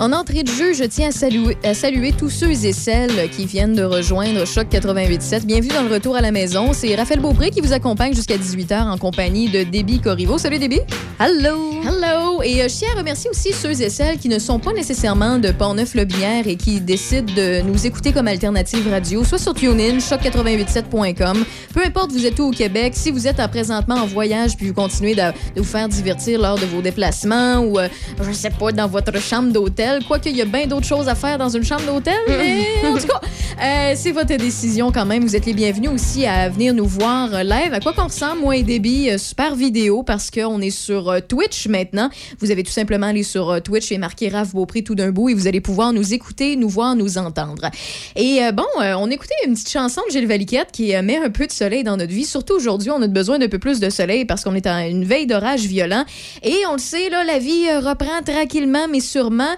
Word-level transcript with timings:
En 0.00 0.12
entrée 0.12 0.44
de 0.44 0.48
jeu, 0.48 0.72
je 0.72 0.84
tiens 0.84 1.08
à 1.08 1.12
saluer, 1.12 1.58
à 1.62 1.74
saluer 1.74 2.12
tous 2.12 2.30
ceux 2.30 2.64
et 2.64 2.72
celles 2.72 3.28
qui 3.28 3.44
viennent 3.44 3.74
de 3.74 3.82
rejoindre 3.82 4.46
Choc 4.46 4.68
88.7. 4.70 5.44
Bienvenue 5.44 5.74
dans 5.74 5.82
le 5.82 5.92
retour 5.92 6.16
à 6.16 6.22
la 6.22 6.30
maison. 6.30 6.72
C'est 6.72 6.94
Raphaël 6.94 7.20
Beaupré 7.20 7.50
qui 7.50 7.60
vous 7.60 7.74
accompagne 7.74 8.14
jusqu'à 8.14 8.38
18h 8.38 8.88
en 8.88 8.96
compagnie 8.96 9.50
de 9.50 9.62
Déby 9.62 10.00
Corriveau. 10.00 10.38
Salut 10.38 10.58
Déby. 10.58 10.80
Hello. 11.18 11.82
Hello. 11.82 12.40
Et 12.42 12.62
euh, 12.62 12.68
je 12.68 12.78
tiens 12.78 12.88
à 12.94 12.98
remercier 12.98 13.28
aussi 13.28 13.52
ceux 13.52 13.78
et 13.82 13.90
celles 13.90 14.16
qui 14.16 14.30
ne 14.30 14.38
sont 14.38 14.58
pas 14.58 14.72
nécessairement 14.72 15.38
de 15.38 15.52
Pont-Neuf-Lobinière 15.52 16.46
et 16.46 16.56
qui 16.56 16.80
décident 16.80 17.30
de 17.34 17.60
nous 17.60 17.86
écouter 17.86 18.12
comme 18.12 18.26
alternative 18.26 18.88
radio, 18.88 19.22
soit 19.22 19.36
sur 19.36 19.52
TuneIn, 19.52 19.98
choc887.com. 19.98 21.44
Peu 21.74 21.80
importe 21.84 22.12
vous 22.12 22.24
êtes 22.24 22.38
où 22.38 22.44
au 22.44 22.52
Québec, 22.52 22.94
si 22.96 23.10
vous 23.10 23.28
êtes 23.28 23.38
à 23.38 23.48
présentement 23.48 23.96
en 23.96 24.06
voyage 24.06 24.56
puis 24.56 24.68
vous 24.68 24.74
continuez 24.74 25.14
de, 25.14 25.20
de 25.54 25.60
vous 25.60 25.64
faire 25.64 25.90
divertir 25.90 26.40
lors 26.40 26.58
de 26.58 26.64
vos 26.64 26.80
déplacements 26.80 27.58
ou, 27.58 27.78
euh, 27.78 27.88
je 28.22 28.32
sais 28.32 28.48
pas, 28.48 28.72
dans 28.72 28.88
votre 28.88 29.20
chambre 29.20 29.52
d'hôtel, 29.52 29.89
quoique 30.06 30.28
il 30.28 30.36
y 30.36 30.42
a 30.42 30.44
bien 30.44 30.66
d'autres 30.66 30.86
choses 30.86 31.08
à 31.08 31.14
faire 31.14 31.38
dans 31.38 31.48
une 31.48 31.64
chambre 31.64 31.84
d'hôtel, 31.84 32.14
mais 32.28 32.64
en 32.84 32.96
tout 32.96 33.06
cas, 33.06 33.20
euh, 33.62 33.92
c'est 33.96 34.12
votre 34.12 34.36
décision 34.36 34.92
quand 34.92 35.06
même. 35.06 35.22
Vous 35.22 35.36
êtes 35.36 35.46
les 35.46 35.52
bienvenus 35.52 35.90
aussi 35.90 36.26
à 36.26 36.48
venir 36.48 36.74
nous 36.74 36.86
voir 36.86 37.34
euh, 37.34 37.42
live. 37.42 37.72
À 37.72 37.80
quoi 37.80 37.92
qu'on 37.92 38.04
ressemble, 38.04 38.40
moi 38.40 38.56
et 38.56 38.62
Déby, 38.62 39.10
euh, 39.10 39.18
super 39.18 39.54
vidéo 39.54 40.02
parce 40.02 40.30
qu'on 40.30 40.60
est 40.60 40.70
sur 40.70 41.14
Twitch 41.26 41.66
maintenant. 41.68 42.10
Vous 42.38 42.50
avez 42.50 42.62
tout 42.62 42.72
simplement 42.72 43.08
aller 43.08 43.22
sur 43.22 43.62
Twitch 43.62 43.90
et 43.92 43.98
marquer 43.98 44.28
Raph 44.28 44.52
Beaupré 44.52 44.82
tout 44.82 44.94
d'un 44.94 45.10
bout 45.10 45.28
et 45.28 45.34
vous 45.34 45.46
allez 45.46 45.60
pouvoir 45.60 45.92
nous 45.92 46.14
écouter, 46.14 46.56
nous 46.56 46.68
voir, 46.68 46.94
nous 46.94 47.18
entendre. 47.18 47.70
Et 48.16 48.42
euh, 48.42 48.52
bon, 48.52 48.66
euh, 48.80 48.94
on 48.98 49.10
écoutait 49.10 49.34
une 49.46 49.54
petite 49.54 49.70
chanson 49.70 50.02
de 50.06 50.12
Gilles 50.12 50.26
Valiquette 50.26 50.72
qui 50.72 50.94
met 51.02 51.16
un 51.16 51.30
peu 51.30 51.46
de 51.46 51.52
soleil 51.52 51.84
dans 51.84 51.96
notre 51.96 52.12
vie. 52.12 52.24
Surtout 52.24 52.54
aujourd'hui, 52.54 52.90
on 52.90 53.02
a 53.02 53.06
besoin 53.06 53.38
d'un 53.38 53.48
peu 53.48 53.58
plus 53.58 53.80
de 53.80 53.90
soleil 53.90 54.24
parce 54.24 54.44
qu'on 54.44 54.54
est 54.54 54.66
en 54.66 54.78
une 54.78 55.04
veille 55.04 55.26
d'orage 55.26 55.62
violent. 55.62 56.04
Et 56.42 56.56
on 56.68 56.74
le 56.74 56.78
sait, 56.78 57.10
là, 57.10 57.24
la 57.24 57.38
vie 57.38 57.66
reprend 57.76 58.22
tranquillement 58.24 58.88
mais 58.88 59.00
sûrement. 59.00 59.56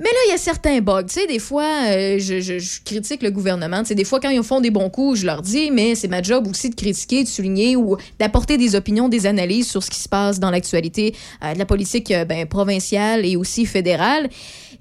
Mais 0.00 0.08
là, 0.08 0.18
il 0.28 0.30
y 0.30 0.34
a 0.34 0.38
certains 0.38 0.80
bugs. 0.80 1.02
Tu 1.02 1.20
sais, 1.20 1.26
des 1.26 1.38
fois, 1.38 1.68
euh, 1.90 2.18
je, 2.18 2.82
critique 2.84 3.22
le 3.22 3.30
gouvernement. 3.30 3.80
Tu 3.82 3.88
sais, 3.88 3.94
des 3.94 4.04
fois, 4.04 4.18
quand 4.18 4.30
ils 4.30 4.42
font 4.42 4.62
des 4.62 4.70
bons 4.70 4.88
coups, 4.88 5.20
je 5.20 5.26
leur 5.26 5.42
dis, 5.42 5.70
mais 5.70 5.94
c'est 5.94 6.08
ma 6.08 6.22
job 6.22 6.48
aussi 6.48 6.70
de 6.70 6.74
critiquer, 6.74 7.22
de 7.22 7.28
souligner 7.28 7.76
ou 7.76 7.98
d'apporter 8.18 8.56
des 8.56 8.74
opinions, 8.74 9.10
des 9.10 9.26
analyses 9.26 9.68
sur 9.68 9.82
ce 9.82 9.90
qui 9.90 10.00
se 10.00 10.08
passe 10.08 10.40
dans 10.40 10.50
l'actualité 10.50 11.14
euh, 11.44 11.52
de 11.52 11.58
la 11.58 11.66
politique 11.66 12.10
euh, 12.12 12.24
ben, 12.24 12.46
provinciale 12.46 13.26
et 13.26 13.36
aussi 13.36 13.66
fédérale. 13.66 14.30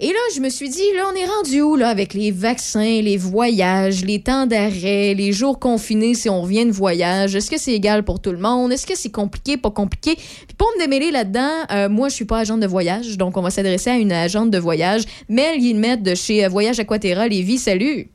Et 0.01 0.07
là, 0.07 0.19
je 0.33 0.39
me 0.39 0.47
suis 0.47 0.69
dit, 0.69 0.93
là, 0.95 1.09
on 1.11 1.15
est 1.15 1.25
rendu 1.25 1.61
où, 1.61 1.75
là, 1.75 1.89
avec 1.89 2.13
les 2.13 2.31
vaccins, 2.31 3.01
les 3.01 3.17
voyages, 3.17 4.05
les 4.05 4.21
temps 4.21 4.45
d'arrêt, 4.45 5.13
les 5.13 5.33
jours 5.33 5.59
confinés 5.59 6.13
si 6.13 6.29
on 6.29 6.41
revient 6.41 6.65
de 6.65 6.71
voyage? 6.71 7.35
Est-ce 7.35 7.51
que 7.51 7.57
c'est 7.57 7.73
égal 7.73 8.05
pour 8.05 8.21
tout 8.21 8.31
le 8.31 8.37
monde? 8.37 8.71
Est-ce 8.71 8.87
que 8.87 8.95
c'est 8.95 9.11
compliqué, 9.11 9.57
pas 9.57 9.71
compliqué? 9.71 10.15
Puis 10.15 10.55
pour 10.57 10.69
me 10.77 10.81
démêler 10.81 11.11
là-dedans, 11.11 11.51
euh, 11.71 11.89
moi, 11.89 12.07
je 12.07 12.15
suis 12.15 12.23
pas 12.23 12.39
agente 12.39 12.61
de 12.61 12.67
voyage, 12.67 13.17
donc 13.17 13.35
on 13.35 13.41
va 13.41 13.49
s'adresser 13.49 13.89
à 13.89 13.97
une 13.97 14.13
agente 14.13 14.51
de 14.51 14.57
voyage, 14.57 15.03
Mel 15.27 15.59
Guillemette 15.59 16.01
de 16.01 16.15
chez 16.15 16.45
euh, 16.45 16.47
Voyage 16.49 16.79
Aquaterra 16.79 17.27
Lévis. 17.27 17.57
Salut! 17.57 18.09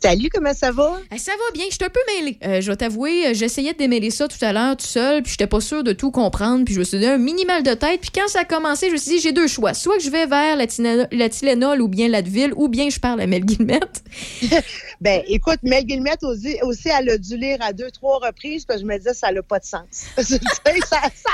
Salut, 0.00 0.28
comment 0.32 0.54
ça 0.54 0.70
va? 0.70 1.00
Eh, 1.12 1.18
ça 1.18 1.32
va 1.32 1.52
bien, 1.54 1.64
je 1.68 1.74
suis 1.74 1.84
un 1.84 1.88
peu 1.88 1.98
mêlée. 2.06 2.38
Euh, 2.44 2.60
je 2.60 2.70
vais 2.70 2.76
t'avouer, 2.76 3.26
euh, 3.26 3.34
j'essayais 3.34 3.72
de 3.72 3.78
démêler 3.78 4.10
ça 4.10 4.28
tout 4.28 4.42
à 4.42 4.52
l'heure 4.52 4.76
tout 4.76 4.86
seul, 4.86 5.22
puis 5.24 5.32
j'étais 5.32 5.48
pas 5.48 5.60
sûre 5.60 5.82
de 5.82 5.92
tout 5.92 6.12
comprendre, 6.12 6.64
puis 6.64 6.72
je 6.72 6.78
me 6.78 6.84
suis 6.84 6.98
donné 7.00 7.10
un 7.12 7.18
minimal 7.18 7.64
de 7.64 7.74
tête, 7.74 8.00
puis 8.00 8.10
quand 8.14 8.28
ça 8.28 8.40
a 8.40 8.44
commencé, 8.44 8.86
je 8.88 8.92
me 8.92 8.96
suis 8.96 9.10
dit, 9.12 9.18
j'ai 9.20 9.32
deux 9.32 9.48
choix. 9.48 9.74
Soit 9.74 9.96
que 9.96 10.02
je 10.04 10.10
vais 10.10 10.26
vers 10.26 10.54
la, 10.54 10.68
Tina- 10.68 11.08
la 11.10 11.28
Tylenol 11.28 11.80
ou 11.82 11.88
bien 11.88 12.06
l'Advil, 12.08 12.52
ou 12.54 12.68
bien 12.68 12.90
je 12.90 13.00
parle 13.00 13.20
à 13.20 13.26
Mel 13.26 13.44
Guillemette. 13.44 14.02
Ben, 15.00 15.22
écoute, 15.28 15.60
Mel 15.62 15.84
Guillemette 15.84 16.24
aussi, 16.24 16.56
aussi, 16.62 16.88
elle 16.88 17.08
a 17.10 17.18
dû 17.18 17.36
lire 17.36 17.58
à 17.60 17.72
deux, 17.72 17.88
trois 17.92 18.18
reprises, 18.18 18.64
parce 18.64 18.80
que 18.80 18.86
je 18.86 18.90
me 18.92 18.98
disais, 18.98 19.14
ça 19.14 19.30
n'a 19.30 19.42
pas 19.44 19.60
de 19.60 19.64
sens. 19.64 19.84
Ça 20.16 20.24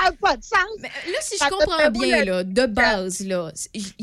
n'a 0.05 0.12
pas 0.21 0.37
de 0.37 0.43
sens. 0.43 0.59
Mais 0.83 0.89
euh, 0.89 1.12
là, 1.12 1.19
si 1.22 1.34
je 1.34 1.39
Ça 1.39 1.49
comprends 1.49 1.91
bien, 1.91 2.25
là, 2.25 2.44
de 2.44 2.66
base, 2.66 3.21
là, 3.27 3.50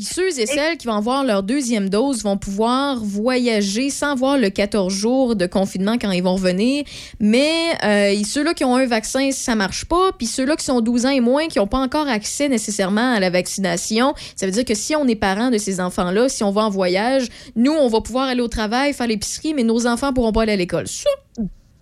ceux 0.00 0.38
et 0.40 0.46
celles 0.46 0.76
qui 0.78 0.88
vont 0.88 0.96
avoir 0.96 1.22
leur 1.22 1.42
deuxième 1.44 1.88
dose 1.88 2.24
vont 2.24 2.36
pouvoir 2.36 2.98
voyager 3.04 3.90
sans 3.90 4.16
voir 4.16 4.36
le 4.36 4.50
14 4.52 4.92
jours 4.92 5.36
de 5.36 5.46
confinement 5.46 5.96
quand 5.98 6.10
ils 6.10 6.22
vont 6.22 6.34
revenir. 6.34 6.84
Mais 7.20 7.72
euh, 7.84 8.22
ceux-là 8.24 8.54
qui 8.54 8.64
ont 8.64 8.76
un 8.76 8.86
vaccin, 8.86 9.30
ça 9.32 9.54
marche 9.54 9.84
pas. 9.84 10.12
Puis 10.12 10.26
ceux-là 10.26 10.56
qui 10.56 10.64
sont 10.64 10.80
12 10.80 11.06
ans 11.06 11.10
et 11.10 11.20
moins, 11.20 11.48
qui 11.48 11.58
n'ont 11.58 11.66
pas 11.66 11.78
encore 11.78 12.08
accès 12.08 12.48
nécessairement 12.48 13.14
à 13.14 13.20
la 13.20 13.30
vaccination, 13.30 14.14
ça 14.36 14.46
veut 14.46 14.52
dire 14.52 14.64
que 14.64 14.74
si 14.74 14.94
on 14.96 15.06
est 15.06 15.16
parent 15.16 15.50
de 15.50 15.58
ces 15.58 15.80
enfants-là, 15.80 16.28
si 16.28 16.44
on 16.44 16.50
va 16.50 16.62
en 16.62 16.70
voyage, 16.70 17.28
nous, 17.56 17.72
on 17.72 17.88
va 17.88 18.00
pouvoir 18.00 18.28
aller 18.28 18.40
au 18.40 18.48
travail, 18.48 18.92
faire 18.92 19.06
l'épicerie, 19.06 19.54
mais 19.54 19.64
nos 19.64 19.86
enfants 19.86 20.12
pourront 20.12 20.32
pas 20.32 20.42
aller 20.42 20.52
à 20.52 20.56
l'école. 20.56 20.86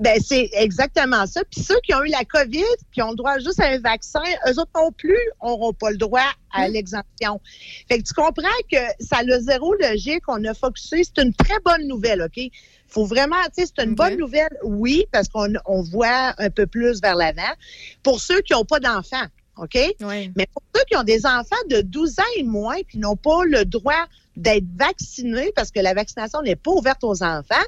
Ben, 0.00 0.18
c'est 0.24 0.48
exactement 0.54 1.26
ça. 1.26 1.42
Puis 1.50 1.62
ceux 1.62 1.78
qui 1.84 1.94
ont 1.94 2.02
eu 2.02 2.08
la 2.08 2.24
COVID, 2.24 2.64
qui 2.92 3.02
ont 3.02 3.10
le 3.10 3.16
droit 3.16 3.38
juste 3.38 3.60
à 3.60 3.66
un 3.66 3.78
vaccin, 3.78 4.22
eux 4.48 4.58
autres 4.58 4.70
non 4.74 4.90
plus 4.92 5.18
n'auront 5.42 5.74
pas 5.74 5.90
le 5.90 5.98
droit 5.98 6.26
à 6.52 6.68
Mm. 6.68 6.72
l'exemption. 6.72 7.40
Fait 7.86 7.98
que 7.98 8.08
tu 8.08 8.14
comprends 8.14 8.48
que 8.72 8.78
ça 8.98 9.18
a 9.18 9.40
zéro 9.40 9.74
logique. 9.74 10.22
On 10.26 10.42
a 10.44 10.54
focusé. 10.54 11.02
C'est 11.04 11.22
une 11.22 11.34
très 11.34 11.58
bonne 11.64 11.86
nouvelle, 11.86 12.22
OK? 12.22 12.40
faut 12.88 13.04
vraiment, 13.04 13.36
tu 13.56 13.62
sais, 13.64 13.72
c'est 13.76 13.84
une 13.84 13.94
bonne 13.94 14.16
nouvelle, 14.16 14.50
oui, 14.64 15.04
parce 15.12 15.28
qu'on 15.28 15.52
on 15.64 15.80
voit 15.82 16.34
un 16.38 16.50
peu 16.50 16.66
plus 16.66 17.00
vers 17.00 17.14
l'avant. 17.14 17.52
Pour 18.02 18.20
ceux 18.20 18.40
qui 18.40 18.52
n'ont 18.52 18.64
pas 18.64 18.80
d'enfants, 18.80 19.26
OK? 19.58 19.74
ouais. 20.00 20.32
Mais 20.36 20.48
pour 20.52 20.62
ceux 20.74 20.82
qui 20.90 20.96
ont 20.96 21.04
des 21.04 21.24
enfants 21.24 21.54
de 21.68 21.82
12 21.82 22.18
ans 22.18 22.32
et 22.36 22.42
moins, 22.42 22.80
puis 22.88 22.98
n'ont 22.98 23.14
pas 23.14 23.44
le 23.44 23.64
droit 23.64 24.06
d'être 24.36 24.64
vaccinés 24.76 25.52
parce 25.54 25.70
que 25.70 25.78
la 25.78 25.94
vaccination 25.94 26.42
n'est 26.42 26.56
pas 26.56 26.72
ouverte 26.72 27.04
aux 27.04 27.22
enfants, 27.22 27.64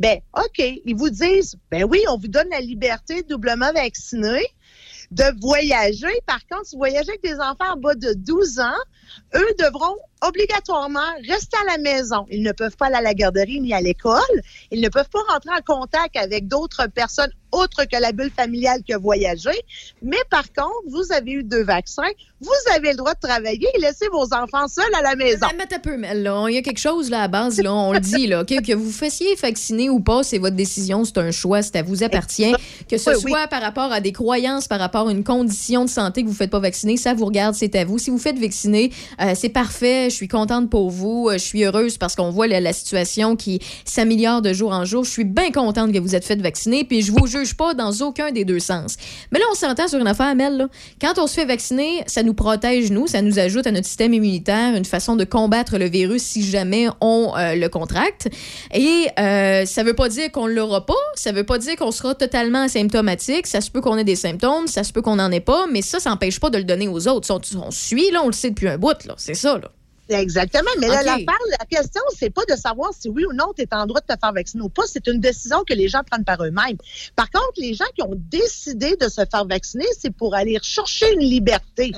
ben 0.00 0.18
OK, 0.34 0.58
ils 0.58 0.96
vous 0.96 1.10
disent, 1.10 1.56
ben 1.70 1.84
oui, 1.84 2.02
on 2.08 2.16
vous 2.16 2.28
donne 2.28 2.48
la 2.50 2.60
liberté 2.60 3.22
doublement 3.22 3.70
vaccinée 3.72 4.46
de 5.10 5.24
voyager. 5.40 6.20
Par 6.26 6.40
contre, 6.46 6.66
si 6.66 6.76
vous 6.76 6.80
voyagez 6.80 7.10
avec 7.10 7.22
des 7.22 7.34
enfants 7.34 7.74
en 7.74 7.76
bas 7.76 7.94
de 7.94 8.14
12 8.14 8.60
ans, 8.60 8.80
eux 9.34 9.54
devront 9.58 9.96
obligatoirement 10.22 11.00
rester 11.28 11.56
à 11.62 11.76
la 11.76 11.78
maison. 11.78 12.26
Ils 12.30 12.42
ne 12.42 12.52
peuvent 12.52 12.76
pas 12.76 12.86
aller 12.86 12.96
à 12.96 13.02
la 13.02 13.14
garderie 13.14 13.60
ni 13.60 13.74
à 13.74 13.80
l'école. 13.80 14.20
Ils 14.70 14.80
ne 14.80 14.88
peuvent 14.88 15.08
pas 15.10 15.20
rentrer 15.28 15.50
en 15.50 15.62
contact 15.62 16.16
avec 16.16 16.48
d'autres 16.48 16.86
personnes 16.86 17.32
autres 17.52 17.84
que 17.84 18.00
la 18.00 18.12
bulle 18.12 18.30
familiale 18.36 18.82
qui 18.84 18.92
a 18.92 18.98
voyagé. 18.98 19.50
Mais 20.02 20.18
par 20.30 20.44
contre, 20.52 20.70
vous 20.88 21.12
avez 21.12 21.32
eu 21.32 21.42
deux 21.44 21.62
vaccins, 21.64 22.02
vous 22.40 22.50
avez 22.74 22.90
le 22.90 22.96
droit 22.96 23.14
de 23.14 23.20
travailler 23.20 23.68
et 23.74 23.80
laisser 23.80 24.06
vos 24.12 24.24
enfants 24.32 24.66
seuls 24.68 24.94
à 24.98 25.02
la 25.02 25.14
maison. 25.16 25.46
Mais, 25.52 25.58
mais 25.58 25.66
t'as 25.66 25.78
peu, 25.78 25.96
Mel, 25.96 26.22
là. 26.22 26.46
Il 26.48 26.54
y 26.54 26.58
a 26.58 26.62
quelque 26.62 26.80
chose 26.80 27.10
là 27.10 27.22
à 27.22 27.28
base, 27.28 27.60
là, 27.60 27.72
on 27.74 27.92
le 27.92 28.00
dit, 28.00 28.26
là, 28.26 28.42
OK? 28.42 28.48
que 28.62 28.74
vous 28.74 28.90
fassiez 28.90 29.34
vacciner 29.36 29.90
ou 29.90 30.00
pas, 30.00 30.22
c'est 30.22 30.38
votre 30.38 30.56
décision, 30.56 31.04
c'est 31.04 31.18
un 31.18 31.30
choix, 31.30 31.62
ça 31.62 31.82
vous 31.82 32.02
appartient. 32.02 32.52
Que 32.88 32.96
ce 32.98 33.10
Oui, 33.10 33.16
oui. 33.24 33.30
soit 33.30 33.46
par 33.48 33.60
rapport 33.62 33.92
à 33.92 34.00
des 34.00 34.12
croyances, 34.12 34.68
par 34.68 34.78
rapport 34.78 35.08
à 35.08 35.12
une 35.12 35.24
condition 35.24 35.84
de 35.84 35.90
santé 35.90 36.22
que 36.22 36.26
vous 36.26 36.32
ne 36.32 36.36
faites 36.38 36.50
pas 36.50 36.60
vacciner, 36.60 36.96
ça 36.96 37.14
vous 37.14 37.26
regarde, 37.26 37.54
c'est 37.54 37.74
à 37.76 37.84
vous. 37.84 37.98
Si 37.98 38.10
vous 38.10 38.18
faites 38.18 38.38
vacciner, 38.38 38.90
euh, 39.20 39.34
c'est 39.34 39.48
parfait, 39.48 40.08
je 40.10 40.14
suis 40.14 40.28
contente 40.28 40.70
pour 40.70 40.90
vous, 40.90 41.28
euh, 41.28 41.34
je 41.34 41.44
suis 41.44 41.64
heureuse 41.64 41.98
parce 41.98 42.14
qu'on 42.16 42.30
voit 42.30 42.46
la, 42.46 42.60
la 42.60 42.72
situation 42.72 43.36
qui 43.36 43.60
s'améliore 43.84 44.42
de 44.42 44.52
jour 44.52 44.72
en 44.72 44.84
jour. 44.84 45.04
Je 45.04 45.10
suis 45.10 45.24
bien 45.24 45.50
contente 45.50 45.92
que 45.92 45.98
vous 45.98 46.14
êtes 46.14 46.24
fait 46.24 46.40
vacciner, 46.40 46.84
puis 46.84 47.02
je 47.02 47.12
vous 47.12 47.26
pas 47.56 47.74
dans 47.74 47.92
aucun 48.00 48.30
des 48.30 48.44
deux 48.44 48.60
sens. 48.60 48.96
Mais 49.32 49.38
là, 49.38 49.44
on 49.50 49.54
s'entend 49.54 49.88
sur 49.88 49.98
une 49.98 50.06
affaire, 50.06 50.34
Mel. 50.34 50.68
Quand 51.00 51.18
on 51.18 51.26
se 51.26 51.34
fait 51.34 51.44
vacciner, 51.44 52.02
ça 52.06 52.22
nous 52.22 52.34
protège, 52.34 52.90
nous, 52.90 53.06
ça 53.06 53.22
nous 53.22 53.38
ajoute 53.38 53.66
à 53.66 53.72
notre 53.72 53.86
système 53.86 54.14
immunitaire 54.14 54.74
une 54.74 54.84
façon 54.84 55.16
de 55.16 55.24
combattre 55.24 55.78
le 55.78 55.88
virus 55.88 56.22
si 56.22 56.42
jamais 56.42 56.88
on 57.00 57.32
euh, 57.36 57.54
le 57.54 57.68
contracte. 57.68 58.28
Et 58.72 59.08
euh, 59.18 59.64
ça 59.66 59.82
veut 59.82 59.94
pas 59.94 60.08
dire 60.08 60.30
qu'on 60.30 60.46
l'aura 60.46 60.86
pas, 60.86 60.94
ça 61.14 61.32
veut 61.32 61.44
pas 61.44 61.58
dire 61.58 61.76
qu'on 61.76 61.90
sera 61.90 62.14
totalement 62.14 62.62
asymptomatique. 62.62 63.46
Ça 63.46 63.60
se 63.60 63.70
peut 63.70 63.80
qu'on 63.80 63.96
ait 63.96 64.04
des 64.04 64.16
symptômes, 64.16 64.66
ça 64.66 64.84
se 64.84 64.92
peut 64.92 65.02
qu'on 65.02 65.16
n'en 65.16 65.30
ait 65.30 65.40
pas, 65.40 65.66
mais 65.70 65.82
ça, 65.82 66.00
ça 66.00 66.10
n'empêche 66.10 66.40
pas 66.40 66.50
de 66.50 66.58
le 66.58 66.64
donner 66.64 66.88
aux 66.88 67.08
autres. 67.08 67.30
On, 67.30 67.40
on 67.58 67.70
suit, 67.70 68.10
là, 68.10 68.22
on 68.22 68.26
le 68.26 68.32
sait 68.32 68.50
depuis 68.50 68.68
un 68.68 68.78
bout, 68.78 69.04
là. 69.06 69.14
C'est 69.16 69.34
ça, 69.34 69.58
là. 69.58 69.70
Exactement. 70.10 70.70
Mais 70.78 70.88
là, 70.88 71.00
OK. 71.00 71.06
l'affaire, 71.06 71.38
la 71.58 71.66
question, 71.66 72.02
c'est 72.16 72.30
pas 72.30 72.44
de 72.48 72.56
savoir 72.56 72.92
si 72.92 73.08
oui 73.08 73.24
ou 73.24 73.32
non 73.32 73.52
tu 73.56 73.62
es 73.62 73.68
en 73.74 73.86
droit 73.86 74.00
de 74.00 74.06
te 74.06 74.18
faire 74.18 74.32
vacciner 74.32 74.62
ou 74.62 74.68
pas. 74.68 74.82
C'est 74.86 75.06
une 75.06 75.20
décision 75.20 75.62
que 75.66 75.74
les 75.74 75.88
gens 75.88 76.02
prennent 76.08 76.24
par 76.24 76.42
eux-mêmes. 76.42 76.76
Par 77.16 77.30
contre, 77.30 77.54
les 77.58 77.74
gens 77.74 77.86
qui 77.94 78.02
ont 78.02 78.14
décidé 78.14 78.96
de 78.96 79.08
se 79.08 79.22
faire 79.30 79.44
vacciner, 79.46 79.86
c'est 79.98 80.14
pour 80.14 80.34
aller 80.34 80.58
chercher 80.62 81.12
une 81.12 81.20
liberté. 81.20 81.92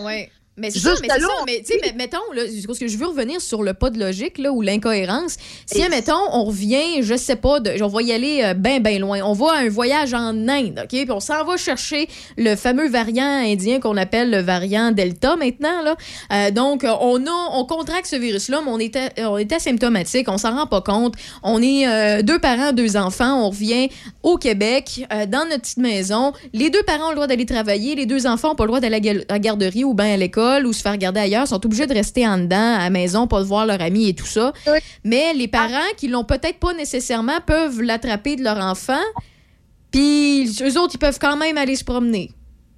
Mais 0.58 0.70
c'est 0.70 0.80
ça, 0.80 0.90
mais 1.00 1.08
c'est 1.14 1.20
ça. 1.22 1.28
Mais, 1.46 1.58
tu 1.60 1.72
sais, 1.72 1.80
mais 1.82 1.92
mettons, 1.96 2.18
là, 2.34 2.42
que 2.44 2.86
je 2.86 2.98
veux 2.98 3.06
revenir 3.06 3.40
sur 3.40 3.62
le 3.62 3.72
pas 3.72 3.88
de 3.88 3.98
logique, 3.98 4.36
là, 4.36 4.52
ou 4.52 4.60
l'incohérence. 4.60 5.36
Si, 5.64 5.80
Et- 5.80 5.88
mettons, 5.88 6.12
on 6.30 6.44
revient, 6.44 7.00
je 7.02 7.16
sais 7.16 7.36
pas, 7.36 7.58
de, 7.58 7.82
on 7.82 7.88
va 7.88 8.02
y 8.02 8.12
aller 8.12 8.42
euh, 8.44 8.52
ben, 8.54 8.82
ben 8.82 9.00
loin. 9.00 9.20
On 9.24 9.32
va 9.32 9.52
à 9.52 9.58
un 9.60 9.70
voyage 9.70 10.12
en 10.12 10.46
Inde, 10.48 10.80
OK? 10.82 10.88
Puis 10.90 11.10
on 11.10 11.20
s'en 11.20 11.42
va 11.44 11.56
chercher 11.56 12.06
le 12.36 12.54
fameux 12.54 12.86
variant 12.90 13.24
indien 13.24 13.80
qu'on 13.80 13.96
appelle 13.96 14.30
le 14.30 14.40
variant 14.42 14.90
Delta 14.92 15.36
maintenant, 15.36 15.82
là. 15.82 15.96
Euh, 16.32 16.50
donc, 16.50 16.84
on 16.84 17.26
a, 17.26 17.48
on 17.54 17.64
contracte 17.64 18.06
ce 18.06 18.16
virus-là, 18.16 18.60
mais 18.62 18.70
on 18.70 18.78
est, 18.78 18.94
a- 18.96 19.30
on 19.30 19.38
est 19.38 19.50
asymptomatique, 19.52 20.28
on 20.28 20.36
s'en 20.36 20.54
rend 20.54 20.66
pas 20.66 20.82
compte. 20.82 21.14
On 21.42 21.62
est 21.62 21.88
euh, 21.88 22.20
deux 22.22 22.38
parents, 22.38 22.72
deux 22.72 22.98
enfants, 22.98 23.42
on 23.46 23.48
revient 23.48 23.88
au 24.22 24.36
Québec, 24.36 25.06
euh, 25.14 25.24
dans 25.24 25.46
notre 25.48 25.62
petite 25.62 25.78
maison. 25.78 26.34
Les 26.52 26.68
deux 26.68 26.82
parents 26.82 27.06
ont 27.06 27.10
le 27.10 27.14
droit 27.16 27.26
d'aller 27.26 27.46
travailler, 27.46 27.94
les 27.94 28.04
deux 28.06 28.26
enfants 28.26 28.48
n'ont 28.50 28.54
pas 28.54 28.64
le 28.64 28.68
droit 28.68 28.80
d'aller 28.80 28.96
à 28.96 28.98
la 28.98 29.00
gal- 29.00 29.24
à 29.30 29.32
la 29.34 29.38
garderie 29.38 29.84
ou 29.84 29.94
bien 29.94 30.12
à 30.12 30.16
l'école. 30.18 30.41
L'école 30.42 30.66
ou 30.66 30.72
se 30.72 30.82
faire 30.82 30.96
garder 30.96 31.20
ailleurs 31.20 31.46
sont 31.48 31.64
obligés 31.64 31.86
de 31.86 31.94
rester 31.94 32.26
en 32.26 32.38
dedans, 32.38 32.74
à 32.76 32.78
la 32.84 32.90
maison, 32.90 33.26
pas 33.26 33.40
de 33.40 33.46
voir 33.46 33.66
leurs 33.66 33.80
amis 33.80 34.08
et 34.08 34.14
tout 34.14 34.26
ça. 34.26 34.52
Oui. 34.66 34.78
Mais 35.04 35.32
les 35.34 35.48
parents 35.48 35.92
qui 35.96 36.08
l'ont 36.08 36.24
peut-être 36.24 36.58
pas 36.58 36.72
nécessairement 36.74 37.40
peuvent 37.46 37.80
l'attraper 37.82 38.36
de 38.36 38.44
leur 38.44 38.58
enfant. 38.58 39.02
Puis 39.90 40.56
eux 40.62 40.78
autres, 40.78 40.94
ils 40.94 40.98
peuvent 40.98 41.18
quand 41.20 41.36
même 41.36 41.58
aller 41.58 41.76
se 41.76 41.84
promener. 41.84 42.30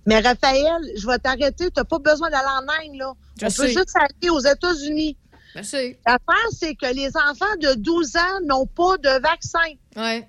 Mais 0.07 0.21
Raphaël, 0.21 0.83
je 0.97 1.07
vais 1.07 1.19
t'arrêter. 1.19 1.67
Tu 1.67 1.73
n'as 1.77 1.85
pas 1.85 1.99
besoin 1.99 2.29
d'aller 2.31 2.45
en 2.47 2.91
Inde, 2.91 2.99
là. 2.99 3.13
Je 3.41 3.47
On 3.47 3.51
sais. 3.51 3.63
peut 3.63 3.69
juste 3.69 3.97
aller 3.97 4.31
aux 4.31 4.41
États-Unis. 4.41 5.17
L'affaire, 5.55 6.49
c'est 6.51 6.75
que 6.75 6.93
les 6.95 7.09
enfants 7.17 7.57
de 7.61 7.75
12 7.75 8.17
ans 8.17 8.41
n'ont 8.47 8.67
pas 8.67 8.97
de 8.99 9.21
vaccin. 9.23 9.59
Ouais. 9.97 10.29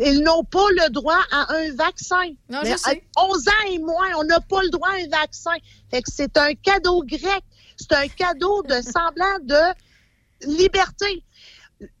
Ils 0.00 0.22
n'ont 0.22 0.44
pas 0.44 0.66
le 0.70 0.90
droit 0.90 1.18
à 1.32 1.52
un 1.54 1.74
vaccin. 1.74 2.28
Non, 2.48 2.60
Mais 2.62 2.72
je 2.72 2.76
sais. 2.76 3.02
à 3.16 3.24
11 3.24 3.48
ans 3.48 3.66
et 3.68 3.78
moins, 3.78 4.08
on 4.18 4.24
n'a 4.24 4.40
pas 4.40 4.62
le 4.62 4.70
droit 4.70 4.88
à 4.90 4.94
un 4.94 5.08
vaccin. 5.08 5.54
Fait 5.90 6.02
que 6.02 6.10
c'est 6.12 6.36
un 6.36 6.54
cadeau 6.54 7.02
grec. 7.04 7.42
C'est 7.76 7.92
un 7.92 8.06
cadeau 8.08 8.62
de 8.62 8.80
semblant 8.82 9.38
de 9.42 10.46
liberté. 10.46 11.24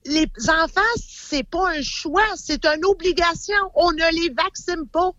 Les 0.04 0.26
enfants, 0.48 0.80
c'est 0.96 1.44
pas 1.44 1.70
un 1.70 1.82
choix, 1.82 2.24
c'est 2.36 2.64
une 2.66 2.84
obligation. 2.84 3.56
On 3.74 3.90
ne 3.92 4.12
les 4.12 4.30
vaccine 4.30 4.86
pas. 4.92 5.10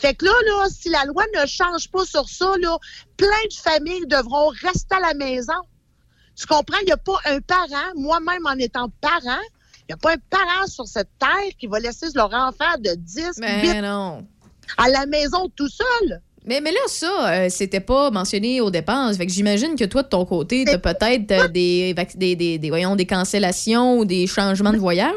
Fait 0.00 0.14
que 0.14 0.24
là, 0.24 0.32
là, 0.46 0.68
si 0.70 0.88
la 0.90 1.04
loi 1.04 1.24
ne 1.34 1.46
change 1.46 1.90
pas 1.90 2.04
sur 2.04 2.28
ça, 2.28 2.54
là, 2.60 2.76
plein 3.16 3.44
de 3.50 3.54
familles 3.54 4.06
devront 4.06 4.48
rester 4.62 4.94
à 4.94 5.00
la 5.00 5.14
maison. 5.14 5.60
Tu 6.36 6.46
comprends? 6.46 6.78
Il 6.82 6.86
n'y 6.86 6.92
a 6.92 6.96
pas 6.96 7.18
un 7.24 7.40
parent, 7.40 7.92
moi-même 7.96 8.46
en 8.46 8.56
étant 8.58 8.90
parent, 9.00 9.42
n'y 9.88 9.94
a 9.94 9.96
pas 9.96 10.12
un 10.12 10.18
parent 10.30 10.66
sur 10.66 10.86
cette 10.86 11.08
terre 11.18 11.52
qui 11.58 11.66
va 11.66 11.80
laisser 11.80 12.06
leur 12.14 12.32
enfant 12.32 12.78
de 12.78 12.94
10, 12.94 13.30
8 13.38 13.40
Mais 13.40 13.80
non. 13.82 14.24
à 14.76 14.88
la 14.88 15.06
maison 15.06 15.48
tout 15.54 15.68
seul. 15.68 16.20
Mais, 16.46 16.62
mais 16.62 16.72
là, 16.72 16.78
ça, 16.86 17.30
euh, 17.30 17.48
c'était 17.50 17.80
pas 17.80 18.10
mentionné 18.10 18.60
aux 18.62 18.70
dépenses. 18.70 19.16
Fait 19.18 19.26
que 19.26 19.32
j'imagine 19.32 19.76
que 19.76 19.84
toi, 19.84 20.02
de 20.02 20.08
ton 20.08 20.24
côté, 20.24 20.64
t'as 20.64 20.78
peut-être 20.78 21.30
euh, 21.32 21.48
des, 21.48 21.94
des, 22.14 22.36
des, 22.36 22.58
des- 22.58 22.68
voyons, 22.70 22.96
des 22.96 23.04
cancellations 23.04 23.98
ou 23.98 24.04
des 24.06 24.26
changements 24.26 24.72
de 24.72 24.78
voyage? 24.78 25.12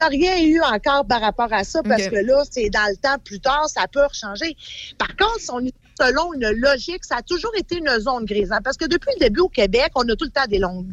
On 0.00 0.08
rien 0.08 0.38
eu 0.38 0.60
encore 0.60 1.04
par 1.06 1.20
rapport 1.22 1.52
à 1.52 1.64
ça 1.64 1.82
parce 1.82 2.06
que 2.06 2.14
là, 2.16 2.42
c'est 2.48 2.70
dans 2.70 2.88
le 2.88 2.96
temps 2.96 3.18
plus 3.24 3.40
tard, 3.40 3.68
ça 3.68 3.86
peut 3.90 4.00
changer. 4.12 4.56
Par 4.96 5.08
contre, 5.16 5.40
si 5.40 5.50
on 5.50 5.58
selon 6.00 6.32
une 6.34 6.50
logique, 6.50 7.04
ça 7.04 7.16
a 7.16 7.22
toujours 7.22 7.52
été 7.56 7.78
une 7.78 7.98
zone 7.98 8.24
grise. 8.24 8.52
hein, 8.52 8.60
parce 8.62 8.76
que 8.76 8.84
depuis 8.86 9.10
le 9.18 9.20
début 9.20 9.40
au 9.40 9.48
Québec, 9.48 9.90
on 9.94 10.08
a 10.08 10.16
tout 10.16 10.24
le 10.24 10.30
temps 10.30 10.46
des 10.48 10.58
longues. 10.58 10.86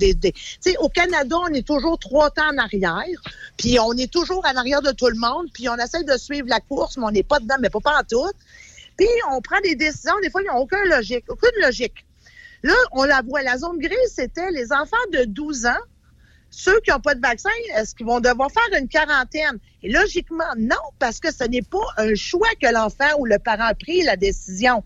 Au 0.80 0.90
Canada, 0.90 1.36
on 1.42 1.54
est 1.54 1.66
toujours 1.66 2.00
trois 2.00 2.30
temps 2.30 2.50
en 2.54 2.58
arrière. 2.58 3.20
Puis 3.58 3.80
on 3.80 3.94
est 3.94 4.12
toujours 4.12 4.46
en 4.46 4.56
arrière 4.56 4.82
de 4.82 4.92
tout 4.92 5.08
le 5.08 5.18
monde. 5.18 5.48
Puis 5.54 5.68
on 5.70 5.76
essaie 5.76 6.04
de 6.04 6.18
suivre 6.18 6.48
la 6.48 6.60
course, 6.60 6.98
mais 6.98 7.06
on 7.06 7.12
n'est 7.12 7.24
pas 7.24 7.40
dedans, 7.40 7.56
mais 7.60 7.70
pas, 7.70 7.80
pas 7.80 8.04
tout. 8.10 8.32
Puis 8.98 9.08
on 9.32 9.42
prend 9.42 9.60
des 9.62 9.76
décisions, 9.76 10.14
des 10.22 10.30
fois, 10.30 10.42
ils 10.42 10.48
n'ont 10.48 10.60
aucune 10.60 10.90
logique. 10.90 11.26
Aucune 11.30 11.62
logique. 11.62 12.06
Là, 12.64 12.76
on 12.94 13.04
la 13.04 13.22
voit. 13.22 13.42
La 13.42 13.58
zone 13.58 13.78
grise, 13.80 14.14
c'était 14.14 14.52
les 14.52 14.72
enfants 14.72 14.96
de 15.12 15.26
12 15.26 15.66
ans 15.66 15.72
ceux 16.56 16.80
qui 16.82 16.92
n'ont 16.92 17.00
pas 17.00 17.16
de 17.16 17.20
vaccin, 17.20 17.50
est-ce 17.76 17.96
qu'ils 17.96 18.06
vont 18.06 18.20
devoir 18.20 18.52
faire 18.52 18.80
une 18.80 18.88
quarantaine? 18.88 19.58
Et 19.82 19.92
logiquement, 19.92 20.54
non, 20.56 20.76
parce 21.00 21.20
que 21.20 21.34
ce 21.34 21.44
n'est 21.46 21.64
pas 21.64 21.84
un 21.98 22.14
choix 22.14 22.48
que 22.62 22.72
l'enfant 22.72 23.10
ou 23.18 23.26
le 23.26 23.40
parent 23.40 23.66
a 23.66 23.74
pris 23.74 24.04
la 24.04 24.16
décision. 24.16 24.84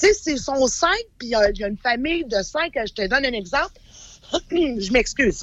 Tu 0.00 0.06
sais, 0.06 0.14
s'ils 0.14 0.38
sont 0.38 0.64
cinq, 0.68 0.96
puis 1.18 1.34
euh, 1.34 1.50
il 1.52 1.60
y 1.60 1.64
a 1.64 1.66
une 1.66 1.76
famille 1.76 2.24
de 2.24 2.40
cinq, 2.42 2.72
je 2.76 2.92
te 2.92 3.04
donne 3.08 3.26
un 3.26 3.32
exemple. 3.32 3.72
je 4.52 4.92
m'excuse. 4.92 5.42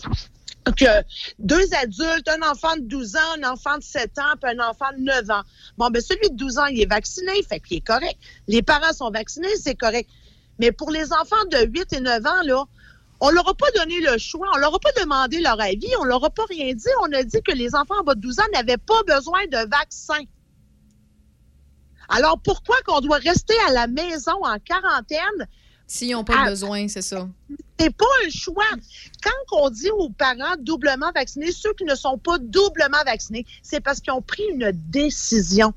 Que 0.78 1.04
deux 1.40 1.68
adultes, 1.74 2.30
un 2.30 2.50
enfant 2.50 2.76
de 2.78 2.84
12 2.84 3.18
ans, 3.18 3.44
un 3.44 3.52
enfant 3.52 3.78
de 3.78 3.84
7 3.84 4.18
ans, 4.18 4.34
puis 4.42 4.52
un 4.58 4.68
enfant 4.68 4.92
de 4.98 5.04
9 5.04 5.30
ans. 5.30 5.44
Bon, 5.78 5.90
ben 5.90 6.02
celui 6.02 6.30
de 6.30 6.36
12 6.36 6.58
ans, 6.58 6.66
il 6.68 6.82
est 6.82 6.90
vacciné, 6.90 7.44
fait 7.44 7.60
qu'il 7.60 7.78
est 7.78 7.86
correct. 7.86 8.18
Les 8.48 8.64
parents 8.64 8.94
sont 8.94 9.12
vaccinés, 9.12 9.56
c'est 9.62 9.76
correct. 9.76 10.10
Mais 10.58 10.72
pour 10.72 10.90
les 10.90 11.12
enfants 11.14 11.46
de 11.52 11.68
8 11.68 11.94
et 11.94 12.00
9 12.00 12.26
ans, 12.26 12.42
là, 12.46 12.64
on 13.22 13.30
leur 13.30 13.48
a 13.48 13.54
pas 13.54 13.72
donné 13.76 14.00
le 14.02 14.18
choix, 14.18 14.48
on 14.54 14.58
leur 14.58 14.76
a 14.76 14.80
pas 14.80 14.92
demandé 15.00 15.40
leur 15.40 15.60
avis, 15.60 15.90
on 16.00 16.04
leur 16.04 16.24
a 16.24 16.30
pas 16.30 16.46
rien 16.50 16.74
dit. 16.74 16.86
On 17.02 17.12
a 17.14 17.24
dit 17.24 17.42
que 17.42 17.54
les 17.54 17.74
enfants 17.76 18.00
en 18.00 18.04
bas 18.04 18.16
de 18.16 18.20
12 18.22 18.40
ans 18.40 18.44
n'avaient 18.54 18.78
pas 18.78 19.02
besoin 19.08 19.46
de 19.48 19.70
vaccin. 19.70 20.20
Alors 22.10 22.40
pourquoi 22.44 22.76
qu'on 22.86 23.00
doit 23.02 23.18
rester 23.18 23.56
à 23.68 23.72
la 23.72 23.88
maison 23.88 24.44
en 24.44 24.58
quarantaine? 24.60 25.48
S'ils 25.88 26.12
n'ont 26.14 26.24
pas 26.24 26.36
Ah. 26.46 26.50
besoin, 26.50 26.88
c'est 26.88 27.02
ça. 27.02 27.28
C'est 27.80 27.96
pas 27.96 28.06
un 28.26 28.30
choix. 28.30 28.64
Quand 29.24 29.58
on 29.64 29.70
dit 29.70 29.90
aux 29.92 30.10
parents 30.10 30.56
doublement 30.60 31.12
vaccinés, 31.14 31.52
ceux 31.52 31.74
qui 31.74 31.84
ne 31.84 31.96
sont 31.96 32.18
pas 32.18 32.38
doublement 32.40 33.04
vaccinés, 33.06 33.46
c'est 33.62 33.82
parce 33.82 34.00
qu'ils 34.00 34.14
ont 34.14 34.22
pris 34.22 34.44
une 34.52 34.72
décision. 34.74 35.74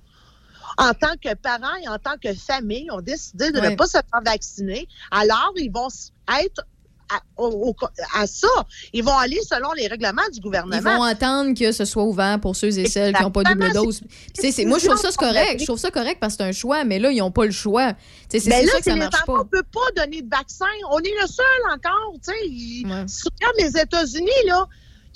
En 0.78 0.92
tant 0.94 1.16
que 1.22 1.34
parents 1.34 1.74
et 1.82 1.88
en 1.88 1.98
tant 1.98 2.16
que 2.22 2.32
famille, 2.34 2.90
ont 2.90 3.00
décidé 3.00 3.50
de 3.50 3.58
Ouais. 3.60 3.70
ne 3.70 3.76
pas 3.76 3.86
se 3.86 3.92
faire 3.98 4.22
vacciner. 4.24 4.86
Alors, 5.10 5.52
ils 5.56 5.70
vont 5.72 5.88
être 6.40 6.62
à, 7.10 7.20
au- 7.42 7.70
au- 7.70 7.76
à 8.14 8.26
ça. 8.26 8.48
Ils 8.92 9.02
vont 9.04 9.16
aller 9.16 9.38
selon 9.48 9.72
les 9.72 9.86
règlements 9.86 10.22
du 10.32 10.38
Ils 10.38 10.42
gouvernement. 10.42 10.96
vont 10.98 11.02
attendre 11.02 11.54
que 11.58 11.72
ce 11.72 11.84
soit 11.84 12.04
ouvert 12.04 12.38
pour 12.40 12.54
ceux 12.56 12.78
et 12.78 12.86
celles 12.88 13.14
qui 13.14 13.22
n'ont 13.22 13.30
pas 13.30 13.44
double 13.44 13.72
dose. 13.72 14.00
C'est- 14.34 14.64
moi, 14.64 14.78
je 14.78 14.86
trouve 14.86 15.00
ça 15.00 15.10
correct. 15.12 15.60
Je 15.60 15.64
trouve 15.64 15.78
ça 15.78 15.90
correct 15.90 16.18
parce 16.20 16.34
que 16.36 16.42
c'est 16.44 16.48
un 16.48 16.52
choix, 16.52 16.84
mais 16.84 16.98
là, 16.98 17.10
ils 17.10 17.18
n'ont 17.18 17.30
pas 17.30 17.44
le 17.46 17.50
choix. 17.52 17.92
C'est 18.28 18.44
Mais 18.46 18.62
là, 18.62 18.72
ça 18.72 18.78
que 18.78 18.84
ça 18.84 18.96
marche 18.96 19.24
pas. 19.26 19.32
on 19.40 19.44
peut 19.44 19.62
pas 19.72 20.02
donner 20.04 20.22
de 20.22 20.28
vaccin. 20.28 20.66
On 20.90 20.98
est 20.98 21.14
le 21.22 21.26
seul 21.26 21.44
encore, 21.72 22.12
tu 22.24 22.32
sais. 22.32 22.86
Ouais. 22.86 23.04
Les 23.58 23.80
États-Unis, 23.80 24.30
là, 24.46 24.66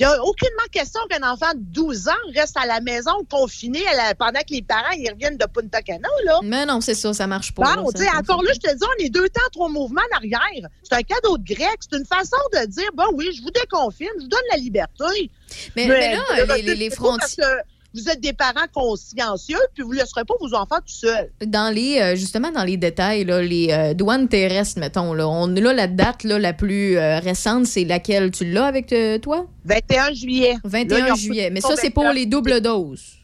il 0.02 0.08
n'y 0.08 0.14
a 0.14 0.22
aucunement 0.24 0.64
question 0.72 1.00
qu'un 1.08 1.22
enfant 1.30 1.52
de 1.54 1.60
12 1.60 2.08
ans 2.08 2.12
reste 2.34 2.56
à 2.56 2.66
la 2.66 2.80
maison 2.80 3.12
confiné 3.30 3.80
la- 3.94 4.14
pendant 4.16 4.40
que 4.40 4.52
les 4.52 4.62
parents 4.62 4.90
ils 4.98 5.08
reviennent 5.08 5.36
de 5.36 5.46
Punta 5.46 5.80
Cana, 5.80 6.08
là. 6.24 6.40
Mais 6.42 6.66
non, 6.66 6.80
c'est 6.80 6.94
ça, 6.94 7.12
ça 7.14 7.26
marche 7.28 7.52
pas. 7.52 7.76
Bon, 7.76 7.88
là, 7.94 8.18
encore 8.18 8.42
là, 8.42 8.50
je 8.52 8.58
te 8.58 8.74
dis, 8.74 8.84
on 8.84 9.04
est 9.04 9.10
deux 9.10 9.28
temps, 9.28 9.40
trois 9.52 9.68
mouvements 9.68 10.02
en 10.12 10.16
arrière. 10.16 10.68
C'est 10.82 10.94
un 10.94 11.02
cadeau 11.02 11.38
de 11.38 11.44
grec. 11.44 11.78
C'est 11.80 11.96
une 11.96 12.06
façon 12.06 12.36
de 12.52 12.66
dire, 12.66 12.90
bon, 12.94 13.04
oui, 13.14 13.30
je 13.36 13.42
vous 13.42 13.50
déconfine, 13.50 14.08
je 14.18 14.22
vous 14.24 14.28
donne 14.28 14.40
la 14.50 14.56
liberté. 14.58 15.30
Mais, 15.76 15.86
mais 15.86 16.16
là, 16.16 16.56
les, 16.56 16.90
frontières. 16.90 17.62
Vous 17.94 18.08
êtes 18.08 18.20
des 18.20 18.32
parents 18.32 18.66
consciencieux, 18.72 19.58
puis 19.74 19.82
vous 19.82 19.92
ne 19.92 19.98
laisserez 19.98 20.24
pas 20.24 20.34
vos 20.40 20.54
enfants 20.54 20.76
tout 20.76 20.82
seuls. 20.86 21.30
Dans 21.46 21.72
les, 21.74 22.00
euh, 22.00 22.16
justement, 22.16 22.50
dans 22.50 22.64
les 22.64 22.78
détails, 22.78 23.24
là, 23.24 23.42
les 23.42 23.68
euh, 23.70 23.94
douanes 23.94 24.28
terrestres, 24.28 24.80
mettons, 24.80 25.12
là, 25.12 25.28
on, 25.28 25.46
là, 25.46 25.72
la 25.72 25.86
date 25.88 26.24
là, 26.24 26.38
la 26.38 26.52
plus 26.54 26.96
euh, 26.96 27.18
récente, 27.18 27.66
c'est 27.66 27.84
laquelle? 27.84 28.30
Tu 28.30 28.50
l'as 28.50 28.66
avec 28.66 28.94
toi? 29.20 29.46
21 29.64 30.14
juillet. 30.14 30.56
21 30.64 30.98
Là, 30.98 31.06
ils 31.06 31.12
ont 31.12 31.16
juillet. 31.16 31.50
Mais 31.50 31.60
ça, 31.60 31.76
c'est 31.76 31.90
pour 31.90 32.04
21. 32.04 32.14
les 32.14 32.26
doubles 32.26 32.60
doses. 32.60 33.21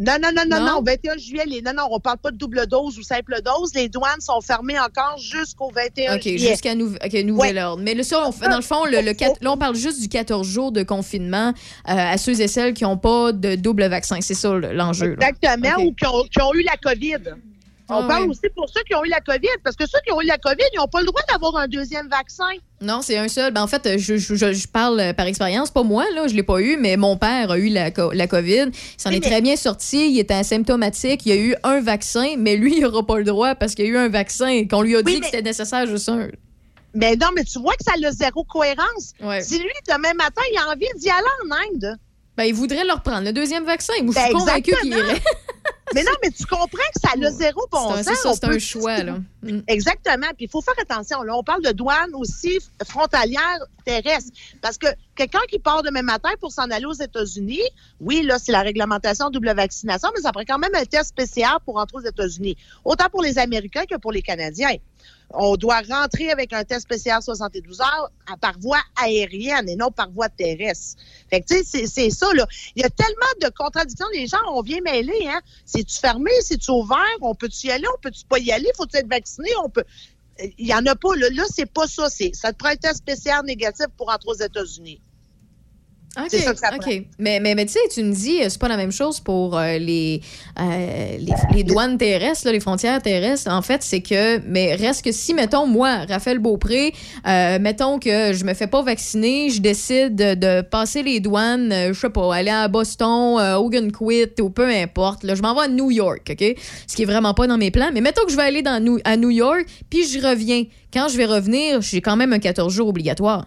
Non, 0.00 0.16
non, 0.20 0.30
non, 0.34 0.42
non, 0.48 0.58
Non? 0.64 0.72
non, 0.76 0.82
21 0.82 1.16
juillet, 1.16 1.44
les, 1.46 1.62
non, 1.62 1.72
non, 1.74 1.84
on 1.90 2.00
parle 2.00 2.18
pas 2.18 2.30
de 2.32 2.36
double 2.36 2.66
dose 2.66 2.98
ou 2.98 3.02
simple 3.02 3.36
dose. 3.44 3.72
Les 3.74 3.88
douanes 3.88 4.20
sont 4.20 4.40
fermées 4.40 4.78
encore 4.80 5.16
jusqu'au 5.18 5.70
21 5.74 6.16
OK, 6.16 6.22
juillet. 6.22 6.50
jusqu'à 6.50 6.74
nou- 6.74 6.94
ok, 7.04 7.12
nouvel 7.24 7.58
ordre. 7.58 7.82
Mais 7.82 7.94
là, 7.94 8.02
ça, 8.02 8.26
on 8.26 8.48
dans 8.48 8.56
le 8.56 8.62
fond, 8.62 8.84
le, 8.84 9.00
le 9.00 9.12
là, 9.40 9.52
on 9.52 9.56
parle 9.56 9.76
juste 9.76 10.00
du 10.00 10.08
14 10.08 10.46
jours 10.46 10.72
de 10.72 10.82
confinement 10.82 11.50
euh, 11.50 11.52
à 11.84 12.18
ceux 12.18 12.40
et 12.40 12.48
celles 12.48 12.74
qui 12.74 12.82
n'ont 12.84 12.96
pas 12.98 13.32
de 13.32 13.54
double 13.54 13.86
vaccin. 13.86 14.18
C'est 14.20 14.34
ça 14.34 14.52
le- 14.54 14.72
l'enjeu. 14.72 15.12
Exactement, 15.20 15.84
ou 15.84 15.92
qui 15.94 16.06
ont, 16.06 16.24
qui 16.24 16.42
ont 16.42 16.52
eu 16.54 16.62
la 16.62 16.76
COVID. 16.76 17.34
On 17.90 18.04
Ah, 18.04 18.08
parle 18.08 18.30
aussi 18.30 18.48
pour 18.54 18.68
ceux 18.68 18.82
qui 18.84 18.94
ont 18.94 19.04
eu 19.04 19.08
la 19.08 19.20
COVID, 19.20 19.48
parce 19.64 19.74
que 19.76 19.84
ceux 19.86 19.98
qui 20.06 20.12
ont 20.12 20.20
eu 20.20 20.26
la 20.26 20.38
COVID, 20.38 20.62
ils 20.72 20.76
n'ont 20.78 20.86
pas 20.86 21.00
le 21.00 21.06
droit 21.06 21.20
d'avoir 21.28 21.56
un 21.56 21.66
deuxième 21.68 22.08
vaccin. 22.08 22.44
Non, 22.80 23.02
c'est 23.02 23.18
un 23.18 23.28
seul. 23.28 23.52
Ben, 23.52 23.62
en 23.62 23.66
fait, 23.66 23.98
je, 23.98 24.16
je- 24.16 24.34
je- 24.34 24.68
parle 24.68 25.00
euh, 25.00 25.12
par 25.12 25.26
expérience. 25.26 25.70
Pas 25.70 25.82
moi, 25.82 26.04
là, 26.14 26.28
je 26.28 26.34
l'ai 26.34 26.42
pas 26.42 26.60
eu, 26.60 26.76
mais 26.78 26.96
mon 26.96 27.16
père 27.16 27.50
a 27.50 27.58
eu 27.58 27.68
la, 27.68 27.90
la 28.12 28.26
COVID. 28.26 28.70
Il 28.70 28.72
s'en 28.96 29.10
Oui, 29.10 29.16
est 29.16 29.20
mais- 29.20 29.26
très 29.30 29.40
bien 29.40 29.56
sorti. 29.56 30.10
Il 30.12 30.18
était 30.18 30.34
asymptomatique. 30.34 31.26
Il 31.26 31.32
a 31.32 31.36
eu 31.36 31.54
un 31.64 31.80
vaccin, 31.80 32.36
mais 32.38 32.56
lui, 32.56 32.76
il 32.76 32.82
n'aura 32.82 33.04
pas 33.04 33.18
le 33.18 33.24
droit 33.24 33.54
parce 33.54 33.74
qu'il 33.74 33.84
y 33.84 33.88
a 33.88 33.90
eu 33.90 33.96
un 33.96 34.08
vaccin 34.08 34.66
qu'on 34.68 34.82
lui 34.82 34.96
a 34.96 35.02
dit 35.02 35.14
Oui, 35.14 35.20
que 35.20 35.26
c'était 35.26 35.42
nécessaire 35.42 35.86
juste 35.86 36.08
un. 36.08 36.28
Mais 36.94 37.16
non, 37.16 37.28
mais 37.34 37.44
tu 37.44 37.58
vois 37.60 37.74
que 37.74 37.84
ça 37.84 37.92
a 38.04 38.10
zéro 38.12 38.44
cohérence. 38.44 39.12
Ouais. 39.22 39.42
Si 39.42 39.58
lui, 39.58 39.68
demain 39.88 40.12
matin, 40.14 40.42
il 40.52 40.58
a 40.58 40.72
envie 40.72 40.86
d'y 40.96 41.08
aller 41.10 41.26
en 41.44 41.50
Inde. 41.54 41.96
Ben, 42.36 42.44
il 42.44 42.54
voudrait 42.54 42.84
leur 42.84 43.02
prendre 43.02 43.24
le 43.24 43.32
deuxième 43.32 43.64
vaccin. 43.64 43.92
Moi, 44.02 44.14
je 44.16 44.20
suis 44.20 44.32
Ben, 44.32 44.38
convaincue 44.38 44.74
qu'il 44.80 44.92
irait. 44.92 45.20
Mais 45.94 46.02
non, 46.04 46.12
mais 46.22 46.30
tu 46.30 46.44
comprends 46.46 46.66
que 46.68 47.00
ça 47.02 47.10
a 47.20 47.30
zéro 47.30 47.66
bon 47.70 47.94
C'est 48.02 48.10
un- 48.10 48.14
sens. 48.14 48.38
c'est 48.40 48.44
un 48.46 48.58
choix, 48.58 49.02
là. 49.02 49.18
Mm. 49.42 49.60
Exactement. 49.66 50.26
Puis 50.36 50.46
il 50.46 50.48
faut 50.50 50.60
faire 50.62 50.74
attention. 50.80 51.22
Là, 51.22 51.34
on 51.36 51.42
parle 51.42 51.62
de 51.62 51.72
douane 51.72 52.14
aussi 52.14 52.58
frontalière 52.86 53.58
terrestre. 53.84 54.30
Parce 54.60 54.78
que 54.78 54.86
quelqu'un 55.16 55.40
qui 55.48 55.58
part 55.58 55.82
demain 55.82 56.02
matin 56.02 56.30
pour 56.40 56.52
s'en 56.52 56.70
aller 56.70 56.84
aux 56.86 56.92
États-Unis, 56.92 57.62
oui, 58.00 58.22
là, 58.22 58.38
c'est 58.38 58.52
la 58.52 58.62
réglementation 58.62 59.30
double 59.30 59.52
vaccination, 59.54 60.10
mais 60.14 60.22
ça 60.22 60.32
prend 60.32 60.42
quand 60.46 60.58
même 60.58 60.74
un 60.74 60.84
test 60.84 61.14
PCR 61.16 61.58
pour 61.64 61.78
entrer 61.78 61.98
aux 61.98 62.06
États-Unis. 62.06 62.56
Autant 62.84 63.08
pour 63.10 63.22
les 63.22 63.38
Américains 63.38 63.84
que 63.90 63.96
pour 63.96 64.12
les 64.12 64.22
Canadiens. 64.22 64.74
On 65.32 65.56
doit 65.56 65.80
rentrer 65.88 66.30
avec 66.30 66.52
un 66.52 66.64
test 66.64 66.88
PCR 66.88 67.20
72 67.22 67.80
heures 67.80 68.10
à- 68.30 68.36
par 68.36 68.58
voie 68.58 68.80
aérienne 69.00 69.68
et 69.68 69.76
non 69.76 69.90
par 69.90 70.10
voie 70.10 70.28
terrestre. 70.28 71.00
Fait 71.30 71.40
que, 71.40 71.46
tu 71.46 71.64
sais, 71.64 71.86
c'est- 71.86 72.10
ça, 72.10 72.26
là. 72.34 72.46
Il 72.74 72.82
y 72.82 72.84
a 72.84 72.90
tellement 72.90 73.32
de 73.40 73.48
contradictions. 73.56 74.06
Les 74.12 74.26
gens, 74.26 74.38
on 74.48 74.62
vient 74.62 74.80
mêler, 74.82 75.28
hein. 75.28 75.40
C'est-tu 75.64 75.98
fermé? 75.98 76.30
C'est-tu 76.42 76.70
ouvert? 76.72 76.98
On 77.20 77.34
peut-tu 77.34 77.68
y 77.68 77.70
aller? 77.70 77.86
On 77.96 78.00
peut-tu 78.00 78.24
pas 78.24 78.38
y 78.38 78.50
aller? 78.50 78.70
Faut-tu 78.76 78.96
être 78.96 79.08
vacciné? 79.08 79.50
On 79.64 79.68
peut. 79.68 79.84
Il 80.58 80.66
y 80.66 80.74
en 80.74 80.84
a 80.86 80.96
pas. 80.96 81.14
Là, 81.16 81.28
là 81.32 81.44
c'est 81.54 81.70
pas 81.70 81.86
ça. 81.86 82.08
Ça 82.08 82.52
te 82.52 82.56
prend 82.58 82.70
un 82.70 82.76
test 82.76 82.96
spécial 82.98 83.44
négatif 83.44 83.86
pour 83.96 84.08
entrer 84.10 84.30
aux 84.30 84.34
États-Unis. 84.34 85.00
C'est 86.28 86.38
ça 86.40 86.52
que 86.52 86.58
ça. 86.58 86.70
OK. 86.74 87.04
Mais, 87.18 87.38
mais, 87.40 87.54
mais 87.54 87.66
tu 87.66 87.72
sais, 87.72 87.78
tu 87.92 88.02
me 88.02 88.12
dis, 88.12 88.42
euh, 88.42 88.48
c'est 88.48 88.60
pas 88.60 88.68
la 88.68 88.76
même 88.76 88.90
chose 88.90 89.20
pour 89.20 89.56
euh, 89.56 89.78
les, 89.78 90.20
euh, 90.58 91.16
les, 91.18 91.32
les 91.54 91.62
douanes 91.62 91.98
terrestres, 91.98 92.46
là, 92.46 92.52
les 92.52 92.58
frontières 92.60 93.00
terrestres. 93.00 93.50
En 93.50 93.62
fait, 93.62 93.82
c'est 93.82 94.00
que, 94.00 94.38
mais 94.46 94.74
reste 94.74 95.04
que 95.04 95.12
si, 95.12 95.34
mettons, 95.34 95.66
moi, 95.66 96.04
Raphaël 96.08 96.40
Beaupré, 96.40 96.92
euh, 97.28 97.58
mettons 97.60 97.98
que 98.00 98.32
je 98.32 98.44
me 98.44 98.54
fais 98.54 98.66
pas 98.66 98.82
vacciner, 98.82 99.50
je 99.50 99.60
décide 99.60 100.16
de, 100.16 100.62
passer 100.62 101.02
les 101.02 101.20
douanes, 101.20 101.72
je 101.88 101.98
sais 101.98 102.10
pas, 102.10 102.34
aller 102.34 102.50
à 102.50 102.66
Boston, 102.68 103.38
Ogunquit 103.56 104.40
ou 104.40 104.50
peu 104.50 104.68
importe. 104.68 105.22
Là, 105.22 105.34
je 105.34 105.42
m'en 105.42 105.54
vais 105.54 105.62
à 105.62 105.68
New 105.68 105.90
York, 105.90 106.28
OK? 106.30 106.54
Ce 106.86 106.96
qui 106.96 107.02
est 107.02 107.06
vraiment 107.06 107.34
pas 107.34 107.46
dans 107.46 107.56
mes 107.58 107.70
plans. 107.70 107.90
Mais 107.94 108.00
mettons 108.00 108.24
que 108.24 108.32
je 108.32 108.36
vais 108.36 108.42
aller 108.42 108.62
dans, 108.62 108.82
New- 108.82 109.00
à 109.04 109.16
New 109.16 109.30
York, 109.30 109.64
puis 109.88 110.06
je 110.08 110.18
reviens. 110.18 110.64
Quand 110.92 111.08
je 111.08 111.16
vais 111.16 111.26
revenir, 111.26 111.80
j'ai 111.80 112.00
quand 112.00 112.16
même 112.16 112.32
un 112.32 112.40
14 112.40 112.72
jours 112.74 112.88
obligatoire. 112.88 113.46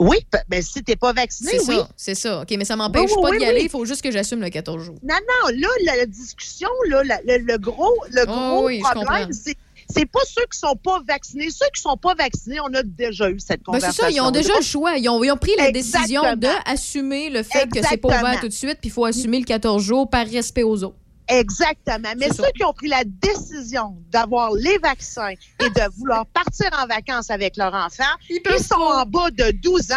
Oui, 0.00 0.16
ben, 0.48 0.62
si 0.62 0.82
t'es 0.82 0.96
pas 0.96 1.12
vacciné, 1.12 1.50
C'est 1.52 1.68
oui. 1.68 1.76
ça, 1.76 1.88
c'est 1.94 2.14
ça. 2.14 2.40
OK, 2.40 2.48
mais 2.56 2.64
ça 2.64 2.74
m'empêche 2.74 3.02
Oui, 3.10 3.12
oui, 3.16 3.22
pas 3.22 3.28
oui, 3.30 3.38
d'y 3.38 3.44
aller. 3.44 3.60
Il 3.64 3.68
faut 3.68 3.84
juste 3.84 4.00
que 4.02 4.10
j'assume 4.10 4.40
le 4.40 4.48
14 4.48 4.82
jours. 4.82 4.96
Non, 5.02 5.14
non, 5.14 5.54
là, 5.56 5.68
la, 5.96 6.06
discussion, 6.06 6.68
là, 6.88 7.04
la- 7.04 7.20
le, 7.26 7.38
le 7.44 7.58
gros, 7.58 7.94
le 8.10 8.22
Oh, 8.26 8.68
gros 8.68 8.90
problème, 8.92 9.32
c'est 9.32 9.56
c'est 9.92 10.06
pas 10.06 10.20
ceux 10.24 10.44
qui 10.50 10.56
sont 10.56 10.76
pas 10.76 11.02
vaccinés. 11.06 11.50
Ceux 11.50 11.66
qui 11.74 11.82
sont 11.82 11.96
pas 11.96 12.14
vaccinés, 12.14 12.60
on 12.60 12.72
a 12.74 12.82
déjà 12.84 13.28
eu 13.28 13.40
cette 13.40 13.60
Ben, 13.66 13.72
c'est 13.74 13.80
conversation. 13.80 14.04
ça, 14.04 14.10
ils 14.10 14.20
ont 14.20 14.30
déjà 14.30 14.54
le 14.56 14.62
choix. 14.62 14.96
Ils 14.96 15.08
ont, 15.08 15.22
ils 15.24 15.32
ont 15.32 15.36
pris 15.36 15.50
la 15.58 15.72
décision 15.72 16.22
d'assumer 16.36 17.28
le 17.28 17.42
fait 17.42 17.68
que 17.68 17.80
c'est 17.86 17.96
pas 17.96 18.08
ouvert 18.08 18.40
tout 18.40 18.48
de 18.48 18.52
suite, 18.52 18.78
puis 18.80 18.88
il 18.88 18.92
faut 18.92 19.04
assumer 19.04 19.38
le 19.40 19.44
14 19.44 19.82
jours 19.82 20.08
par 20.08 20.26
respect 20.26 20.62
aux 20.62 20.84
autres. 20.84 20.94
Exactement. 21.30 22.12
Mais 22.18 22.28
ceux 22.28 22.44
ça. 22.44 22.52
qui 22.52 22.64
ont 22.64 22.72
pris 22.72 22.88
la 22.88 23.04
décision 23.04 23.96
d'avoir 24.10 24.52
les 24.52 24.78
vaccins 24.78 25.30
et 25.30 25.70
de 25.70 25.96
vouloir 25.98 26.26
partir 26.26 26.68
en 26.82 26.86
vacances 26.86 27.30
avec 27.30 27.56
leur 27.56 27.72
enfant, 27.74 28.04
Ils 28.28 28.62
sont 28.62 28.74
en 28.74 29.04
bas 29.06 29.30
de 29.30 29.52
12 29.62 29.92
ans, 29.92 29.96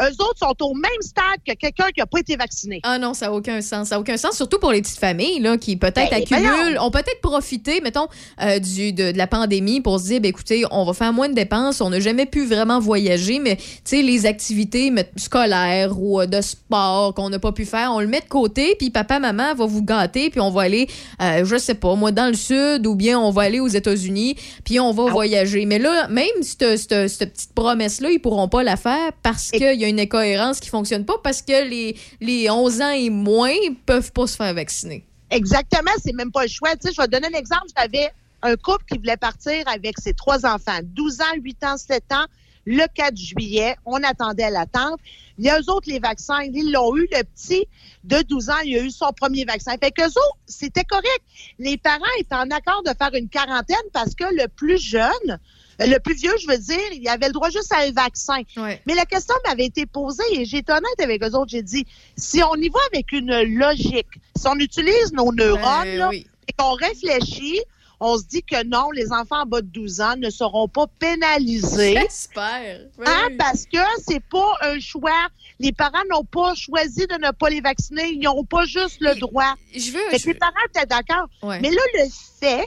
eux 0.00 0.12
autres 0.20 0.38
sont 0.38 0.54
au 0.66 0.74
même 0.74 0.90
stade 1.00 1.24
que 1.46 1.52
quelqu'un 1.54 1.88
qui 1.94 2.00
n'a 2.00 2.06
pas 2.06 2.20
été 2.20 2.36
vacciné. 2.36 2.80
Ah 2.82 2.98
non, 2.98 3.14
ça 3.14 3.26
n'a 3.26 3.32
aucun 3.32 3.60
sens. 3.60 3.88
Ça 3.88 3.94
n'a 3.96 4.00
aucun 4.00 4.16
sens, 4.16 4.36
surtout 4.36 4.58
pour 4.58 4.72
les 4.72 4.82
petites 4.82 4.98
familles 4.98 5.40
là, 5.40 5.56
qui 5.56 5.76
peut-être 5.76 6.10
Ben, 6.10 6.22
accumulent, 6.22 6.78
ont 6.80 6.90
peut-être 6.90 7.20
profité, 7.22 7.80
mettons, 7.80 8.06
euh, 8.42 8.58
du, 8.58 8.92
de, 8.92 9.12
de 9.12 9.18
la 9.18 9.26
pandémie 9.26 9.80
pour 9.80 9.98
se 10.00 10.04
dire, 10.06 10.20
ben, 10.20 10.28
écoutez, 10.28 10.64
on 10.70 10.84
va 10.84 10.92
faire 10.92 11.12
moins 11.12 11.28
de 11.28 11.34
dépenses, 11.34 11.80
on 11.80 11.90
n'a 11.90 12.00
jamais 12.00 12.26
pu 12.26 12.44
vraiment 12.46 12.80
voyager, 12.80 13.38
mais 13.38 13.58
les 13.92 14.26
activités 14.26 14.92
scolaires 15.16 15.98
ou 15.98 16.20
euh, 16.20 16.26
de 16.26 16.40
sport 16.40 17.14
qu'on 17.14 17.30
n'a 17.30 17.38
pas 17.38 17.52
pu 17.52 17.64
faire, 17.64 17.92
on 17.92 18.00
le 18.00 18.06
met 18.06 18.20
de 18.20 18.26
côté, 18.28 18.74
puis 18.78 18.90
papa, 18.90 19.18
maman 19.18 19.54
va 19.54 19.66
vous 19.66 19.82
gâter, 19.82 20.30
puis 20.30 20.40
on 20.40 20.50
va 20.50 20.62
aller, 20.62 20.88
euh, 21.22 21.44
je 21.44 21.56
sais 21.56 21.74
pas, 21.74 21.94
moi, 21.94 22.12
dans 22.12 22.26
le 22.26 22.34
sud, 22.34 22.86
ou 22.86 22.94
bien 22.94 23.18
on 23.18 23.30
va 23.30 23.42
aller 23.42 23.60
aux 23.60 23.68
États-Unis, 23.68 24.36
puis 24.64 24.80
on 24.80 24.92
va 24.92 25.04
voyager. 25.10 25.64
Mais 25.66 25.78
là, 25.78 26.08
même 26.08 26.24
cette, 26.42 26.76
cette- 26.78 27.08
cette 27.08 27.32
petite 27.32 27.52
promesse-là, 27.54 28.10
ils 28.10 28.18
pourront 28.18 28.48
pas 28.48 28.62
la 28.62 28.76
faire 28.76 29.12
parce 29.22 29.50
qu'il 29.50 29.83
une 29.88 30.00
incohérence 30.00 30.60
qui 30.60 30.68
fonctionne 30.68 31.04
pas, 31.04 31.18
parce 31.22 31.42
que 31.42 31.68
les, 31.68 31.96
les 32.20 32.50
11 32.50 32.80
ans 32.80 32.90
et 32.90 33.10
moins 33.10 33.54
peuvent 33.86 34.12
pas 34.12 34.26
se 34.26 34.36
faire 34.36 34.54
vacciner. 34.54 35.04
Exactement, 35.30 35.90
c'est 36.02 36.14
même 36.14 36.30
pas 36.30 36.42
le 36.42 36.48
choix. 36.48 36.72
Tu 36.76 36.88
sais, 36.88 36.94
je 36.94 37.00
vais 37.00 37.08
te 37.08 37.12
donner 37.12 37.28
un 37.34 37.38
exemple. 37.38 37.66
J'avais 37.76 38.10
un 38.42 38.56
couple 38.56 38.84
qui 38.90 38.98
voulait 38.98 39.16
partir 39.16 39.66
avec 39.66 39.98
ses 39.98 40.14
trois 40.14 40.46
enfants, 40.46 40.78
12 40.82 41.20
ans, 41.22 41.34
8 41.42 41.64
ans, 41.64 41.76
7 41.76 42.04
ans, 42.12 42.26
le 42.66 42.84
4 42.94 43.16
juillet. 43.16 43.76
On 43.84 44.02
attendait 44.02 44.50
l'attente. 44.50 45.00
Il 45.38 45.44
y 45.44 45.50
a 45.50 45.58
eux 45.58 45.70
autres, 45.70 45.88
les 45.90 45.98
vaccins, 45.98 46.40
ils 46.42 46.70
l'ont 46.70 46.96
eu. 46.96 47.08
Le 47.10 47.22
petit 47.24 47.66
de 48.04 48.22
12 48.22 48.50
ans, 48.50 48.60
il 48.64 48.76
a 48.76 48.82
eu 48.82 48.90
son 48.90 49.12
premier 49.12 49.44
vaccin. 49.44 49.72
Fait 49.82 49.90
qu'eux 49.90 50.04
autres, 50.04 50.38
c'était 50.46 50.84
correct. 50.84 51.22
Les 51.58 51.76
parents 51.78 52.04
étaient 52.18 52.34
en 52.34 52.50
accord 52.50 52.82
de 52.84 52.92
faire 52.96 53.14
une 53.14 53.28
quarantaine 53.28 53.76
parce 53.92 54.14
que 54.14 54.24
le 54.24 54.46
plus 54.48 54.78
jeune, 54.78 55.38
le 55.78 55.98
plus 55.98 56.14
vieux, 56.14 56.32
je 56.40 56.46
veux 56.46 56.58
dire, 56.58 56.92
il 56.92 57.06
avait 57.08 57.26
le 57.26 57.32
droit 57.32 57.50
juste 57.50 57.72
à 57.72 57.78
un 57.80 57.90
vaccin. 57.92 58.42
Ouais. 58.56 58.80
Mais 58.86 58.94
la 58.94 59.04
question 59.04 59.34
m'avait 59.46 59.66
été 59.66 59.86
posée 59.86 60.22
et 60.32 60.44
j'ai 60.44 60.58
été 60.58 60.72
honnête 60.72 61.00
avec 61.00 61.22
eux 61.22 61.34
autres. 61.34 61.50
J'ai 61.50 61.62
dit, 61.62 61.86
si 62.16 62.42
on 62.42 62.54
y 62.54 62.68
va 62.68 62.80
avec 62.92 63.12
une 63.12 63.42
logique, 63.42 64.06
si 64.36 64.46
on 64.48 64.56
utilise 64.56 65.12
nos 65.12 65.32
neurones 65.32 65.84
Ben 65.84 65.98
là, 65.98 66.08
oui. 66.10 66.26
et 66.48 66.52
qu'on 66.52 66.72
réfléchit, 66.72 67.60
on 68.00 68.18
se 68.18 68.24
dit 68.24 68.42
que 68.42 68.64
non, 68.64 68.90
les 68.90 69.12
enfants 69.12 69.42
en 69.42 69.46
bas 69.46 69.62
de 69.62 69.66
12 69.68 70.00
ans 70.00 70.16
ne 70.16 70.28
seront 70.28 70.68
pas 70.68 70.86
pénalisés. 70.98 71.94
J'espère. 72.00 72.80
Oui. 72.98 73.04
Hein, 73.06 73.28
parce 73.38 73.64
que 73.64 73.78
c'est 74.06 74.22
pas 74.22 74.52
un 74.62 74.78
choix. 74.80 75.28
Les 75.60 75.72
parents 75.72 76.02
n'ont 76.10 76.24
pas 76.24 76.54
choisi 76.54 77.06
de 77.06 77.14
ne 77.24 77.30
pas 77.30 77.48
les 77.48 77.60
vacciner. 77.60 78.10
Ils 78.10 78.20
n'ont 78.20 78.44
pas 78.44 78.64
juste 78.64 78.98
le 79.00 79.14
droit. 79.14 79.54
Je 79.74 79.92
veux. 79.92 80.18
Je 80.18 80.26
les 80.26 80.34
parents 80.34 80.52
étaient 80.68 80.86
d'accord. 80.86 81.28
ouais. 81.42 81.60
Mais 81.60 81.70
là, 81.70 81.80
le 81.94 82.08
fait 82.40 82.66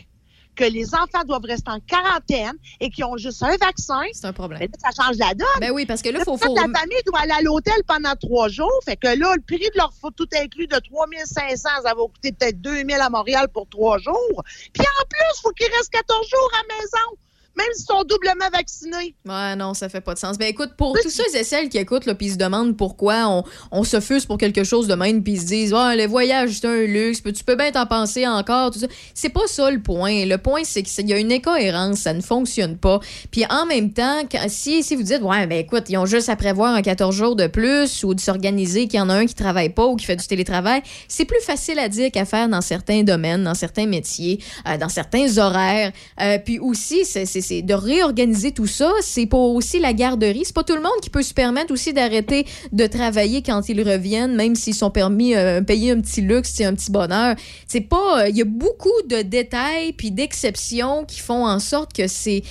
que 0.57 0.65
les 0.65 0.93
enfants 0.93 1.23
doivent 1.25 1.45
rester 1.45 1.71
en 1.71 1.79
quarantaine 1.79 2.55
et 2.79 2.89
qu'ils 2.89 3.05
ont 3.05 3.15
juste 3.17 3.41
un 3.43 3.55
vaccin, 3.57 4.01
C'est 4.11 4.25
un 4.25 4.33
problème. 4.33 4.59
ben 4.59 4.69
là, 4.71 4.91
ça 4.91 5.03
change 5.03 5.17
la 5.17 5.33
donne. 5.33 5.47
Ben 5.61 5.71
oui, 5.71 5.85
parce 5.85 6.01
que 6.01 6.09
là, 6.09 6.19
faut. 6.25 6.37
faut... 6.37 6.55
la 6.55 6.63
famille 6.63 7.01
doit 7.05 7.19
aller 7.19 7.33
à 7.37 7.41
l'hôtel 7.41 7.81
pendant 7.87 8.15
trois 8.15 8.49
jours. 8.49 8.79
Fait 8.83 8.97
que 8.97 9.07
là, 9.07 9.33
le 9.35 9.41
prix 9.41 9.59
de 9.59 9.77
leur 9.77 9.93
tout 10.15 10.27
inclus 10.35 10.67
de 10.67 10.77
3500, 10.77 11.69
ça 11.83 11.93
va 11.93 11.93
coûter 11.93 12.31
peut-être 12.31 12.59
2000 12.61 12.95
à 12.95 13.09
Montréal 13.09 13.47
pour 13.53 13.67
trois 13.69 13.97
jours. 13.99 14.43
Puis 14.73 14.83
en 14.83 15.05
plus, 15.07 15.37
il 15.37 15.41
faut 15.41 15.51
qu'ils 15.51 15.71
restent 15.75 15.91
14 15.91 16.27
jours 16.27 16.51
à 16.53 16.57
la 16.57 16.75
maison, 16.75 17.17
même 17.57 17.67
s'ils 17.75 17.85
sont 17.85 18.03
doublement 18.03 18.49
vaccinés. 18.53 19.15
Ouais, 19.27 19.55
non, 19.55 19.73
ça 19.73 19.89
fait 19.89 20.01
pas 20.01 20.13
de 20.13 20.19
sens. 20.19 20.37
Ben 20.37 20.47
écoute, 20.47 20.71
pour 20.77 20.95
tous 21.01 21.09
ceux 21.09 21.35
et 21.35 21.43
celles 21.43 21.69
qui 21.69 21.77
écoutent, 21.77 22.03
puis 22.13 22.27
ils 22.27 22.31
se 22.33 22.37
demandent 22.37 22.77
pourquoi 22.77 23.27
on, 23.27 23.43
on 23.71 23.83
se 23.83 23.99
fuse 23.99 24.25
pour 24.25 24.37
quelque 24.37 24.63
chose 24.63 24.87
de 24.87 24.93
même, 24.95 25.23
puis 25.23 25.33
ils 25.33 25.41
se 25.41 25.45
disent, 25.47 25.73
ah, 25.75 25.95
le 25.95 26.05
voyage, 26.05 26.51
c'est 26.61 26.67
un 26.67 26.81
luxe, 26.83 27.21
tu 27.23 27.43
peux 27.43 27.55
bien 27.55 27.71
t'en 27.71 27.85
penser 27.85 28.27
encore, 28.27 28.71
tout 28.71 28.79
ça. 28.79 28.87
C'est 29.13 29.29
pas 29.29 29.47
ça 29.47 29.69
le 29.71 29.81
point. 29.81 30.25
Le 30.25 30.37
point, 30.37 30.61
c'est 30.63 30.83
qu'il 30.83 31.09
y 31.09 31.13
a 31.13 31.17
une 31.17 31.31
incohérence, 31.31 31.99
ça 31.99 32.13
ne 32.13 32.21
fonctionne 32.21 32.77
pas. 32.77 32.99
Puis 33.31 33.43
en 33.49 33.65
même 33.65 33.91
temps, 33.91 34.21
quand- 34.31 34.47
si, 34.49 34.83
si 34.83 34.95
vous 34.95 35.03
dites, 35.03 35.21
ouais, 35.21 35.47
ben 35.47 35.57
écoute, 35.59 35.85
ils 35.89 35.97
ont 35.97 36.05
juste 36.05 36.29
à 36.29 36.35
prévoir 36.35 36.73
un 36.75 36.81
14 36.81 37.15
jours 37.15 37.35
de 37.35 37.47
plus 37.47 38.03
ou 38.03 38.13
de 38.13 38.19
s'organiser 38.19 38.87
qu'il 38.87 38.99
y 38.99 39.01
en 39.01 39.09
a 39.09 39.15
un 39.15 39.25
qui 39.25 39.33
travaille 39.35 39.69
pas 39.69 39.85
ou 39.85 39.95
qui 39.95 40.05
fait 40.05 40.15
du 40.15 40.27
télétravail, 40.27 40.81
c'est 41.07 41.25
plus 41.25 41.41
facile 41.41 41.79
à 41.79 41.89
dire 41.89 42.11
qu'à 42.11 42.25
faire 42.25 42.47
dans 42.49 42.61
certains 42.61 43.03
domaines, 43.03 43.43
dans 43.43 43.53
certains 43.55 43.87
métiers, 43.87 44.39
euh, 44.67 44.77
dans 44.77 44.89
certains 44.89 45.37
horaires. 45.37 45.91
Euh, 46.21 46.37
puis 46.43 46.59
aussi, 46.59 47.05
c'est 47.05 47.25
c'est- 47.47 47.61
de 47.61 47.73
réorganiser 47.73 48.51
tout 48.51 48.67
ça. 48.67 48.91
C'est 49.01 49.25
pour 49.25 49.55
aussi 49.55 49.79
la 49.79 49.93
garderie. 49.93 50.43
C'est 50.43 50.55
pas 50.55 50.63
tout 50.63 50.75
le 50.75 50.81
monde 50.81 50.99
qui 51.01 51.09
peut 51.09 51.21
se 51.23 51.33
permettre 51.33 51.71
aussi 51.73 51.93
d'arrêter 51.93 52.45
de 52.71 52.85
travailler 52.87 53.41
quand 53.41 53.61
ils 53.69 53.81
reviennent, 53.81 54.35
même 54.35 54.55
s'ils 54.55 54.75
sont 54.75 54.91
permis 54.91 55.35
euh, 55.35 55.61
payer 55.61 55.91
un 55.91 56.01
petit 56.01 56.21
luxe, 56.21 56.59
un 56.61 56.73
petit 56.75 56.91
bonheur. 56.91 57.35
C'est 57.67 57.81
pas. 57.81 58.23
euh, 58.23 58.29
Il 58.29 58.35
y 58.37 58.41
a 58.41 58.45
beaucoup 58.45 59.01
de 59.09 59.21
détails 59.21 59.93
puis 59.93 60.11
d'exceptions 60.11 61.05
qui 61.05 61.19
font 61.19 61.45
en 61.45 61.59
sorte 61.59 61.93
que 61.93 62.07
c'est 62.07 62.43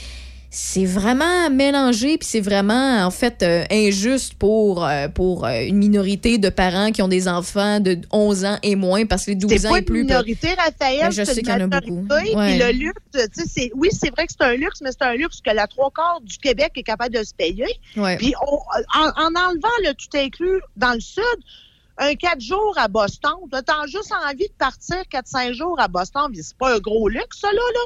c'est 0.58 0.86
vraiment 0.86 1.50
mélangé 1.50 2.16
puis 2.16 2.26
c'est 2.26 2.40
vraiment 2.40 3.04
en 3.04 3.10
fait 3.10 3.42
euh, 3.42 3.64
injuste 3.70 4.32
pour 4.34 4.86
euh, 4.86 5.08
pour 5.08 5.44
euh, 5.44 5.60
une 5.66 5.76
minorité 5.76 6.38
de 6.38 6.48
parents 6.48 6.92
qui 6.92 7.02
ont 7.02 7.08
des 7.08 7.28
enfants 7.28 7.78
de 7.78 7.98
11 8.10 8.44
ans 8.46 8.58
et 8.62 8.74
moins 8.74 9.04
parce 9.04 9.26
que 9.26 9.32
les 9.32 9.36
12 9.36 9.50
C'est 9.50 9.66
ans 9.66 9.70
pas 9.72 9.76
et 9.76 9.80
une 9.80 9.84
plus 9.84 10.06
peuvent- 10.06 10.24
minorité, 10.24 10.54
Raphaël. 10.54 11.00
Ben, 11.00 11.10
je 11.10 11.24
sais 11.24 11.32
une 11.34 11.38
qu'il 11.40 11.48
y 11.48 11.52
en 11.52 11.70
a 11.70 11.80
beaucoup. 11.80 12.06
Ouais. 12.10 12.56
Le 12.58 12.72
luxe, 12.72 13.02
tu 13.12 13.20
sais, 13.20 13.42
c'est- 13.46 13.70
oui, 13.74 13.90
c'est 13.92 14.08
vrai 14.08 14.26
que 14.26 14.32
c'est 14.32 14.46
un 14.46 14.54
luxe, 14.54 14.80
mais 14.82 14.90
c'est 14.92 15.02
un 15.04 15.12
luxe 15.14 15.42
que 15.42 15.50
la 15.54 15.66
trois 15.66 15.90
quarts 15.94 16.20
du 16.22 16.38
Québec 16.38 16.72
est 16.76 16.82
capable 16.82 17.14
de 17.14 17.22
se 17.22 17.34
payer. 17.34 17.66
Ouais. 17.96 18.16
Puis 18.16 18.32
on- 18.48 18.98
en, 18.98 19.08
en 19.08 19.26
enlevant 19.48 19.68
le 19.84 19.92
tout 19.92 20.16
inclus 20.16 20.62
dans 20.78 20.94
le 20.94 21.00
sud, 21.00 21.22
un 21.98 22.14
quatre 22.14 22.40
jours 22.40 22.74
à 22.78 22.88
Boston, 22.88 23.32
tu 23.52 23.56
as 23.58 23.86
juste 23.88 24.12
envie 24.26 24.48
de 24.48 24.54
partir 24.58 24.96
4-5 25.10 25.52
jours 25.52 25.78
à 25.78 25.88
Boston. 25.88 26.30
C'est 26.34 26.56
pas 26.56 26.76
un 26.76 26.78
gros 26.78 27.08
luxe, 27.10 27.40
ça, 27.42 27.48
là. 27.48 27.54
là. 27.74 27.80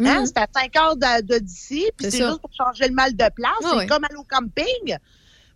Hein? 0.00 0.20
Mhm. 0.20 0.26
C'est 0.26 0.38
à 0.38 0.46
5 0.52 0.76
heures 0.76 0.96
d'ici, 1.40 1.88
puis 1.96 2.10
C'est 2.10 2.18
juste 2.18 2.40
pour 2.40 2.50
changer 2.52 2.88
le 2.88 2.94
mal 2.94 3.14
de 3.14 3.28
place. 3.34 3.52
Ah 3.64 3.76
c'est 3.78 3.86
comme 3.86 4.04
aller 4.04 4.16
au 4.16 4.24
camping. 4.24 4.98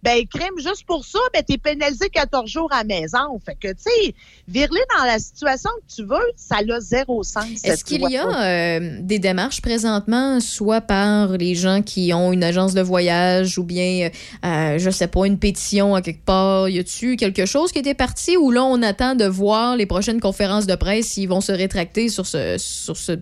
Ben, 0.02 0.24
crème, 0.26 0.54
juste 0.58 0.84
pour 0.86 1.04
ça, 1.04 1.18
ben, 1.34 1.42
t'es 1.42 1.58
pénalisé 1.58 2.08
14 2.08 2.48
jours 2.48 2.72
à 2.72 2.78
la 2.78 2.84
maison. 2.84 3.40
Fait 3.44 3.56
que, 3.56 3.68
tu 3.68 3.82
sais, 3.82 4.14
virer 4.46 4.80
dans 4.96 5.04
la 5.04 5.18
situation 5.18 5.70
que 5.76 5.94
tu 5.94 6.04
veux, 6.04 6.32
ça 6.36 6.56
a 6.58 6.80
zéro 6.80 7.22
sens. 7.24 7.64
Est-ce 7.64 7.84
qu'il 7.84 8.08
y 8.08 8.16
a 8.16 8.44
euh, 8.44 8.98
des 9.00 9.18
démarches 9.18 9.60
présentement, 9.60 10.38
soit 10.40 10.80
par 10.80 11.32
les 11.32 11.54
gens 11.54 11.82
qui 11.82 12.12
ont 12.12 12.32
une 12.32 12.44
agence 12.44 12.74
de 12.74 12.80
voyage 12.80 13.58
ou 13.58 13.64
bien, 13.64 14.10
euh, 14.44 14.78
je 14.78 14.90
sais 14.90 15.08
pas, 15.08 15.26
une 15.26 15.38
pétition 15.38 15.96
à 15.96 16.02
quelque 16.02 16.24
part? 16.24 16.68
Y 16.68 16.78
a-tu 16.78 17.16
quelque 17.16 17.46
chose 17.46 17.72
qui 17.72 17.80
était 17.80 17.94
parti 17.94 18.36
ou 18.36 18.50
là, 18.50 18.64
on 18.64 18.82
attend 18.82 19.16
de 19.16 19.24
voir 19.24 19.76
les 19.76 19.86
prochaines 19.86 20.20
conférences 20.20 20.66
de 20.66 20.76
presse 20.76 21.06
s'ils 21.06 21.28
vont 21.28 21.40
se 21.40 21.52
rétracter 21.52 22.08
sur 22.08 22.26
ce, 22.26 22.56
sur 22.58 22.96
ce 22.96 23.12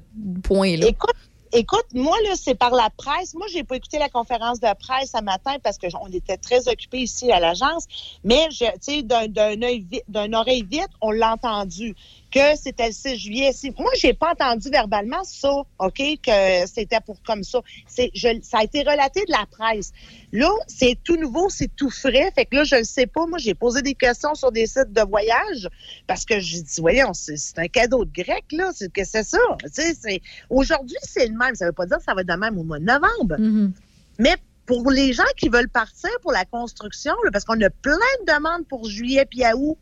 point-là? 0.42 0.88
Écoute, 0.88 1.14
écoute, 1.52 1.86
moi, 1.94 2.16
là, 2.24 2.34
c'est 2.36 2.54
par 2.54 2.70
la 2.70 2.90
presse. 2.90 3.34
Moi, 3.34 3.46
j'ai 3.52 3.64
pas 3.64 3.76
écouté 3.76 3.98
la 3.98 4.08
conférence 4.08 4.60
de 4.60 4.68
presse 4.78 5.12
ce 5.16 5.22
matin 5.22 5.56
parce 5.62 5.78
que 5.78 5.88
j- 5.88 5.96
on 6.00 6.08
était 6.12 6.36
très 6.36 6.68
occupés 6.68 6.98
ici 7.00 7.30
à 7.32 7.40
l'agence. 7.40 7.86
Mais, 8.24 8.48
tu 8.50 8.66
sais, 8.80 9.02
d'un 9.02 10.32
oreille 10.32 10.62
vite, 10.62 10.88
on 11.00 11.10
l'a 11.10 11.32
entendu 11.32 11.94
que 12.36 12.58
c'était 12.58 12.88
le 12.88 12.92
6 12.92 13.16
juillet. 13.16 13.50
Moi, 13.78 13.90
j'ai 13.98 14.12
pas 14.12 14.32
entendu 14.32 14.68
verbalement 14.68 15.24
ça, 15.24 15.50
OK, 15.78 15.98
que 16.22 16.66
c'était 16.66 17.00
pour 17.04 17.22
comme 17.22 17.42
ça. 17.42 17.60
C'est, 17.86 18.10
je, 18.14 18.28
ça 18.42 18.58
a 18.58 18.64
été 18.64 18.80
relaté 18.80 19.24
de 19.24 19.30
la 19.30 19.46
presse. 19.50 19.92
Là, 20.32 20.50
c'est 20.66 20.98
tout 21.02 21.16
nouveau, 21.16 21.48
c'est 21.48 21.74
tout 21.74 21.90
frais. 21.90 22.30
Fait 22.34 22.44
que 22.44 22.56
là, 22.56 22.64
je 22.64 22.76
le 22.76 22.84
sais 22.84 23.06
pas. 23.06 23.26
Moi, 23.26 23.38
j'ai 23.38 23.54
posé 23.54 23.80
des 23.80 23.94
questions 23.94 24.34
sur 24.34 24.52
des 24.52 24.66
sites 24.66 24.92
de 24.92 25.00
voyage 25.02 25.68
parce 26.06 26.24
que 26.24 26.38
j'ai 26.40 26.60
dit, 26.60 26.80
voyons, 26.80 27.14
c'est, 27.14 27.36
c'est 27.36 27.58
un 27.58 27.68
cadeau 27.68 28.04
de 28.04 28.12
grec, 28.12 28.44
là. 28.52 28.70
C'est 28.74 28.92
que 28.92 29.04
c'est 29.04 29.24
ça. 29.24 29.38
C'est, 29.72 30.20
aujourd'hui, 30.50 30.96
c'est 31.02 31.26
le 31.26 31.36
même. 31.36 31.54
Ça 31.54 31.66
veut 31.66 31.72
pas 31.72 31.86
dire 31.86 31.98
que 31.98 32.04
ça 32.04 32.14
va 32.14 32.20
être 32.20 32.28
de 32.28 32.34
même 32.34 32.58
au 32.58 32.64
mois 32.64 32.78
de 32.78 32.84
novembre. 32.84 33.36
Mhm. 33.38 33.72
Mais 34.18 34.36
pour 34.66 34.90
les 34.90 35.12
gens 35.12 35.22
qui 35.36 35.48
veulent 35.48 35.68
partir 35.68 36.10
pour 36.22 36.32
la 36.32 36.44
construction, 36.44 37.14
là, 37.24 37.30
parce 37.30 37.44
qu'on 37.44 37.60
a 37.60 37.70
plein 37.70 37.94
de 37.94 38.32
demandes 38.32 38.66
pour 38.68 38.84
juillet 38.88 39.24
puis 39.24 39.44
à 39.44 39.56
août. 39.56 39.78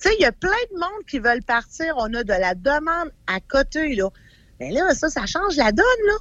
Tu 0.00 0.08
sais, 0.08 0.14
il 0.18 0.22
y 0.22 0.26
a 0.26 0.32
plein 0.32 0.50
de 0.72 0.78
monde 0.78 1.04
qui 1.06 1.18
veulent 1.18 1.42
partir. 1.42 1.94
On 1.98 2.12
a 2.14 2.24
de 2.24 2.32
la 2.32 2.54
demande 2.54 3.12
à 3.26 3.40
côté, 3.40 3.94
là. 3.94 4.08
Mais 4.58 4.70
là, 4.70 4.94
ça, 4.94 5.08
ça 5.10 5.26
change 5.26 5.56
la 5.56 5.72
donne, 5.72 5.84
là. 6.06 6.14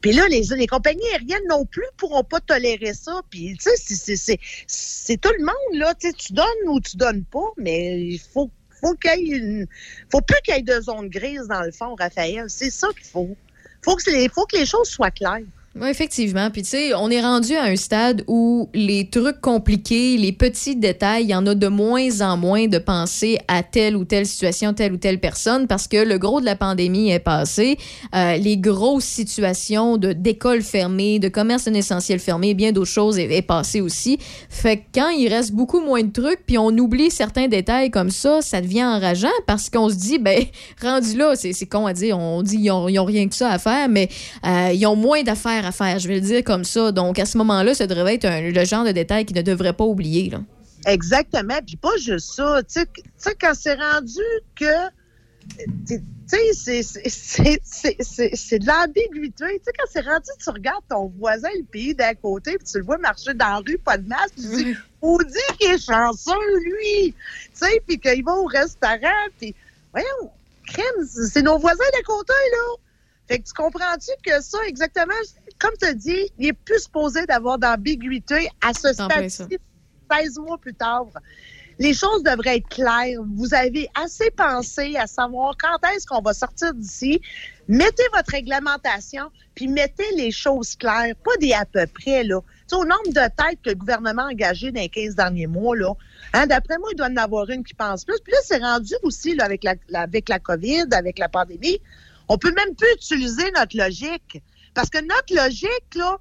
Puis 0.00 0.12
là, 0.12 0.28
les, 0.28 0.42
les 0.56 0.66
compagnies 0.66 1.06
aériennes 1.12 1.46
non 1.48 1.64
plus 1.64 1.86
pourront 1.96 2.24
pas 2.24 2.40
tolérer 2.40 2.92
ça. 2.94 3.22
Puis, 3.30 3.56
tu 3.56 3.70
sais, 3.74 4.38
c'est 4.66 5.20
tout 5.20 5.32
le 5.38 5.44
monde, 5.44 5.80
là. 5.80 5.94
Tu 5.94 6.12
tu 6.14 6.32
donnes 6.32 6.68
ou 6.68 6.80
tu 6.80 6.96
donnes 6.96 7.24
pas, 7.24 7.48
mais 7.56 8.00
il 8.00 8.18
faut, 8.18 8.50
faut 8.80 8.94
qu'il 8.94 9.28
y 9.28 9.32
ait 9.32 9.36
une... 9.36 9.66
faut 10.10 10.20
plus 10.20 10.40
qu'il 10.42 10.54
y 10.54 10.58
ait 10.58 10.62
de 10.62 10.80
zones 10.80 11.08
grises 11.08 11.48
dans 11.48 11.62
le 11.62 11.72
fond, 11.72 11.94
Raphaël. 11.98 12.46
C'est 12.48 12.70
ça 12.70 12.88
qu'il 12.94 13.06
faut. 13.06 13.36
Faut 13.82 13.96
que, 13.96 14.10
les, 14.10 14.28
faut 14.30 14.46
que 14.46 14.56
les 14.56 14.66
choses 14.66 14.88
soient 14.88 15.10
claires. 15.10 15.40
Oui, 15.76 15.88
effectivement. 15.88 16.50
Puis, 16.50 16.62
tu 16.62 16.68
sais, 16.68 16.94
on 16.94 17.10
est 17.10 17.20
rendu 17.20 17.52
à 17.56 17.64
un 17.64 17.74
stade 17.74 18.22
où 18.28 18.68
les 18.74 19.10
trucs 19.10 19.40
compliqués, 19.40 20.16
les 20.16 20.30
petits 20.30 20.76
détails, 20.76 21.24
il 21.24 21.30
y 21.30 21.34
en 21.34 21.44
a 21.48 21.56
de 21.56 21.66
moins 21.66 22.20
en 22.20 22.36
moins 22.36 22.68
de 22.68 22.78
penser 22.78 23.38
à 23.48 23.64
telle 23.64 23.96
ou 23.96 24.04
telle 24.04 24.24
situation, 24.24 24.72
telle 24.72 24.92
ou 24.92 24.98
telle 24.98 25.18
personne, 25.18 25.66
parce 25.66 25.88
que 25.88 25.96
le 25.96 26.16
gros 26.16 26.40
de 26.40 26.44
la 26.44 26.54
pandémie 26.54 27.10
est 27.10 27.18
passé. 27.18 27.76
Euh, 28.14 28.36
les 28.36 28.56
grosses 28.56 29.04
situations 29.04 29.96
d'écoles 29.96 30.62
fermées, 30.62 31.18
de 31.18 31.28
commerce 31.28 31.66
non 31.66 31.74
essentiel 31.74 32.20
fermé, 32.20 32.54
bien 32.54 32.70
d'autres 32.70 32.92
choses 32.92 33.18
est, 33.18 33.36
est, 33.36 33.42
passé 33.42 33.80
aussi. 33.80 34.18
Fait 34.48 34.76
que 34.76 34.82
quand 34.94 35.08
il 35.08 35.26
reste 35.26 35.54
beaucoup 35.54 35.80
moins 35.80 36.04
de 36.04 36.12
trucs, 36.12 36.46
puis 36.46 36.56
on 36.56 36.68
oublie 36.68 37.10
certains 37.10 37.48
détails 37.48 37.90
comme 37.90 38.10
ça, 38.10 38.42
ça 38.42 38.60
devient 38.60 38.84
enrageant 38.84 39.26
parce 39.48 39.70
qu'on 39.70 39.88
se 39.88 39.96
dit, 39.96 40.20
ben, 40.20 40.44
rendu 40.80 41.16
là, 41.16 41.34
c'est 41.34 41.66
con 41.66 41.86
à 41.86 41.92
dire, 41.92 42.16
on 42.16 42.42
dit, 42.42 42.58
ils 42.60 42.70
ont, 42.70 42.88
ils 42.88 43.00
ont 43.00 43.04
rien 43.04 43.26
que 43.26 43.34
ça 43.34 43.50
à 43.50 43.58
faire, 43.58 43.88
mais 43.88 44.08
euh, 44.46 44.70
ils 44.72 44.86
ont 44.86 44.94
moins 44.94 45.24
d'affaires 45.24 45.63
à 45.64 45.72
faire, 45.72 45.98
je 45.98 46.08
vais 46.08 46.14
le 46.14 46.20
dire 46.20 46.44
comme 46.44 46.64
ça. 46.64 46.92
Donc, 46.92 47.18
à 47.18 47.26
ce 47.26 47.38
moment-là, 47.38 47.74
ça 47.74 47.86
devrait 47.86 48.14
être 48.14 48.24
un, 48.24 48.40
le 48.40 48.64
genre 48.64 48.84
de 48.84 48.92
détail 48.92 49.24
qu'ils 49.24 49.36
ne 49.36 49.42
devraient 49.42 49.72
pas 49.72 49.84
oublier. 49.84 50.30
Là. 50.30 50.40
Exactement. 50.86 51.58
Puis 51.66 51.76
pas 51.76 51.96
juste 51.98 52.34
ça. 52.34 52.62
Tu 52.62 52.80
sais, 53.16 53.34
quand 53.40 53.52
c'est 53.54 53.74
rendu 53.74 54.20
que. 54.54 54.88
Tu 55.86 56.00
sais, 56.26 56.82
c'est 56.82 58.58
de 58.58 58.66
l'ambiguïté. 58.66 59.44
Tu 59.58 59.64
sais, 59.64 59.72
quand 59.78 59.86
c'est 59.90 60.00
rendu, 60.00 60.30
tu 60.42 60.50
regardes 60.50 60.84
ton 60.88 61.12
voisin, 61.18 61.48
le 61.56 61.64
pays 61.64 61.94
d'à 61.94 62.14
côté, 62.14 62.56
puis 62.56 62.66
tu 62.66 62.78
le 62.78 62.84
vois 62.84 62.96
marcher 62.96 63.34
dans 63.34 63.48
la 63.48 63.56
rue, 63.56 63.76
pas 63.76 63.98
de 63.98 64.08
masque, 64.08 64.36
tu 64.36 64.42
dis, 64.42 64.76
on 65.02 65.18
dit 65.18 65.56
qu'il 65.58 65.72
est 65.72 65.78
chanceux, 65.78 66.32
lui. 66.62 67.12
Tu 67.12 67.50
sais, 67.52 67.82
puis 67.86 67.98
qu'il 67.98 68.24
va 68.24 68.32
au 68.32 68.46
restaurant, 68.46 69.28
puis, 69.38 69.54
voyons, 69.92 70.30
crème, 70.66 71.06
c'est 71.06 71.42
nos 71.42 71.58
voisins 71.58 71.84
d'à 71.92 72.02
côté, 72.02 72.32
là. 72.32 72.76
Fait 73.28 73.38
que 73.38 73.44
tu 73.44 73.52
comprends-tu 73.54 74.10
que 74.24 74.42
ça, 74.42 74.58
exactement, 74.66 75.12
comme 75.58 75.74
tu 75.80 75.86
as 75.86 75.94
dit, 75.94 76.30
il 76.38 76.48
est 76.48 76.52
plus 76.52 76.82
supposé 76.84 77.26
d'avoir 77.26 77.58
d'ambiguïté 77.58 78.48
à 78.60 78.72
ce 78.74 78.92
stade-ci, 78.92 79.58
16 80.10 80.38
mois 80.38 80.58
plus 80.58 80.74
tard. 80.74 81.06
Les 81.78 81.92
choses 81.92 82.22
devraient 82.22 82.58
être 82.58 82.68
claires. 82.68 83.20
Vous 83.34 83.52
avez 83.52 83.88
assez 83.94 84.30
pensé 84.30 84.94
à 84.96 85.06
savoir 85.06 85.54
quand 85.58 85.88
est-ce 85.88 86.06
qu'on 86.06 86.20
va 86.20 86.32
sortir 86.32 86.72
d'ici. 86.72 87.20
Mettez 87.66 88.04
votre 88.12 88.30
réglementation, 88.30 89.30
puis 89.54 89.66
mettez 89.66 90.04
les 90.16 90.30
choses 90.30 90.76
claires, 90.76 91.14
pas 91.24 91.36
des 91.40 91.52
à 91.52 91.64
peu 91.64 91.86
près, 91.86 92.22
là. 92.22 92.40
Tu 92.40 92.62
sais, 92.68 92.76
au 92.76 92.84
nombre 92.84 93.08
de 93.08 93.12
têtes 93.12 93.58
que 93.62 93.70
le 93.70 93.74
gouvernement 93.74 94.22
a 94.22 94.30
engagées 94.30 94.70
dans 94.70 94.80
les 94.80 94.88
15 94.88 95.16
derniers 95.16 95.46
mois, 95.46 95.76
là, 95.76 95.92
hein, 96.32 96.46
d'après 96.46 96.78
moi, 96.78 96.90
il 96.92 96.96
doit 96.96 97.08
en 97.08 97.16
avoir 97.16 97.50
une 97.50 97.64
qui 97.64 97.74
pense 97.74 98.04
plus. 98.04 98.18
Puis 98.22 98.32
là, 98.32 98.38
c'est 98.44 98.58
rendu 98.58 98.94
aussi, 99.02 99.34
là, 99.34 99.44
avec 99.44 99.64
la, 99.64 99.74
avec 99.94 100.28
la 100.28 100.38
COVID, 100.38 100.86
avec 100.92 101.18
la 101.18 101.28
pandémie, 101.28 101.80
on 102.28 102.38
peut 102.38 102.52
même 102.52 102.74
plus 102.74 102.88
utiliser 102.94 103.50
notre 103.52 103.76
logique. 103.76 104.42
Parce 104.74 104.90
que 104.90 104.98
notre 105.00 105.34
logique, 105.34 105.94
là, 105.94 106.18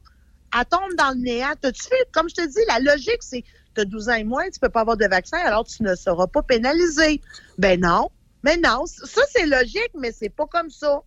elle 0.56 0.66
tombe 0.66 0.94
dans 0.98 1.10
le 1.10 1.22
néant. 1.22 1.54
T'as-tu 1.60 1.84
fait, 1.84 2.08
comme 2.12 2.30
je 2.30 2.36
te 2.36 2.48
dis, 2.48 2.60
la 2.68 2.80
logique, 2.80 3.22
c'est 3.22 3.44
tu 3.76 3.82
as 3.82 3.86
12 3.86 4.10
ans 4.10 4.14
et 4.14 4.24
moins, 4.24 4.50
tu 4.50 4.60
peux 4.60 4.70
pas 4.70 4.82
avoir 4.82 4.98
de 4.98 5.06
vaccin, 5.08 5.38
alors 5.40 5.66
tu 5.66 5.82
ne 5.84 5.96
seras 5.96 6.28
pas 6.28 6.44
pénalisé. 6.44 7.22
Ben 7.58 7.80
non. 7.80 8.10
Mais 8.44 8.58
non, 8.58 8.86
ça 8.86 9.22
c'est 9.32 9.46
logique, 9.46 9.92
mais 9.98 10.12
c'est 10.12 10.30
pas 10.30 10.46
comme 10.46 10.70
ça. 10.70 11.02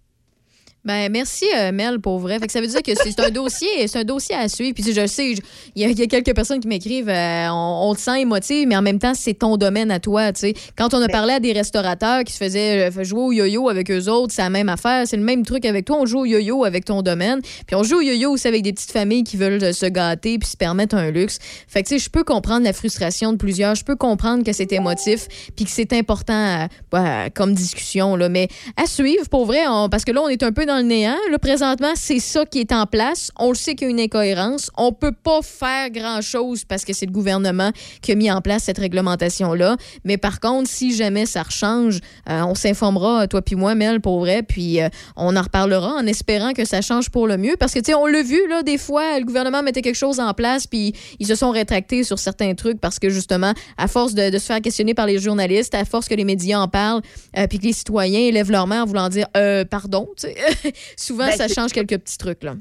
Ben, 0.87 1.11
merci, 1.11 1.47
euh, 1.52 1.73
Mel, 1.73 1.99
pour 1.99 2.21
vrai. 2.21 2.38
Fait 2.38 2.47
que 2.47 2.52
ça 2.52 2.61
veut 2.61 2.69
dire 2.69 2.81
que 2.81 2.93
c'est 2.95 3.19
un 3.19 3.31
dossier, 3.31 3.88
c'est 3.88 3.99
un 3.99 4.05
dossier 4.05 4.37
à 4.37 4.49
suivre. 4.49 4.73
Puis 4.73 4.93
je 4.93 5.05
sais, 5.09 5.35
il 5.75 5.83
y, 5.83 6.02
a 6.02 6.07
quelques 6.07 6.33
personnes 6.33 6.61
qui 6.61 6.69
m'écrivent, 6.69 7.09
euh, 7.09 7.49
on, 7.50 7.93
te 7.93 8.00
sent 8.00 8.21
émotif, 8.21 8.69
mais 8.69 8.76
en 8.76 8.83
même 8.83 9.00
temps, 9.00 9.12
c'est 9.12 9.35
ton 9.35 9.57
domaine 9.57 9.90
à 9.90 9.99
toi. 9.99 10.31
sais. 10.33 10.55
Quand 10.78 10.95
on 10.95 11.02
a 11.02 11.09
parlé 11.09 11.32
à 11.32 11.41
des 11.41 11.52
restaurateurs 11.52 12.23
qui 12.23 12.32
se 12.32 12.39
faisaient 12.39 12.89
euh, 12.89 13.02
jouer 13.04 13.21
au 13.21 13.32
yo-yo 13.32 13.69
avec 13.69 13.91
eux 13.91 14.08
autres, 14.08 14.32
c'est 14.32 14.43
la 14.43 14.50
même 14.50 14.69
affaire. 14.69 15.08
C'est 15.08 15.17
le 15.17 15.25
même 15.25 15.45
truc 15.45 15.65
avec 15.65 15.87
toi. 15.87 15.97
On 15.99 16.06
joue 16.06 16.21
au 16.21 16.25
yo-yo 16.25 16.63
avec 16.63 16.84
ton 16.84 17.02
domaine. 17.02 17.41
Puis 17.67 17.75
on 17.75 17.82
joue 17.82 17.97
au 17.97 18.02
yo-yo 18.02 18.30
aussi 18.30 18.47
avec 18.47 18.63
des 18.63 18.73
petites 18.73 18.93
familles 18.93 19.25
qui 19.25 19.37
veulent 19.37 19.75
se 19.75 19.87
gâter 19.87 20.39
puis 20.39 20.49
se 20.49 20.56
permettre 20.56 20.95
un 20.95 21.10
luxe. 21.10 21.41
Fait 21.67 21.82
que, 21.82 21.89
tu 21.89 21.99
sais, 21.99 22.04
je 22.04 22.10
peux 22.10 22.23
comprendre 22.23 22.63
la 22.63 22.73
frustration 22.73 23.32
de 23.32 23.39
plusieurs. 23.39 23.75
Je 23.75 23.84
peux 23.84 23.97
comprendre 23.97 24.45
que 24.45 24.52
c'est 24.52 24.71
émotif 24.71 25.26
puis 25.56 25.65
que 25.65 25.71
c'est 25.73 25.93
important 25.95 26.69
bah, 26.93 27.28
comme 27.30 27.54
discussion. 27.54 28.15
Là. 28.15 28.28
Mais 28.28 28.47
à 28.76 28.87
suivre, 28.87 29.28
pour 29.28 29.47
vrai, 29.47 29.65
parce 29.91 30.04
que 30.04 30.13
là, 30.13 30.23
on 30.23 30.28
est 30.28 30.45
un 30.45 30.52
peu 30.52 30.65
dans 30.65 30.75
le 30.76 30.82
néant. 30.82 31.17
Présentement, 31.41 31.93
c'est 31.95 32.19
ça 32.19 32.45
qui 32.45 32.60
est 32.60 32.73
en 32.73 32.86
place. 32.86 33.30
On 33.39 33.50
le 33.50 33.54
sait 33.54 33.75
qu'il 33.75 33.89
y 33.89 33.91
a 33.91 33.93
une 33.93 34.00
incohérence. 34.00 34.71
On 34.76 34.93
peut 34.93 35.12
pas 35.12 35.41
faire 35.43 35.91
grand-chose 35.91 36.65
parce 36.65 36.84
que 36.84 36.93
c'est 36.93 37.06
le 37.06 37.12
gouvernement 37.12 37.71
qui 38.02 38.12
a 38.12 38.15
mis 38.15 38.30
en 38.30 38.41
place 38.41 38.65
cette 38.65 38.78
réglementation-là. 38.78 39.76
Mais 40.04 40.17
par 40.17 40.41
contre, 40.41 40.69
si 40.69 40.95
jamais 40.95 41.26
ça 41.26 41.43
rechange, 41.43 42.00
euh, 42.28 42.43
on 42.43 42.54
s'informera, 42.54 43.26
toi 43.28 43.43
puis 43.43 43.54
moi, 43.54 43.75
Mel, 43.75 44.00
pour 44.00 44.21
vrai, 44.21 44.43
puis 44.43 44.80
euh, 44.80 44.89
on 45.17 45.36
en 45.36 45.43
reparlera 45.43 45.95
en 45.95 46.06
espérant 46.06 46.52
que 46.52 46.65
ça 46.65 46.80
change 46.80 47.10
pour 47.10 47.26
le 47.26 47.36
mieux. 47.36 47.56
Parce 47.58 47.73
que, 47.73 47.78
tu 47.78 47.86
sais, 47.86 47.95
on 47.95 48.06
l'a 48.06 48.23
vu, 48.23 48.41
là, 48.49 48.62
des 48.62 48.78
fois, 48.78 49.19
le 49.19 49.25
gouvernement 49.25 49.62
mettait 49.62 49.82
quelque 49.82 49.95
chose 49.95 50.21
en 50.21 50.34
place, 50.34 50.67
puis 50.67 50.95
ils 51.19 51.26
se 51.26 51.34
sont 51.34 51.50
rétractés 51.50 52.04
sur 52.04 52.19
certains 52.19 52.54
trucs 52.54 52.80
parce 52.80 52.99
que, 52.99 53.08
justement, 53.08 53.52
à 53.76 53.89
force 53.89 54.15
de, 54.15 54.30
se 54.36 54.45
faire 54.45 54.60
questionner 54.60 54.95
par 54.95 55.06
les 55.06 55.19
journalistes, 55.19 55.75
à 55.75 55.84
force 55.84 56.08
que 56.08 56.15
les 56.15 56.25
médias 56.25 56.58
en 56.58 56.69
parlent, 56.69 57.02
euh, 57.36 57.47
puis 57.47 57.58
que 57.58 57.65
les 57.65 57.73
citoyens 57.73 58.30
lèvent 58.30 58.50
leur 58.50 58.67
main 58.67 58.82
en 58.82 58.86
voulant 58.86 59.08
dire 59.08 59.26
pardon, 59.71 60.08
tu 60.17 60.28
sais. 60.28 60.36
souvent, 60.97 61.26
ben, 61.26 61.37
ça 61.37 61.49
change 61.49 61.73
quelques 61.73 61.99
petits 61.99 62.19
trucs, 62.19 62.43
là. 62.43 62.57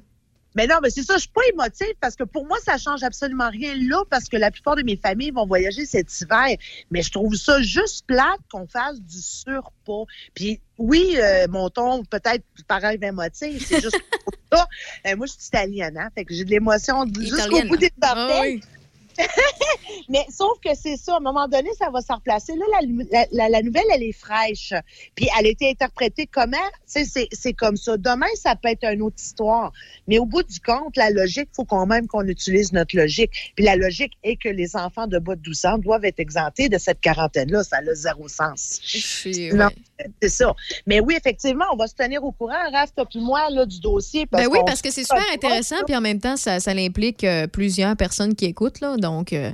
Mais 0.56 0.68
non, 0.68 0.76
mais 0.82 0.90
c'est 0.90 1.04
ça, 1.04 1.16
je 1.16 1.22
suis 1.22 1.30
pas 1.30 1.42
émotive 1.52 1.94
parce 2.00 2.16
que 2.16 2.24
pour 2.24 2.46
moi, 2.48 2.58
ça 2.64 2.78
change 2.78 3.04
absolument 3.04 3.50
rien 3.50 3.76
là 3.76 4.04
parce 4.10 4.30
que 4.30 4.38
la 4.38 4.52
plupart 4.52 4.78
de 4.78 4.84
mes 4.84 4.96
familles 4.96 5.32
vont 5.32 5.46
voyager 5.46 5.86
cet 5.86 6.10
hiver. 6.22 6.56
Mais 6.92 7.02
je 7.02 7.12
trouve 7.12 7.36
ça 7.36 7.62
juste 7.62 8.06
plate 8.08 8.40
qu'on 8.50 8.66
fasse 8.66 9.02
du 9.02 9.20
surpoids. 9.20 10.06
Puis 10.34 10.62
oui, 10.78 11.18
euh, 11.18 11.48
mon 11.50 11.70
ton 11.70 12.06
peut-être 12.06 12.44
paraît 12.70 12.98
émotif, 13.02 13.68
c'est 13.68 13.82
juste 13.82 14.00
ça. 14.52 14.66
Euh, 15.08 15.18
moi, 15.18 15.26
je 15.26 15.34
suis 15.34 15.48
italienne, 15.48 15.98
hein, 15.98 16.08
fait 16.16 16.24
que 16.24 16.34
j'ai 16.34 16.46
de 16.46 16.52
l'émotion 16.52 17.06
jusqu'au 17.20 17.62
bout 17.68 17.78
des 17.78 17.92
ah 18.02 18.28
orteils. 18.28 18.62
mais 20.10 20.26
sauf 20.30 20.60
que 20.64 20.76
c'est 20.76 20.98
ça, 20.98 21.14
à 21.14 21.18
un 21.18 21.22
moment 21.22 21.48
donné, 21.48 21.70
ça 21.78 21.90
va 21.90 22.02
se 22.02 22.12
replacer. 22.12 22.54
Là, 22.56 22.66
la, 23.32 23.50
la, 23.50 23.62
nouvelle, 23.62 23.86
elle 23.94 24.04
est 24.04 24.12
fraîche. 24.12 24.74
Puis 25.16 25.28
elle 25.38 25.48
a 25.48 25.50
été 25.50 25.70
interprétée 25.70 26.28
comment? 26.28 26.58
C'est 26.86 27.54
comme 27.54 27.78
ça. 27.78 27.98
Demain, 27.98 28.28
ça 28.36 28.56
peut 28.56 28.70
être 28.70 28.86
une 28.86 29.02
autre 29.02 29.18
histoire. 29.18 29.72
Mais 30.08 30.20
au 30.20 30.26
bout 30.26 30.44
du 30.44 30.60
compte, 30.60 30.96
la 30.98 31.10
logique, 31.10 31.50
il 31.52 31.56
faut 31.56 31.66
quand 31.66 31.86
même 31.86 32.08
qu'on 32.08 32.28
utilise 32.28 32.74
notre 32.74 32.96
logique. 32.96 33.54
Puis 33.56 33.66
la 33.66 33.76
logique 33.76 34.14
est 34.24 34.36
que 34.36 34.50
les 34.50 34.76
enfants 34.76 35.08
de 35.08 35.20
bas 35.20 35.36
de 35.36 35.42
12 35.42 35.66
ans 35.66 35.78
doivent 35.78 36.06
être 36.06 36.20
exemptés 36.20 36.70
de 36.70 36.78
cette 36.78 37.02
quarantaine-là. 37.02 37.64
Ça 37.64 37.78
a 37.78 37.94
zéro 37.94 38.28
sens. 38.28 38.80
C'est 40.22 40.30
ça. 40.30 40.54
Mais 40.86 41.00
oui, 41.00 41.16
effectivement, 41.16 41.66
on 41.74 41.78
va 41.78 41.88
se 41.88 41.96
tenir 41.96 42.24
au 42.24 42.32
courant, 42.32 42.54
Raph, 42.72 42.94
toi 42.94 43.06
puis 43.06 43.20
moi, 43.20 43.50
là, 43.50 43.66
du 43.66 43.80
dossier. 43.80 44.26
ben 44.32 44.48
oui, 44.48 44.60
parce 44.66 44.82
que 44.82 44.92
c'est 44.92 45.04
super 45.04 45.24
intéressant, 45.34 45.78
puis 45.86 45.96
en 45.96 46.02
même 46.02 46.20
temps, 46.20 46.38
ça, 46.38 46.60
ça 46.60 46.72
implique 46.72 47.24
euh, 47.24 47.48
plusieurs 47.48 47.96
personnes 47.96 48.36
qui 48.36 48.46
écoutent. 48.46 48.82
Là, 48.82 48.96
donc, 49.06 49.34
euh, 49.34 49.50
euh, 49.50 49.54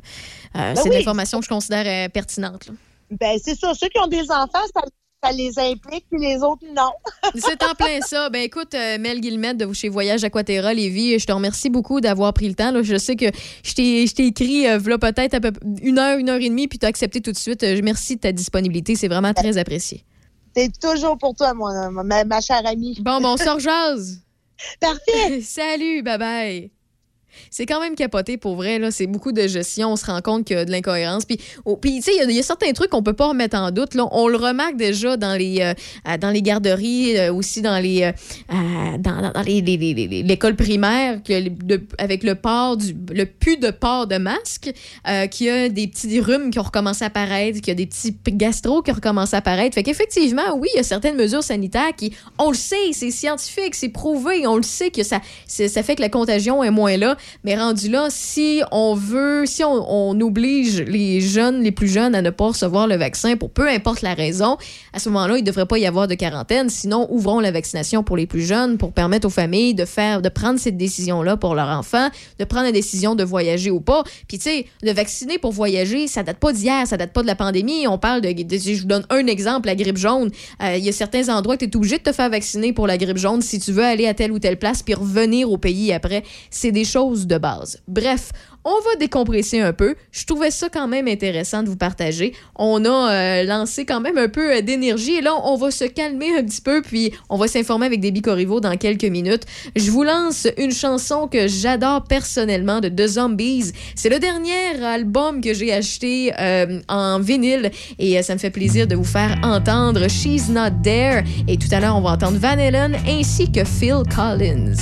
ben 0.54 0.76
c'est 0.76 0.90
une 0.90 0.96
information 0.96 1.40
que 1.40 1.46
je 1.46 1.50
considère 1.50 2.10
pertinente. 2.10 2.70
Ben, 3.10 3.38
c'est 3.44 3.56
ça. 3.56 3.74
Ceux 3.74 3.90
qui 3.90 4.00
ont 4.00 4.08
des 4.08 4.30
enfants, 4.32 4.66
ça, 5.24 5.32
les 5.32 5.60
implique, 5.60 6.06
puis 6.10 6.20
les 6.20 6.38
autres, 6.38 6.66
non. 6.76 6.92
c'est 7.36 7.62
en 7.64 7.76
plein 7.76 8.02
ça. 8.02 8.30
Ben 8.30 8.42
écoute, 8.42 8.74
Mel 8.74 9.22
Guillemette 9.22 9.58
de 9.58 9.72
chez 9.72 9.88
Voyage 9.88 10.24
Aquaterra 10.24 10.74
Lévis, 10.74 11.20
je 11.20 11.26
te 11.28 11.32
remercie 11.32 11.70
beaucoup 11.70 12.02
d'avoir 12.02 12.34
pris 12.34 12.50
le 12.50 12.56
temps. 12.56 12.72
Je 12.82 12.98
sais 12.98 13.16
que 13.16 13.28
je 13.64 13.74
t'ai 13.74 14.26
écrit 14.26 14.66
voilà 14.80 14.98
peut-être 14.98 15.38
une 15.84 16.00
heure, 16.00 16.18
une 16.18 16.30
heure 16.30 16.42
et 16.42 16.50
demie, 16.50 16.68
puis 16.68 16.80
tu 16.80 16.86
as 16.86 16.90
accepté 16.90 17.22
tout 17.22 17.32
de 17.32 17.38
suite. 17.38 17.64
Merci 17.84 18.16
de 18.16 18.22
ta 18.22 18.32
disponibilité. 18.32 18.96
C'est 18.96 19.10
vraiment 19.10 19.34
très 19.34 19.58
apprécié. 19.58 20.04
C'est 20.56 20.72
toujours 20.80 21.18
pour 21.18 21.36
toi, 21.36 21.54
ma, 21.54 22.24
ma, 22.24 22.42
chère 22.42 22.66
amie. 22.66 22.98
Bon, 23.02 23.22
bon, 23.22 23.36
on. 23.40 23.58
Parfait. 24.80 25.42
Salut, 25.44 26.04
bye 26.04 26.18
bye. 26.18 26.72
C'est 27.50 27.66
quand 27.66 27.80
même 27.80 27.96
capoté 27.96 28.38
pour 28.38 28.56
vrai. 28.56 28.80
C'est 28.92 29.08
beaucoup 29.08 29.32
de 29.32 29.48
gestion. 29.48 29.94
On 29.94 29.96
se 29.96 30.06
rend 30.06 30.22
compte 30.22 30.46
qu'il 30.46 30.58
y 30.58 30.60
a 30.60 30.66
de 30.66 30.72
l'incohérence. 30.72 31.26
Puis, 31.26 31.40
oh, 31.66 31.80
tu 31.82 32.02
sais, 32.02 32.12
il 32.24 32.32
y, 32.32 32.40
a 32.40 32.44
certains 32.44 32.72
trucs 32.72 32.90
qu'on 32.90 33.04
peut 33.04 33.14
pas 33.14 33.28
remettre 33.28 33.58
en 33.58 33.72
doute. 33.72 33.96
Là. 33.96 34.08
On 34.12 34.28
le 34.28 34.38
remarque 34.38 34.76
déjà 34.76 35.18
dans 35.18 35.36
les, 35.36 35.62
euh, 35.62 36.18
dans 36.18 36.30
les 36.30 36.42
garderies, 36.42 37.18
euh, 37.18 37.34
aussi 37.34 37.62
dans 37.62 37.80
les, 37.80 38.04
euh, 38.04 38.12
dans, 39.00 39.32
dans 39.34 39.42
l'école 39.44 40.56
primaire, 40.56 41.22
que 41.24 41.34
avec 41.98 42.24
le 42.24 42.36
port 42.36 42.78
du, 42.78 42.96
le 43.14 43.26
de 43.60 43.72
port 43.72 44.08
de 44.08 44.18
masque, 44.18 44.72
qu'il 45.32 45.48
y 45.48 45.50
a 45.50 45.68
des 45.68 45.88
petits 45.88 46.20
rhumes 46.20 46.52
qui 46.52 46.60
ont 46.60 46.64
recommencé 46.64 47.04
à 47.04 47.08
apparaître, 47.08 47.60
qu'il 47.60 47.68
y 47.68 47.72
a 47.72 47.76
des 47.76 47.88
petits 47.88 48.16
gastro 48.28 48.82
qui 48.82 48.92
ont 48.92 48.96
recommencé 48.96 49.36
à 49.36 49.40
apparaître. 49.40 49.76
Fait 49.76 49.84
qu'effectivement, 49.84 50.56
oui, 50.58 50.70
il 50.74 50.78
y 50.78 50.80
a 50.80 50.84
certaines 50.84 51.16
mesures 51.16 51.44
sanitaires 51.44 51.94
qui, 51.98 52.14
on 52.38 52.50
le 52.50 52.56
sait, 52.56 52.94
c'est 52.94 53.12
scientifique, 53.12 53.76
c'est 53.76 53.90
prouvé, 53.90 54.48
on 54.48 54.56
le 54.56 54.64
sait 54.64 54.90
que 54.90 55.04
ça, 55.04 55.20
ça 55.48 55.84
fait 55.84 55.96
que 55.96 56.02
la 56.02 56.10
contagion 56.10 56.64
est 56.64 56.72
moins 56.72 56.98
là. 56.98 57.18
Mais 57.44 57.56
rendu 57.56 57.90
là, 57.90 58.08
si 58.10 58.62
on 58.72 58.94
veut, 58.94 59.46
si 59.46 59.64
on, 59.64 60.20
oblige 60.22 60.82
les 60.82 61.22
jeunes, 61.22 61.64
les 61.64 61.72
plus 61.72 61.88
jeunes 61.88 62.16
à 62.16 62.22
ne 62.22 62.30
pas 62.30 62.48
recevoir 62.48 62.88
le 62.88 62.96
vaccin 62.96 63.38
pour 63.38 63.50
peu 63.50 63.68
importe 63.68 64.02
la 64.02 64.14
raison, 64.14 64.58
à 64.94 65.00
ce 65.00 65.10
moment-là, 65.10 65.38
il 65.38 65.42
ne 65.42 65.48
devrait 65.48 65.66
pas 65.66 65.78
y 65.78 65.86
avoir 65.86 66.08
de 66.08 66.16
quarantaine. 66.16 66.70
Sinon, 66.70 67.08
ouvrons 67.10 67.40
la 67.40 67.52
vaccination 67.52 68.04
pour 68.04 68.18
les 68.18 68.28
plus 68.28 68.42
jeunes 68.42 68.78
pour 68.78 68.92
permettre 68.92 69.28
aux 69.28 69.32
familles 69.32 69.74
de 69.74 69.86
faire, 69.86 70.22
de 70.22 70.30
prendre 70.30 70.60
cette 70.60 70.78
décision-là 70.78 71.38
pour 71.38 71.56
leurs 71.56 71.70
enfants, 71.70 72.10
de 72.40 72.46
prendre 72.46 72.66
la 72.66 72.72
décision 72.72 73.16
de 73.16 73.24
voyager 73.24 73.72
ou 73.72 73.82
pas. 73.82 74.04
Puis, 74.28 74.38
tu 74.38 74.50
sais, 74.50 74.66
de 74.84 74.92
vacciner 74.92 75.38
pour 75.38 75.52
voyager, 75.52 76.08
ça 76.08 76.24
date 76.24 76.38
pas 76.38 76.54
d'hier, 76.54 76.86
ça 76.88 76.98
date 76.98 77.14
pas 77.14 77.22
de 77.22 77.28
la 77.28 77.36
pandémie. 77.36 77.88
On 77.88 77.98
parle 77.98 78.22
de, 78.22 78.30
je 78.30 78.82
vous 78.82 78.88
donne 78.88 79.06
un 79.10 79.28
exemple, 79.28 79.68
la 79.68 79.76
grippe 79.76 79.98
jaune. 79.98 80.30
Euh, 80.62 80.76
il 80.78 80.84
y 80.84 80.90
a 80.90 80.92
certains 80.92 81.30
endroits 81.30 81.58
que 81.58 81.66
tu 81.66 81.72
es 81.72 81.76
obligé 81.76 81.98
de 81.98 82.04
te 82.04 82.12
faire 82.12 82.30
vacciner 82.30 82.74
pour 82.74 82.88
la 82.88 82.98
grippe 82.98 83.18
jaune 83.18 83.42
si 83.42 83.60
tu 83.60 83.72
veux 83.72 83.84
aller 83.84 84.08
à 84.08 84.14
telle 84.14 84.32
ou 84.32 84.40
telle 84.40 84.58
place 84.58 84.84
puis 84.84 84.94
revenir 84.94 85.52
au 85.52 85.58
pays 85.58 85.94
après. 85.94 86.24
C'est 86.50 86.72
des 86.72 86.86
choses 86.86 87.11
de 87.20 87.38
base. 87.38 87.82
Bref, 87.88 88.32
on 88.64 88.80
va 88.82 88.96
décompresser 89.00 89.60
un 89.60 89.74
peu. 89.74 89.96
Je 90.12 90.26
trouvais 90.26 90.52
ça 90.52 90.70
quand 90.70 90.88
même 90.88 91.08
intéressant 91.08 91.64
de 91.64 91.70
vous 91.70 91.78
partager. 91.78 92.34
On 92.56 92.86
a 92.86 93.12
euh, 93.12 93.44
lancé 93.44 93.86
quand 93.86 94.02
même 94.02 94.18
un 94.18 94.30
peu 94.30 94.58
euh, 94.58 94.62
d'énergie 94.62 95.16
et 95.16 95.22
là, 95.22 95.34
on 95.44 95.56
va 95.56 95.72
se 95.72 95.86
calmer 95.86 96.38
un 96.38 96.44
petit 96.44 96.62
peu 96.62 96.82
puis 96.82 97.12
on 97.30 97.38
va 97.38 97.48
s'informer 97.48 97.88
avec 97.88 98.00
des 98.00 98.12
Corriveau 98.22 98.60
dans 98.60 98.78
quelques 98.78 99.06
minutes. 99.06 99.44
Je 99.76 99.90
vous 99.90 100.04
lance 100.04 100.48
une 100.58 100.72
chanson 100.72 101.28
que 101.28 101.48
j'adore 101.48 102.04
personnellement 102.04 102.82
de 102.82 102.90
The 102.90 103.08
Zombies. 103.08 103.72
C'est 103.96 104.10
le 104.10 104.20
dernier 104.20 104.84
album 104.84 105.42
que 105.42 105.56
j'ai 105.56 105.74
acheté 105.74 106.32
euh, 106.40 106.82
en 106.88 107.20
vinyle 107.20 107.72
et 107.98 108.22
ça 108.22 108.36
me 108.36 108.40
fait 108.40 108.52
plaisir 108.52 108.86
de 108.86 108.96
vous 108.96 109.04
faire 109.04 109.40
entendre 109.42 110.08
She's 110.08 110.50
Not 110.50 110.82
There 110.84 111.24
et 111.48 111.58
tout 111.58 111.70
à 111.72 111.80
l'heure, 111.80 111.96
on 111.98 112.02
va 112.02 112.12
entendre 112.12 112.38
Van 112.38 112.60
Halen 112.60 112.96
ainsi 113.08 113.52
que 113.52 113.64
Phil 113.64 114.04
Collins. 114.14 114.76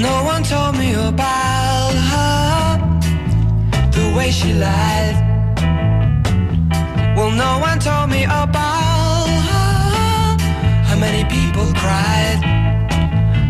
No 0.00 0.24
one 0.24 0.42
told 0.42 0.76
me 0.78 0.94
about 0.94 1.92
her, 2.10 2.78
the 3.90 4.16
way 4.16 4.30
she 4.30 4.54
lied. 4.54 5.16
Well, 7.16 7.30
no 7.30 7.58
one 7.58 7.78
told 7.78 8.08
me 8.10 8.24
about 8.24 9.28
her, 9.50 10.36
how 10.88 10.96
many 10.98 11.24
people 11.28 11.66
cried. 11.74 12.40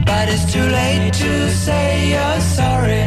But 0.05 0.29
it's 0.29 0.53
too 0.53 0.67
late 0.81 1.13
to 1.15 1.51
say 1.51 2.11
you're 2.11 2.41
sorry. 2.41 3.05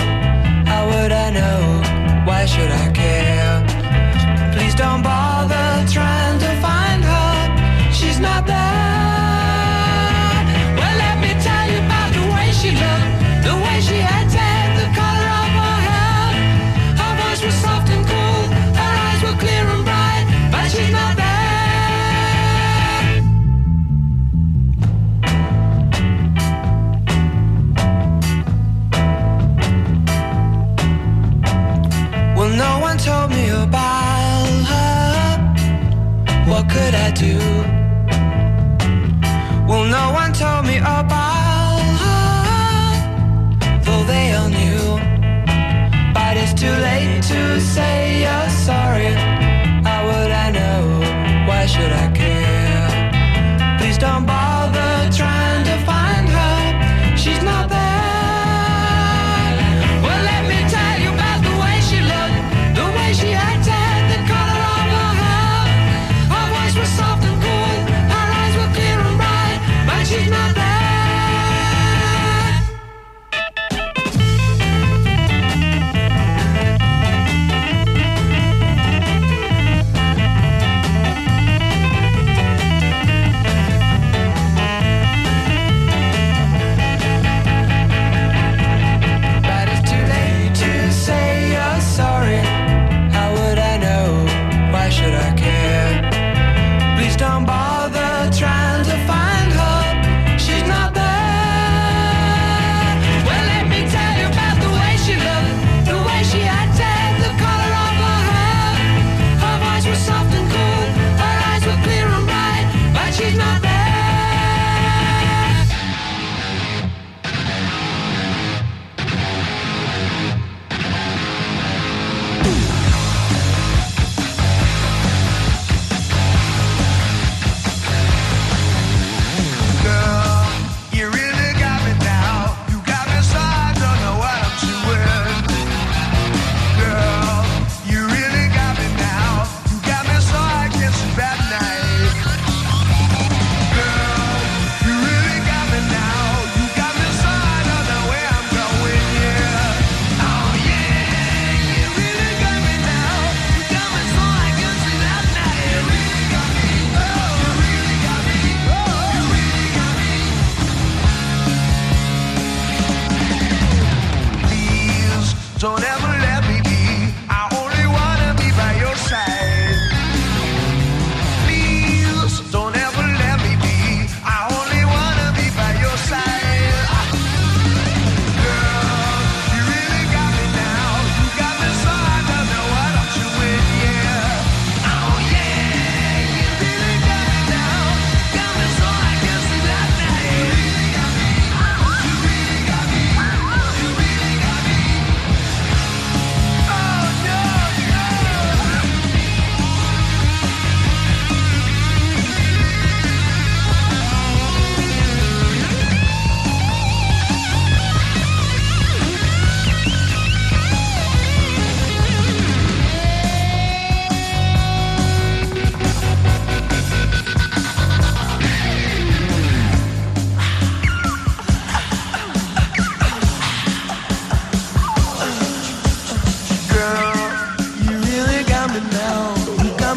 How 0.66 0.86
would 0.90 1.12
I 1.12 1.30
know? 1.32 2.26
Why 2.26 2.46
should 2.46 2.72
I 2.72 2.92
care? 2.92 4.54
Please 4.54 4.76
don't 4.76 5.02
bother 5.04 5.35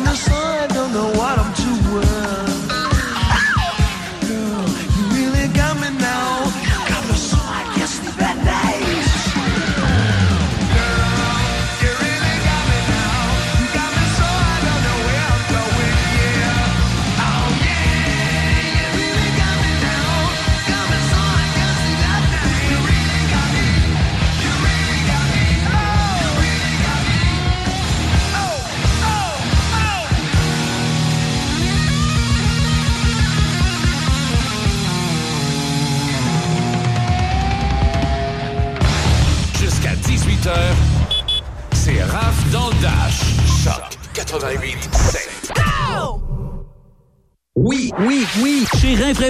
the 0.09 0.17
sun, 0.17 0.38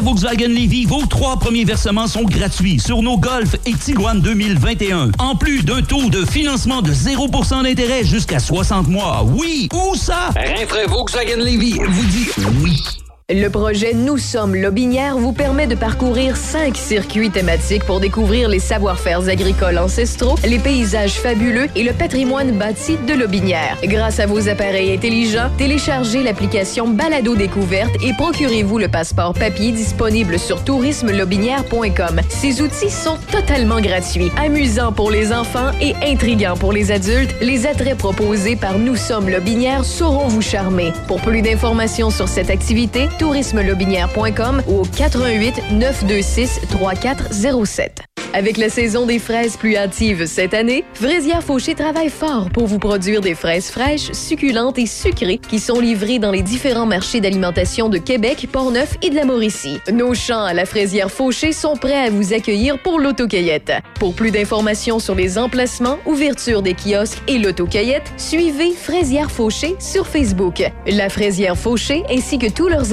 Volkswagen 0.01 0.49
Levy, 0.49 0.85
vos 0.85 1.07
trois 1.07 1.39
premiers 1.39 1.65
versements 1.65 2.07
sont 2.07 2.25
gratuits 2.25 2.79
sur 2.79 3.03
nos 3.03 3.17
Golf 3.17 3.57
et 3.67 3.73
Tiguan 3.73 4.21
2021. 4.21 5.11
En 5.19 5.35
plus 5.35 5.63
d'un 5.63 5.83
taux 5.83 6.09
de 6.11 6.25
financement 6.25 6.83
de 6.83 6.93
0% 6.93 7.63
d'intérêt 7.63 8.05
jusqu'à 8.05 8.39
60 8.39 8.89
mois. 8.89 9.25
Oui, 9.25 9.69
où 9.73 9.95
ça? 9.95 10.31
Rinfraie 10.37 10.87
Volkswagen 10.87 11.39
Levy 11.39 11.79
vous 11.79 12.05
dit 12.07 12.29
oui. 12.63 12.98
Le 13.31 13.49
projet 13.51 13.93
Nous 13.93 14.17
sommes 14.17 14.55
Lobinière 14.55 15.19
vous 15.19 15.35
permet 15.35 15.67
de 15.67 15.75
parcourir 15.75 16.35
cinq 16.35 16.79
circuits 16.79 17.31
thématiques 17.31 17.85
pour 17.85 18.01
découvrir 18.01 18.49
les 18.49 18.59
savoir-faire 18.59 19.29
agricoles 19.29 19.77
ancestraux, 19.77 20.37
les 20.47 20.59
paysages 20.59 21.21
fabuleux 21.21 21.67
et 21.77 21.83
le 21.83 21.93
patrimoine 21.93 22.53
bâti 22.53 22.97
de 23.07 23.13
Lobinière. 23.13 23.77
Grâce 23.85 24.19
à 24.19 24.25
vos 24.25 24.49
appareils 24.49 24.95
intelligents, 24.95 25.51
téléchargez 25.59 26.23
l'application 26.23 26.89
Balado 26.89 27.37
Découverte 27.37 27.95
et 28.03 28.15
procurez-vous 28.15 28.79
le 28.79 28.89
passeport 28.89 29.35
papier 29.35 29.73
disponible 29.73 30.39
sur 30.39 30.65
tourismelobinière.com. 30.65 32.23
Ces 32.31 32.63
outils 32.63 32.89
sont 32.89 33.19
totalement 33.31 33.83
gratuits, 33.83 34.33
amusants 34.39 34.93
pour 34.93 35.11
les 35.11 35.35
enfants 35.35 35.73
et 35.83 35.95
intrigants 36.03 36.57
pour 36.57 36.73
les 36.73 36.91
adultes. 36.91 37.35
Les 37.43 37.67
attraits 37.67 37.99
proposés 37.99 38.57
par 38.57 38.79
Nous 38.79 38.97
sommes 38.97 39.29
Lobinière 39.29 39.85
sauront 39.85 40.29
vous 40.29 40.41
charmer. 40.41 40.95
Pour 41.07 41.21
plus 41.21 41.43
d'informations 41.43 42.09
sur 42.09 42.27
cette 42.27 42.49
activité, 42.49 43.07
tourismelobinière.com 43.19 44.63
ou 44.69 44.81
au 44.81 44.85
88 44.85 45.73
926 45.73 46.61
3407. 46.71 48.03
Avec 48.35 48.59
la 48.59 48.69
saison 48.69 49.07
des 49.07 49.19
fraises 49.19 49.57
plus 49.57 49.77
hâtive 49.77 50.27
cette 50.27 50.53
année, 50.53 50.85
Fraisière 50.93 51.43
Fauché 51.43 51.75
travaille 51.75 52.11
fort 52.11 52.51
pour 52.51 52.67
vous 52.67 52.79
produire 52.79 53.23
des 53.23 53.35
fraises 53.35 53.71
fraîches, 53.71 54.13
succulentes 54.13 54.79
et 54.79 54.85
sucrées 54.85 55.39
qui 55.39 55.59
sont 55.59 55.81
livrées 55.81 56.19
dans 56.19 56.31
les 56.31 56.43
différents 56.43 56.85
marchés 56.85 57.23
d'alimentation 57.23 57.89
de 57.89 57.97
Québec, 57.97 58.47
Portneuf 58.53 58.97
et 59.01 59.09
de 59.09 59.15
la 59.15 59.25
Mauricie. 59.25 59.79
Nos 59.91 60.13
champs 60.13 60.45
à 60.45 60.53
la 60.53 60.67
Fraisière 60.67 61.11
Fauché 61.11 61.53
sont 61.53 61.75
prêts 61.75 62.07
à 62.07 62.11
vous 62.11 62.35
accueillir 62.35 62.79
pour 62.79 63.01
l'autocueillette. 63.01 63.73
Pour 63.99 64.15
plus 64.15 64.31
d'informations 64.31 64.99
sur 64.99 65.15
les 65.15 65.39
emplacements, 65.39 65.97
ouverture 66.05 66.61
des 66.61 66.75
kiosques 66.75 67.23
et 67.29 67.39
l'autocueillette, 67.39 68.13
suivez 68.19 68.73
Fraisière 68.73 69.31
Fauché 69.31 69.75
sur 69.79 70.07
Facebook. 70.07 70.63
La 70.87 71.09
Fraisière 71.09 71.57
Fauché 71.57 72.05
ainsi 72.11 72.39
que 72.39 72.51
tous 72.51 72.69
leurs 72.69 72.93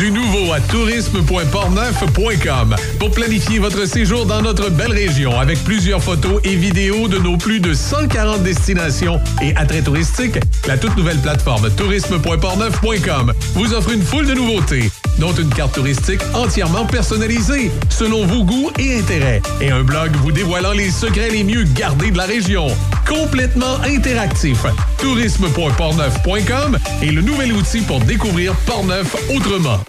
Du 0.00 0.10
nouveau 0.10 0.52
à 0.52 0.60
tourisme.portneuf.com 0.60 2.76
pour 2.98 3.10
planifier 3.10 3.58
votre 3.58 3.86
séjour 3.86 4.24
dans 4.24 4.40
notre 4.40 4.70
belle 4.70 4.92
région 4.92 5.38
avec 5.38 5.62
plusieurs 5.62 6.02
photos 6.02 6.40
et 6.42 6.56
vidéos 6.56 7.06
de 7.06 7.18
nos 7.18 7.36
plus 7.36 7.60
de 7.60 7.74
140 7.74 8.42
destinations 8.42 9.20
et 9.42 9.54
attraits 9.56 9.84
touristiques. 9.84 10.38
La 10.66 10.78
toute 10.78 10.96
nouvelle 10.96 11.18
plateforme 11.18 11.68
tourisme.portneuf.com 11.70 13.34
vous 13.54 13.74
offre 13.74 13.90
une 13.90 14.02
foule 14.02 14.26
de 14.26 14.32
nouveautés, 14.32 14.90
dont 15.18 15.34
une 15.34 15.50
carte 15.50 15.74
touristique 15.74 16.22
entièrement 16.32 16.86
personnalisée 16.86 17.70
selon 17.90 18.24
vos 18.24 18.44
goûts 18.44 18.70
et 18.78 18.98
intérêts 18.98 19.42
et 19.60 19.70
un 19.70 19.82
blog 19.82 20.12
vous 20.22 20.32
dévoilant 20.32 20.72
les 20.72 20.90
secrets 20.90 21.28
les 21.28 21.44
mieux 21.44 21.64
gardés 21.64 22.10
de 22.10 22.16
la 22.16 22.24
région. 22.24 22.68
Complètement 23.06 23.78
interactif. 23.84 24.64
tourisme.portneuf.com 24.98 26.78
est 27.02 27.12
le 27.12 27.20
nouvel 27.20 27.52
outil 27.52 27.82
pour 27.82 28.00
découvrir 28.00 28.54
Portneuf 28.66 29.14
autrement. 29.34 29.79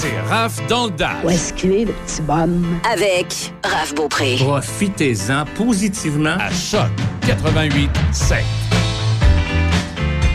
C'est 0.00 0.20
Raph 0.30 0.64
dans 0.68 0.84
le 0.84 0.92
Dash. 0.92 1.24
Où 1.24 1.30
est-ce 1.30 1.52
qu'il 1.54 1.72
est, 1.72 1.84
le 1.86 1.92
petit 1.92 2.22
bonhomme? 2.22 2.78
Avec 2.88 3.52
Raph 3.64 3.96
Beaupré. 3.96 4.36
Profitez-en 4.38 5.44
positivement 5.56 6.36
à 6.38 6.52
Choc 6.52 6.88
88 7.26 7.90
7. 8.12 8.38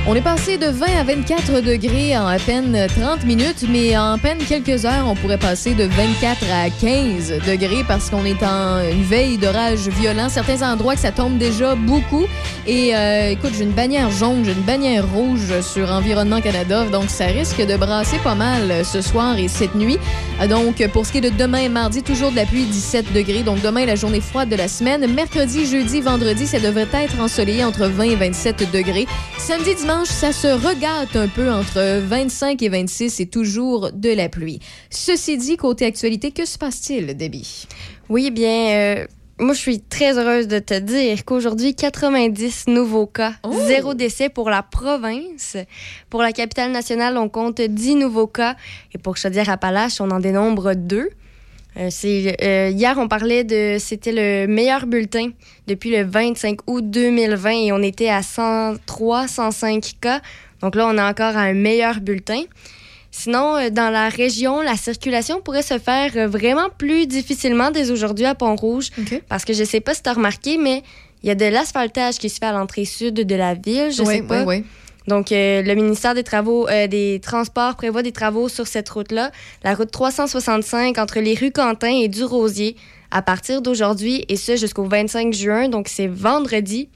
On 0.06 0.16
est 0.16 0.22
passé 0.22 0.58
de 0.58 0.66
20 0.66 0.86
à 1.00 1.04
24 1.06 1.62
degrés 1.62 2.18
en 2.18 2.28
à 2.28 2.38
peine 2.38 2.88
30 3.00 3.24
minutes, 3.24 3.64
mais 3.70 3.98
en 3.98 4.18
peine 4.18 4.38
quelques 4.38 4.84
heures, 4.84 5.08
on 5.08 5.16
pourrait 5.16 5.38
passer 5.38 5.76
de 5.76 5.86
24 5.86 6.44
à 6.52 6.70
15 6.70 7.40
degrés 7.48 7.86
parce 7.88 8.10
qu'on 8.10 8.26
est 8.26 8.44
en 8.44 8.82
une 8.82 9.04
veille 9.04 9.38
d'orage 9.38 9.88
violent. 9.88 10.28
Certains 10.28 10.62
endroits 10.62 10.96
que 10.96 11.00
ça 11.00 11.14
tombe 11.14 11.38
déjà 11.38 11.76
beaucoup. 11.76 12.26
Et 12.68 12.94
euh, 12.94 13.30
écoute, 13.30 13.52
j'ai 13.58 13.64
une 13.64 13.72
bannière 13.72 14.12
jaune, 14.12 14.44
j'ai 14.44 14.52
une 14.52 14.64
bannière 14.64 15.10
rouge 15.10 15.62
sur 15.62 15.90
Environnement 15.90 16.42
Canada, 16.42 16.84
donc 16.84 17.10
ça 17.10 17.28
risque 17.28 17.66
de 17.66 17.78
brasser 17.78 18.18
pas 18.18 18.36
mal 18.36 18.84
ce 18.84 19.00
soir 19.02 19.38
et 19.38 19.48
cette 19.48 19.76
nuit. 19.76 20.00
Donc, 20.50 20.86
pour 20.92 21.06
ce 21.06 21.14
qui 21.14 21.20
est 21.20 21.22
de 21.22 21.30
demain, 21.30 21.70
mardi, 21.70 22.04
toujours 22.04 22.32
de 22.32 22.36
la 22.36 22.46
pluie, 22.46 22.66
17 22.66 23.14
degrés. 23.14 23.44
Donc, 23.44 23.62
demain, 23.62 23.86
la 23.86 23.96
journée 23.96 24.20
froide 24.20 24.50
de 24.50 24.58
la 24.58 24.68
semaine. 24.68 25.08
Mercredi, 25.14 25.66
jeudi, 25.66 26.02
vendredi, 26.02 26.46
ça 26.46 26.60
devrait 26.60 26.88
être 26.92 27.22
ensoleillé 27.22 27.64
entre 27.64 27.86
20 27.86 28.04
et 28.04 28.16
27 28.16 28.72
degrés. 28.74 29.08
Samedi, 29.38 29.76
dimanche, 29.76 29.93
ça 30.06 30.34
se 30.34 30.48
regate 30.48 31.16
un 31.16 31.28
peu 31.28 31.52
entre 31.52 32.00
25 32.00 32.62
et 32.62 32.70
26 32.70 33.20
et 33.20 33.28
toujours 33.28 33.92
de 33.94 34.10
la 34.10 34.28
pluie. 34.28 34.60
Ceci 34.90 35.38
dit, 35.38 35.56
côté 35.56 35.86
actualité, 35.86 36.32
que 36.32 36.46
se 36.46 36.58
passe-t-il, 36.58 37.16
Debbie? 37.16 37.68
Oui, 38.10 38.32
bien, 38.32 38.76
euh, 38.76 39.08
moi, 39.40 39.54
je 39.54 39.60
suis 39.60 39.80
très 39.82 40.18
heureuse 40.18 40.48
de 40.48 40.60
te 40.60 40.78
dire 40.78 41.24
qu'aujourd'hui, 41.26 41.76
90 41.76 42.68
nouveaux 42.68 43.08
cas, 43.08 43.34
zéro 43.68 43.94
décès 43.94 44.30
pour 44.30 44.50
la 44.50 44.64
province. 44.64 45.58
Pour 46.10 46.22
la 46.22 46.34
capitale 46.34 46.72
nationale, 46.72 47.18
on 47.18 47.30
compte 47.30 47.62
10 47.62 47.96
nouveaux 47.96 48.28
cas. 48.28 48.56
Et 48.94 48.98
pour 48.98 49.16
Chaudière-Appalaches, 49.18 50.02
on 50.02 50.12
en 50.12 50.20
dénombre 50.20 50.74
deux. 50.76 51.10
Euh, 51.78 51.88
c'est, 51.90 52.38
euh, 52.44 52.70
hier, 52.70 52.96
on 53.00 53.08
parlait 53.08 53.44
de. 53.44 53.78
C'était 53.80 54.12
le 54.12 54.48
meilleur 54.48 54.86
bulletin 54.86 55.30
depuis 55.68 55.90
le 55.92 56.04
25 56.04 56.60
août 56.68 56.90
2020 56.90 57.50
et 57.52 57.72
on 57.72 57.82
était 57.82 58.10
à 58.10 58.22
103, 58.22 59.28
105 59.28 59.94
cas. 60.00 60.22
Donc 60.62 60.76
là, 60.76 60.88
on 60.88 60.98
est 60.98 61.02
encore 61.02 61.36
à 61.36 61.42
un 61.42 61.54
meilleur 61.54 62.00
bulletin. 62.00 62.44
Sinon, 63.12 63.58
euh, 63.58 63.70
dans 63.70 63.90
la 63.90 64.10
région, 64.10 64.62
la 64.62 64.76
circulation 64.76 65.42
pourrait 65.42 65.62
se 65.64 65.78
faire 65.80 66.28
vraiment 66.30 66.70
plus 66.78 67.06
difficilement 67.08 67.72
dès 67.72 67.92
aujourd'hui 67.92 68.26
à 68.26 68.36
Pont-Rouge. 68.36 68.90
Parce 69.28 69.46
que 69.46 69.54
je 69.54 69.64
sais 69.64 69.82
pas 69.82 69.94
si 69.94 70.04
tu 70.04 70.10
as 70.10 70.14
remarqué, 70.14 70.58
mais 70.58 70.84
il 71.24 71.28
y 71.28 71.32
a 71.32 71.36
de 71.36 71.46
l'asphaltage 71.46 72.18
qui 72.18 72.30
se 72.30 72.38
fait 72.40 72.46
à 72.48 72.52
l'entrée 72.52 72.86
sud 72.86 73.14
de 73.16 73.36
la 73.36 73.54
ville. 73.56 73.92
Je 73.92 74.02
Oui, 74.04 74.16
sais 74.18 74.22
pas. 74.24 74.44
oui, 74.44 74.58
oui. 74.60 74.64
Donc, 75.08 75.32
euh, 75.32 75.62
le 75.62 75.76
ministère 75.76 76.16
des 76.16 76.24
Travaux, 76.24 76.68
euh, 76.70 76.88
des 76.88 77.20
Transports 77.22 77.76
prévoit 77.76 78.04
des 78.04 78.12
travaux 78.12 78.48
sur 78.50 78.68
cette 78.68 78.90
route-là, 78.90 79.32
la 79.64 79.76
route 79.76 79.92
365 79.92 80.98
entre 80.98 81.20
les 81.20 81.36
rues 81.36 81.52
Quentin 81.52 81.92
et 81.92 82.08
du 82.08 82.24
Rosier, 82.24 82.76
à 83.12 83.22
partir 83.22 83.62
d'aujourd'hui, 83.62 84.26
et 84.30 84.38
ce 84.38 84.56
jusqu'au 84.56 84.86
25 84.86 85.34
juin, 85.34 85.70
donc 85.70 85.88
c'est 85.88 86.08
vendredi. 86.08 86.90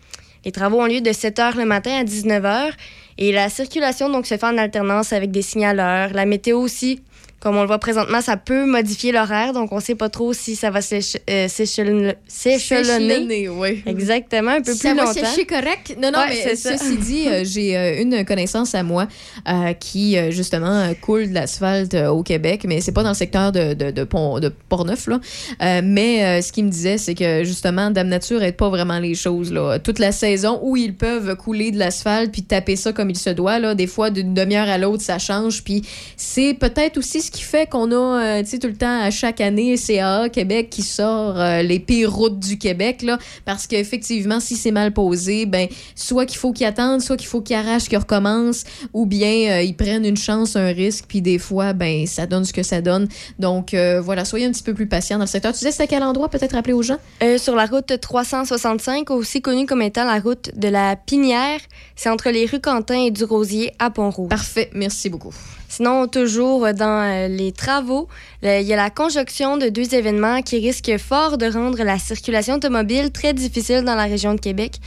Les 0.45 0.51
travaux 0.51 0.79
ont 0.79 0.85
lieu 0.85 1.01
de 1.01 1.11
7 1.11 1.37
h 1.37 1.57
le 1.57 1.65
matin 1.65 1.91
à 1.99 2.03
19 2.03 2.43
h 2.43 2.71
et 3.17 3.31
la 3.31 3.49
circulation 3.49 4.09
donc 4.09 4.25
se 4.25 4.37
fait 4.37 4.45
en 4.45 4.57
alternance 4.57 5.11
avec 5.11 5.31
des 5.31 5.41
signaleurs. 5.41 6.13
La 6.13 6.25
météo 6.25 6.59
aussi 6.59 7.01
Comme 7.39 7.55
on 7.55 7.61
le 7.61 7.67
voit 7.67 7.77
présentement, 7.77 8.19
ça 8.21 8.35
peut 8.35 8.65
modifier 8.65 9.11
l'horaire, 9.11 9.53
donc 9.53 9.71
on 9.71 9.75
ne 9.75 9.81
sait 9.81 9.93
pas 9.95 10.09
trop 10.09 10.33
si 10.33 10.55
ça 10.55 10.71
va 10.71 10.79
euh, 10.79 11.47
s'échelonner. 11.47 12.15
s'échelonner. 12.27 13.47
Oui. 13.49 13.83
Exactement, 13.85 14.51
un 14.51 14.61
peu 14.61 14.73
ça 14.73 14.89
plus 14.89 14.97
va 14.97 15.05
longtemps. 15.05 15.13
sécher 15.25 15.45
correct. 15.45 15.95
Non, 16.01 16.11
non, 16.11 16.19
Ouais, 16.19 16.29
mais 16.29 16.35
c'est 16.43 16.55
ça. 16.55 16.77
ceci 16.77 16.97
dit, 16.97 17.27
euh, 17.27 17.43
j'ai 17.45 17.77
euh, 17.77 18.01
une 18.01 18.25
connaissance 18.25 18.73
à 18.73 18.81
moi 18.83 19.07
euh, 19.47 19.73
qui, 19.73 20.17
justement, 20.31 20.91
coule 21.01 21.29
de 21.29 21.33
l'asphalte 21.35 21.93
au 21.93 22.23
Québec, 22.23 22.65
mais 22.67 22.81
c'est 22.81 22.91
pas 22.91 23.03
dans 23.03 23.09
le 23.09 23.15
secteur 23.15 23.51
de, 23.51 23.73
de, 23.73 23.91
de, 23.91 24.03
Pont, 24.03 24.39
de 24.39 24.49
Portneuf, 24.69 25.07
là. 25.07 25.19
Euh, 25.61 25.81
mais 25.83 26.23
euh, 26.39 26.41
ce 26.41 26.51
qu'il 26.51 26.65
me 26.65 26.69
disait, 26.71 26.97
c'est 26.97 27.13
que, 27.15 27.43
justement, 27.43 27.91
Dame 27.91 28.07
Nature 28.07 28.41
aide 28.41 28.55
pas 28.57 28.69
vraiment 28.69 28.97
les 28.99 29.13
choses, 29.15 29.51
là. 29.53 29.77
Toute 29.79 29.99
la 29.99 30.11
saison 30.11 30.59
où 30.63 30.75
ils 30.75 30.95
peuvent 30.95 31.35
couler 31.35 31.69
de 31.71 31.77
l'asphalte 31.77 32.31
puis 32.31 32.41
taper 32.43 32.75
ça 32.75 32.93
comme 32.93 33.09
il 33.11 33.17
se 33.17 33.29
doit, 33.29 33.59
là, 33.59 33.75
des 33.75 33.87
fois, 33.87 34.09
d'une 34.09 34.33
demi-heure 34.33 34.67
à 34.67 34.77
l'autre, 34.79 35.03
ça 35.03 35.19
change. 35.19 35.63
Puis 35.63 35.83
c'est 36.15 36.55
peut-être 36.59 36.97
aussi 36.97 37.21
ce 37.27 37.31
qui 37.31 37.41
fait 37.41 37.69
qu'on 37.69 37.91
a, 37.91 37.95
euh, 37.95 38.41
tu 38.41 38.51
sais, 38.51 38.59
tout 38.59 38.67
le 38.67 38.75
temps, 38.75 39.01
à 39.01 39.11
chaque 39.11 39.41
année, 39.41 39.75
CAA 39.77 40.29
Québec 40.29 40.69
qui 40.69 40.81
sort 40.81 41.37
euh, 41.37 41.61
les 41.61 41.79
pires 41.79 42.13
routes 42.13 42.39
du 42.39 42.57
Québec, 42.57 43.01
là, 43.01 43.19
parce 43.43 43.67
qu'effectivement, 43.67 44.39
si 44.39 44.55
c'est 44.55 44.71
mal 44.71 44.93
posé, 44.93 45.45
ben, 45.45 45.67
soit 45.93 46.25
qu'il 46.25 46.37
faut 46.37 46.53
qu'ils 46.53 46.67
attendent, 46.67 47.01
soit 47.01 47.17
qu'il 47.17 47.27
faut 47.27 47.41
qu'ils 47.41 47.57
arrachent, 47.57 47.89
qu'ils 47.89 47.97
recommencent, 47.97 48.63
ou 48.93 49.05
bien 49.05 49.57
euh, 49.57 49.61
ils 49.61 49.75
prennent 49.75 50.05
une 50.05 50.15
chance, 50.15 50.55
un 50.55 50.67
risque, 50.67 51.03
puis 51.09 51.21
des 51.21 51.37
fois, 51.37 51.73
ben, 51.73 52.07
ça 52.07 52.27
donne 52.27 52.45
ce 52.45 52.53
que 52.53 52.63
ça 52.63 52.79
donne. 52.79 53.09
Donc, 53.39 53.75
voilà, 54.01 54.23
soyez 54.23 54.45
un 54.45 54.51
petit 54.51 54.63
peu 54.63 54.73
plus 54.73 54.87
patient 54.87 55.17
dans 55.17 55.25
le 55.25 55.29
secteur. 55.29 55.51
Tu 55.51 55.59
disais, 55.59 55.71
c'est 55.71 55.83
à 55.83 55.87
quel 55.87 56.03
endroit, 56.03 56.29
peut-être 56.29 56.53
rappeler 56.53 56.73
aux 56.73 56.81
gens? 56.81 56.97
Sur 57.37 57.55
la 57.55 57.65
route 57.65 57.99
365, 57.99 59.09
aussi 59.11 59.41
connue 59.41 59.65
comme 59.65 59.81
étant 59.81 60.05
la 60.05 60.19
route 60.19 60.51
de 60.55 60.69
la 60.69 60.95
Pinière, 60.95 61.59
c'est 61.95 62.09
entre 62.09 62.29
les 62.29 62.45
rues 62.45 62.61
Quentin 62.61 63.05
et 63.05 63.11
du 63.11 63.25
Rosier 63.25 63.73
à 63.79 63.89
Pont-Rouge. 63.89 64.29
Parfait, 64.29 64.69
merci 64.73 65.09
beaucoup. 65.09 65.33
Sinon, 65.69 66.07
toujours 66.07 66.73
dans 66.73 67.03
euh, 67.03 67.27
les 67.27 67.51
travaux, 67.51 68.07
il 68.41 68.61
y 68.61 68.73
a 68.73 68.77
la 68.77 68.89
conjonction 68.89 69.57
de 69.57 69.69
deux 69.69 69.93
événements 69.93 70.41
qui 70.41 70.59
risquent 70.59 70.97
fort 70.97 71.37
de 71.37 71.45
rendre 71.45 71.83
la 71.83 71.99
circulation 71.99 72.55
automobile 72.55 73.11
très 73.11 73.33
difficile 73.33 73.83
dans 73.83 73.95
la 73.95 74.05
région 74.05 74.33
de 74.33 74.39
Québec. 74.39 74.79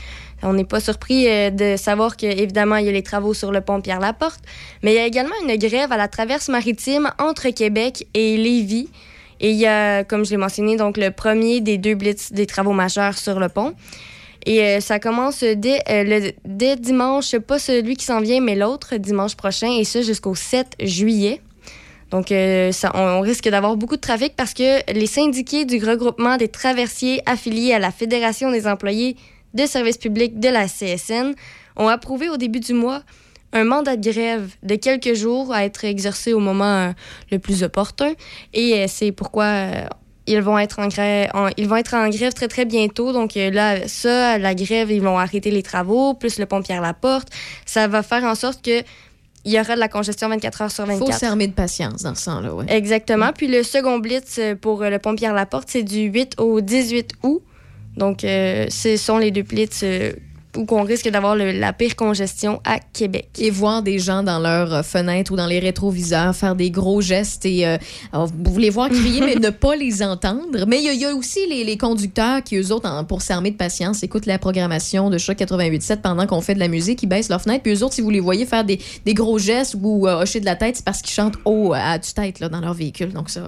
On 0.43 0.53
n'est 0.53 0.65
pas 0.65 0.79
surpris 0.79 1.27
euh, 1.27 1.49
de 1.51 1.77
savoir 1.77 2.17
qu'évidemment, 2.17 2.77
il 2.77 2.85
y 2.85 2.89
a 2.89 2.91
les 2.91 3.03
travaux 3.03 3.33
sur 3.33 3.51
le 3.51 3.61
pont 3.61 3.79
Pierre-Laporte, 3.79 4.41
mais 4.81 4.93
il 4.93 4.95
y 4.95 4.99
a 4.99 5.05
également 5.05 5.35
une 5.47 5.55
grève 5.55 5.91
à 5.91 5.97
la 5.97 6.07
traverse 6.07 6.49
maritime 6.49 7.11
entre 7.19 7.49
Québec 7.49 8.07
et 8.13 8.37
Lévis. 8.37 8.89
Et 9.39 9.51
il 9.51 9.57
y 9.57 9.67
a, 9.67 10.03
comme 10.03 10.25
je 10.25 10.31
l'ai 10.31 10.37
mentionné, 10.37 10.77
le 10.77 11.09
premier 11.09 11.61
des 11.61 11.77
deux 11.77 11.95
blitz 11.95 12.31
des 12.31 12.45
travaux 12.45 12.73
majeurs 12.73 13.17
sur 13.17 13.39
le 13.39 13.49
pont. 13.49 13.73
Et 14.45 14.61
euh, 14.63 14.79
ça 14.79 14.99
commence 14.99 15.43
dès, 15.43 15.79
euh, 15.89 16.03
le, 16.03 16.31
dès 16.45 16.75
dimanche, 16.75 17.37
pas 17.37 17.59
celui 17.59 17.95
qui 17.95 18.05
s'en 18.05 18.21
vient, 18.21 18.41
mais 18.41 18.55
l'autre 18.55 18.95
dimanche 18.97 19.35
prochain, 19.35 19.71
et 19.71 19.83
ça 19.83 20.01
jusqu'au 20.01 20.35
7 20.35 20.75
juillet. 20.81 21.41
Donc, 22.09 22.31
euh, 22.31 22.71
on, 22.93 23.21
risque 23.21 23.47
d'avoir 23.47 23.77
beaucoup 23.77 23.95
de 23.95 24.01
trafic 24.01 24.35
parce 24.35 24.53
que 24.53 24.91
les 24.91 25.07
syndiqués 25.07 25.63
du 25.63 25.77
regroupement 25.77 26.37
des 26.37 26.49
traversiers 26.49 27.21
affiliés 27.25 27.73
à 27.73 27.79
la 27.79 27.91
Fédération 27.91 28.51
des 28.51 28.67
employés 28.67 29.15
de 29.53 29.65
services 29.65 29.97
publics 29.97 30.39
de 30.39 30.49
la 30.49 30.67
CSN 30.67 31.33
ont 31.77 31.87
approuvé 31.87 32.29
au 32.29 32.37
début 32.37 32.59
du 32.59 32.73
mois 32.73 33.03
un 33.53 33.63
mandat 33.63 33.95
de 33.95 34.11
grève 34.11 34.49
de 34.63 34.75
quelques 34.75 35.13
jours 35.13 35.53
à 35.53 35.63
être 35.65 35.85
exercé 35.85 36.33
au 36.33 36.39
moment 36.39 36.93
le 37.31 37.39
plus 37.39 37.63
opportun. 37.63 38.13
Et 38.53 38.87
c'est 38.87 39.11
pourquoi 39.11 39.67
ils 40.27 40.39
vont 40.41 40.57
être 40.59 40.79
en 40.79 40.87
grève, 40.87 41.29
en- 41.33 41.49
ils 41.57 41.67
vont 41.67 41.77
être 41.77 41.93
en 41.95 42.09
grève 42.09 42.33
très 42.33 42.47
très 42.47 42.65
bientôt. 42.65 43.11
Donc 43.13 43.35
euh, 43.37 43.49
là, 43.51 43.87
ça, 43.87 44.37
la 44.37 44.53
grève, 44.55 44.91
ils 44.91 45.01
vont 45.01 45.17
arrêter 45.17 45.51
les 45.51 45.63
travaux, 45.63 46.13
plus 46.13 46.37
le 46.39 46.45
pont 46.45 46.61
Pierre-Laporte. 46.61 47.29
Ça 47.65 47.87
va 47.87 48.03
faire 48.03 48.23
en 48.23 48.35
sorte 48.35 48.63
que 48.63 48.81
il 49.43 49.51
y 49.53 49.59
aura 49.59 49.73
de 49.73 49.79
la 49.79 49.87
congestion 49.87 50.29
24 50.29 50.61
heures 50.61 50.71
sur 50.71 50.85
24. 50.85 50.99
faut 51.13 51.17
s'armer 51.17 51.47
de 51.47 51.53
patience 51.53 52.03
dans 52.03 52.13
ce 52.13 52.21
sens-là, 52.25 52.53
ouais. 52.53 52.65
Exactement. 52.67 53.31
Puis 53.35 53.47
le 53.47 53.63
second 53.63 53.97
blitz 53.97 54.37
euh, 54.37 54.53
pour 54.55 54.83
euh, 54.83 54.91
le 54.91 54.99
pont 54.99 55.15
Pierre-Laporte, 55.15 55.67
c'est 55.67 55.81
du 55.81 56.01
8 56.01 56.35
au 56.39 56.61
18 56.61 57.13
août. 57.23 57.41
Donc, 57.97 58.23
euh, 58.23 58.67
ce 58.69 58.97
sont 58.97 59.17
les 59.17 59.31
deux 59.31 59.41
blitz 59.41 59.81
euh, 59.83 60.11
où 60.57 60.65
on 60.71 60.83
risque 60.83 61.07
d'avoir 61.09 61.35
la 61.35 61.73
pire 61.73 61.95
congestion 61.95 62.61
à 62.65 62.79
Québec. 62.79 63.29
Et 63.39 63.49
voir 63.51 63.81
des 63.83 63.99
gens 63.99 64.23
dans 64.23 64.39
leurs 64.39 64.73
euh, 64.73 64.83
fenêtres 64.83 65.31
ou 65.31 65.35
dans 65.35 65.47
les 65.47 65.59
rétroviseurs 65.59 66.35
faire 66.35 66.55
des 66.55 66.71
gros 66.71 67.01
gestes 67.01 67.45
et 67.45 67.65
euh, 67.65 67.77
alors, 68.11 68.27
vous 68.27 68.57
les 68.59 68.69
voir 68.69 68.89
crier 68.89 69.21
mais 69.25 69.35
ne 69.35 69.49
pas 69.49 69.75
les 69.75 70.03
entendre. 70.03 70.65
Mais 70.67 70.79
il 70.79 70.85
y, 70.85 70.89
a- 70.89 70.93
il 70.93 70.99
y 71.01 71.05
a 71.05 71.13
aussi 71.15 71.39
les, 71.49 71.63
les 71.63 71.77
conducteurs 71.77 72.43
qui, 72.43 72.57
eux 72.57 72.71
autres, 72.71 72.89
en- 72.89 73.03
pour 73.05 73.21
s'armer 73.21 73.51
de 73.51 73.55
patience, 73.57 74.03
écoutent 74.03 74.25
la 74.25 74.39
programmation 74.39 75.09
de 75.09 75.17
Choc 75.17 75.37
88.7 75.37 75.97
pendant 76.01 76.27
qu'on 76.27 76.41
fait 76.41 76.53
de 76.55 76.59
la 76.59 76.67
musique, 76.67 77.01
ils 77.03 77.07
baissent 77.07 77.29
leurs 77.29 77.41
fenêtres. 77.41 77.63
Puis 77.63 77.73
eux 77.73 77.83
autres, 77.83 77.93
si 77.93 78.01
vous 78.01 78.09
les 78.09 78.19
voyez 78.19 78.45
faire 78.45 78.63
des, 78.65 78.79
des 79.05 79.13
gros 79.13 79.39
gestes 79.39 79.75
ou 79.81 80.07
euh, 80.07 80.21
hocher 80.21 80.39
de 80.39 80.45
la 80.45 80.55
tête, 80.55 80.75
c'est 80.77 80.85
parce 80.85 81.01
qu'ils 81.01 81.13
chantent 81.13 81.37
haut 81.45 81.73
euh, 81.73 81.77
à 81.81 81.97
tue-tête 81.99 82.39
là, 82.39 82.49
dans 82.49 82.59
leur 82.59 82.73
véhicule. 82.73 83.13
Donc 83.13 83.29
ça, 83.29 83.41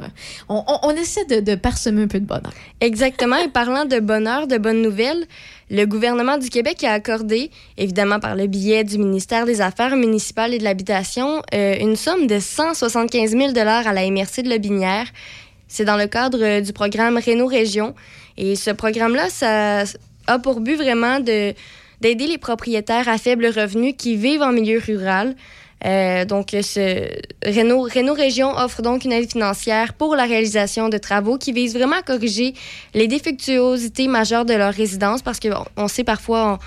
on, 0.49 0.63
on- 0.67 0.79
on 0.83 0.91
essaie 0.91 1.25
de, 1.25 1.39
de 1.39 1.55
parsemer 1.55 2.03
un 2.03 2.07
peu 2.07 2.19
de 2.19 2.25
bonheur. 2.25 2.53
Exactement. 2.81 3.35
Et 3.37 3.47
parlant 3.49 3.85
de 3.85 3.99
bonheur, 3.99 4.47
de 4.47 4.57
bonnes 4.57 4.81
nouvelles, 4.81 5.25
le 5.69 5.86
gouvernement 5.86 6.38
du 6.38 6.49
Québec 6.49 6.84
a 6.84 6.93
accordé, 6.93 7.49
évidemment 7.78 8.19
par 8.19 8.36
le 8.36 8.47
biais 8.47 8.84
du 8.84 8.97
ministère 8.97 9.45
des 9.45 9.62
Affaires 9.62 9.95
municipales 9.95 10.54
et 10.54 10.58
de 10.58 10.63
l'Habitation, 10.63 11.41
euh, 11.54 11.76
une 11.80 11.95
somme 11.95 12.28
de 12.28 12.39
175 12.39 13.32
000 13.32 13.58
à 13.58 13.93
la 13.93 14.10
MRC 14.10 14.43
de 14.43 14.49
Lobinière. 14.49 15.08
C'est 15.67 15.86
dans 15.86 15.97
le 15.97 16.08
cadre 16.08 16.60
du 16.60 16.73
programme 16.73 17.17
Réno 17.17 17.47
Région. 17.47 17.95
Et 18.38 18.56
ce 18.56 18.71
programme-là, 18.71 19.30
ça 19.30 19.84
a 20.28 20.39
pour 20.39 20.60
but 20.60 20.76
vraiment 20.76 21.19
de 21.19 21.54
d'aider 22.02 22.28
les 22.28 22.38
propriétaires 22.38 23.08
à 23.08 23.17
faible 23.17 23.45
revenu 23.45 23.93
qui 23.93 24.17
vivent 24.17 24.41
en 24.41 24.52
milieu 24.52 24.78
rural. 24.86 25.36
Euh, 25.86 26.24
donc, 26.26 26.50
ce 26.52 27.10
Renault, 27.46 27.84
Renault 27.84 28.13
Région 28.13 28.56
offre 28.56 28.82
donc 28.82 29.04
une 29.04 29.12
aide 29.12 29.30
financière 29.30 29.93
pour 29.93 30.15
la 30.15 30.24
réalisation 30.24 30.89
de 30.89 30.98
travaux 30.98 31.38
qui 31.38 31.52
visent 31.52 31.74
vraiment 31.74 31.98
à 31.98 32.02
corriger 32.02 32.54
les 32.93 33.08
défectuosités 33.08 34.08
majeures 34.08 34.46
de 34.46 34.54
leur 34.54 34.74
résidence 34.74 35.22
parce 35.22 35.39
qu'on 35.39 35.65
on 35.76 35.88
sait 35.88 36.06
parfois, 36.06 36.60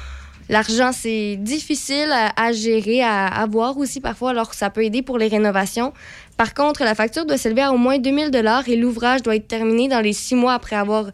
l'argent, 0.50 0.90
c'est 0.92 1.36
difficile 1.36 2.12
à, 2.36 2.52
gérer, 2.52 3.02
à 3.02 3.26
avoir 3.26 3.78
aussi 3.78 4.00
parfois, 4.00 4.30
alors 4.30 4.52
ça 4.52 4.68
peut 4.68 4.84
aider 4.84 5.02
pour 5.02 5.18
les 5.18 5.28
rénovations. 5.28 5.92
Par 6.36 6.52
contre, 6.52 6.84
la 6.84 6.94
facture 6.94 7.24
doit 7.24 7.38
s'élever 7.38 7.62
à 7.62 7.72
au 7.72 7.78
moins 7.78 7.98
2000 7.98 8.30
dollars 8.30 8.68
et 8.68 8.76
l'ouvrage 8.76 9.22
doit 9.22 9.36
être 9.36 9.48
terminé 9.48 9.88
dans 9.88 10.00
les 10.00 10.12
six 10.12 10.34
mois 10.34 10.52
après 10.52 10.76
avoir 10.76 11.06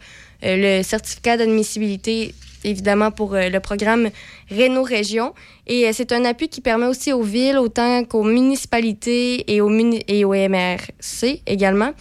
euh, 0.45 0.79
le 0.79 0.83
certificat 0.83 1.37
d'admissibilité 1.37 2.35
évidemment 2.65 3.11
pour 3.11 3.35
euh, 3.35 3.49
le 3.49 3.61
programme 3.61 4.11
Réno 4.51 4.83
Région. 4.83 5.35
Et 5.67 5.87
euh, 5.87 5.91
c'est 5.93 6.13
un 6.13 6.25
appui 6.25 6.49
qui 6.49 6.61
permet 6.61 6.87
aussi 6.87 7.13
aux 7.13 7.23
villes, 7.23 7.59
autant 7.59 8.05
qu'aux 8.05 8.25
municipalités 8.25 9.53
et 9.55 9.61
aux, 9.61 9.69
muni- 9.69 10.03
et 10.09 10.25
aux 10.25 10.35
MRC 10.35 11.43
également, 11.47 11.93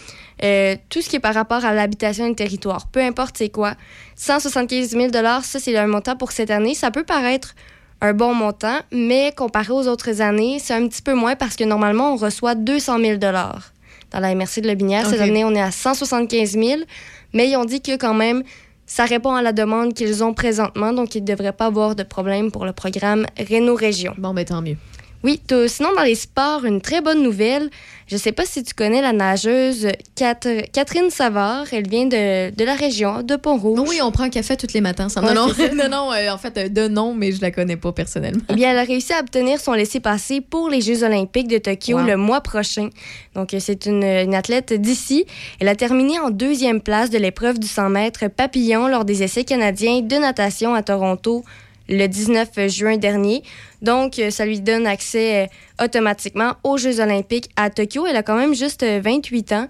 euh, 0.44 0.76
tout 0.90 1.02
ce 1.02 1.10
qui 1.10 1.16
est 1.18 1.20
par 1.20 1.34
rapport 1.34 1.64
à 1.66 1.74
l'habitation 1.74 2.28
le 2.28 2.36
territoire. 2.36 2.88
Peu 2.88 3.00
importe 3.02 3.38
c'est 3.38 3.50
quoi. 3.50 3.76
175 4.16 4.90
000 4.92 5.10
ça 5.44 5.60
c'est 5.60 5.76
un 5.78 5.88
montant 5.88 6.16
pour 6.16 6.32
cette 6.32 6.52
année. 6.52 6.74
Ça 6.76 6.92
peut 6.92 7.04
paraître 7.04 7.56
un 8.02 8.14
bon 8.14 8.34
montant, 8.34 8.80
mais 8.92 9.32
comparé 9.36 9.72
aux 9.72 9.88
autres 9.88 10.22
années, 10.22 10.58
c'est 10.60 10.74
un 10.74 10.88
petit 10.88 11.04
peu 11.04 11.14
moins 11.14 11.36
parce 11.36 11.56
que 11.56 11.64
normalement, 11.64 12.14
on 12.14 12.16
reçoit 12.16 12.56
200 12.56 12.98
000 13.00 13.18
dans 13.18 14.20
la 14.20 14.34
MRC 14.36 14.62
de 14.62 14.68
Lobinière. 14.68 15.06
Cette 15.06 15.22
Ok. 15.22 15.28
année, 15.28 15.46
on 15.46 15.54
est 15.54 15.62
à 15.62 15.70
175 15.72 16.52
000, 16.54 16.82
mais 17.34 17.48
ils 17.50 17.56
ont 17.58 17.66
dit 17.66 17.80
que 17.82 17.96
quand 17.98 18.16
même, 18.16 18.42
ça 18.94 19.06
répond 19.06 19.34
à 19.34 19.42
la 19.42 19.54
demande 19.54 19.94
qu'ils 19.94 20.22
ont 20.22 20.34
présentement, 20.34 20.92
donc 20.92 21.16
il 21.16 21.22
ne 21.22 21.28
devrait 21.28 21.54
pas 21.54 21.68
avoir 21.68 21.96
de 21.96 22.04
problème 22.04 22.52
pour 22.52 22.66
le 22.66 22.74
programme 22.74 23.26
Réno 23.38 23.74
Région. 23.74 24.14
Bon, 24.18 24.34
ben 24.34 24.44
tant 24.44 24.62
mieux. 24.62 24.76
Oui, 25.24 25.40
sinon 25.68 25.90
dans 25.96 26.04
les 26.04 26.16
sports, 26.16 26.66
une 26.66 26.82
très 26.82 27.02
bonne 27.02 27.22
nouvelle. 27.22 27.70
Je 28.08 28.18
sais 28.18 28.32
pas 28.34 28.44
si 28.46 28.62
tu 28.64 28.74
connais 28.74 29.02
la 29.02 29.14
nageuse 29.14 29.88
Cat- 30.16 30.40
Catherine 30.74 31.10
Savard. 31.10 31.66
Elle 31.72 31.88
vient 31.88 32.06
de, 32.08 32.54
de 32.54 32.64
la 32.66 32.74
région 32.76 33.22
de 33.22 33.36
Pont-Rouge. 33.38 33.80
Oui, 33.88 34.00
on 34.04 34.12
prend 34.12 34.24
un 34.26 34.30
café 34.30 34.58
tous 34.58 34.74
les 34.74 34.82
matins. 34.82 35.08
Ouais, 35.16 35.22
non, 35.34 35.48
non, 35.48 35.54
ça. 35.54 35.70
non, 35.74 35.88
non, 35.90 36.12
euh, 36.14 36.30
en 36.32 36.38
fait, 36.38 36.58
euh, 36.58 36.68
de 36.70 36.88
nom, 36.90 37.14
mais 37.14 37.32
je 37.32 37.40
la 37.42 37.52
connais 37.52 37.78
pas 37.78 37.92
personnellement. 37.94 38.42
Eh 38.50 38.56
bien, 38.56 38.72
elle 38.72 38.78
a 38.80 38.84
réussi 38.84 39.14
à 39.14 39.20
obtenir 39.22 39.62
son 39.62 39.72
laissez-passer 39.74 40.42
pour 40.42 40.70
les 40.70 40.82
Jeux 40.82 41.04
olympiques 41.04 41.48
de 41.48 41.58
Tokyo 41.60 42.00
Wow. 42.00 42.06
le 42.06 42.18
mois 42.18 42.42
prochain. 42.42 42.90
Donc, 43.36 43.54
euh, 43.54 43.58
c'est 43.62 43.86
une, 43.86 44.04
une 44.04 44.36
athlète 44.36 44.74
d'ici. 44.74 45.26
Elle 45.62 45.70
a 45.70 45.76
terminé 45.76 46.20
en 46.20 46.32
deuxième 46.32 46.82
place 46.82 47.10
de 47.12 47.18
l'épreuve 47.18 47.60
du 47.60 47.68
100 47.68 47.90
mètres 47.90 48.28
papillon 48.28 48.88
lors 48.88 49.06
des 49.06 49.24
essais 49.24 49.46
canadiens 49.46 50.02
de 50.02 50.16
natation 50.18 50.74
à 50.74 50.84
Toronto 50.84 51.46
le 51.92 52.08
19 52.08 52.68
juin 52.70 52.98
dernier. 52.98 53.44
Donc, 53.84 54.18
euh, 54.18 54.32
ça 54.32 54.46
lui 54.46 54.62
donne 54.62 54.88
accès 54.88 55.44
euh, 55.44 55.48
automatiquement 55.86 56.54
aux 56.64 56.78
Jeux 56.78 57.00
olympiques 57.02 57.50
à 57.56 57.70
Tokyo. 57.70 58.08
Elle 58.08 58.16
a 58.16 58.24
quand 58.24 58.38
même 58.38 58.56
juste 58.56 58.82
euh, 58.84 59.00
28 59.04 59.52
ans. 59.52 59.68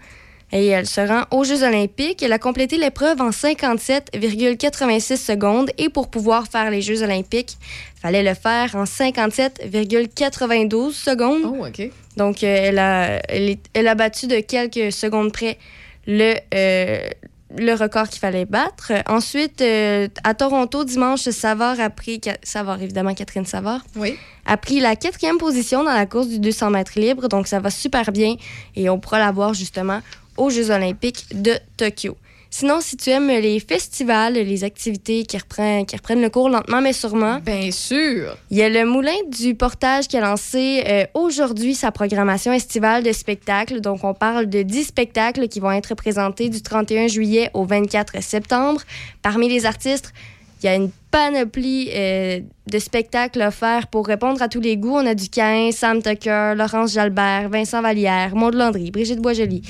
Et 0.53 0.67
elle 0.67 0.85
se 0.85 0.99
rend 1.01 1.23
aux 1.31 1.43
Jeux 1.45 1.63
olympiques. 1.63 2.21
Elle 2.21 2.33
a 2.33 2.39
complété 2.39 2.75
l'épreuve 2.77 3.21
en 3.21 3.29
57,86 3.29 5.15
secondes. 5.17 5.71
Et 5.77 5.87
pour 5.89 6.09
pouvoir 6.09 6.45
faire 6.47 6.69
les 6.69 6.81
Jeux 6.81 7.03
olympiques, 7.03 7.57
fallait 8.01 8.21
le 8.23 8.33
faire 8.33 8.75
en 8.75 8.83
57,92 8.83 10.91
secondes. 10.93 11.43
Oh, 11.45 11.65
OK. 11.65 11.89
Donc, 12.17 12.43
euh, 12.43 12.57
elle, 12.63 12.79
a, 12.79 13.21
elle, 13.29 13.49
est- 13.51 13.65
elle 13.73 13.87
a 13.87 13.95
battu 13.95 14.27
de 14.27 14.41
quelques 14.41 14.91
secondes 14.91 15.31
près 15.31 15.57
le, 16.05 16.33
euh, 16.53 16.99
le 17.57 17.73
record 17.73 18.07
qu'il 18.07 18.19
fallait 18.19 18.45
battre. 18.45 18.91
Ensuite, 19.07 19.61
euh, 19.61 20.07
à 20.23 20.33
Toronto, 20.33 20.83
dimanche, 20.83 21.21
Savard 21.21 21.79
a 21.79 21.89
pris... 21.89 22.21
Savard, 22.43 22.81
évidemment, 22.81 23.13
Catherine 23.13 23.45
Savard. 23.45 23.81
Oui. 23.95 24.17
A 24.45 24.57
pris 24.57 24.79
la 24.79 24.95
quatrième 24.95 25.37
position 25.37 25.83
dans 25.83 25.93
la 25.93 26.05
course 26.05 26.27
du 26.27 26.39
200 26.39 26.71
mètres 26.71 26.99
libre. 26.99 27.27
Donc, 27.27 27.47
ça 27.47 27.59
va 27.59 27.69
super 27.69 28.11
bien. 28.11 28.35
Et 28.75 28.89
on 28.89 28.99
pourra 28.99 29.19
la 29.19 29.31
voir, 29.31 29.53
justement, 29.53 30.01
aux 30.37 30.49
Jeux 30.49 30.71
olympiques 30.71 31.25
de 31.33 31.53
Tokyo. 31.77 32.17
Sinon, 32.53 32.81
si 32.81 32.97
tu 32.97 33.09
aimes 33.09 33.29
les 33.29 33.61
festivals, 33.61 34.33
les 34.33 34.65
activités 34.65 35.23
qui 35.23 35.37
reprennent, 35.37 35.85
qui 35.85 35.95
reprennent 35.95 36.21
le 36.21 36.29
cours 36.29 36.49
lentement 36.49 36.81
mais 36.81 36.91
sûrement. 36.91 37.39
Bien 37.39 37.71
sûr. 37.71 38.35
Il 38.49 38.57
y 38.57 38.61
a 38.61 38.67
le 38.67 38.85
Moulin 38.85 39.15
du 39.31 39.55
Portage 39.55 40.09
qui 40.09 40.17
a 40.17 40.19
lancé 40.19 40.83
euh, 40.85 41.05
aujourd'hui 41.13 41.75
sa 41.75 41.91
programmation 41.91 42.51
estivale 42.51 43.03
de 43.03 43.11
spectacles. 43.13 43.79
Donc, 43.79 44.03
on 44.03 44.13
parle 44.13 44.47
de 44.47 44.63
10 44.63 44.83
spectacles 44.83 45.47
qui 45.47 45.61
vont 45.61 45.71
être 45.71 45.95
présentés 45.95 46.49
du 46.49 46.61
31 46.61 47.07
juillet 47.07 47.49
au 47.53 47.63
24 47.63 48.21
septembre. 48.21 48.81
Parmi 49.21 49.47
les 49.47 49.65
artistes, 49.65 50.11
il 50.61 50.65
y 50.65 50.69
a 50.69 50.75
une 50.75 50.91
panoplie 51.09 51.89
euh, 51.93 52.41
de 52.67 52.79
spectacles 52.79 53.41
offerts 53.41 53.87
pour 53.87 54.05
répondre 54.05 54.41
à 54.41 54.49
tous 54.49 54.59
les 54.59 54.75
goûts. 54.75 54.95
On 54.95 55.05
a 55.05 55.15
du 55.15 55.29
Cain, 55.29 55.69
Sam 55.71 56.03
Tucker, 56.03 56.53
Laurence 56.57 56.93
Jalbert, 56.93 57.47
Vincent 57.49 57.81
Vallière, 57.81 58.35
Maud 58.35 58.55
Landry, 58.55 58.91
Brigitte 58.91 59.21
Boisjoli. 59.21 59.63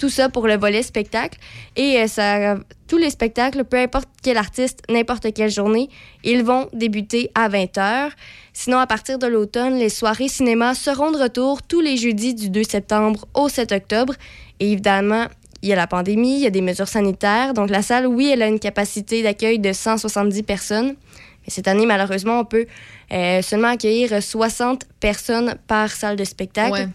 Tout 0.00 0.08
ça 0.08 0.30
pour 0.30 0.46
le 0.46 0.56
volet 0.56 0.82
spectacle. 0.82 1.38
Et 1.76 1.98
euh, 1.98 2.06
ça, 2.06 2.56
tous 2.88 2.96
les 2.96 3.10
spectacles, 3.10 3.64
peu 3.64 3.76
importe 3.76 4.08
quel 4.22 4.38
artiste, 4.38 4.80
n'importe 4.88 5.30
quelle 5.34 5.50
journée, 5.50 5.90
ils 6.24 6.42
vont 6.42 6.70
débuter 6.72 7.30
à 7.34 7.50
20h. 7.50 8.08
Sinon, 8.54 8.78
à 8.78 8.86
partir 8.86 9.18
de 9.18 9.26
l'automne, 9.26 9.74
les 9.74 9.90
soirées 9.90 10.28
cinéma 10.28 10.74
seront 10.74 11.10
de 11.12 11.18
retour 11.18 11.60
tous 11.62 11.82
les 11.82 11.98
jeudis 11.98 12.34
du 12.34 12.48
2 12.48 12.62
septembre 12.62 13.26
au 13.34 13.50
7 13.50 13.72
octobre. 13.72 14.14
Et 14.58 14.72
évidemment, 14.72 15.26
il 15.60 15.68
y 15.68 15.72
a 15.74 15.76
la 15.76 15.86
pandémie, 15.86 16.36
il 16.36 16.40
y 16.44 16.46
a 16.46 16.50
des 16.50 16.62
mesures 16.62 16.88
sanitaires. 16.88 17.52
Donc, 17.52 17.68
la 17.68 17.82
salle, 17.82 18.06
oui, 18.06 18.30
elle 18.32 18.40
a 18.40 18.46
une 18.46 18.58
capacité 18.58 19.22
d'accueil 19.22 19.58
de 19.58 19.74
170 19.74 20.42
personnes. 20.44 20.94
Mais 21.44 21.48
cette 21.50 21.68
année, 21.68 21.84
malheureusement, 21.84 22.40
on 22.40 22.44
peut 22.46 22.64
euh, 23.12 23.42
seulement 23.42 23.68
accueillir 23.68 24.22
60 24.22 24.86
personnes 24.98 25.56
par 25.66 25.90
salle 25.90 26.16
de 26.16 26.24
spectacle. 26.24 26.88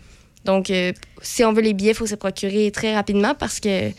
Donc, 0.45 0.69
euh, 0.69 0.93
si 1.21 1.43
on 1.43 1.53
veut 1.53 1.61
les 1.61 1.73
billets, 1.73 1.91
il 1.91 1.95
faut 1.95 2.05
se 2.05 2.15
procurer 2.15 2.71
très 2.71 2.95
rapidement 2.95 3.33
parce 3.37 3.59
que. 3.59 3.91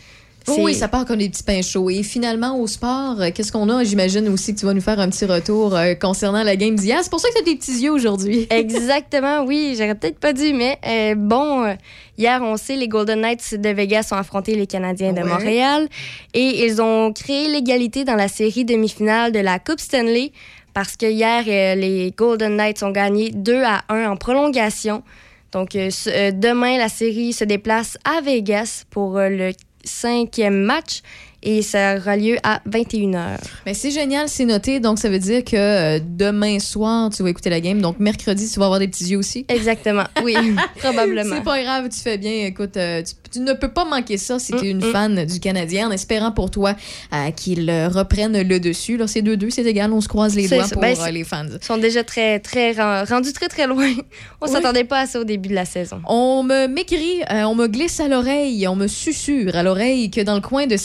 Oui, 0.49 0.73
ça 0.73 0.87
part 0.87 1.03
comme 1.03 1.17
des 1.17 1.27
petits 1.27 1.43
pains 1.43 1.61
chauds. 1.61 1.89
Et 1.89 2.03
finalement, 2.03 2.57
au 2.57 2.67
sport, 2.67 3.19
euh, 3.19 3.31
qu'est-ce 3.35 3.51
qu'on 3.51 3.67
a? 3.69 3.83
J'imagine 3.83 4.29
aussi 4.29 4.55
que 4.55 4.59
tu 4.61 4.65
vas 4.65 4.73
nous 4.73 4.79
faire 4.79 4.97
un 4.97 5.09
petit 5.09 5.25
retour 5.25 5.75
euh, 5.75 5.93
concernant 5.93 6.41
la 6.41 6.55
game 6.55 6.73
d'hier. 6.75 6.99
C'est 7.03 7.09
pour 7.09 7.19
ça 7.19 7.27
que 7.27 7.33
tu 7.33 7.41
as 7.41 7.43
des 7.43 7.57
petits 7.57 7.81
yeux 7.83 7.91
aujourd'hui. 7.91 8.47
Exactement, 8.49 9.43
oui. 9.43 9.75
J'aurais 9.77 9.95
peut-être 9.95 10.19
pas 10.19 10.31
dû, 10.31 10.53
mais 10.53 10.79
euh, 10.87 11.15
bon, 11.17 11.75
hier, 12.17 12.41
on 12.41 12.55
sait, 12.55 12.77
les 12.77 12.87
Golden 12.87 13.19
Knights 13.19 13.55
de 13.59 13.69
Vegas 13.71 14.07
ont 14.13 14.15
affronté 14.15 14.55
les 14.55 14.67
Canadiens 14.67 15.11
de 15.11 15.17
Ouais. 15.17 15.25
Montréal 15.27 15.89
et 16.33 16.65
ils 16.65 16.81
ont 16.81 17.11
créé 17.11 17.49
l'égalité 17.49 18.05
dans 18.05 18.15
la 18.15 18.29
série 18.29 18.63
demi-finale 18.63 19.33
de 19.33 19.39
la 19.39 19.59
Coupe 19.59 19.81
Stanley 19.81 20.31
parce 20.73 20.95
que 20.95 21.07
hier, 21.07 21.43
les 21.75 22.13
Golden 22.15 22.55
Knights 22.55 22.83
ont 22.83 22.91
gagné 22.91 23.31
2 23.31 23.63
à 23.63 23.81
1 23.89 24.11
en 24.11 24.15
prolongation. 24.15 25.03
Donc, 25.51 25.75
euh, 25.75 25.89
euh, 26.07 26.31
demain, 26.31 26.77
la 26.77 26.89
série 26.89 27.33
se 27.33 27.43
déplace 27.43 27.97
à 28.03 28.21
Vegas 28.21 28.83
pour 28.89 29.17
euh, 29.17 29.29
le 29.29 29.51
cinquième 29.83 30.63
match 30.63 31.01
et 31.49 31.61
ça 31.61 31.95
aura 31.95 32.17
lieu 32.17 32.35
à 32.43 32.59
21h. 32.69 33.37
Mais 33.65 33.73
c'est 33.73 33.91
génial, 33.91 34.27
c'est 34.27 34.43
noté. 34.43 34.79
Donc, 34.81 34.99
ça 34.99 35.07
veut 35.09 35.17
dire 35.19 35.43
que 35.45 35.55
euh, 35.55 35.99
demain 36.05 36.59
soir, 36.59 37.09
tu 37.09 37.23
vas 37.23 37.29
écouter 37.29 37.49
la 37.49 37.61
game. 37.61 37.79
Donc, 37.81 37.99
mercredi, 37.99 38.49
tu 38.51 38.59
vas 38.59 38.65
avoir 38.65 38.79
des 38.79 38.87
petits 38.89 39.05
yeux 39.05 39.17
aussi. 39.17 39.45
Exactement, 39.47 40.03
oui, 40.23 40.35
probablement. 40.77 41.35
C'est 41.35 41.43
pas 41.43 41.61
grave, 41.63 41.87
tu 41.89 41.99
fais 41.99 42.17
bien. 42.17 42.45
Écoute, 42.45 42.75
euh, 42.75 43.01
tu, 43.01 43.13
tu 43.31 43.39
ne 43.39 43.53
peux 43.53 43.69
pas 43.69 43.85
manquer 43.85 44.17
ça 44.17 44.39
si 44.39 44.51
tu 44.53 44.65
es 44.65 44.71
une 44.71 44.77
Mm, 44.77 44.89
mm. 44.89 44.91
fan 44.91 45.25
du 45.25 45.39
Canadien, 45.39 45.87
en 45.87 45.91
espérant 45.91 46.31
pour 46.31 46.51
toi 46.51 46.75
euh, 47.13 47.31
qu'ils 47.31 47.69
euh, 47.69 47.87
reprennent 47.87 48.41
le 48.41 48.59
dessus. 48.59 48.97
Là, 48.97 49.07
c'est 49.07 49.21
2-2, 49.21 49.49
c'est 49.49 49.63
égal, 49.65 49.91
on 49.93 50.01
se 50.01 50.07
croise 50.09 50.35
les 50.35 50.47
doigts 50.47 50.65
ça. 50.65 50.73
pour 50.73 50.81
Ben, 50.81 50.95
euh, 50.99 51.09
les 51.11 51.23
fans. 51.23 51.45
Ils 51.49 51.65
sont 51.65 51.77
déjà 51.77 52.03
très, 52.03 52.39
très 52.39 52.73
ren- 52.73 53.05
rendus 53.05 53.33
très, 53.33 53.47
très 53.47 53.67
loin. 53.67 53.89
On 54.41 54.45
Oui. 54.47 54.51
s'attendait 54.51 54.83
pas 54.83 54.99
à 55.01 55.05
ça 55.07 55.19
au 55.19 55.23
début 55.23 55.49
de 55.49 55.55
la 55.55 55.65
saison. 55.65 55.99
On 56.07 56.43
me 56.43 56.67
m'écrit, 56.67 57.21
euh, 57.31 57.43
on 57.43 57.55
me 57.55 57.67
glisse 57.67 57.99
à 57.99 58.07
l'oreille, 58.07 58.67
on 58.67 58.75
me 58.75 58.87
susurre 58.87 59.55
à 59.55 59.63
l'oreille 59.63 60.11
que 60.11 60.21
dans 60.21 60.35
le 60.35 60.41
coin 60.41 60.67
de 60.67 60.77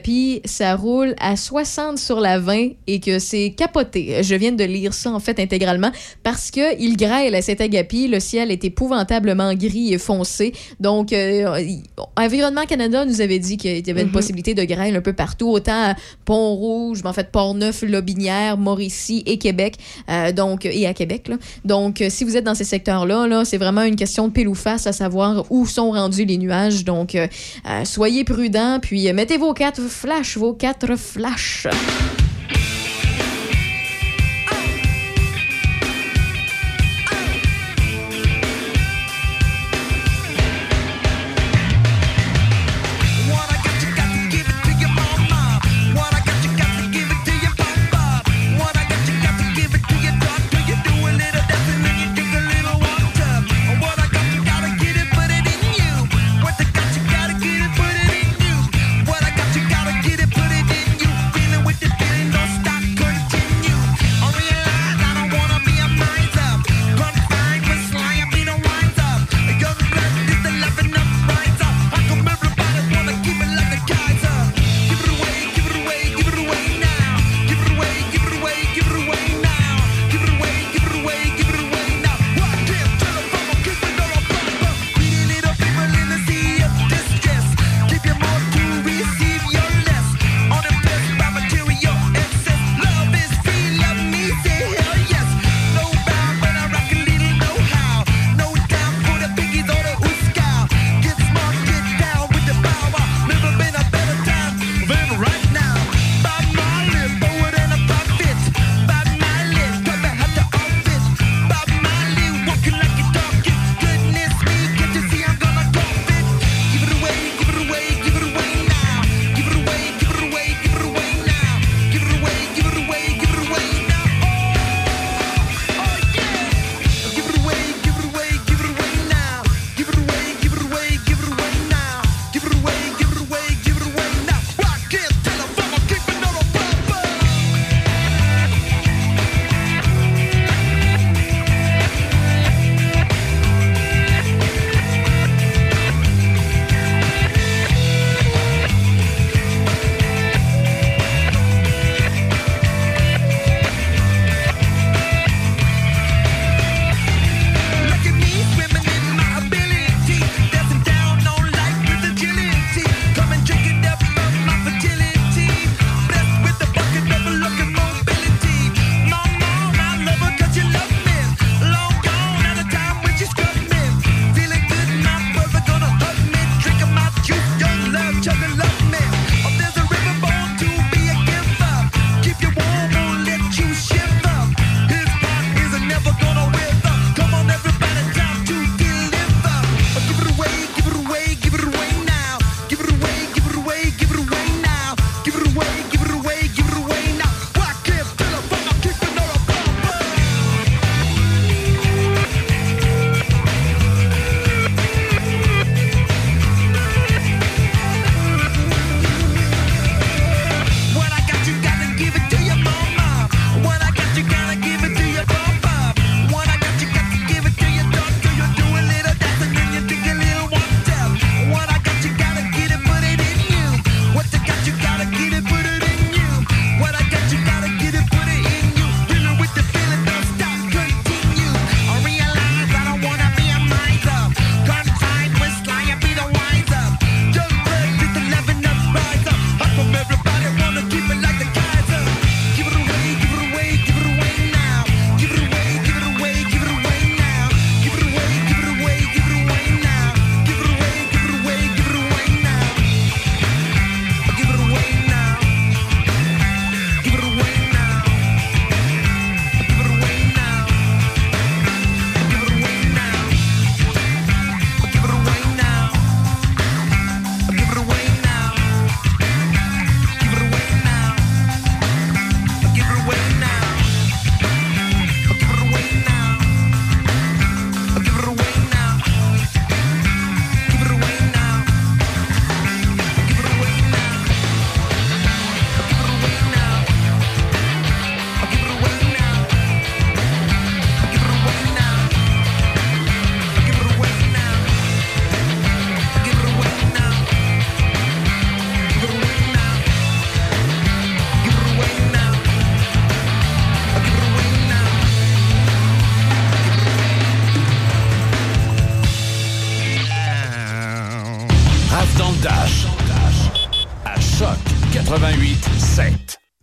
Saint-Agapi, 0.00 0.40
ça 0.44 0.76
roule 0.76 1.14
à 1.20 1.36
60 1.36 1.98
sur 1.98 2.20
la 2.20 2.38
20 2.38 2.70
et 2.86 3.00
que 3.00 3.18
c'est 3.18 3.50
capoté. 3.56 4.22
Je 4.22 4.34
viens 4.34 4.52
de 4.52 4.64
lire 4.64 4.94
ça 4.94 5.10
en 5.12 5.20
fait 5.20 5.38
intégralement 5.40 5.90
parce 6.22 6.50
que 6.50 6.80
il 6.80 6.96
grêle 6.96 7.34
à 7.34 7.42
Saint-Agapi, 7.42 8.08
le 8.08 8.18
ciel 8.20 8.50
est 8.50 8.64
épouvantablement 8.64 9.52
gris 9.54 9.92
et 9.92 9.98
foncé. 9.98 10.52
Donc 10.80 11.12
euh, 11.12 11.60
il- 11.60 11.82
Environnement 12.16 12.64
Canada 12.66 13.04
nous 13.04 13.20
avait 13.20 13.38
dit 13.38 13.56
qu'il 13.56 13.86
y 13.86 13.90
avait 13.90 14.00
une 14.02 14.06
Mhm. 14.08 14.12
possibilité 14.12 14.54
de 14.54 14.64
grêle 14.64 14.96
un 14.96 15.00
peu 15.00 15.12
partout, 15.12 15.48
autant 15.50 15.90
à 15.90 15.94
Pont-Rouge, 16.24 17.00
mais 17.02 17.10
en 17.10 17.12
fait 17.12 17.30
Port-Neuf, 17.30 17.82
Lobinière, 17.82 18.56
Mauricie 18.56 19.22
et 19.26 19.38
Québec. 19.38 19.74
Euh, 20.08 20.32
donc 20.32 20.64
et 20.64 20.86
à 20.86 20.94
Québec 20.94 21.28
là. 21.28 21.36
Donc 21.64 22.00
euh, 22.00 22.08
si 22.10 22.24
vous 22.24 22.36
êtes 22.36 22.44
dans 22.44 22.54
ces 22.54 22.64
secteurs-là, 22.64 23.26
là, 23.26 23.44
c'est 23.44 23.58
vraiment 23.58 23.82
une 23.82 23.96
question 23.96 24.28
de 24.28 24.32
pile 24.32 24.48
ou 24.48 24.54
face 24.54 24.86
à 24.86 24.92
savoir 24.92 25.44
où 25.50 25.66
sont 25.66 25.90
rendus 25.90 26.24
les 26.24 26.38
nuages. 26.38 26.84
Donc 26.84 27.14
euh, 27.14 27.26
euh, 27.68 27.84
soyez 27.84 28.24
prudents 28.24 28.78
puis 28.80 29.08
euh, 29.08 29.12
mettez 29.14 29.36
vos 29.36 29.52
quatre 29.54 29.79
flashs, 29.88 30.36
vos 30.36 30.54
quatre 30.54 30.96
flashs. 30.96 31.66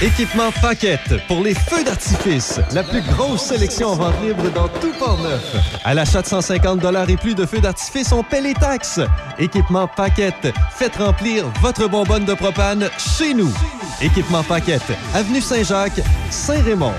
Équipement 0.00 0.52
Paquette 0.62 1.26
pour 1.26 1.42
les 1.42 1.54
feux 1.54 1.82
d'artifice. 1.82 2.60
La 2.72 2.84
plus 2.84 3.02
grosse 3.02 3.42
sélection 3.42 3.88
en 3.88 3.94
vente 3.96 4.14
libre 4.22 4.48
dans 4.54 4.68
tout 4.68 4.92
Port-Neuf. 4.96 5.56
À 5.84 5.92
l'achat 5.92 6.22
de 6.22 6.26
150 6.28 6.80
et 7.08 7.16
plus 7.16 7.34
de 7.34 7.44
feux 7.44 7.58
d'artifice, 7.58 8.12
on 8.12 8.22
paie 8.22 8.40
les 8.40 8.54
taxes. 8.54 9.00
Équipement 9.40 9.88
Paquette. 9.88 10.54
Faites 10.70 10.94
remplir 10.94 11.46
votre 11.60 11.88
bonbonne 11.88 12.24
de 12.24 12.34
propane 12.34 12.88
chez 12.96 13.34
nous. 13.34 13.52
Équipement 14.00 14.44
Paquette. 14.44 14.92
Avenue 15.14 15.40
Saint-Jacques, 15.40 16.00
Saint-Raymond. 16.30 16.94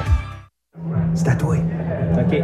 C'est 1.14 1.30
à 1.30 1.36
toi. 1.36 1.56
OK. 1.56 2.44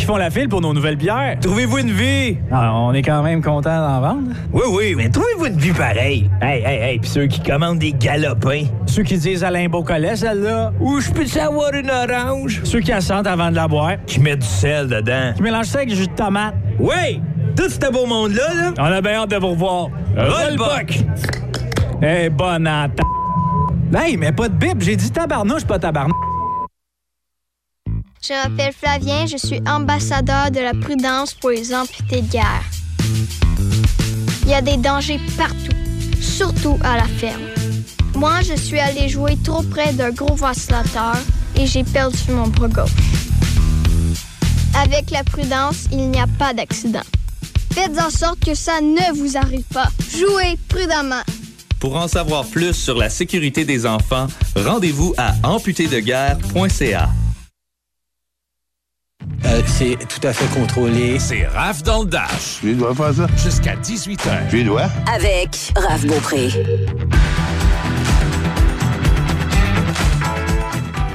qui 0.01 0.07
font 0.07 0.17
la 0.17 0.31
file 0.31 0.49
pour 0.49 0.61
nos 0.61 0.73
nouvelles 0.73 0.95
bières. 0.95 1.37
Trouvez-vous 1.39 1.77
une 1.77 1.91
vie? 1.91 2.35
Ah, 2.51 2.73
on 2.73 2.91
est 2.91 3.03
quand 3.03 3.21
même 3.21 3.39
content 3.43 3.79
d'en 3.87 4.01
vendre. 4.01 4.31
Oui, 4.51 4.63
oui, 4.71 4.95
mais 4.97 5.09
trouvez-vous 5.09 5.45
une 5.45 5.57
vie 5.59 5.73
pareille? 5.73 6.27
Hey, 6.41 6.63
hey, 6.63 6.81
hey, 6.81 6.99
puis 6.99 7.07
ceux 7.07 7.27
qui 7.27 7.39
commandent 7.39 7.77
des 7.77 7.93
galopins. 7.93 8.63
Ceux 8.87 9.03
qui 9.03 9.15
disent 9.19 9.43
Alain 9.43 9.69
Beaucollet, 9.69 10.15
celle-là. 10.15 10.73
Ou 10.79 10.99
je 10.99 11.11
peux 11.11 11.25
avoir 11.39 11.71
une 11.75 11.91
orange? 11.91 12.61
Ceux 12.63 12.79
qui 12.79 12.91
assentent 12.91 13.27
avant 13.27 13.51
de 13.51 13.55
la 13.55 13.67
boire. 13.67 13.93
Qui 14.07 14.19
mettent 14.19 14.39
du 14.39 14.47
sel 14.47 14.87
dedans. 14.87 15.33
Qui 15.35 15.43
mélangent 15.43 15.67
ça 15.67 15.77
avec 15.77 15.89
du 15.89 15.95
jus 15.95 16.07
de 16.07 16.13
tomate. 16.13 16.55
Oui! 16.79 17.21
Tout 17.55 17.69
ce 17.69 17.91
beau 17.91 18.07
monde-là, 18.07 18.53
là. 18.55 18.73
On 18.79 18.83
a 18.83 19.01
bien 19.01 19.21
hâte 19.21 19.29
de 19.29 19.35
vous 19.35 19.49
revoir. 19.49 19.89
Rollbuck! 20.17 20.97
Eh, 22.01 22.27
bonne 22.29 22.65
atta. 22.65 23.03
Hey, 23.95 24.17
mais 24.17 24.31
pas 24.31 24.49
de 24.49 24.55
bip, 24.55 24.81
j'ai 24.81 24.95
dit 24.95 25.11
tabarnouche, 25.11 25.63
pas 25.63 25.77
tabarnouche. 25.77 26.30
Je 28.23 28.33
m'appelle 28.33 28.71
Flavien, 28.71 29.25
je 29.25 29.35
suis 29.35 29.59
ambassadeur 29.67 30.51
de 30.51 30.59
la 30.59 30.73
prudence 30.75 31.33
pour 31.33 31.49
les 31.49 31.73
amputés 31.73 32.21
de 32.21 32.31
guerre. 32.31 32.63
Il 34.43 34.49
y 34.49 34.53
a 34.53 34.61
des 34.61 34.77
dangers 34.77 35.19
partout, 35.35 35.75
surtout 36.21 36.77
à 36.83 36.97
la 36.97 37.05
ferme. 37.05 37.41
Moi, 38.13 38.41
je 38.43 38.53
suis 38.53 38.79
allé 38.79 39.09
jouer 39.09 39.37
trop 39.43 39.63
près 39.63 39.93
d'un 39.93 40.11
gros 40.11 40.35
vacillateur 40.35 41.15
et 41.55 41.65
j'ai 41.65 41.83
perdu 41.83 42.19
mon 42.29 42.45
bras 42.47 42.67
gauche. 42.67 42.91
Avec 44.75 45.09
la 45.09 45.23
prudence, 45.23 45.87
il 45.91 46.11
n'y 46.11 46.19
a 46.19 46.27
pas 46.27 46.53
d'accident. 46.53 47.01
Faites 47.73 47.99
en 47.99 48.11
sorte 48.11 48.41
que 48.45 48.53
ça 48.53 48.81
ne 48.81 49.17
vous 49.17 49.35
arrive 49.35 49.65
pas. 49.73 49.89
Jouez 50.15 50.59
prudemment. 50.67 51.23
Pour 51.79 51.95
en 51.95 52.07
savoir 52.07 52.45
plus 52.45 52.73
sur 52.73 52.99
la 52.99 53.09
sécurité 53.09 53.65
des 53.65 53.87
enfants, 53.87 54.27
rendez-vous 54.55 55.15
à 55.17 55.33
amputédeguerre.ca. 55.41 57.09
Euh, 59.45 59.61
c'est 59.65 59.97
tout 60.07 60.25
à 60.27 60.33
fait 60.33 60.59
contrôlé. 60.59 61.19
C'est 61.19 61.45
Raph 61.47 61.83
dans 61.83 62.03
le 62.03 62.09
Dash. 62.09 62.59
Tu 62.61 62.73
dois 62.75 62.93
faire 62.93 63.13
ça? 63.13 63.27
Jusqu'à 63.37 63.75
18h. 63.75 64.49
Tu 64.49 64.63
dois? 64.63 64.87
Avec 65.13 65.71
Raph 65.75 66.05
Beaupré. 66.05 66.49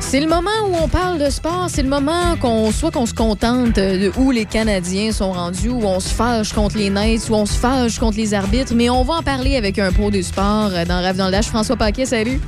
C'est 0.01 0.21
le 0.21 0.29
moment 0.29 0.51
où 0.69 0.75
on 0.81 0.87
parle 0.87 1.19
de 1.19 1.29
sport, 1.31 1.67
c'est 1.69 1.83
le 1.83 1.89
moment 1.89 2.37
qu'on 2.41 2.71
soit 2.71 2.93
qu'on 2.93 3.07
se 3.07 3.13
contente 3.13 3.75
de 3.75 4.13
où 4.17 4.31
les 4.31 4.45
Canadiens 4.45 5.11
sont 5.11 5.33
rendus, 5.33 5.69
où 5.69 5.83
on 5.85 5.99
se 5.99 6.09
fâche 6.09 6.53
contre 6.53 6.79
les 6.79 6.91
Knights, 6.91 7.29
où 7.29 7.35
on 7.35 7.45
se 7.45 7.59
fâche 7.59 7.99
contre 7.99 8.17
les 8.17 8.33
arbitres, 8.33 8.73
mais 8.75 8.89
on 8.89 9.03
va 9.03 9.15
en 9.15 9.23
parler 9.23 9.57
avec 9.57 9.81
un 9.81 9.91
pro 9.91 10.13
du 10.13 10.23
sport 10.23 10.71
euh, 10.73 10.85
dans 10.85 11.01
Rêve 11.03 11.17
dans 11.17 11.27
le 11.27 11.33
Dash. 11.33 11.47
François 11.47 11.77
Paquet, 11.77 12.07
salut. 12.07 12.41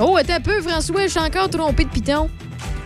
Oh, 0.00 0.16
attends 0.16 0.34
un 0.34 0.40
peu, 0.40 0.62
François, 0.62 1.02
je 1.02 1.08
suis 1.08 1.20
encore 1.20 1.50
trompé 1.50 1.84
de 1.84 1.90
piton. 1.90 2.30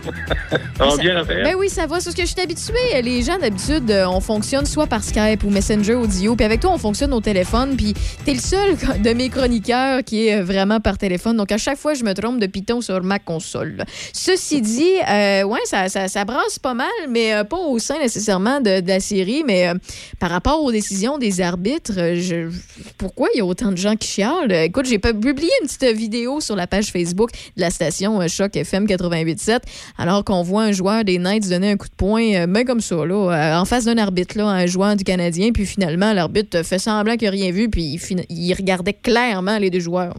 Ben 1.43 1.55
oui, 1.57 1.69
ça 1.69 1.85
va. 1.85 1.99
C'est 1.99 2.11
ce 2.11 2.15
que 2.15 2.23
je 2.23 2.27
suis 2.31 2.41
habituée. 2.41 3.01
Les 3.01 3.21
gens, 3.21 3.37
d'habitude, 3.37 3.89
euh, 3.91 4.05
on 4.07 4.19
fonctionne 4.19 4.65
soit 4.65 4.87
par 4.87 5.03
Skype 5.03 5.43
ou 5.43 5.49
Messenger 5.49 5.93
audio. 5.95 6.35
Puis 6.35 6.45
avec 6.45 6.59
toi, 6.61 6.71
on 6.73 6.77
fonctionne 6.77 7.13
au 7.13 7.21
téléphone. 7.21 7.75
Puis 7.77 7.93
t'es 8.25 8.33
le 8.33 8.39
seul 8.39 8.75
de 9.03 9.13
mes 9.13 9.29
chroniqueurs 9.29 10.03
qui 10.03 10.27
est 10.27 10.39
euh, 10.39 10.43
vraiment 10.43 10.79
par 10.79 10.97
téléphone. 10.97 11.37
Donc 11.37 11.51
à 11.51 11.57
chaque 11.57 11.77
fois, 11.77 11.93
je 11.93 12.03
me 12.03 12.13
trompe 12.13 12.39
de 12.39 12.47
Python 12.47 12.81
sur 12.81 13.01
ma 13.03 13.19
console. 13.19 13.83
Ceci 14.13 14.61
dit, 14.61 14.89
euh, 15.09 15.43
ouais, 15.43 15.59
ça, 15.65 15.87
ça, 15.89 16.07
ça 16.07 16.25
brasse 16.25 16.59
pas 16.59 16.73
mal, 16.73 16.87
mais 17.09 17.33
euh, 17.33 17.43
pas 17.43 17.57
au 17.57 17.77
sein 17.79 17.99
nécessairement 17.99 18.59
de, 18.59 18.79
de 18.81 18.87
la 18.87 18.99
série. 18.99 19.43
Mais 19.45 19.67
euh, 19.67 19.73
par 20.19 20.29
rapport 20.31 20.63
aux 20.63 20.71
décisions 20.71 21.17
des 21.17 21.41
arbitres, 21.41 21.93
je, 22.15 22.49
pourquoi 22.97 23.29
il 23.33 23.37
y 23.37 23.41
a 23.41 23.45
autant 23.45 23.71
de 23.71 23.77
gens 23.77 23.95
qui 23.95 24.07
chialent? 24.07 24.51
Écoute, 24.51 24.85
j'ai 24.87 24.99
pas- 24.99 25.13
publié 25.13 25.51
une 25.61 25.67
petite 25.67 25.95
vidéo 25.95 26.39
sur 26.41 26.55
la 26.55 26.67
page 26.67 26.87
Facebook 26.91 27.31
de 27.55 27.61
la 27.61 27.69
station 27.69 28.19
Choc 28.27 28.55
FM 28.55 28.85
88.7 28.85 29.59
alors 29.97 30.23
qu'on 30.23 30.41
voit 30.41 30.63
un 30.63 30.71
joueur 30.71 31.03
des 31.03 31.17
Knights 31.17 31.49
donner 31.49 31.71
un 31.71 31.77
coup 31.77 31.87
de 31.87 31.95
poing, 31.95 32.33
euh, 32.35 32.47
ben 32.47 32.65
comme 32.65 32.81
ça, 32.81 32.95
euh, 32.95 33.55
en 33.55 33.65
face 33.65 33.85
d'un 33.85 33.97
arbitre, 33.97 34.37
là, 34.37 34.47
un 34.47 34.65
joueur 34.65 34.95
du 34.95 35.03
Canadien, 35.03 35.51
puis 35.51 35.65
finalement, 35.65 36.13
l'arbitre 36.13 36.63
fait 36.63 36.79
semblant 36.79 37.15
qu'il 37.17 37.27
n'a 37.27 37.31
rien 37.31 37.51
vu, 37.51 37.69
puis 37.69 37.99
il, 38.29 38.53
regardait 38.53 38.93
clairement 38.93 39.57
les 39.57 39.69
deux 39.69 39.79
joueurs. 39.79 40.15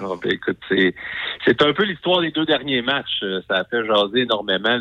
Ah, 0.00 0.06
ben, 0.22 0.32
écoute, 0.32 0.58
c'est, 0.68 1.62
un 1.62 1.72
peu 1.72 1.84
l'histoire 1.84 2.20
des 2.20 2.30
deux 2.30 2.46
derniers 2.46 2.82
matchs. 2.82 3.22
Euh, 3.22 3.40
Ça 3.48 3.58
a 3.58 3.64
fait 3.64 3.86
jaser 3.86 4.20
énormément 4.20 4.80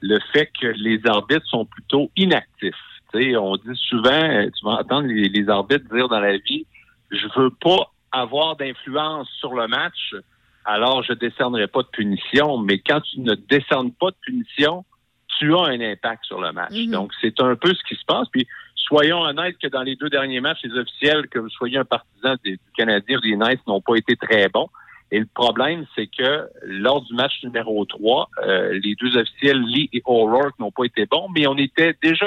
le, 0.00 0.18
fait 0.32 0.50
que 0.60 0.68
les 0.68 1.00
arbitres 1.06 1.46
sont 1.46 1.64
plutôt 1.64 2.10
inactifs. 2.16 2.74
On 3.14 3.56
dit 3.56 3.78
souvent, 3.88 4.46
tu 4.54 4.64
vas 4.64 4.80
entendre 4.80 5.08
les, 5.08 5.28
les 5.28 5.48
arbitres 5.48 5.84
dire 5.92 6.08
dans 6.08 6.20
la 6.20 6.36
vie, 6.36 6.66
je 7.10 7.26
veux 7.36 7.50
pas 7.50 7.90
avoir 8.12 8.56
d'influence 8.56 9.28
sur 9.38 9.54
le 9.54 9.66
match, 9.66 10.14
alors 10.68 11.02
je 11.02 11.14
décernerai 11.14 11.66
pas 11.66 11.82
de 11.82 11.88
punition. 11.88 12.58
Mais 12.58 12.78
quand 12.78 13.00
tu 13.00 13.20
ne 13.20 13.34
décernes 13.34 13.92
pas 13.92 14.10
de 14.10 14.16
punition, 14.20 14.84
tu 15.38 15.54
as 15.54 15.62
un 15.62 15.80
impact 15.80 16.24
sur 16.26 16.40
le 16.40 16.52
match. 16.52 16.74
Donc, 16.90 17.12
c'est 17.20 17.40
un 17.40 17.56
peu 17.56 17.72
ce 17.72 17.82
qui 17.88 17.94
se 17.94 18.04
passe. 18.04 18.28
Puis, 18.30 18.46
soyons 18.74 19.20
honnêtes 19.20 19.56
que 19.58 19.68
dans 19.68 19.82
les 19.82 19.96
deux 19.96 20.10
derniers 20.10 20.40
matchs, 20.40 20.58
les 20.64 20.78
officiels, 20.78 21.28
que 21.28 21.38
vous 21.38 21.48
soyez 21.48 21.78
un 21.78 21.84
partisan 21.84 22.34
des, 22.44 22.52
du 22.52 22.70
Canadien 22.76 23.16
ou 23.16 23.20
des 23.20 23.36
Knights, 23.36 23.66
n'ont 23.66 23.80
pas 23.80 23.96
été 23.96 24.16
très 24.16 24.48
bons. 24.48 24.68
Et 25.10 25.20
le 25.20 25.26
problème, 25.32 25.86
c'est 25.94 26.06
que 26.06 26.48
lors 26.64 27.00
du 27.00 27.14
match 27.14 27.42
numéro 27.42 27.86
3, 27.86 28.28
euh, 28.42 28.78
les 28.82 28.94
deux 28.96 29.16
officiels, 29.16 29.60
Lee 29.62 29.88
et 29.94 30.02
O'Rourke, 30.04 30.58
n'ont 30.58 30.70
pas 30.70 30.84
été 30.84 31.06
bons, 31.06 31.28
mais 31.34 31.46
on 31.46 31.56
était 31.56 31.96
déjà 32.02 32.26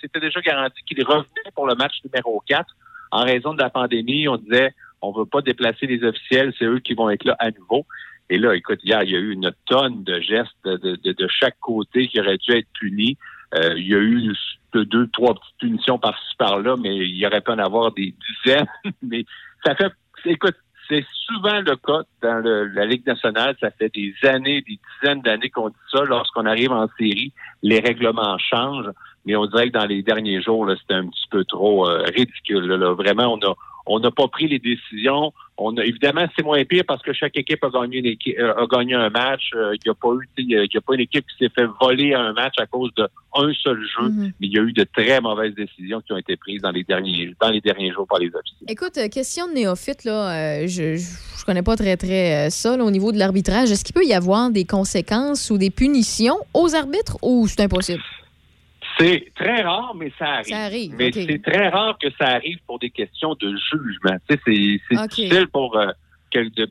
c'était 0.00 0.20
déjà 0.20 0.40
garanti 0.40 0.80
qu'ils 0.86 1.04
revenaient 1.04 1.52
pour 1.54 1.66
le 1.66 1.74
match 1.74 1.92
numéro 2.04 2.42
4 2.46 2.64
en 3.10 3.24
raison 3.24 3.52
de 3.52 3.60
la 3.60 3.68
pandémie. 3.68 4.28
On 4.28 4.38
disait, 4.38 4.72
on 5.02 5.12
veut 5.12 5.26
pas 5.26 5.42
déplacer 5.42 5.86
les 5.86 6.02
officiels, 6.04 6.52
c'est 6.58 6.64
eux 6.64 6.78
qui 6.80 6.94
vont 6.94 7.10
être 7.10 7.24
là 7.24 7.36
à 7.38 7.50
nouveau. 7.50 7.84
Et 8.30 8.38
là, 8.38 8.54
écoute, 8.54 8.80
hier, 8.84 9.02
il 9.02 9.10
y 9.10 9.16
a 9.16 9.18
eu 9.18 9.32
une 9.32 9.52
tonne 9.66 10.04
de 10.04 10.20
gestes 10.20 10.56
de, 10.64 10.76
de- 10.76 11.12
de 11.12 11.28
chaque 11.28 11.58
côté 11.60 12.08
qui 12.08 12.20
auraient 12.20 12.38
dû 12.38 12.52
être 12.52 12.68
punis. 12.80 13.18
Euh, 13.54 13.74
il 13.76 13.86
y 13.88 13.94
a 13.94 13.98
eu 13.98 14.32
deux, 14.74 15.06
trois 15.08 15.34
petites 15.34 15.58
punitions 15.58 15.98
par-ci, 15.98 16.34
par-là, 16.38 16.76
mais 16.78 16.96
il 16.96 17.26
aurait 17.26 17.42
pu 17.42 17.50
en 17.50 17.58
avoir 17.58 17.92
des 17.92 18.14
dizaines. 18.44 18.66
mais 19.02 19.24
ça 19.64 19.74
fait, 19.74 19.92
écoute, 20.24 20.56
c'est 20.88 21.04
souvent 21.26 21.60
le 21.60 21.76
cas 21.76 22.02
dans 22.22 22.38
le- 22.38 22.68
la 22.68 22.86
Ligue 22.86 23.06
nationale. 23.06 23.54
Ça 23.60 23.70
fait 23.70 23.92
des 23.94 24.14
années, 24.22 24.62
des 24.62 24.78
dizaines 25.02 25.20
d'années 25.20 25.50
qu'on 25.50 25.68
dit 25.68 25.76
ça. 25.90 26.02
Lorsqu'on 26.04 26.46
arrive 26.46 26.72
en 26.72 26.88
série, 26.98 27.32
les 27.62 27.80
règlements 27.80 28.38
changent. 28.38 28.90
Mais 29.24 29.36
on 29.36 29.46
dirait 29.46 29.68
que 29.68 29.78
dans 29.78 29.86
les 29.86 30.02
derniers 30.02 30.40
jours, 30.42 30.66
c'était 30.80 30.94
un 30.94 31.06
petit 31.06 31.28
peu 31.30 31.44
trop 31.44 31.88
euh, 31.88 32.02
ridicule. 32.14 32.64
là, 32.66 32.76
là. 32.76 32.92
Vraiment, 32.94 33.34
on 33.34 33.46
a 33.48 33.54
on 33.84 33.98
n'a 33.98 34.12
pas 34.12 34.28
pris 34.28 34.46
les 34.46 34.60
décisions. 34.60 35.32
On 35.58 35.76
a, 35.76 35.84
évidemment, 35.84 36.24
c'est 36.36 36.44
moins 36.44 36.64
pire 36.64 36.84
parce 36.86 37.02
que 37.02 37.12
chaque 37.12 37.36
équipe 37.36 37.64
a 37.64 37.68
gagné, 37.68 37.98
une 37.98 38.06
équipe, 38.06 38.38
euh, 38.38 38.54
a 38.54 38.64
gagné 38.68 38.94
un 38.94 39.10
match. 39.10 39.50
Euh, 39.56 39.74
Il 39.74 39.80
n'y 39.84 39.90
a 39.90 39.94
pas 39.94 40.08
eu, 40.14 40.28
y 40.44 40.56
a- 40.56 40.62
il 40.62 40.70
y 40.72 40.76
a 40.76 40.80
pas 40.80 40.94
une 40.94 41.00
équipe 41.00 41.24
qui 41.26 41.36
s'est 41.44 41.50
fait 41.52 41.66
voler 41.80 42.14
un 42.14 42.32
match 42.32 42.54
à 42.58 42.66
cause 42.66 42.92
d'un 42.96 43.08
seul 43.54 43.80
jeu. 43.84 44.08
Mhm. 44.08 44.32
Mais 44.40 44.46
il 44.46 44.52
y 44.54 44.58
a 44.60 44.62
eu 44.62 44.72
de 44.72 44.84
très 44.96 45.20
mauvaises 45.20 45.54
décisions 45.56 46.00
qui 46.00 46.12
ont 46.12 46.16
été 46.16 46.36
prises 46.36 46.62
dans 46.62 46.70
les 46.70 46.84
derniers, 46.84 47.34
dans 47.40 47.50
les 47.50 47.60
derniers 47.60 47.90
jours 47.90 48.06
par 48.06 48.20
les 48.20 48.28
officiers. 48.28 48.66
Écoute, 48.68 48.96
question 49.10 49.48
de 49.48 49.54
néophyte, 49.54 50.04
là, 50.04 50.30
euh, 50.62 50.66
je, 50.68 50.94
je 50.94 51.44
connais 51.44 51.62
pas 51.64 51.74
très, 51.74 51.96
très 51.96 52.50
ça 52.50 52.76
là, 52.76 52.84
au 52.84 52.90
niveau 52.92 53.10
de 53.10 53.18
l'arbitrage. 53.18 53.72
Est-ce 53.72 53.84
qu'il 53.84 53.94
peut 53.94 54.04
y 54.06 54.14
avoir 54.14 54.50
des 54.50 54.64
conséquences 54.64 55.50
ou 55.50 55.58
des 55.58 55.70
punitions 55.70 56.36
aux 56.54 56.72
arbitres 56.76 57.18
ou 57.20 57.48
c'est 57.48 57.62
impossible? 57.62 58.00
C'est 59.02 59.32
très 59.34 59.62
rare, 59.62 59.94
mais 59.96 60.12
ça 60.18 60.26
arrive. 60.26 60.54
Ça 60.54 60.60
arrive, 60.60 60.94
Mais 60.96 61.10
c'est 61.12 61.42
très 61.42 61.68
rare 61.68 61.98
que 61.98 62.08
ça 62.18 62.28
arrive 62.28 62.58
pour 62.66 62.78
des 62.78 62.90
questions 62.90 63.34
de 63.34 63.48
jugement. 63.48 64.16
Tu 64.28 64.36
sais, 64.36 64.40
c'est 64.44 65.06
difficile 65.08 65.48
pour, 65.48 65.76
euh, 65.76 65.88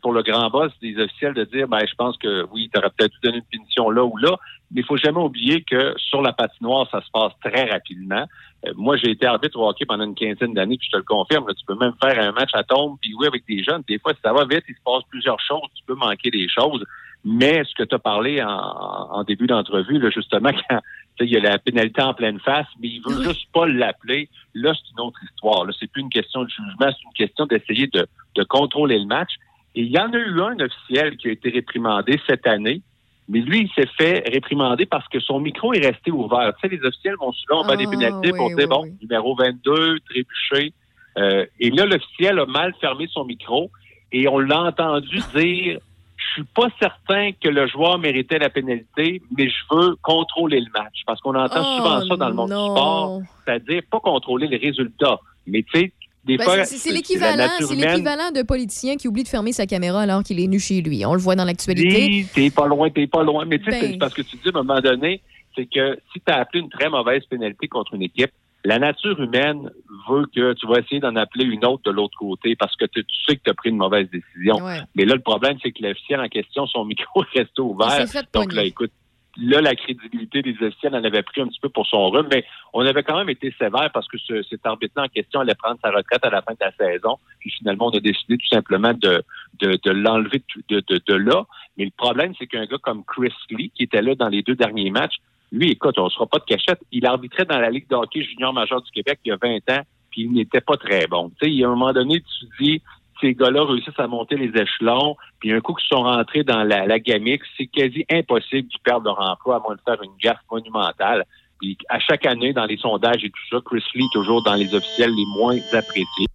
pour 0.02 0.14
le 0.14 0.24
grand 0.24 0.50
boss 0.50 0.72
des 0.82 0.98
officiels 0.98 1.34
de 1.34 1.44
dire, 1.44 1.68
ben, 1.68 1.80
je 1.88 1.94
pense 1.96 2.18
que 2.18 2.48
oui, 2.52 2.70
tu 2.74 2.80
aurais 2.80 2.90
peut-être 2.98 3.12
dû 3.12 3.18
donner 3.24 3.38
une 3.38 3.44
punition 3.44 3.90
là 3.90 4.04
ou 4.06 4.16
là. 4.18 4.38
Mais 4.72 4.82
il 4.82 4.86
faut 4.86 4.98
jamais 4.98 5.20
oublier 5.20 5.64
que 5.64 5.94
sur 5.98 6.22
la 6.22 6.32
patinoire, 6.32 6.90
ça 6.90 7.02
se 7.02 7.12
passe 7.12 7.34
très 7.44 7.70
rapidement. 7.70 8.26
Euh, 8.66 8.72
moi, 8.76 8.96
j'ai 8.96 9.12
été 9.12 9.26
arbitre 9.26 9.60
au 9.60 9.68
hockey 9.68 9.86
pendant 9.86 10.06
une 10.06 10.16
quinzaine 10.16 10.54
d'années, 10.54 10.78
puis 10.78 10.88
je 10.88 10.92
te 10.92 10.98
le 10.98 11.04
confirme. 11.04 11.48
là, 11.48 11.54
tu 11.54 11.66
peux 11.66 11.76
même 11.76 11.94
faire 12.02 12.18
un 12.18 12.32
match 12.32 12.52
à 12.54 12.64
tombe, 12.64 12.98
puis 13.02 13.14
oui, 13.20 13.28
avec 13.28 13.44
des 13.48 13.64
jeunes. 13.64 13.84
Des 13.88 14.00
fois, 14.00 14.14
si 14.14 14.22
ça 14.24 14.32
va 14.32 14.46
vite, 14.46 14.64
il 14.70 14.76
se 14.76 14.82
passe 14.86 15.04
plusieurs 15.10 15.40
choses. 15.42 15.68
Tu 15.76 15.84
peux 15.86 15.96
manquer 15.96 16.32
des 16.32 16.48
choses. 16.48 16.84
Mais 17.24 17.64
ce 17.66 17.76
que 17.76 17.84
tu 17.84 17.94
as 17.96 18.00
parlé 18.00 18.42
en, 18.42 18.48
en 18.50 19.24
début 19.24 19.48
d'entrevue, 19.48 20.00
là, 20.00 20.10
justement, 20.10 20.50
quand 20.70 20.80
il 21.20 21.30
y 21.30 21.38
a 21.38 21.40
la 21.40 21.60
pénalité 21.60 22.02
en 22.02 22.14
pleine 22.14 22.40
face, 22.40 22.68
mais 22.82 22.88
il 22.88 23.02
veut 23.06 23.24
juste 23.24 23.48
pas 23.54 23.68
l'appeler. 23.68 24.28
Là, 24.56 24.74
c'est 24.74 24.92
une 24.94 25.08
autre 25.08 25.20
histoire. 25.24 25.66
Là, 25.66 25.74
c'est 25.80 25.90
plus 25.92 26.02
une 26.02 26.10
question 26.10 26.44
de 26.44 26.50
jugement, 26.50 26.74
c'est 26.80 27.04
une 27.04 27.28
question 27.28 27.46
d'essayer 27.46 27.88
de, 27.88 28.08
de 28.36 28.44
contrôler 28.44 28.98
le 28.98 29.06
match. 29.06 29.32
Et 29.76 29.82
il 29.82 29.92
y 29.92 30.00
en 30.00 30.12
a 30.12 30.18
eu 30.18 30.42
un 30.42 30.60
officiel 30.60 31.18
qui 31.18 31.30
a 31.30 31.32
été 31.32 31.50
réprimandé 31.50 32.20
cette 32.28 32.46
année, 32.48 32.82
mais 33.30 33.40
lui, 33.40 33.62
il 33.62 33.70
s'est 33.74 33.90
fait 33.98 34.28
réprimander 34.28 34.86
parce 34.86 35.08
que 35.08 35.20
son 35.20 35.40
micro 35.40 35.74
est 35.74 35.86
resté 35.86 36.12
ouvert. 36.12 36.52
Tu 36.62 36.68
sais, 36.68 36.76
les 36.76 36.84
officiels 36.86 37.16
vont 37.20 37.32
souvent 37.32 37.64
faire 37.64 37.78
des 37.78 37.86
Ah, 37.88 37.92
pénalités 37.92 38.32
pour 38.32 38.48
oui, 38.48 38.56
dire, 38.56 38.68
oui, 38.70 38.76
bon, 38.76 38.84
oui. 38.84 38.94
numéro 39.02 39.36
22, 39.36 40.00
trébuché. 40.02 40.74
Euh, 41.18 41.46
et 41.60 41.70
là, 41.70 41.86
l'officiel 41.86 42.40
a 42.40 42.46
mal 42.46 42.74
fermé 42.82 43.08
son 43.12 43.24
micro 43.26 43.70
et 44.12 44.28
on 44.28 44.40
l'a 44.40 44.64
entendu 44.64 45.20
dire 45.36 45.80
je 46.28 46.34
suis 46.42 46.44
pas 46.56 46.68
certain 46.80 47.32
que 47.34 47.50
le 47.50 47.68
joueur 47.68 47.98
méritait 48.00 48.40
la 48.40 48.50
pénalité, 48.50 49.22
mais 49.38 49.50
je 49.50 49.76
veux 49.76 49.96
contrôler 50.02 50.60
le 50.60 50.72
match. 50.74 51.02
Parce 51.06 51.20
qu'on 51.22 51.36
entend 51.36 51.62
Oh, 51.64 51.78
souvent 51.78 52.02
ça 52.08 52.16
dans 52.16 52.30
le 52.30 52.36
monde 52.36 52.50
non. 52.50 52.66
du 52.68 52.72
sport, 52.72 53.22
c'est-à-dire 53.46 53.82
pas 53.90 54.00
contrôler 54.00 54.48
les 54.48 54.58
résultats. 54.58 55.20
Mais 55.48 55.64
tu 55.64 55.80
sais, 55.80 55.92
des 56.24 56.38
Ben, 56.38 56.44
fois, 56.44 56.64
c'est- 56.66 56.92
l'équivalent, 56.92 57.48
c'est 57.60 57.76
l'équivalent 57.76 58.32
de 58.32 58.44
politicien 58.44 58.96
qui 58.98 59.08
oublie 59.08 59.24
de 59.24 59.28
fermer 59.28 59.52
sa 59.54 59.66
caméra 59.66 60.02
alors 60.02 60.22
qu'il 60.24 60.40
est 60.40 60.48
nu 60.48 60.60
chez 60.60 60.82
lui. 60.82 61.04
On 61.06 61.14
le 61.14 61.20
voit 61.20 61.36
dans 61.36 61.46
l'actualité. 61.46 62.06
Oui, 62.06 62.28
t'es 62.34 62.50
pas 62.52 62.68
loin, 62.68 62.90
t'es 62.92 63.08
pas 63.08 63.24
loin. 63.24 63.46
Mais 63.46 63.58
tu 63.60 63.72
sais, 63.72 63.82
Ben. 63.90 63.98
parce 64.00 64.14
que 64.14 64.22
tu 64.22 64.36
dis 64.38 64.50
à 64.54 64.60
un 64.60 64.64
moment 64.64 64.80
donné, 64.80 65.22
c'est 65.56 65.66
que 65.66 65.98
si 66.14 66.22
tu 66.26 66.32
as 66.32 66.38
appelé 66.38 66.62
une 66.62 66.70
très 66.70 66.90
mauvaise 66.90 67.24
pénalité 67.26 67.68
contre 67.68 67.96
une 67.96 68.04
équipe, 68.04 68.32
la 68.64 68.78
nature 68.80 69.20
humaine 69.20 69.72
veut 70.10 70.26
que 70.36 70.54
tu 70.54 70.68
vas 70.68 70.80
essayer 70.80 71.00
d'en 71.00 71.16
appeler 71.16 71.46
une 71.46 71.66
autre 71.66 71.84
de 71.84 71.92
l'autre 71.92 72.18
côté 72.18 72.56
parce 72.56 72.76
que 72.76 72.86
tu 72.86 73.04
sais 73.28 73.36
que 73.36 73.42
tu 73.44 73.50
as 73.50 73.54
pris 73.54 73.70
une 73.70 73.78
mauvaise 73.78 74.10
décision. 74.10 74.58
Ouais. 74.64 74.80
Mais 74.96 75.06
là, 75.06 75.16
le 75.16 75.22
problème, 75.22 75.58
c'est 75.64 75.72
que 75.72 75.82
l'officiel 75.84 76.20
en 76.20 76.28
question, 76.30 76.68
son 76.68 76.86
micro 76.92 77.24
est 77.24 77.40
resté 77.40 77.62
ouvert. 77.62 77.90
Donc 78.34 78.54
là, 78.54 78.64
écoute, 78.64 78.92
là, 79.38 79.62
la 79.62 79.74
crédibilité 79.76 80.42
des 80.42 80.56
officiels 80.62 80.94
en 80.94 81.04
avait 81.04 81.24
pris 81.24 81.42
un 81.42 81.48
petit 81.48 81.60
peu 81.62 81.70
pour 81.70 81.88
son 81.88 82.10
rhume, 82.10 82.28
mais 82.32 82.44
on 82.74 82.86
avait 82.86 83.02
quand 83.04 83.18
même 83.18 83.30
été 83.30 83.54
sévère 83.58 83.90
parce 83.94 84.08
que 84.08 84.18
ce- 84.18 84.44
cet 84.44 84.66
arbitre 84.66 85.02
en 85.02 85.08
question 85.08 85.40
allait 85.40 85.56
prendre 85.56 85.80
sa 85.82 85.90
retraite 85.90 86.24
à 86.26 86.30
la 86.30 86.42
fin 86.42 86.52
de 86.54 86.58
la 86.60 86.72
saison. 86.74 87.18
Puis 87.40 87.50
finalement, 87.52 87.88
on 87.88 87.98
a 87.98 88.00
décidé 88.00 88.38
tout 88.38 88.48
simplement 88.48 88.94
de, 88.94 89.24
de, 89.60 89.80
de 89.84 89.92
l'enlever 89.92 90.44
de, 90.70 90.84
de, 90.88 91.02
de 91.08 91.14
là. 91.16 91.46
Mais 91.78 91.86
le 91.86 91.92
problème, 91.98 92.34
c'est 92.38 92.46
qu'un 92.48 92.66
gars 92.66 92.78
comme 92.82 93.04
Chris 93.06 93.34
Lee, 93.50 93.72
qui 93.74 93.84
était 93.84 94.02
là 94.02 94.16
dans 94.16 94.28
les 94.28 94.44
deux 94.44 94.56
derniers 94.56 94.92
matchs, 94.92 95.16
lui, 95.52 95.72
écoute, 95.72 95.98
on 95.98 96.06
ne 96.06 96.10
sera 96.10 96.26
pas 96.28 96.40
de 96.40 96.46
cachette. 96.46 96.80
Il 96.92 97.06
arbitrait 97.06 97.46
dans 97.46 97.60
la 97.60 97.70
Ligue 97.70 97.88
de 97.90 97.96
hockey 97.96 98.24
junior 98.24 98.54
majeur 98.54 98.82
du 98.82 98.92
Québec 98.92 99.20
il 99.26 99.30
y 99.30 99.32
a 99.32 99.38
20 99.42 99.58
ans, 99.72 99.82
puis 100.10 100.22
il 100.22 100.32
n'était 100.32 100.62
pas 100.62 100.78
très 100.78 101.08
bon. 101.08 101.30
Tu 101.30 101.36
sais, 101.42 101.52
il 101.52 101.58
y 101.58 101.64
a 101.64 101.68
un 101.68 101.72
moment 101.72 101.92
donné, 101.92 102.22
tu 102.22 102.48
te 102.48 102.64
dis, 102.64 102.82
ces 103.20 103.34
gars-là 103.34 103.66
réussissent 103.66 104.00
à 104.00 104.08
monter 104.08 104.38
les 104.38 104.50
échelons, 104.60 105.16
puis 105.40 105.52
un 105.52 105.60
coup 105.60 105.74
qu'ils 105.74 105.96
sont 105.96 106.04
rentrés 106.04 106.44
dans 106.44 106.64
la, 106.64 106.86
la 106.86 107.00
gamique, 107.00 107.42
c'est 107.58 107.68
quasi 107.68 108.06
impossible 108.10 108.68
qu'ils 108.70 108.80
perdent 108.82 109.06
leur 109.06 109.20
emploi 109.20 109.58
à 109.58 109.60
moins 109.60 109.76
de 109.76 109.82
faire 109.86 110.02
une 110.02 110.16
gaffe 110.22 110.40
monumentale. 110.50 111.26
Puis 111.60 111.78
à 111.90 112.00
chaque 112.00 112.26
année, 112.26 112.54
dans 112.54 112.66
les 112.66 112.78
sondages 112.78 113.24
et 113.24 113.30
tout 113.30 113.48
ça, 113.52 113.58
Chris 113.64 113.84
Lee 113.94 114.06
est 114.06 114.14
toujours 114.14 114.42
dans 114.44 114.56
les 114.56 114.74
officiels 114.74 115.12
les 115.14 115.26
moins 115.38 115.58
appréciés. 115.74 116.28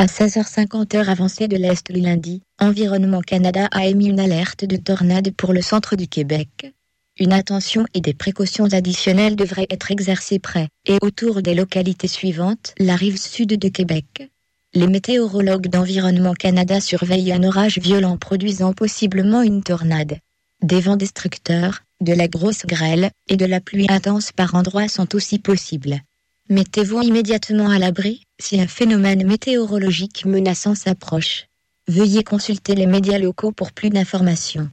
À 0.00 0.06
16h50 0.06 0.96
heure 0.96 1.08
avancée 1.08 1.48
de 1.48 1.56
l'Est 1.56 1.90
le 1.90 1.98
lundi, 1.98 2.40
Environnement 2.60 3.20
Canada 3.20 3.66
a 3.72 3.84
émis 3.86 4.06
une 4.06 4.20
alerte 4.20 4.64
de 4.64 4.76
tornade 4.76 5.32
pour 5.32 5.52
le 5.52 5.60
centre 5.60 5.96
du 5.96 6.06
Québec. 6.06 6.72
Une 7.18 7.32
attention 7.32 7.84
et 7.94 8.00
des 8.00 8.14
précautions 8.14 8.66
additionnelles 8.66 9.34
devraient 9.34 9.66
être 9.70 9.90
exercées 9.90 10.38
près 10.38 10.68
et 10.86 10.98
autour 11.02 11.42
des 11.42 11.56
localités 11.56 12.06
suivantes, 12.06 12.74
la 12.78 12.94
rive 12.94 13.18
sud 13.18 13.58
de 13.58 13.68
Québec. 13.68 14.30
Les 14.72 14.86
météorologues 14.86 15.66
d'Environnement 15.66 16.34
Canada 16.34 16.80
surveillent 16.80 17.32
un 17.32 17.42
orage 17.42 17.78
violent 17.78 18.18
produisant 18.18 18.74
possiblement 18.74 19.42
une 19.42 19.64
tornade. 19.64 20.18
Des 20.62 20.80
vents 20.80 20.94
destructeurs, 20.94 21.80
de 22.00 22.12
la 22.12 22.28
grosse 22.28 22.66
grêle 22.66 23.10
et 23.28 23.36
de 23.36 23.46
la 23.46 23.58
pluie 23.60 23.88
intense 23.88 24.30
par 24.30 24.54
endroits 24.54 24.86
sont 24.86 25.16
aussi 25.16 25.40
possibles. 25.40 25.98
Mettez-vous 26.50 27.02
immédiatement 27.02 27.68
à 27.68 27.80
l'abri 27.80 28.27
si 28.38 28.60
un 28.60 28.66
phénomène 28.66 29.26
météorologique 29.26 30.24
menaçant 30.24 30.74
s'approche. 30.74 31.46
Veuillez 31.88 32.22
consulter 32.22 32.74
les 32.74 32.86
médias 32.86 33.18
locaux 33.18 33.52
pour 33.52 33.72
plus 33.72 33.90
d'informations. 33.90 34.68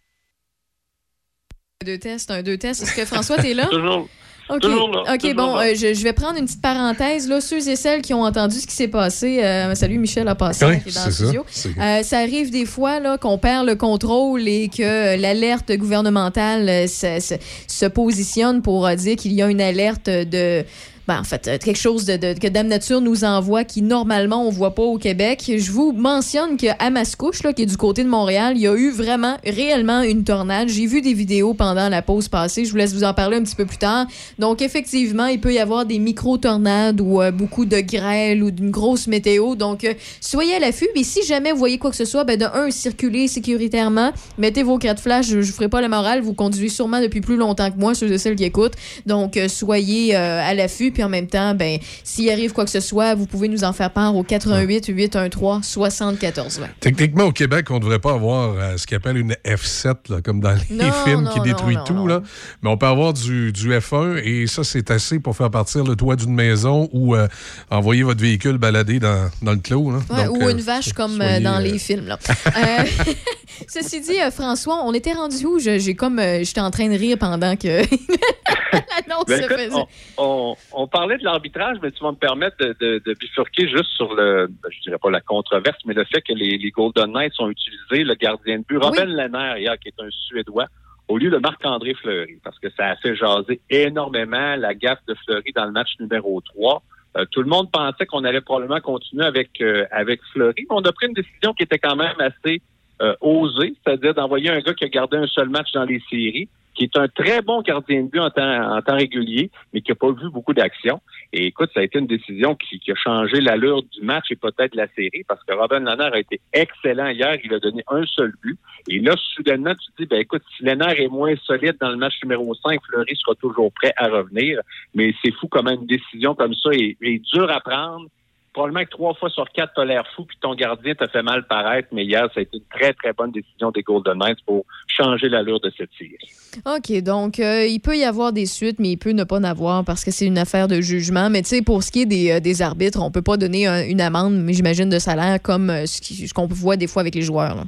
Deux 1.85 1.97
tests, 1.97 2.31
un 2.31 2.41
deux 2.41 2.57
tests. 2.57 2.83
Est-ce 2.83 2.95
que 2.95 3.05
François, 3.05 3.37
t'es 3.37 3.53
là? 3.53 3.65
Toujours. 3.71 4.07
OK, 4.47 4.61
Toujours 4.61 4.89
là, 4.91 5.13
OK, 5.15 5.21
toujours 5.21 5.35
bon, 5.35 5.57
euh, 5.57 5.73
je, 5.73 5.95
je 5.95 6.03
vais 6.03 6.13
prendre 6.13 6.37
une 6.37 6.45
petite 6.45 6.61
parenthèse. 6.61 7.27
Là, 7.27 7.41
ceux 7.41 7.67
et 7.67 7.75
celles 7.75 8.03
qui 8.03 8.13
ont 8.13 8.21
entendu 8.21 8.59
ce 8.59 8.67
qui 8.67 8.75
s'est 8.75 8.87
passé, 8.87 9.43
euh, 9.43 9.73
salut 9.73 9.97
Michel 9.97 10.27
a 10.27 10.35
passé 10.35 10.65
Oui, 10.65 10.81
qui 10.83 10.89
est 10.89 10.93
dans 10.93 10.99
c'est 10.99 11.07
le 11.07 11.11
ça. 11.13 11.23
studio. 11.23 11.45
Euh, 11.81 12.03
ça 12.03 12.19
arrive 12.19 12.51
des 12.51 12.67
fois 12.67 12.99
là, 12.99 13.17
qu'on 13.17 13.39
perd 13.39 13.65
le 13.65 13.75
contrôle 13.75 14.47
et 14.47 14.69
que 14.69 15.19
l'alerte 15.19 15.71
gouvernementale 15.71 16.87
se, 16.87 17.19
se- 17.19 17.35
se 17.67 17.85
positionne 17.87 18.61
pour 18.61 18.87
dire 18.91 19.15
qu'il 19.15 19.33
y 19.33 19.41
a 19.41 19.49
une 19.49 19.61
alerte 19.61 20.09
de. 20.11 20.63
Ben, 21.07 21.19
en 21.19 21.23
fait, 21.23 21.47
euh, 21.47 21.57
quelque 21.59 21.77
chose 21.77 22.05
de, 22.05 22.17
de- 22.17 22.39
que 22.39 22.47
Dame 22.47 22.67
Nature 22.67 22.99
nous 22.99 23.23
envoie 23.25 23.63
qui, 23.63 23.83
normalement, 23.83 24.47
on 24.47 24.49
voit 24.49 24.73
pas 24.73 24.81
au 24.81 24.97
Québec. 24.97 25.43
Je 25.55 25.71
vous 25.71 25.91
mentionne 25.91 26.57
qu'à 26.57 26.89
Mascouche, 26.89 27.43
là, 27.43 27.53
qui 27.53 27.61
est 27.61 27.67
du 27.67 27.77
côté 27.77 28.03
de 28.03 28.09
Montréal, 28.09 28.53
il 28.55 28.61
y 28.61 28.67
a 28.67 28.73
eu 28.75 28.89
vraiment, 28.89 29.37
réellement 29.45 30.01
une 30.01 30.23
tornade. 30.23 30.67
J'ai 30.67 30.87
vu 30.87 31.03
des 31.03 31.13
vidéos 31.13 31.53
pendant 31.53 31.89
la 31.89 32.01
pause 32.01 32.27
passée. 32.27 32.65
Je 32.65 32.71
vous 32.71 32.77
laisse 32.77 32.93
vous 32.93 33.03
en 33.03 33.13
parler 33.13 33.37
un 33.37 33.43
petit 33.43 33.55
peu 33.55 33.65
plus 33.67 33.77
tard. 33.77 34.07
Donc, 34.39 34.63
effectivement, 34.63 35.27
il 35.27 35.39
peut 35.39 35.53
y 35.53 35.59
avoir 35.59 35.85
des 35.85 35.99
micro-tornades 35.99 36.99
ou 37.01 37.21
euh, 37.21 37.29
beaucoup 37.29 37.65
de 37.65 37.81
grêle 37.81 38.41
ou 38.43 38.49
d'une 38.49 38.71
grosse 38.71 39.05
météo. 39.05 39.53
Donc, 39.53 39.83
euh, 39.83 39.93
soyez 40.21 40.55
à 40.55 40.59
l'affût. 40.59 40.87
Mais 40.95 41.03
si 41.03 41.23
jamais 41.23 41.51
vous 41.51 41.59
voyez 41.59 41.77
quoi 41.77 41.91
que 41.91 41.97
ce 41.97 42.05
soit, 42.05 42.23
ben, 42.23 42.39
de 42.39 42.45
un, 42.45 42.71
circulez 42.71 43.27
sécuritairement. 43.27 44.11
Mettez 44.39 44.63
vos 44.63 44.79
cartes 44.79 44.99
flash. 45.01 45.27
Je 45.27 45.37
ne 45.37 45.43
ferai 45.43 45.69
pas 45.69 45.81
la 45.81 45.87
morale. 45.87 46.21
Vous 46.21 46.33
conduisez 46.33 46.69
sûrement 46.69 46.99
depuis 46.99 47.21
plus 47.21 47.37
longtemps 47.37 47.69
que 47.69 47.77
moi, 47.77 47.93
ceux 47.93 48.11
et 48.11 48.17
celles 48.17 48.35
qui 48.35 48.43
écoutent. 48.43 48.73
Donc, 49.05 49.39
soyez 49.47 50.15
à 50.15 50.51
l'affût. 50.55 50.93
Puis 50.95 51.03
en 51.03 51.09
même 51.09 51.27
temps, 51.27 51.53
ben, 51.53 51.77
s'il 52.03 52.29
arrive 52.31 52.51
quoi 52.53 52.65
que 52.65 52.71
ce 52.71 52.79
soit, 52.79 53.13
vous 53.13 53.27
pouvez 53.27 53.47
nous 53.49 53.63
en 53.63 53.71
faire 53.73 53.91
part 53.91 54.15
au 54.15 54.23
88 54.23 54.87
813 54.87 55.61
74 55.61 56.59
20. 56.59 56.67
Techniquement, 56.79 57.25
au 57.25 57.31
Québec, 57.31 57.69
on 57.69 57.75
ne 57.75 57.79
devrait 57.81 57.99
pas 57.99 58.13
avoir 58.13 58.55
euh, 58.57 58.77
ce 58.77 58.87
qu'on 58.87 58.95
appelle 58.95 59.17
une 59.17 59.35
F7, 59.45 59.95
là, 60.09 60.21
comme 60.23 60.39
dans 60.39 60.51
les 60.69 60.75
Non, 60.75 60.91
films 61.05 61.21
non, 61.23 61.31
qui 61.31 61.37
non, 61.39 61.43
détruit 61.43 61.77
tout. 61.85 61.93
non. 61.93 62.07
Là. 62.07 62.21
Mais 62.63 62.69
on 62.69 62.77
peut 62.77 62.87
avoir 62.87 63.13
du, 63.13 63.51
du 63.51 63.71
F1 63.71 64.17
et 64.23 64.47
ça, 64.47 64.63
c'est 64.63 64.89
assez 64.89 65.19
pour 65.19 65.35
faire 65.37 65.51
partir 65.51 65.83
le 65.83 65.95
toit 65.95 66.15
d'une 66.15 66.33
maison 66.33 66.89
ou 66.93 67.15
euh, 67.15 67.27
envoyer 67.69 68.03
votre 68.03 68.21
véhicule 68.21 68.57
balader 68.57 68.99
dans, 68.99 69.29
dans 69.41 69.51
le 69.51 69.57
clos. 69.59 69.91
là. 69.91 69.99
Ouais, 70.09 70.25
Donc, 70.25 70.37
ou 70.37 70.43
euh, 70.43 70.51
une 70.51 70.61
vache 70.61 70.93
comme 70.93 71.15
soyez, 71.17 71.41
dans 71.41 71.57
euh, 71.57 71.61
les 71.61 71.77
films. 71.77 72.07
Là. 72.07 72.17
Euh, 72.47 72.83
ceci 73.67 74.01
dit, 74.01 74.19
euh, 74.21 74.31
François, 74.31 74.83
on 74.85 74.93
était 74.93 75.13
rendu 75.13 75.45
où? 75.45 75.59
J'ai 75.59 75.95
comme, 75.95 76.19
euh, 76.19 76.43
j'étais 76.43 76.61
en 76.61 76.71
train 76.71 76.87
de 76.87 76.97
rire 76.97 77.17
pendant 77.19 77.55
que 77.57 77.67
l'annonce 78.73 79.25
Ben, 79.27 79.41
se 79.43 79.47
faisait. 79.47 79.69
on, 79.73 79.85
on- 80.17 80.55
on 80.73 80.84
parlait 80.87 81.17
de 81.17 81.23
l'arbitrage, 81.23 81.77
mais 81.81 81.91
tu 81.91 82.03
vas 82.03 82.11
me 82.11 82.17
permettre 82.17 82.57
de, 82.57 82.75
de- 82.79 83.01
de 83.05 83.13
bifurquer 83.13 83.67
juste 83.67 83.91
sur 83.95 84.13
le, 84.13 84.47
ben, 84.47 84.69
je 84.71 84.79
dirais 84.81 84.97
pas 85.01 85.09
la 85.09 85.21
controverse, 85.21 85.77
mais 85.85 85.93
le 85.93 86.03
fait 86.05 86.21
que 86.21 86.33
les, 86.33 86.57
les 86.57 86.71
Golden 86.71 87.11
Knights 87.11 87.39
ont 87.39 87.49
utilisé 87.49 88.03
le 88.03 88.15
gardien 88.15 88.59
de 88.59 88.63
but, 88.63 88.77
Robin 88.77 89.05
Lehner, 89.05 89.55
hier, 89.59 89.77
qui 89.79 89.89
est 89.89 89.99
un 90.01 90.09
Suédois, 90.09 90.65
au 91.07 91.17
lieu 91.17 91.29
de 91.29 91.37
Marc-André 91.37 91.93
Fleury, 91.93 92.39
parce 92.43 92.57
que 92.59 92.67
ça 92.71 92.87
a 92.87 92.95
fait 92.95 93.15
jaser 93.15 93.61
énormément 93.69 94.55
la 94.55 94.73
gaffe 94.73 95.05
de 95.07 95.15
Fleury 95.25 95.51
dans 95.55 95.65
le 95.65 95.71
match 95.71 95.91
numéro 95.99 96.41
3. 96.41 96.81
Euh, 97.17 97.25
tout 97.31 97.41
le 97.41 97.47
monde 97.47 97.71
pensait 97.71 98.05
qu'on 98.05 98.23
allait 98.23 98.41
probablement 98.41 98.81
continuer 98.81 99.23
avec, 99.25 99.61
euh, 99.61 99.85
avec 99.91 100.19
Fleury, 100.33 100.65
mais 100.69 100.75
on 100.75 100.81
a 100.81 100.91
pris 100.91 101.07
une 101.07 101.13
décision 101.13 101.53
qui 101.53 101.63
était 101.63 101.79
quand 101.79 101.95
même 101.95 102.15
assez 102.19 102.61
euh, 103.01 103.15
osée, 103.21 103.75
c'est-à-dire 103.83 104.13
d'envoyer 104.13 104.49
un 104.49 104.59
gars 104.59 104.73
qui 104.73 104.85
a 104.85 104.89
gardé 104.89 105.17
un 105.17 105.27
seul 105.27 105.49
match 105.49 105.71
dans 105.73 105.83
les 105.83 106.01
séries, 106.09 106.47
qui 106.75 106.83
est 106.83 106.97
un 106.97 107.07
très 107.07 107.41
bon 107.41 107.61
gardien 107.61 108.03
de 108.03 108.09
but 108.09 108.19
en 108.19 108.29
temps, 108.29 108.75
en 108.75 108.81
temps 108.81 108.95
régulier, 108.95 109.49
mais 109.73 109.81
qui 109.81 109.91
n'a 109.91 109.95
pas 109.95 110.11
vu 110.11 110.29
beaucoup 110.29 110.53
d'action. 110.53 111.01
Et 111.31 111.47
écoute, 111.47 111.71
ça 111.73 111.79
a 111.79 111.83
été 111.83 111.99
une 111.99 112.07
décision 112.07 112.53
qui, 112.55 112.79
qui 112.79 112.91
a 112.91 112.95
changé 112.95 113.39
l'allure 113.39 113.81
du 113.81 114.01
match 114.01 114.25
et 114.29 114.35
peut-être 114.35 114.75
la 114.75 114.87
série, 114.89 115.23
parce 115.27 115.41
que 115.43 115.53
Robin 115.53 115.79
Lehner 115.79 116.09
a 116.13 116.19
été 116.19 116.41
excellent 116.53 117.07
hier. 117.07 117.37
Il 117.43 117.53
a 117.53 117.59
donné 117.59 117.83
un 117.87 118.05
seul 118.05 118.33
but. 118.43 118.59
Et 118.89 118.99
là, 118.99 119.15
soudainement, 119.35 119.73
tu 119.73 119.91
te 119.91 120.03
dis, 120.03 120.07
ben 120.07 120.19
écoute, 120.19 120.43
si 120.55 120.63
Lehner 120.63 121.01
est 121.01 121.07
moins 121.07 121.35
solide 121.43 121.77
dans 121.79 121.89
le 121.89 121.97
match 121.97 122.15
numéro 122.21 122.53
5, 122.53 122.79
Fleury 122.87 123.15
sera 123.15 123.35
toujours 123.35 123.71
prêt 123.71 123.93
à 123.95 124.07
revenir. 124.07 124.59
Mais 124.93 125.13
c'est 125.23 125.31
fou 125.31 125.47
comment 125.47 125.71
une 125.71 125.87
décision 125.87 126.35
comme 126.35 126.53
ça 126.53 126.69
est, 126.73 126.97
est 127.01 127.19
dure 127.33 127.49
à 127.49 127.61
prendre. 127.61 128.07
Probablement 128.55 128.85
que 128.85 128.89
trois 128.89 129.13
fois 129.13 129.29
sur 129.29 129.45
quatre, 129.51 129.73
t'as 129.75 129.85
l'air 129.85 130.03
fou, 130.15 130.23
puis 130.23 130.37
ton 130.41 130.55
gardien 130.55 130.95
te 130.95 131.05
fait 131.07 131.21
mal 131.21 131.45
paraître, 131.45 131.89
mais 131.91 132.05
hier, 132.05 132.23
ça 132.33 132.39
a 132.39 132.43
été 132.43 132.57
une 132.57 132.63
très, 132.73 132.93
très 132.93 133.11
bonne 133.13 133.31
décision 133.31 133.69
des 133.71 133.83
Golden 133.83 134.17
Knights 134.17 134.39
pour 134.45 134.65
changer 134.87 135.27
l'allure 135.29 135.59
de 135.59 135.71
cette 135.77 135.89
série. 135.97 136.17
OK, 136.65 137.03
donc 137.03 137.39
euh, 137.39 137.65
il 137.67 137.79
peut 137.79 137.97
y 137.97 138.05
avoir 138.05 138.31
des 138.31 138.45
suites, 138.45 138.79
mais 138.79 138.91
il 138.91 138.97
peut 138.97 139.11
ne 139.11 139.25
pas 139.25 139.37
en 139.39 139.43
avoir 139.43 139.83
parce 139.83 140.05
que 140.05 140.11
c'est 140.11 140.25
une 140.25 140.37
affaire 140.37 140.67
de 140.69 140.79
jugement. 140.81 141.29
Mais 141.29 141.41
tu 141.41 141.49
sais, 141.49 141.61
pour 141.61 141.83
ce 141.83 141.91
qui 141.91 142.03
est 142.03 142.05
des, 142.05 142.31
euh, 142.31 142.39
des 142.39 142.61
arbitres, 142.61 143.01
on 143.03 143.11
peut 143.11 143.21
pas 143.21 143.35
donner 143.37 143.67
un- 143.67 143.85
une 143.85 143.99
amende, 144.01 144.33
mais 144.35 144.53
j'imagine, 144.53 144.89
de 144.89 144.99
salaire 144.99 145.41
comme 145.41 145.69
euh, 145.69 145.85
ce 145.85 146.33
qu'on 146.33 146.47
voit 146.47 146.77
des 146.77 146.87
fois 146.87 147.01
avec 147.01 147.13
les 147.15 147.21
joueurs. 147.23 147.55
là. 147.55 147.63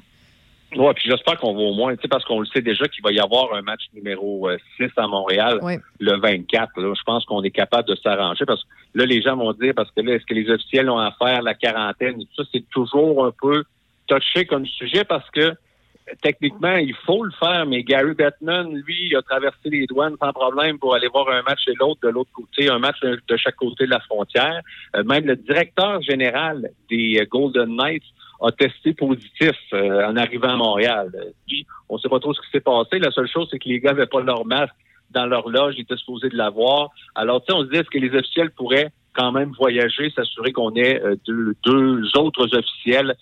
Ouais, 0.78 0.94
puis 0.94 1.10
j'espère 1.10 1.38
qu'on 1.38 1.54
va 1.54 1.62
au 1.62 1.74
moins, 1.74 1.96
tu 1.96 2.04
sais, 2.04 2.08
parce 2.08 2.24
qu'on 2.26 2.40
le 2.40 2.46
sait 2.48 2.62
déjà 2.62 2.88
qu'il 2.88 3.04
va 3.04 3.12
y 3.12 3.20
avoir 3.20 3.54
un 3.56 3.62
match 3.62 3.82
numéro 3.94 4.48
euh, 4.50 4.58
6 4.78 4.90
à 4.98 5.08
Montréal 5.08 5.60
Ouais. 5.62 5.80
le 6.00 6.18
24. 6.20 6.80
Là. 6.80 6.94
Je 6.96 7.04
pense 7.04 7.26
qu'on 7.26 7.42
est 7.44 7.52
capable 7.52 7.88
de 7.90 7.96
s'arranger 7.96 8.46
parce 8.46 8.64
que 8.64 8.68
là, 9.00 9.06
les 9.06 9.22
gens 9.22 9.36
vont 9.36 9.54
dire, 9.54 9.74
parce 9.76 9.90
que 9.92 10.02
là, 10.02 10.14
est-ce 10.16 10.26
que 10.26 10.34
les 10.34 10.50
officiels 10.50 10.90
ont 10.90 11.00
à 11.00 11.12
faire 11.12 11.42
la 11.42 11.54
quarantaine? 11.56 12.22
Ça, 12.36 12.44
c'est 12.52 12.68
toujours 12.70 13.26
un 13.26 13.32
peu 13.42 13.64
touché 14.08 14.46
comme 14.46 14.66
sujet 14.66 15.04
parce 15.04 15.30
que 15.32 15.42
euh, 15.42 15.56
techniquement, 16.22 16.76
il 16.78 16.96
faut 17.06 17.24
le 17.24 17.32
faire, 17.32 17.66
mais 17.66 17.84
Gary 17.84 18.14
Bettman, 18.14 18.74
lui, 18.74 19.08
il 19.10 19.16
a 19.18 19.22
traversé 19.22 19.70
les 19.70 19.86
douanes 19.88 20.16
sans 20.22 20.32
problème 20.32 20.80
pour 20.80 20.96
aller 20.96 21.08
voir 21.08 21.28
un 21.30 21.42
match 21.42 21.68
et 21.68 21.74
l'autre 21.80 22.00
de 22.04 22.10
l'autre 22.10 22.32
côté, 22.34 22.70
un 22.70 22.80
match 22.80 23.00
de 23.02 23.20
de 23.28 23.38
chaque 23.38 23.56
côté 23.56 23.86
de 23.86 23.92
la 23.92 24.00
frontière. 24.02 24.62
Euh, 24.96 25.04
même 25.04 25.26
le 25.26 25.36
directeur 25.36 26.02
général 26.02 26.70
des 26.90 27.20
euh, 27.20 27.26
Golden 27.30 27.76
Knights 27.76 28.04
a 28.42 28.52
testé 28.52 28.94
positif 28.94 29.56
euh, 29.74 30.06
en 30.08 30.16
arrivant 30.16 30.50
à 30.50 30.56
Montréal. 30.56 31.12
Puis, 31.48 31.66
on 31.90 31.96
ne 31.96 32.00
sait 32.00 32.10
pas 32.10 32.20
trop 32.20 32.34
ce 32.34 32.42
qui 32.42 32.50
s'est 32.52 32.60
passé. 32.60 33.00
La 33.00 33.12
seule 33.12 33.28
chose, 33.28 33.48
c'est 33.52 33.60
que 33.60 33.70
les 33.70 33.80
gars 33.80 33.92
n'avaient 33.92 34.08
pas 34.08 34.22
leur 34.22 34.46
masque 34.46 34.76
dans 35.12 35.26
leur 35.26 35.50
loge, 35.50 35.76
ils 35.78 35.82
étaient 35.82 35.96
supposés 35.96 36.30
de 36.30 36.36
l'avoir. 36.36 36.90
Alors, 37.16 37.42
tu 37.42 37.52
sais, 37.52 37.58
on 37.58 37.64
se 37.64 37.70
dit, 37.70 37.78
est-ce 37.78 37.90
que 37.90 37.98
les 37.98 38.14
officiels 38.14 38.52
pourraient 38.52 38.92
quand 39.14 39.32
même 39.32 39.52
voyager, 39.58 40.12
s'assurer 40.12 40.52
qu'on 40.52 40.76
ait 40.76 41.02
euh, 41.02 41.16
deux, 41.26 41.56
deux 41.64 42.18
autres 42.18 42.56
officiels 42.56 43.16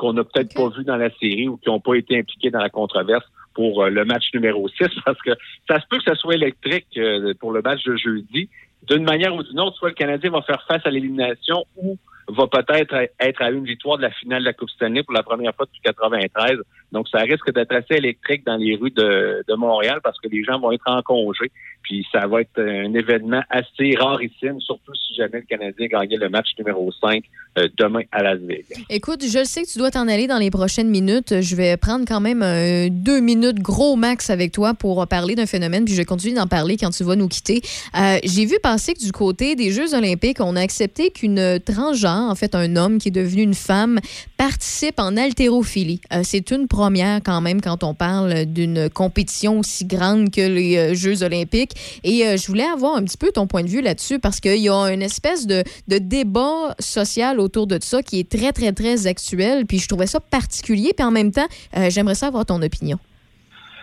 qu'on 0.00 0.14
n'a 0.14 0.24
peut-être 0.24 0.54
pas 0.54 0.68
vus 0.70 0.84
dans 0.84 0.96
la 0.96 1.10
série 1.16 1.46
ou 1.46 1.58
qui 1.58 1.68
n'ont 1.68 1.80
pas 1.80 1.94
été 1.94 2.18
impliqués 2.18 2.50
dans 2.50 2.60
la 2.60 2.70
controverse 2.70 3.24
pour 3.52 3.82
euh, 3.82 3.90
le 3.90 4.06
match 4.06 4.32
numéro 4.32 4.66
6, 4.66 4.88
parce 5.04 5.20
que 5.20 5.32
ça 5.68 5.78
se 5.78 5.86
peut 5.88 5.98
que 5.98 6.04
ça 6.04 6.14
soit 6.14 6.34
électrique 6.34 6.86
euh, 6.96 7.34
pour 7.38 7.52
le 7.52 7.60
match 7.60 7.84
de 7.84 7.96
jeudi. 7.96 8.48
D'une 8.88 9.04
manière 9.04 9.34
ou 9.34 9.42
d'une 9.42 9.60
autre, 9.60 9.76
soit 9.76 9.90
le 9.90 9.94
Canadien 9.94 10.30
va 10.30 10.40
faire 10.40 10.64
face 10.66 10.80
à 10.86 10.90
l'élimination 10.90 11.66
ou 11.76 11.98
va 12.28 12.46
peut-être 12.46 12.94
être 13.18 13.42
à 13.42 13.50
une 13.50 13.64
victoire 13.64 13.96
de 13.96 14.02
la 14.02 14.10
finale 14.10 14.40
de 14.40 14.46
la 14.46 14.52
Coupe 14.52 14.70
Stanley 14.70 15.02
pour 15.02 15.14
la 15.14 15.22
première 15.22 15.54
fois 15.54 15.66
depuis 15.66 15.80
93. 15.82 16.58
Donc, 16.92 17.08
ça 17.08 17.18
risque 17.20 17.52
d'être 17.52 17.72
assez 17.72 17.94
électrique 17.94 18.44
dans 18.44 18.56
les 18.56 18.76
rues 18.76 18.90
de, 18.90 19.44
de 19.46 19.54
Montréal 19.54 20.00
parce 20.02 20.18
que 20.20 20.28
les 20.28 20.44
gens 20.44 20.58
vont 20.58 20.72
être 20.72 20.86
en 20.86 21.02
congé. 21.02 21.50
Puis, 21.82 22.06
ça 22.12 22.26
va 22.26 22.42
être 22.42 22.60
un 22.60 22.92
événement 22.94 23.42
assez 23.48 23.94
rarissime, 23.96 24.60
surtout 24.60 24.94
si 24.94 25.14
jamais 25.14 25.40
le 25.40 25.46
Canadien 25.46 25.86
gagnait 25.86 26.16
le 26.16 26.28
match 26.28 26.48
numéro 26.58 26.90
5 26.92 27.24
euh, 27.24 27.49
demain 27.78 28.02
à 28.12 28.22
Las 28.22 28.38
Vegas. 28.40 28.80
Écoute, 28.88 29.24
je 29.24 29.44
sais 29.44 29.62
que 29.62 29.68
tu 29.68 29.78
dois 29.78 29.90
t'en 29.90 30.08
aller 30.08 30.26
dans 30.26 30.38
les 30.38 30.50
prochaines 30.50 30.88
minutes. 30.88 31.40
Je 31.40 31.56
vais 31.56 31.76
prendre 31.76 32.04
quand 32.06 32.20
même 32.20 32.42
euh, 32.42 32.88
deux 32.90 33.20
minutes 33.20 33.58
gros 33.60 33.96
max 33.96 34.30
avec 34.30 34.52
toi 34.52 34.74
pour 34.74 35.06
parler 35.06 35.34
d'un 35.34 35.46
phénomène, 35.46 35.84
puis 35.84 35.94
je 35.94 35.98
vais 35.98 36.04
continuer 36.04 36.34
d'en 36.34 36.46
parler 36.46 36.76
quand 36.76 36.90
tu 36.90 37.04
vas 37.04 37.16
nous 37.16 37.28
quitter. 37.28 37.60
Euh, 37.98 38.18
J'ai 38.24 38.46
vu 38.46 38.56
passer 38.62 38.94
que 38.94 39.00
du 39.00 39.12
côté 39.12 39.56
des 39.56 39.72
Jeux 39.72 39.94
olympiques, 39.94 40.38
on 40.40 40.56
a 40.56 40.60
accepté 40.60 41.10
qu'une 41.10 41.58
transgenre, 41.64 42.30
en 42.30 42.34
fait 42.34 42.54
un 42.54 42.76
homme 42.76 42.98
qui 42.98 43.08
est 43.08 43.12
devenu 43.12 43.42
une 43.42 43.54
femme, 43.54 43.98
participe 44.36 44.98
en 44.98 45.16
haltérophilie. 45.16 46.00
Euh, 46.12 46.22
C'est 46.24 46.50
une 46.50 46.68
première 46.68 47.20
quand 47.24 47.40
même 47.40 47.60
quand 47.60 47.84
on 47.84 47.94
parle 47.94 48.44
d'une 48.46 48.88
compétition 48.90 49.58
aussi 49.58 49.84
grande 49.84 50.30
que 50.30 50.40
les 50.40 50.76
euh, 50.76 50.94
Jeux 50.94 51.22
olympiques. 51.22 51.72
Et 52.04 52.26
euh, 52.26 52.36
je 52.36 52.46
voulais 52.46 52.64
avoir 52.64 52.96
un 52.96 53.02
petit 53.02 53.18
peu 53.18 53.30
ton 53.32 53.46
point 53.46 53.62
de 53.62 53.68
vue 53.68 53.80
là-dessus 53.80 54.18
parce 54.18 54.40
qu'il 54.40 54.56
y 54.60 54.68
a 54.68 54.84
une 54.92 55.02
espèce 55.02 55.46
de, 55.46 55.64
de 55.88 55.98
débat 55.98 56.74
social 56.78 57.39
autour 57.40 57.66
de 57.66 57.78
ça 57.80 58.02
qui 58.02 58.20
est 58.20 58.30
très, 58.30 58.52
très, 58.52 58.72
très 58.72 59.06
actuel. 59.06 59.66
Puis 59.66 59.78
je 59.78 59.88
trouvais 59.88 60.06
ça 60.06 60.20
particulier. 60.20 60.92
Puis 60.96 61.04
en 61.04 61.10
même 61.10 61.32
temps, 61.32 61.46
euh, 61.76 61.88
j'aimerais 61.90 62.14
ça 62.14 62.26
avoir 62.28 62.46
ton 62.46 62.60
opinion. 62.62 62.98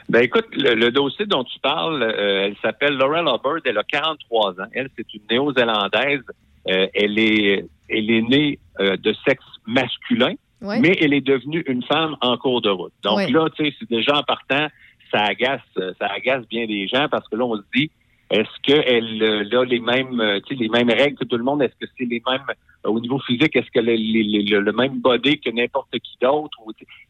Ben 0.09 0.21
écoute, 0.23 0.45
le, 0.53 0.73
le 0.75 0.89
dossier 0.91 1.25
dont 1.25 1.43
tu 1.43 1.59
parles, 1.59 2.01
euh, 2.01 2.45
elle 2.45 2.55
s'appelle 2.61 2.93
Laurel 2.95 3.25
Hubbard, 3.25 3.57
elle 3.65 3.77
a 3.77 3.83
43 3.83 4.51
ans. 4.61 4.65
Elle, 4.71 4.89
c'est 4.95 5.13
une 5.13 5.21
néo-zélandaise. 5.29 6.21
Euh, 6.69 6.87
elle 6.93 7.19
est 7.19 7.65
elle 7.89 8.09
est 8.11 8.21
née 8.21 8.59
euh, 8.79 8.95
de 8.97 9.13
sexe 9.27 9.43
masculin, 9.65 10.33
Ouais. 10.61 10.79
mais 10.79 10.97
elle 11.01 11.13
est 11.13 11.21
devenue 11.21 11.63
une 11.67 11.83
femme 11.83 12.15
en 12.21 12.35
cours 12.37 12.61
de 12.61 12.69
route. 12.69 12.91
Donc 13.03 13.17
Ouais. 13.17 13.29
là, 13.31 13.47
tu 13.55 13.65
sais, 13.65 13.75
c'est 13.79 13.89
déjà 13.89 14.17
en 14.17 14.23
partant, 14.23 14.67
ça 15.11 15.19
agace, 15.23 15.61
ça 15.99 16.07
agace 16.07 16.45
bien 16.49 16.65
des 16.67 16.87
gens 16.87 17.07
parce 17.09 17.27
que 17.29 17.35
là, 17.35 17.45
on 17.45 17.55
se 17.57 17.61
dit, 17.75 17.91
est-ce 18.29 18.49
qu'elle 18.63 19.23
euh, 19.23 19.61
a 19.61 19.65
les 19.65 19.79
mêmes, 19.79 20.19
euh, 20.19 20.39
tu 20.45 20.55
sais, 20.55 20.61
les 20.61 20.69
mêmes 20.69 20.89
règles 20.89 21.17
que 21.17 21.23
tout 21.25 21.37
le 21.37 21.43
monde? 21.43 21.61
Est-ce 21.61 21.75
que 21.79 21.89
c'est 21.97 22.05
les 22.05 22.21
mêmes 22.27 22.43
euh, 22.85 22.89
au 22.89 22.99
niveau 22.99 23.19
physique? 23.19 23.55
Est-ce 23.55 23.69
qu'elle 23.71 23.89
a 23.89 23.95
les- 23.95 24.23
les- 24.23 24.43
le, 24.43 24.59
le 24.59 24.71
même 24.73 24.99
body 24.99 25.39
que 25.39 25.49
n'importe 25.49 25.91
qui 25.99 26.17
d'autre? 26.21 26.57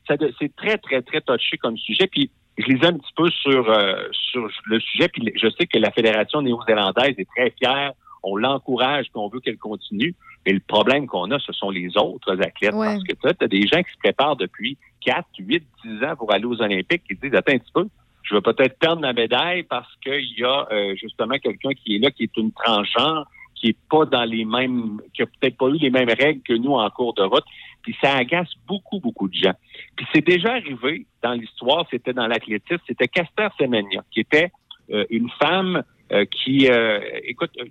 C'est 0.07 0.55
très, 0.55 0.77
très, 0.77 1.01
très 1.01 1.21
touché 1.21 1.57
comme 1.57 1.77
sujet. 1.77 2.07
Puis 2.07 2.29
je 2.57 2.65
lisais 2.65 2.87
un 2.87 2.93
petit 2.97 3.13
peu 3.15 3.29
sur, 3.29 3.69
euh, 3.69 3.95
sur 4.11 4.47
le 4.65 4.79
sujet, 4.79 5.07
puis 5.09 5.23
je 5.35 5.47
sais 5.49 5.65
que 5.65 5.77
la 5.79 5.91
Fédération 5.91 6.41
néo-zélandaise 6.41 7.15
est 7.17 7.29
très 7.35 7.51
fière. 7.57 7.93
On 8.23 8.35
l'encourage, 8.35 9.05
puis 9.05 9.13
on 9.15 9.29
veut 9.29 9.39
qu'elle 9.39 9.57
continue. 9.57 10.13
Mais 10.45 10.53
le 10.53 10.59
problème 10.59 11.07
qu'on 11.07 11.29
a, 11.31 11.39
ce 11.39 11.51
sont 11.53 11.69
les 11.69 11.97
autres 11.97 12.33
athlètes. 12.41 12.73
Ouais. 12.73 12.87
Parce 12.87 13.03
que 13.03 13.33
tu 13.33 13.43
as 13.43 13.47
des 13.47 13.67
gens 13.67 13.81
qui 13.83 13.91
se 13.91 13.97
préparent 13.99 14.35
depuis 14.35 14.77
4, 15.01 15.25
8, 15.39 15.63
10 15.85 16.03
ans 16.03 16.15
pour 16.15 16.31
aller 16.33 16.45
aux 16.45 16.61
Olympiques 16.61 17.03
qui 17.07 17.15
disent, 17.15 17.33
attends 17.35 17.53
un 17.53 17.59
petit 17.59 17.71
peu, 17.73 17.87
je 18.27 18.35
vais 18.35 18.41
peut-être 18.41 18.77
perdre 18.79 19.01
ma 19.01 19.13
médaille 19.13 19.63
parce 19.63 19.93
qu'il 20.03 20.37
y 20.37 20.43
a 20.43 20.67
euh, 20.71 20.95
justement 20.95 21.37
quelqu'un 21.37 21.71
qui 21.73 21.95
est 21.95 21.99
là, 21.99 22.11
qui 22.11 22.23
est 22.23 22.37
une 22.37 22.51
transgenre, 22.51 23.25
qui 23.55 23.69
est 23.69 23.77
pas 23.89 24.05
dans 24.05 24.25
les 24.25 24.45
mêmes, 24.45 25.01
qui 25.13 25.23
a 25.23 25.25
peut-être 25.25 25.57
pas 25.57 25.67
eu 25.67 25.77
les 25.77 25.89
mêmes 25.89 26.09
règles 26.09 26.41
que 26.41 26.53
nous 26.53 26.73
en 26.73 26.89
cours 26.89 27.13
de 27.13 27.23
route. 27.23 27.45
Puis 27.81 27.95
ça 28.01 28.15
agace 28.15 28.49
beaucoup, 28.67 28.99
beaucoup 28.99 29.29
de 29.29 29.33
gens. 29.33 29.53
Puis 29.95 30.05
c'est 30.13 30.25
déjà 30.25 30.53
arrivé 30.53 31.05
dans 31.23 31.33
l'histoire, 31.33 31.85
c'était 31.89 32.13
dans 32.13 32.27
l'athlétisme, 32.27 32.81
c'était 32.85 33.07
Caster 33.07 33.47
Semenya, 33.57 34.03
qui 34.11 34.19
était 34.19 34.51
euh, 34.91 35.05
une 35.09 35.29
femme 35.39 35.83
euh, 36.11 36.25
qui, 36.25 36.69
euh, 36.69 36.99
écoute, 37.23 37.51
euh, 37.59 37.65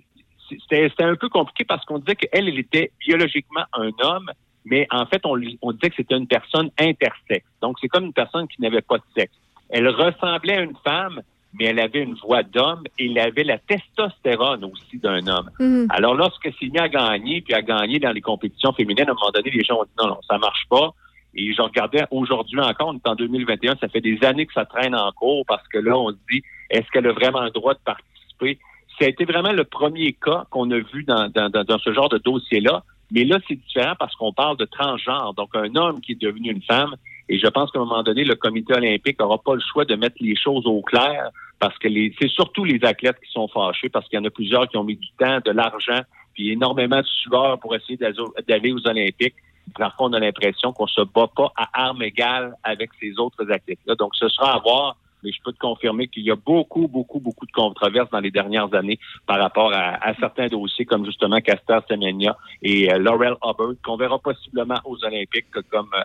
c'était 0.69 1.03
un 1.03 1.15
peu 1.15 1.29
compliqué 1.29 1.65
parce 1.65 1.83
qu'on 1.85 1.99
disait 1.99 2.15
qu'elle, 2.15 2.47
elle 2.47 2.59
était 2.59 2.91
biologiquement 2.99 3.63
un 3.73 3.91
homme, 3.99 4.31
mais 4.65 4.87
en 4.91 5.05
fait, 5.05 5.21
on, 5.25 5.39
on 5.61 5.71
disait 5.71 5.89
que 5.89 5.95
c'était 5.97 6.15
une 6.15 6.27
personne 6.27 6.69
intersexe. 6.79 7.47
Donc, 7.61 7.77
c'est 7.81 7.87
comme 7.87 8.05
une 8.05 8.13
personne 8.13 8.47
qui 8.47 8.61
n'avait 8.61 8.81
pas 8.81 8.97
de 8.97 9.03
sexe. 9.15 9.33
Elle 9.69 9.87
ressemblait 9.89 10.57
à 10.57 10.61
une 10.61 10.75
femme, 10.83 11.21
mais 11.53 11.65
elle 11.65 11.79
avait 11.79 12.03
une 12.03 12.15
voix 12.15 12.43
d'homme 12.43 12.83
et 12.97 13.05
elle 13.05 13.19
avait 13.19 13.43
la 13.43 13.57
testostérone 13.57 14.63
aussi 14.65 14.97
d'un 14.97 15.25
homme. 15.27 15.49
Mhm. 15.59 15.87
Alors, 15.89 16.15
lorsque 16.15 16.51
Signy 16.57 16.77
a 16.77 16.89
gagné, 16.89 17.41
puis 17.41 17.53
a 17.53 17.61
gagné 17.61 17.99
dans 17.99 18.11
les 18.11 18.21
compétitions 18.21 18.73
féminines, 18.73 19.07
à 19.07 19.11
un 19.11 19.15
moment 19.15 19.31
donné, 19.33 19.49
les 19.49 19.63
gens 19.63 19.79
ont 19.79 19.83
dit 19.83 19.91
non, 19.99 20.07
non, 20.07 20.19
ça 20.29 20.37
marche 20.37 20.65
pas. 20.69 20.93
Et 21.35 21.53
je 21.53 21.61
regardais 21.61 22.03
aujourd'hui 22.09 22.59
encore, 22.59 22.87
on 22.87 22.95
est 22.95 23.07
en 23.07 23.15
2021, 23.15 23.75
ça 23.79 23.87
fait 23.89 24.01
des 24.01 24.17
années 24.23 24.45
que 24.45 24.53
ça 24.53 24.65
traîne 24.65 24.95
en 24.95 25.11
cours 25.11 25.45
parce 25.47 25.67
que 25.67 25.77
là, 25.77 25.95
on 25.95 26.09
se 26.09 26.17
dit, 26.31 26.41
est-ce 26.69 26.87
qu'elle 26.91 27.05
a 27.05 27.13
vraiment 27.13 27.43
le 27.43 27.51
droit 27.51 27.75
de 27.75 27.79
participer? 27.85 28.57
Ça 28.97 29.05
a 29.05 29.09
été 29.09 29.25
vraiment 29.25 29.51
le 29.51 29.63
premier 29.63 30.13
cas 30.13 30.45
qu'on 30.49 30.71
a 30.71 30.79
vu 30.79 31.03
dans, 31.03 31.29
dans, 31.29 31.49
dans, 31.49 31.63
dans 31.63 31.77
ce 31.77 31.93
genre 31.93 32.09
de 32.09 32.17
dossier-là. 32.17 32.83
Mais 33.11 33.23
là, 33.23 33.37
c'est 33.47 33.55
différent 33.55 33.93
parce 33.99 34.15
qu'on 34.15 34.33
parle 34.33 34.57
de 34.57 34.65
transgenre, 34.65 35.33
donc 35.35 35.49
un 35.53 35.75
homme 35.75 36.01
qui 36.01 36.13
est 36.13 36.21
devenu 36.21 36.51
une 36.51 36.63
femme. 36.63 36.95
Et 37.29 37.39
je 37.39 37.47
pense 37.47 37.71
qu'à 37.71 37.79
un 37.79 37.85
moment 37.85 38.03
donné, 38.03 38.23
le 38.23 38.35
comité 38.35 38.73
olympique 38.73 39.19
n'aura 39.19 39.37
pas 39.37 39.55
le 39.55 39.61
choix 39.61 39.85
de 39.85 39.95
mettre 39.95 40.15
les 40.19 40.35
choses 40.35 40.65
au 40.65 40.81
clair 40.81 41.29
parce 41.59 41.77
que 41.77 41.87
c'est 42.19 42.29
surtout 42.29 42.63
les 42.63 42.83
athlètes 42.83 43.17
qui 43.23 43.31
sont 43.31 43.47
fâchés 43.47 43.89
parce 43.89 44.07
qu'il 44.07 44.17
y 44.17 44.21
en 44.21 44.25
a 44.25 44.29
plusieurs 44.29 44.67
qui 44.69 44.77
ont 44.77 44.83
mis 44.83 44.95
du 44.95 45.09
temps, 45.17 45.39
de 45.43 45.51
l'argent, 45.51 46.01
puis 46.33 46.51
énormément 46.51 47.01
de 47.01 47.05
sueur 47.05 47.59
pour 47.59 47.75
essayer 47.75 47.97
d'aller 47.97 48.71
aux 48.71 48.87
Olympiques. 48.87 49.35
Parfois, 49.77 50.07
on 50.07 50.13
a 50.13 50.19
l'impression 50.19 50.71
qu'on 50.71 50.87
se 50.87 51.01
bat 51.01 51.27
pas 51.35 51.51
à 51.57 51.87
armes 51.87 52.03
égales 52.03 52.53
avec 52.63 52.91
ces 53.01 53.19
autres 53.19 53.51
athlètes-là. 53.51 53.95
Donc, 53.95 54.15
ce 54.15 54.29
sera 54.29 54.55
à 54.55 54.59
voir. 54.59 54.95
Mais 55.23 55.31
je 55.31 55.37
peux 55.43 55.51
te 55.51 55.57
confirmer 55.59 56.07
qu'il 56.07 56.23
y 56.23 56.31
a 56.31 56.35
beaucoup, 56.35 56.87
beaucoup, 56.87 57.19
beaucoup 57.19 57.45
de 57.45 57.51
controverses 57.51 58.09
dans 58.11 58.19
les 58.19 58.31
dernières 58.31 58.73
années 58.73 58.99
par 59.25 59.39
rapport 59.39 59.71
à, 59.73 59.97
certains 60.19 60.47
dossiers 60.47 60.85
comme 60.85 61.05
justement 61.05 61.39
Castor 61.41 61.81
Semenya 61.89 62.35
et 62.61 62.91
euh, 62.93 62.97
Laurel 62.99 63.33
Hubbard 63.43 63.73
qu'on 63.83 63.97
verra 63.97 64.19
possiblement 64.19 64.79
aux 64.85 64.97
Olympiques 65.03 65.45
comme 65.71 65.87
euh. 65.95 66.01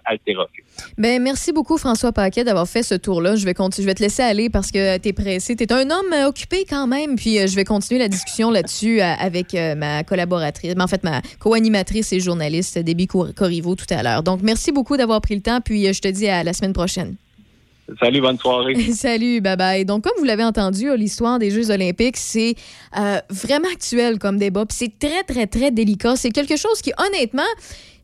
Ben, 0.98 1.22
merci 1.22 1.52
beaucoup, 1.52 1.78
François 1.78 2.12
Paquet, 2.12 2.44
d'avoir 2.44 2.66
fait 2.68 2.82
ce 2.82 2.94
tour-là. 2.94 3.36
Je 3.36 3.44
vais, 3.44 3.52
continu- 3.54 3.82
je 3.82 3.86
vais 3.86 3.94
te 3.94 4.02
laisser 4.02 4.22
aller 4.22 4.50
parce 4.50 4.70
que 4.70 4.98
tu 4.98 5.08
es 5.08 5.12
pressé. 5.12 5.56
Tu 5.56 5.64
es 5.64 5.72
un 5.72 5.90
homme 5.90 6.12
euh, 6.12 6.28
occupé 6.28 6.64
quand 6.68 6.86
même. 6.86 7.16
Puis 7.16 7.38
euh, 7.38 7.46
je 7.46 7.54
vais 7.56 7.64
continuer 7.64 7.98
la 8.00 8.08
discussion 8.08 8.50
là-dessus 8.50 9.00
avec 9.00 9.54
ma 9.76 10.04
collaboratrice, 10.04 10.74
mais 10.76 10.82
en 10.82 10.86
fait, 10.88 11.02
ma 11.04 11.20
co-animatrice 11.38 12.12
et 12.12 12.20
journaliste, 12.20 12.78
Cor- 13.08 13.34
Corriveau, 13.34 13.74
tout 13.74 13.86
à 13.90 14.02
l'heure. 14.02 14.22
Donc, 14.22 14.40
merci 14.42 14.72
beaucoup 14.72 14.96
d'avoir 14.96 15.20
pris 15.20 15.34
le 15.34 15.42
temps. 15.42 15.60
Puis 15.60 15.92
je 15.92 16.00
te 16.00 16.08
dis 16.08 16.28
à 16.28 16.42
la 16.44 16.52
semaine 16.52 16.72
prochaine. 16.72 17.16
Salut, 18.00 18.20
bonne 18.20 18.38
soirée. 18.38 18.74
Salut, 18.92 19.40
bye 19.40 19.56
bye. 19.56 19.84
Donc, 19.84 20.04
comme 20.04 20.12
vous 20.18 20.24
l'avez 20.24 20.44
entendu, 20.44 20.94
l'histoire 20.96 21.38
des 21.38 21.50
Jeux 21.50 21.70
olympiques, 21.70 22.16
c'est 22.16 22.54
euh, 22.96 23.18
vraiment 23.28 23.68
actuel 23.72 24.18
comme 24.18 24.38
débat. 24.38 24.64
Puis 24.66 24.76
c'est 24.78 24.98
très, 24.98 25.22
très, 25.24 25.46
très 25.46 25.70
délicat. 25.70 26.16
C'est 26.16 26.30
quelque 26.30 26.56
chose 26.56 26.80
qui, 26.80 26.92
honnêtement, 26.98 27.42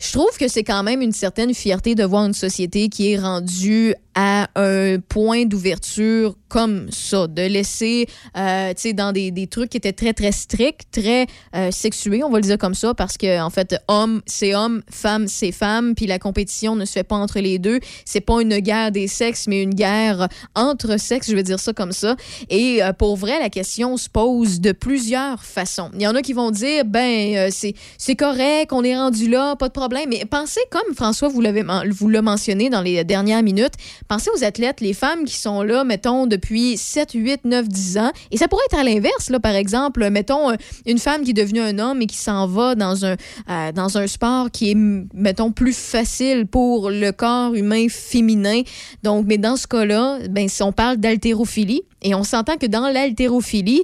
je 0.01 0.13
trouve 0.13 0.37
que 0.39 0.49
c'est 0.49 0.65
quand 0.65 0.83
même 0.83 1.01
une 1.01 1.13
certaine 1.13 1.55
fierté 1.55 1.95
de 1.95 2.05
voir 2.05 2.27
une 2.27 2.35
société 2.35 2.89
qui 2.89 3.13
est 3.13 3.19
rendue 3.19 3.95
à 4.21 4.49
un 4.57 4.99
point 4.99 5.45
d'ouverture 5.45 6.35
comme 6.49 6.91
ça, 6.91 7.29
de 7.29 7.43
laisser, 7.43 8.09
euh, 8.37 8.71
tu 8.71 8.81
sais, 8.81 8.93
dans 8.93 9.13
des, 9.13 9.31
des, 9.31 9.47
trucs 9.47 9.71
qui 9.71 9.77
étaient 9.77 9.93
très, 9.93 10.13
très 10.13 10.33
stricts, 10.33 10.91
très 10.91 11.27
euh, 11.55 11.71
sexués, 11.71 12.25
on 12.25 12.31
va 12.31 12.39
le 12.39 12.43
dire 12.43 12.59
comme 12.59 12.75
ça, 12.75 12.95
parce 12.95 13.17
que, 13.17 13.41
en 13.41 13.51
fait, 13.51 13.77
homme, 13.87 14.21
c'est 14.27 14.57
homme, 14.57 14.83
femme, 14.91 15.29
c'est 15.29 15.53
femme, 15.53 15.95
puis 15.95 16.07
la 16.07 16.19
compétition 16.19 16.75
ne 16.75 16.85
se 16.85 16.93
fait 16.93 17.05
pas 17.05 17.15
entre 17.15 17.39
les 17.39 17.61
deux. 17.61 17.79
C'est 18.05 18.21
pas 18.21 18.43
une 18.43 18.59
guerre 18.59 18.91
des 18.91 19.07
sexes, 19.07 19.47
mais 19.47 19.63
une 19.63 19.75
guerre 19.75 20.27
entre 20.57 20.99
sexes, 20.99 21.31
je 21.31 21.37
vais 21.37 21.45
dire 21.45 21.61
ça 21.61 21.73
comme 21.73 21.93
ça. 21.93 22.17
Et 22.51 22.83
euh, 22.83 22.93
pour 22.93 23.17
vrai, 23.17 23.39
la 23.39 23.51
question 23.51 23.97
se 23.97 24.09
pose 24.09 24.61
de 24.61 24.73
plusieurs 24.73 25.45
façons. 25.45 25.91
Il 25.95 26.03
y 26.03 26.09
en 26.09 26.17
a 26.17 26.23
qui 26.23 26.33
vont 26.33 26.51
dire, 26.51 26.85
ben, 26.85 27.53
c'est 27.53 27.75
c'est 27.99 28.17
correct, 28.17 28.73
on 28.73 28.83
est 28.83 28.97
rendu 28.97 29.29
là, 29.29 29.55
pas 29.55 29.69
de 29.69 29.73
problème, 29.73 30.09
mais 30.09 30.25
pensez, 30.25 30.61
comme 30.71 30.97
François 30.97 31.29
vous 31.29 31.41
l'avez 31.41 31.65
vous 31.91 32.09
l'a 32.09 32.23
mentionné 32.23 32.69
dans 32.69 32.81
les 32.81 33.05
dernières 33.05 33.43
minutes, 33.43 33.75
pensez 34.09 34.31
aux 34.35 34.45
athlètes, 34.45 34.81
les 34.81 34.95
femmes 34.95 35.25
qui 35.25 35.37
sont 35.37 35.63
là, 35.63 35.85
mettons, 35.85 36.27
de 36.27 36.39
depuis 36.39 36.77
7, 36.77 37.13
8, 37.15 37.41
9, 37.45 37.69
10 37.69 37.99
ans. 37.99 38.13
Et 38.31 38.37
ça 38.37 38.47
pourrait 38.47 38.63
être 38.71 38.79
à 38.79 38.85
l'inverse, 38.85 39.29
là, 39.29 39.41
par 39.41 39.55
exemple, 39.55 40.09
mettons, 40.09 40.51
euh, 40.51 40.55
une 40.87 40.99
femme 40.99 41.23
qui 41.23 41.31
est 41.31 41.35
devenue 41.35 41.61
un 41.61 41.79
homme 41.81 42.01
et 42.01 42.07
qui 42.07 42.17
s'en 42.17 42.47
va 42.47 42.77
dans 42.77 43.05
un, 43.05 43.17
euh, 43.51 43.73
dans 43.73 43.99
un 43.99 44.07
sport 44.07 44.51
qui 44.51 44.71
est, 44.71 44.77
mettons, 44.77 45.51
plus 45.51 45.77
facile 45.77 46.47
pour 46.47 46.91
le 46.91 47.11
corps 47.11 47.55
humain 47.55 47.87
féminin. 47.89 48.63
Donc, 49.03 49.27
mais 49.27 49.37
dans 49.37 49.57
ce 49.57 49.67
cas-là, 49.67 50.21
ben, 50.31 50.49
si 50.49 50.63
on 50.63 50.73
parle 50.73 50.99
d'haltérophilie, 50.99 51.83
et 52.03 52.15
on 52.15 52.23
s'entend 52.23 52.57
que 52.57 52.67
dans 52.67 52.89
l'haltérophilie, 52.89 53.83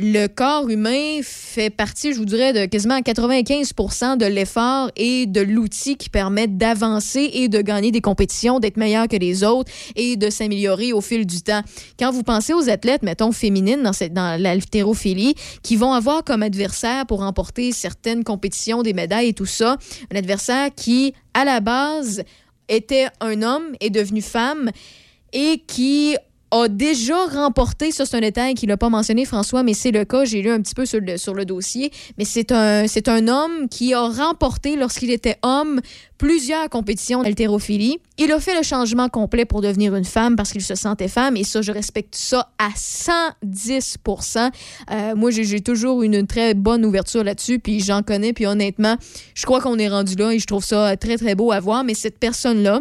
le 0.00 0.28
corps 0.28 0.68
humain 0.68 1.18
fait 1.22 1.70
partie, 1.70 2.12
je 2.12 2.18
vous 2.18 2.24
dirais, 2.24 2.52
de 2.52 2.66
quasiment 2.66 3.00
95% 3.00 4.16
de 4.16 4.26
l'effort 4.26 4.92
et 4.94 5.26
de 5.26 5.40
l'outil 5.40 5.96
qui 5.96 6.08
permet 6.08 6.46
d'avancer 6.46 7.28
et 7.32 7.48
de 7.48 7.60
gagner 7.60 7.90
des 7.90 8.00
compétitions, 8.00 8.60
d'être 8.60 8.76
meilleur 8.76 9.08
que 9.08 9.16
les 9.16 9.42
autres 9.42 9.72
et 9.96 10.16
de 10.16 10.30
s'améliorer 10.30 10.92
au 10.92 11.00
fil 11.00 11.26
du 11.26 11.42
temps. 11.42 11.62
Quand 11.98 12.12
vous 12.12 12.22
pensez 12.22 12.54
aux 12.54 12.70
athlètes, 12.70 13.02
mettons, 13.02 13.32
féminines 13.32 13.82
dans, 14.12 14.40
l'haltérophilie, 14.40 15.34
qui 15.64 15.74
vont 15.74 15.92
avoir 15.92 16.22
comme 16.22 16.44
adversaire 16.44 17.04
pour 17.04 17.18
remporter 17.18 17.72
certaines 17.72 18.22
compétitions, 18.22 18.84
des 18.84 18.92
médailles 18.92 19.30
et 19.30 19.34
tout 19.34 19.46
ça, 19.46 19.78
un 20.12 20.16
adversaire 20.16 20.70
qui, 20.76 21.12
à 21.34 21.44
la 21.44 21.58
base, 21.58 22.22
était 22.68 23.08
un 23.20 23.42
homme, 23.42 23.74
est 23.80 23.90
devenu 23.90 24.22
femme 24.22 24.70
et 25.32 25.64
qui 25.66 26.16
a 26.50 26.68
déjà 26.68 27.26
remporté, 27.26 27.90
ça 27.90 28.06
c'est 28.06 28.16
un 28.16 28.20
détail 28.20 28.54
qu'il 28.54 28.68
n'a 28.68 28.76
pas 28.76 28.88
mentionné 28.88 29.24
François, 29.24 29.62
mais 29.62 29.74
c'est 29.74 29.90
le 29.90 30.04
cas, 30.04 30.24
j'ai 30.24 30.42
lu 30.42 30.50
un 30.50 30.60
petit 30.60 30.74
peu 30.74 30.86
sur 30.86 31.00
le, 31.00 31.44
dossier, 31.44 31.90
mais 32.18 32.24
c'est 32.24 32.52
un, 32.52 32.84
un 33.06 33.28
homme 33.28 33.68
qui 33.70 33.94
a 33.94 34.08
remporté 34.08 34.76
lorsqu'il 34.76 35.10
était 35.10 35.36
homme 35.42 35.80
plusieurs 36.18 36.68
compétitions 36.68 37.22
d'haltérophilie. 37.22 37.98
Il 38.18 38.32
a 38.32 38.40
fait 38.40 38.56
le 38.56 38.62
changement 38.62 39.08
complet 39.08 39.44
pour 39.44 39.60
devenir 39.62 39.94
une 39.94 40.04
femme 40.04 40.36
parce 40.36 40.50
qu'il 40.50 40.62
se 40.62 40.74
sentait 40.74 41.08
femme. 41.08 41.36
Et 41.36 41.44
ça, 41.44 41.62
je 41.62 41.72
respecte 41.72 42.16
ça 42.16 42.50
à 42.58 42.70
110% 42.70 44.50
euh, 44.90 45.14
Moi, 45.14 45.30
j'ai 45.30 45.60
toujours 45.60 46.02
une 46.02 46.26
très 46.26 46.54
bonne 46.54 46.84
ouverture 46.84 47.22
là-dessus, 47.24 47.60
puis 47.60 47.80
j'en 47.80 48.02
connais, 48.02 48.32
puis 48.32 48.46
honnêtement, 48.46 48.96
je 49.34 49.46
crois 49.46 49.60
qu'on 49.60 49.78
est 49.78 49.88
rendu 49.88 50.16
là 50.16 50.32
et 50.32 50.38
je 50.38 50.46
trouve 50.46 50.64
ça 50.64 50.96
très, 50.96 51.16
très 51.16 51.34
beau 51.34 51.52
à 51.52 51.60
voir, 51.60 51.84
mais 51.84 51.94
cette 51.94 52.18
personne-là, 52.18 52.80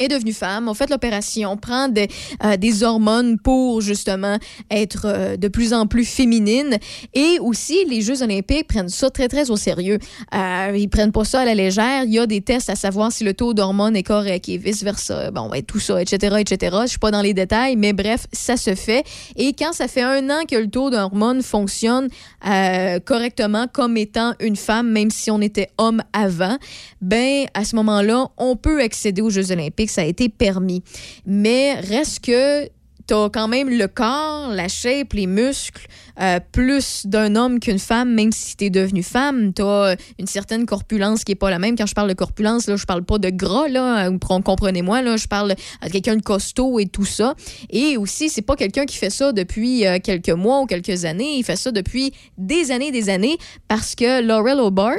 est 0.00 0.08
devenue 0.08 0.32
femme, 0.32 0.68
on 0.68 0.74
fait 0.74 0.90
l'opération, 0.90 1.56
prend 1.56 1.88
des, 1.88 2.08
euh, 2.44 2.56
des 2.56 2.82
hormones 2.82 3.38
pour 3.38 3.82
justement 3.82 4.38
être 4.70 5.02
euh, 5.04 5.36
de 5.36 5.48
plus 5.48 5.72
en 5.74 5.86
plus 5.86 6.04
féminine. 6.04 6.78
Et 7.14 7.38
aussi, 7.40 7.84
les 7.86 8.00
Jeux 8.00 8.22
olympiques 8.22 8.66
prennent 8.66 8.88
ça 8.88 9.10
très, 9.10 9.28
très 9.28 9.50
au 9.50 9.56
sérieux. 9.56 9.98
Euh, 10.34 10.72
ils 10.74 10.88
prennent 10.88 11.12
pas 11.12 11.24
ça 11.24 11.40
à 11.40 11.44
la 11.44 11.54
légère. 11.54 12.04
Il 12.04 12.12
y 12.12 12.18
a 12.18 12.26
des 12.26 12.40
tests 12.40 12.70
à 12.70 12.76
savoir 12.76 13.12
si 13.12 13.24
le 13.24 13.34
taux 13.34 13.52
d'hormones 13.52 13.94
est 13.94 14.02
correct 14.02 14.48
et 14.48 14.56
vice-versa. 14.56 15.30
Bon, 15.30 15.48
ben, 15.48 15.62
tout 15.62 15.78
ça, 15.78 16.00
etc., 16.00 16.36
etc. 16.40 16.76
Je 16.82 16.88
suis 16.88 16.98
pas 16.98 17.10
dans 17.10 17.22
les 17.22 17.34
détails, 17.34 17.76
mais 17.76 17.92
bref, 17.92 18.26
ça 18.32 18.56
se 18.56 18.74
fait. 18.74 19.04
Et 19.36 19.52
quand 19.52 19.72
ça 19.72 19.86
fait 19.86 20.02
un 20.02 20.30
an 20.30 20.44
que 20.48 20.56
le 20.56 20.68
taux 20.68 20.88
d'hormones 20.88 21.42
fonctionne 21.42 22.08
euh, 22.46 22.98
correctement 23.00 23.66
comme 23.70 23.98
étant 23.98 24.32
une 24.40 24.56
femme, 24.56 24.90
même 24.90 25.10
si 25.10 25.30
on 25.30 25.42
était 25.42 25.68
homme 25.76 26.02
avant, 26.14 26.56
ben, 27.02 27.46
à 27.52 27.64
ce 27.64 27.76
moment-là, 27.76 28.28
on 28.38 28.56
peut 28.56 28.80
accéder 28.80 29.20
aux 29.20 29.30
Jeux 29.30 29.52
olympiques 29.52 29.89
ça 29.90 30.02
a 30.02 30.04
été 30.04 30.28
permis. 30.28 30.82
Mais 31.26 31.74
reste 31.80 32.24
que 32.24 32.66
tu 33.06 33.14
as 33.14 33.28
quand 33.32 33.48
même 33.48 33.68
le 33.68 33.88
corps, 33.88 34.48
la 34.48 34.68
shape, 34.68 35.12
les 35.14 35.26
muscles, 35.26 35.86
euh, 36.20 36.40
plus 36.52 37.06
d'un 37.06 37.36
homme 37.36 37.60
qu'une 37.60 37.78
femme, 37.78 38.14
même 38.14 38.32
si 38.32 38.56
tu 38.56 38.64
es 38.66 38.70
devenue 38.70 39.02
femme. 39.02 39.52
Tu 39.54 39.62
as 39.62 39.96
une 40.18 40.26
certaine 40.26 40.66
corpulence 40.66 41.24
qui 41.24 41.32
est 41.32 41.36
pas 41.36 41.50
la 41.50 41.58
même. 41.58 41.76
Quand 41.76 41.86
je 41.86 41.94
parle 41.94 42.08
de 42.08 42.14
corpulence, 42.14 42.66
là, 42.66 42.76
je 42.76 42.84
parle 42.84 43.04
pas 43.04 43.18
de 43.18 43.30
gras, 43.30 43.68
là, 43.68 44.10
comprenez-moi, 44.44 45.02
là, 45.02 45.16
je 45.16 45.26
parle 45.26 45.54
de 45.84 45.88
quelqu'un 45.88 46.16
de 46.16 46.22
costaud 46.22 46.78
et 46.78 46.86
tout 46.86 47.04
ça. 47.04 47.34
Et 47.70 47.96
aussi, 47.96 48.28
c'est 48.28 48.42
pas 48.42 48.56
quelqu'un 48.56 48.86
qui 48.86 48.96
fait 48.96 49.10
ça 49.10 49.32
depuis 49.32 49.86
euh, 49.86 49.98
quelques 50.02 50.30
mois 50.30 50.60
ou 50.60 50.66
quelques 50.66 51.04
années. 51.04 51.36
Il 51.36 51.44
fait 51.44 51.56
ça 51.56 51.70
depuis 51.70 52.12
des 52.38 52.70
années 52.70 52.90
des 52.90 53.08
années 53.08 53.36
parce 53.68 53.94
que 53.94 54.22
Laurel 54.22 54.60
O'Bard, 54.60 54.96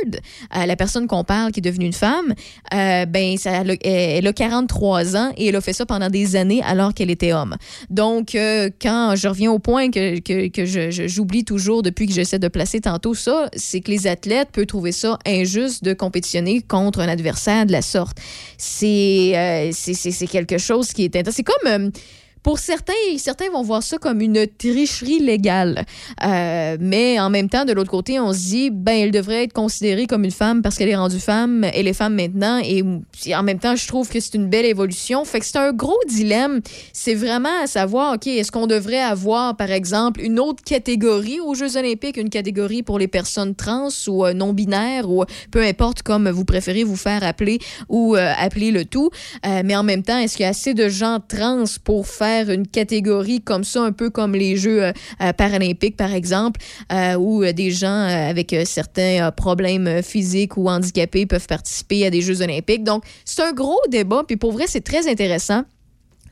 euh, 0.56 0.66
la 0.66 0.76
personne 0.76 1.08
qu'on 1.08 1.24
parle 1.24 1.52
qui 1.52 1.60
est 1.60 1.64
devenue 1.64 1.86
une 1.86 1.94
femme, 1.94 2.34
ben, 2.72 3.38
elle, 3.46 4.28
a 4.28 4.34
43 4.34 5.16
ans 5.16 5.32
et 5.38 5.48
elle 5.48 5.56
a 5.56 5.62
fait 5.62 5.74
ça 5.74 5.86
pendant 5.86 6.10
des 6.10 6.36
années 6.36 6.62
alors 6.64 6.94
qu'elle 6.94 7.10
était 7.10 7.34
homme. 7.34 7.56
Donc, 7.90 8.30
quand 8.32 9.14
je 9.16 9.28
reviens 9.28 9.52
au 9.52 9.60
point 9.60 9.92
que, 9.92 10.20
que 10.20 10.66
je 10.66 11.01
j'oublie 11.08 11.44
toujours 11.44 11.84
depuis 11.84 12.08
que 12.08 12.14
j'essaie 12.14 12.40
de 12.40 12.48
placer 12.48 12.82
tantôt 12.82 13.14
ça, 13.14 13.50
c'est 13.56 13.82
que 13.82 13.92
les 13.92 14.08
athlètes 14.08 14.50
peuvent 14.52 14.66
trouver 14.66 14.92
ça 14.92 15.18
injuste 15.26 15.84
de 15.84 15.94
compétitionner 15.94 16.62
contre 16.62 17.00
un 17.00 17.08
adversaire 17.08 17.66
de 17.66 17.72
la 17.72 17.82
sorte. 17.82 18.18
C'est 18.58 19.34
euh, 19.36 19.72
c'est 19.74 20.28
quelque 20.28 20.58
chose 20.58 20.94
qui 20.94 21.04
est 21.04 21.16
intéressant. 21.16 21.36
C'est 21.36 21.44
comme... 21.44 21.88
Euh, 21.88 21.90
pour 22.44 22.60
certains, 22.60 22.94
certains 23.18 23.50
vont 23.52 23.62
voir 23.62 23.84
ça 23.84 23.98
comme 23.98 24.22
une 24.22 24.48
tricherie 24.48 25.20
légale. 25.20 25.86
Euh, 26.24 26.78
mais 26.80 27.20
en 27.20 27.30
même 27.30 27.50
temps, 27.50 27.66
de 27.66 27.74
l'autre 27.74 27.92
côté, 27.92 28.20
on 28.20 28.34
se 28.34 28.40
dit, 28.40 28.70
ben, 28.72 28.94
elle 28.94 29.12
devrait 29.12 29.44
être 29.44 29.54
considérée 29.54 30.08
comme 30.08 30.24
une 30.24 30.32
femme 30.32 30.62
parce 30.62 30.78
qu'elle 30.78 30.90
est 30.90 30.96
rendue 30.96 31.20
femme, 31.20 31.66
elle 31.74 31.88
est 31.88 31.94
femme 31.94 32.16
maintenant. 32.16 32.60
Et 32.64 32.84
en 33.36 33.44
même 33.44 33.60
temps, 33.60 33.76
je 33.76 33.88
trouve 33.88 34.10
que 34.10 34.20
c'est 34.20 34.34
une 34.34 34.48
belle 34.48 34.66
évolution. 34.66 35.24
Fait 35.24 35.40
que 35.40 35.46
c'est 35.46 35.58
un 35.58 35.72
gros 35.72 36.00
dilemme. 36.08 36.62
C'est 36.94 37.14
vraiment 37.14 37.62
à 37.64 37.68
savoir, 37.68 38.16
OK, 38.16 38.28
est-ce 38.28 38.52
qu'on 38.52 38.68
devrait 38.68 39.02
avoir, 39.02 39.56
par 39.56 39.72
exemple, 39.72 40.22
une 40.22 40.40
autre 40.40 40.64
catégorie 40.64 41.40
aux 41.40 41.54
Jeux 41.54 41.78
olympiques, 41.78 42.18
une 42.18 42.30
catégorie 42.30 42.82
pour 42.82 42.98
les 42.98 43.08
personnes 43.08 43.54
trans 43.54 43.90
ou 44.08 44.26
euh, 44.26 44.34
non-binaires 44.34 45.10
ou 45.10 45.24
peu 45.52 45.62
importe 45.62 46.02
comme 46.02 46.30
vous 46.30 46.46
préférez 46.46 46.84
vous 46.84 46.96
faire 46.96 47.24
appeler 47.24 47.60
ou 47.88 48.16
euh, 48.16 48.34
appeler 48.38 48.72
le 48.72 48.86
tout. 48.86 49.10
mais 49.44 49.76
en 49.76 49.84
même 49.84 50.04
temps, 50.04 50.18
est-ce 50.18 50.38
qu'il 50.38 50.44
y 50.44 50.48
a 50.48 50.50
assez 50.50 50.74
de 50.74 50.90
gens 50.90 51.20
trans 51.20 51.64
pour 51.84 52.08
faire 52.08 52.31
une 52.40 52.68
catégorie 52.68 53.42
comme 53.42 53.64
ça, 53.64 53.84
un 53.84 53.92
peu 53.92 54.10
comme 54.10 54.34
les 54.34 54.58
Jeux 54.58 54.84
euh, 54.84 54.92
euh, 55.22 55.34
paralympiques, 55.34 55.98
par 55.98 56.14
exemple, 56.14 56.60
euh, 56.92 57.16
où 57.16 57.44
des 57.46 57.72
gens 57.72 58.04
avec 58.04 58.56
certains 58.66 59.32
problèmes 59.32 60.02
physiques 60.02 60.58
ou 60.58 60.70
handicapés 60.70 61.26
peuvent 61.26 61.48
participer 61.48 62.06
à 62.06 62.10
des 62.10 62.22
Jeux 62.22 62.42
olympiques. 62.42 62.84
Donc, 62.84 63.04
c'est 63.26 63.42
un 63.42 63.54
gros 63.54 63.80
débat, 63.90 64.24
puis 64.26 64.38
pour 64.38 64.52
vrai, 64.52 64.66
c'est 64.68 64.82
très 64.82 65.10
intéressant 65.10 65.64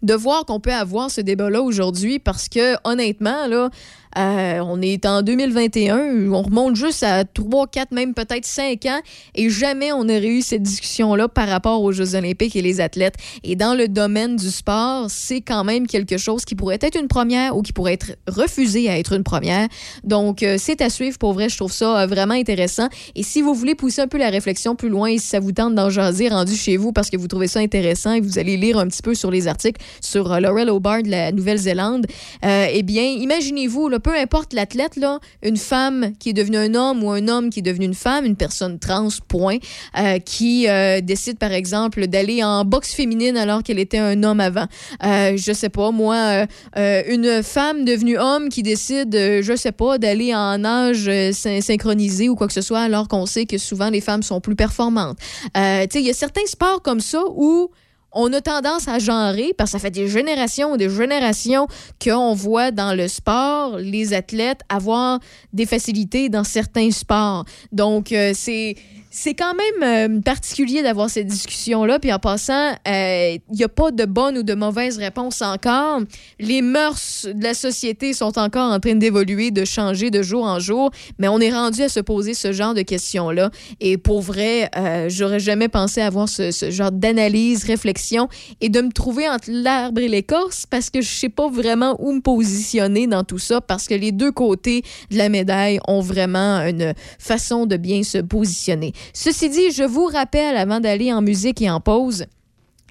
de 0.01 0.13
voir 0.13 0.45
qu'on 0.45 0.59
peut 0.59 0.73
avoir 0.73 1.11
ce 1.11 1.21
débat-là 1.21 1.61
aujourd'hui 1.61 2.19
parce 2.19 2.47
que 2.47 2.75
honnêtement, 2.85 3.47
là, 3.47 3.69
euh, 4.17 4.59
on 4.65 4.81
est 4.81 5.05
en 5.05 5.21
2021, 5.21 6.31
on 6.31 6.41
remonte 6.41 6.75
juste 6.75 7.03
à 7.03 7.25
3, 7.25 7.67
4, 7.67 7.91
même 7.91 8.13
peut-être 8.13 8.45
5 8.45 8.85
ans, 8.85 8.99
et 9.35 9.49
jamais 9.49 9.91
on 9.91 10.01
aurait 10.01 10.27
eu 10.27 10.41
cette 10.41 10.63
discussion-là 10.63 11.27
par 11.27 11.47
rapport 11.47 11.81
aux 11.83 11.91
Jeux 11.91 12.15
olympiques 12.15 12.55
et 12.55 12.61
les 12.61 12.81
athlètes. 12.81 13.15
Et 13.43 13.55
dans 13.55 13.75
le 13.75 13.87
domaine 13.87 14.35
du 14.35 14.49
sport, 14.49 15.05
c'est 15.09 15.41
quand 15.41 15.63
même 15.63 15.85
quelque 15.85 16.17
chose 16.17 16.43
qui 16.43 16.55
pourrait 16.55 16.79
être 16.81 16.99
une 16.99 17.07
première 17.07 17.55
ou 17.55 17.61
qui 17.61 17.71
pourrait 17.71 17.93
être 17.93 18.15
refusé 18.27 18.89
à 18.89 18.97
être 18.97 19.13
une 19.13 19.23
première. 19.23 19.67
Donc, 20.03 20.41
euh, 20.41 20.55
c'est 20.57 20.81
à 20.81 20.89
suivre. 20.89 21.17
Pour 21.17 21.33
vrai, 21.33 21.49
je 21.49 21.57
trouve 21.57 21.71
ça 21.71 22.01
euh, 22.01 22.05
vraiment 22.07 22.33
intéressant. 22.33 22.87
Et 23.15 23.23
si 23.23 23.41
vous 23.41 23.53
voulez 23.53 23.75
pousser 23.75 24.01
un 24.01 24.07
peu 24.07 24.17
la 24.17 24.29
réflexion 24.29 24.75
plus 24.75 24.89
loin, 24.89 25.07
et 25.07 25.19
si 25.19 25.27
ça 25.27 25.39
vous 25.39 25.51
tente 25.51 25.75
d'en 25.75 25.89
jaser 25.89 26.29
rendu 26.29 26.55
chez 26.55 26.77
vous 26.77 26.91
parce 26.91 27.09
que 27.09 27.17
vous 27.17 27.27
trouvez 27.27 27.47
ça 27.47 27.59
intéressant 27.59 28.13
et 28.13 28.21
vous 28.21 28.39
allez 28.39 28.57
lire 28.57 28.79
un 28.79 28.87
petit 28.87 29.01
peu 29.01 29.13
sur 29.13 29.29
les 29.29 29.47
articles 29.47 29.81
sur 30.01 30.39
Laurel 30.39 30.69
O'Bard 30.69 31.03
de 31.03 31.09
la 31.09 31.31
Nouvelle-Zélande, 31.31 32.05
eh 32.43 32.83
bien, 32.83 33.03
imaginez-vous, 33.03 33.89
peu 33.99 34.15
importe 34.15 34.53
l'athlète, 34.53 34.95
là, 34.95 35.19
une 35.43 35.57
femme 35.57 36.13
qui 36.19 36.29
est 36.29 36.33
devenue 36.33 36.57
un 36.57 36.75
homme 36.75 37.03
ou 37.03 37.11
un 37.11 37.27
homme 37.27 37.49
qui 37.49 37.59
est 37.59 37.63
devenu 37.63 37.85
une 37.85 37.93
femme, 37.93 38.25
une 38.25 38.35
personne 38.35 38.79
trans, 38.79 39.09
point, 39.27 39.57
euh, 39.97 40.19
qui 40.19 40.67
euh, 40.67 41.01
décide, 41.01 41.37
par 41.37 41.51
exemple, 41.51 42.07
d'aller 42.07 42.43
en 42.43 42.65
boxe 42.65 42.93
féminine 42.93 43.37
alors 43.37 43.63
qu'elle 43.63 43.79
était 43.79 43.97
un 43.97 44.23
homme 44.23 44.39
avant. 44.39 44.65
Euh, 45.03 45.37
je 45.37 45.53
sais 45.53 45.69
pas, 45.69 45.91
moi, 45.91 46.45
une 46.75 47.41
femme 47.43 47.85
devenue 47.85 48.17
homme 48.17 48.49
qui 48.49 48.63
décide, 48.63 49.13
je 49.13 49.53
sais 49.55 49.71
pas, 49.71 49.97
d'aller 49.97 50.33
en 50.33 50.63
âge 50.63 51.09
synchronisé 51.31 52.29
ou 52.29 52.35
quoi 52.35 52.47
que 52.47 52.53
ce 52.53 52.61
soit 52.61 52.81
alors 52.81 53.07
qu'on 53.07 53.25
sait 53.25 53.45
que 53.45 53.57
souvent 53.57 53.89
les 53.89 54.01
femmes 54.01 54.23
sont 54.23 54.41
plus 54.41 54.55
performantes. 54.55 55.17
tu 55.43 55.51
sais, 55.53 55.87
il 55.95 56.05
y 56.05 56.09
a 56.09 56.13
certains 56.13 56.45
sports 56.45 56.81
comme 56.81 56.99
ça 56.99 57.21
où 57.27 57.69
on 58.11 58.31
a 58.33 58.41
tendance 58.41 58.87
à 58.87 58.99
genrer 58.99 59.53
parce 59.57 59.71
que 59.71 59.77
ça 59.77 59.79
fait 59.79 59.91
des 59.91 60.07
générations 60.07 60.75
des 60.77 60.89
générations 60.89 61.67
qu'on 62.03 62.33
voit 62.33 62.71
dans 62.71 62.95
le 62.95 63.07
sport 63.07 63.77
les 63.77 64.13
athlètes 64.13 64.61
avoir 64.69 65.19
des 65.53 65.65
facilités 65.65 66.29
dans 66.29 66.43
certains 66.43 66.91
sports. 66.91 67.45
Donc, 67.71 68.11
euh, 68.11 68.31
c'est 68.33 68.75
c'est 69.21 69.33
quand 69.33 69.53
même 69.53 70.17
euh, 70.17 70.21
particulier 70.21 70.81
d'avoir 70.81 71.09
cette 71.09 71.27
discussion-là. 71.27 71.99
Puis 71.99 72.13
en 72.13 72.19
passant, 72.19 72.73
il 72.85 73.41
n'y 73.51 73.65
a 73.65 73.67
pas 73.67 73.91
de 73.91 74.05
bonne 74.05 74.37
ou 74.37 74.43
de 74.43 74.53
mauvaise 74.53 74.97
réponse 74.97 75.41
encore. 75.41 75.99
Les 76.39 76.61
mœurs 76.61 77.27
de 77.27 77.43
la 77.43 77.53
société 77.53 78.13
sont 78.13 78.39
encore 78.39 78.71
en 78.71 78.79
train 78.79 78.95
d'évoluer, 78.95 79.51
de 79.51 79.65
changer 79.65 80.09
de 80.09 80.21
jour 80.21 80.45
en 80.45 80.59
jour, 80.59 80.91
mais 81.17 81.27
on 81.27 81.41
est 81.41 81.51
rendu 81.51 81.81
à 81.81 81.89
se 81.89 81.99
poser 81.99 82.33
ce 82.33 82.53
genre 82.53 82.73
de 82.73 82.81
questions-là. 82.81 83.51
Et 83.81 83.97
pour 83.97 84.21
vrai, 84.21 84.69
euh, 84.77 85.07
j'aurais 85.09 85.41
jamais 85.41 85.67
pensé 85.67 85.99
avoir 85.99 86.29
ce, 86.29 86.51
ce 86.51 86.71
genre 86.71 86.93
d'analyse, 86.93 87.65
réflexion 87.65 88.29
et 88.61 88.69
de 88.69 88.79
me 88.79 88.91
trouver 88.91 89.27
entre 89.27 89.49
l'arbre 89.51 89.99
et 89.99 90.07
l'écorce 90.07 90.65
parce 90.65 90.89
que 90.89 91.01
je 91.01 91.09
sais 91.09 91.27
pas 91.27 91.49
vraiment 91.49 91.97
où 91.99 92.13
me 92.13 92.21
positionner 92.21 93.05
dans 93.05 93.25
tout 93.25 93.37
ça 93.37 93.59
parce 93.59 93.85
que 93.87 93.95
les 93.95 94.13
deux 94.13 94.31
côtés 94.31 94.81
de 95.11 95.17
la 95.17 95.27
médaille 95.27 95.81
ont 95.89 95.99
vraiment 95.99 96.59
une 96.59 96.93
façon 97.19 97.65
de 97.65 97.75
bien 97.75 98.03
se 98.03 98.19
positionner. 98.19 98.93
Ceci 99.13 99.49
dit, 99.49 99.71
je 99.71 99.83
vous 99.83 100.05
rappelle 100.05 100.55
avant 100.55 100.79
d'aller 100.79 101.11
en 101.13 101.21
musique 101.21 101.61
et 101.61 101.69
en 101.69 101.79
pause 101.79 102.25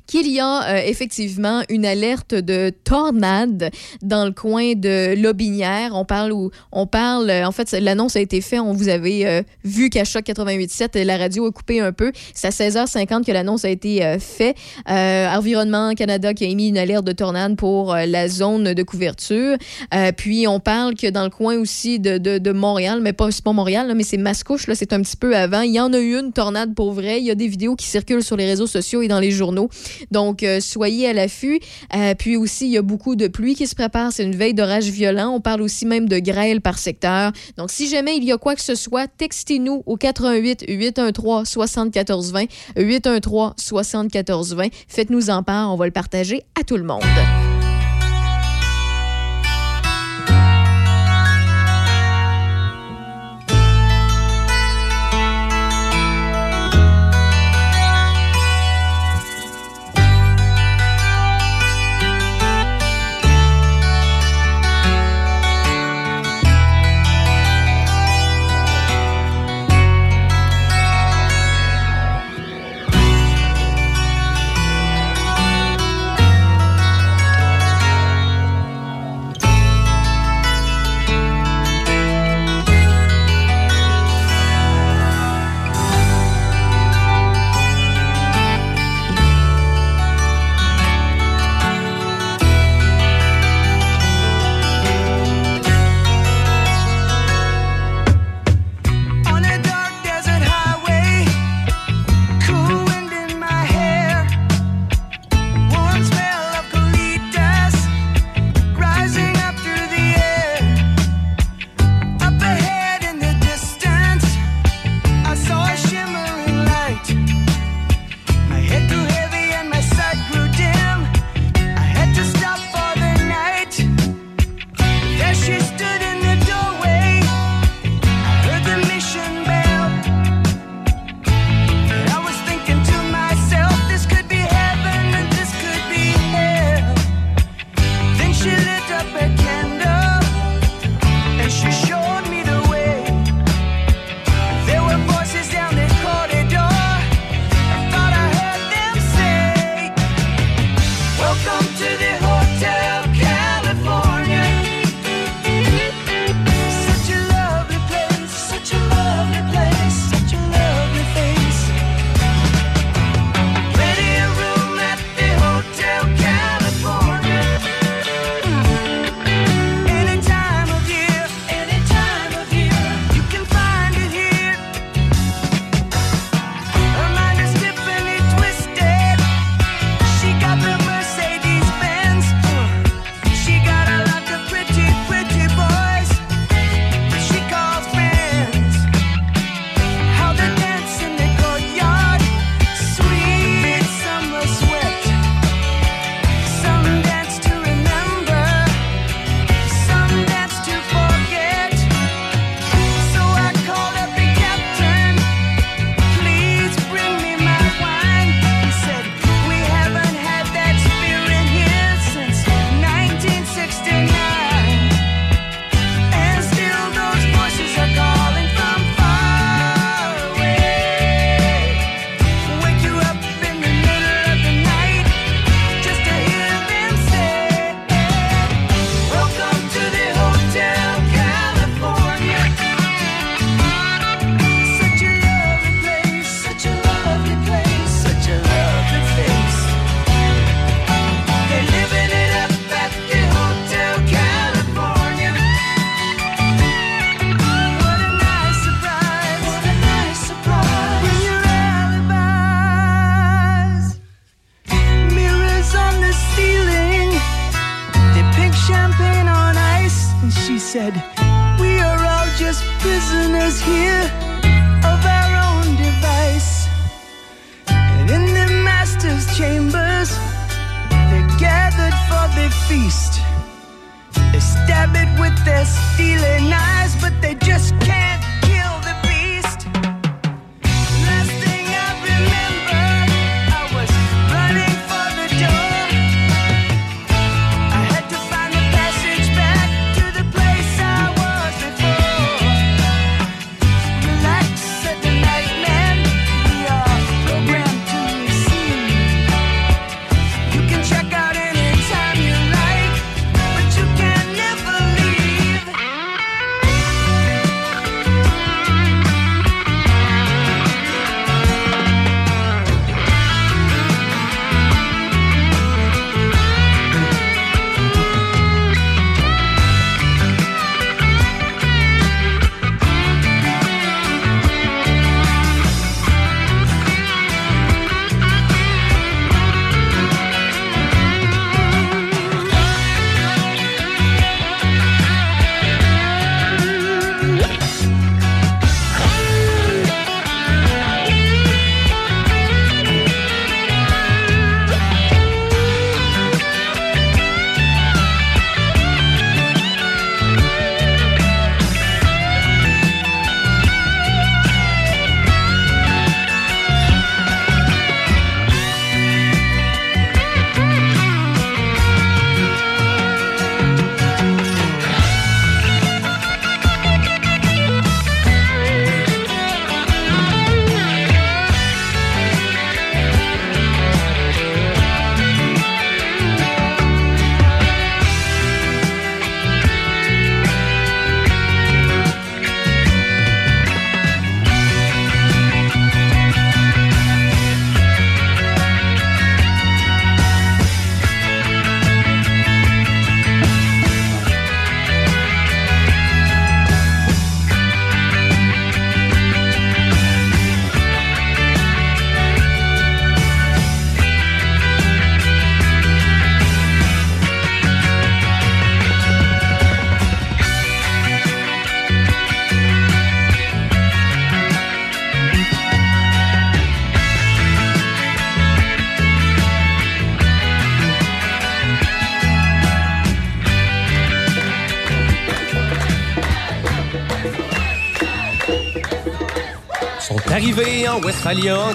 qu'il 0.09 0.27
y 0.33 0.41
a 0.41 0.63
euh, 0.63 0.83
effectivement 0.85 1.63
une 1.69 1.87
alerte 1.87 2.35
de 2.35 2.73
tornade 2.83 3.71
dans 4.03 4.25
le 4.25 4.33
coin 4.33 4.73
de 4.75 5.15
Lobinière. 5.15 5.93
On 5.95 6.05
parle 6.05 6.33
où 6.33 6.51
on 6.73 6.87
parle 6.87 7.31
en 7.31 7.53
fait 7.53 7.71
l'annonce 7.73 8.17
a 8.17 8.21
été 8.21 8.41
faite, 8.41 8.61
on 8.61 8.73
vous 8.73 8.89
avait 8.89 9.27
euh, 9.27 9.43
vu 9.65 9.91
qu'à 9.91 10.05
choc 10.05 10.25
88.7 10.25 11.05
la 11.05 11.17
radio 11.17 11.47
a 11.47 11.53
coupé 11.53 11.81
un 11.81 11.93
peu. 11.93 12.11
C'est 12.35 12.49
à 12.49 12.51
16h50 12.51 13.25
que 13.25 13.33
l'annonce 13.33 13.65
a 13.65 13.71
été 13.71 14.05
euh, 14.05 14.19
faite. 14.19 14.57
Environnement 14.89 15.95
Canada 15.95 16.35
qui 16.35 16.45
a 16.45 16.49
émis 16.49 16.69
une 16.69 16.79
alerte 16.79 17.05
de 17.05 17.13
tornade 17.13 17.57
pour 17.57 17.95
la 17.95 18.29
zone 18.29 18.73
de 18.73 18.83
couverture. 18.83 19.57
puis 20.17 20.49
on 20.49 20.59
parle 20.59 20.95
que 20.95 21.09
dans 21.11 21.25
le 21.25 21.31
coin 21.31 21.57
aussi 21.59 22.01
de, 22.01 22.17
de, 22.19 22.39
de 22.39 22.53
Montréal, 22.53 23.01
mais 23.03 23.13
pas, 23.13 23.29
pas 23.45 23.53
Montréal, 23.53 23.89
là, 23.89 23.95
mais 23.95 24.03
c'est 24.03 24.17
Mascouche, 24.17 24.67
là, 24.67 24.75
c'est 24.75 24.93
un 24.93 25.03
petit 25.03 25.17
peu 25.17 25.37
avant. 25.37 25.61
Il 25.61 25.73
y 25.73 25.81
en 25.81 25.93
a 25.93 25.99
eu 25.99 26.19
une 26.19 26.33
tornade 26.33 26.75
pour 26.75 26.93
vrai. 26.93 27.19
Il 27.19 27.27
y 27.27 27.31
a 27.31 27.35
des 27.35 27.49
vidéos 27.49 27.77
qui 27.77 27.87
circulent 27.87 28.23
sur 28.23 28.37
les 28.37 28.47
réseaux 28.47 28.67
sociaux 28.67 29.03
et 29.03 29.09
dans 29.09 29.21
les 29.21 29.31
journaux. 29.31 29.69
Donc, 30.11 30.43
euh, 30.43 30.61
soyez 30.61 31.09
à 31.09 31.13
l'affût. 31.13 31.61
Euh, 31.95 32.15
puis 32.15 32.37
aussi, 32.37 32.67
il 32.67 32.73
y 32.73 32.79
a 32.79 32.83
beaucoup 32.83 33.17
de 33.17 33.29
pluie 33.29 33.55
qui 33.55 33.67
se 33.67 33.75
prépare. 33.75 34.13
C'est 34.13 34.25
une 34.25 34.37
veille 34.37 34.55
d'orage 34.55 34.89
violent. 34.89 35.31
On 35.31 35.41
parle 35.41 35.63
aussi 35.63 35.87
même 35.87 36.09
de 36.09 36.19
grêle 36.19 36.61
par 36.61 36.79
secteur. 36.79 37.33
Donc, 37.57 37.71
si 37.71 37.89
jamais 37.89 38.17
il 38.17 38.25
y 38.25 38.33
a 38.33 38.39
quoi 38.39 38.55
que 38.55 38.63
ce 38.63 38.75
soit, 38.75 39.09
textez-nous 39.09 39.83
au 39.87 39.97
88 39.97 40.65
813 40.69 41.49
74 41.49 42.33
20 42.33 42.45
813 42.77 43.53
74 43.57 44.55
20. 44.55 44.69
Faites-nous 44.89 45.31
en 45.31 45.43
part. 45.43 45.73
On 45.73 45.77
va 45.77 45.87
le 45.87 45.93
partager 45.93 46.43
à 46.59 46.65
tout 46.65 46.77
le 46.77 46.85
monde. 46.85 47.03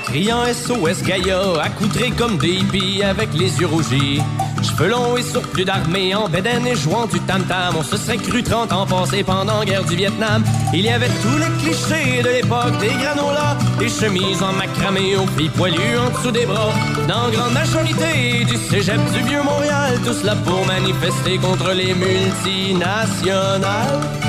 Criant 0.03 0.45
SOS 0.51 1.03
Gaïa, 1.03 1.61
accoutrés 1.61 2.09
comme 2.11 2.37
des 2.37 2.53
hippies 2.53 3.03
avec 3.03 3.33
les 3.33 3.59
yeux 3.59 3.67
rougis. 3.67 4.21
Cheveux 4.63 4.87
longs 4.89 5.15
et 5.15 5.21
surplus 5.21 5.65
d'armée 5.65 6.15
en 6.15 6.27
bédaine 6.27 6.65
et 6.65 6.75
jouant 6.75 7.05
du 7.05 7.19
tam-tam. 7.19 7.75
On 7.77 7.83
se 7.83 7.95
serait 7.97 8.17
cru 8.17 8.41
30 8.41 8.73
ans 8.73 8.87
passés 8.87 9.23
pendant 9.23 9.59
la 9.59 9.65
guerre 9.65 9.83
du 9.83 9.95
Vietnam. 9.95 10.43
Il 10.73 10.81
y 10.81 10.89
avait 10.89 11.11
tous 11.21 11.37
les 11.37 11.51
clichés 11.61 12.23
de 12.23 12.29
l'époque, 12.29 12.79
des 12.79 12.89
granolas, 12.89 13.55
des 13.77 13.89
chemises 13.89 14.41
en 14.41 14.53
macramé 14.53 15.15
aux 15.17 15.27
filles 15.37 15.49
poilues 15.49 15.99
en 15.99 16.09
dessous 16.09 16.31
des 16.31 16.47
bras. 16.47 16.73
Dans 17.07 17.29
grande 17.29 17.53
majorité 17.53 18.45
du 18.45 18.57
cégep 18.57 18.99
du 19.13 19.21
vieux 19.21 19.43
Montréal, 19.43 19.99
tous 20.03 20.23
là 20.23 20.35
pour 20.45 20.65
manifester 20.65 21.37
contre 21.37 21.73
les 21.73 21.93
multinationales. 21.93 24.22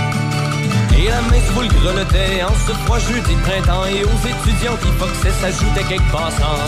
Et 1.05 1.09
la 1.09 1.21
main 1.21 1.37
sous 1.53 1.61
le 1.61 1.69
grelottait 1.69 2.41
en 2.43 2.49
ce 2.65 2.73
froid 2.85 2.99
jeudi 2.99 3.37
printemps 3.45 3.85
Et 3.85 4.05
aux 4.05 4.21
étudiants 4.25 4.79
qui 4.81 4.89
foxaient 4.97 5.37
s'ajoutaient 5.37 5.85
quelques 5.85 6.11
passants 6.11 6.65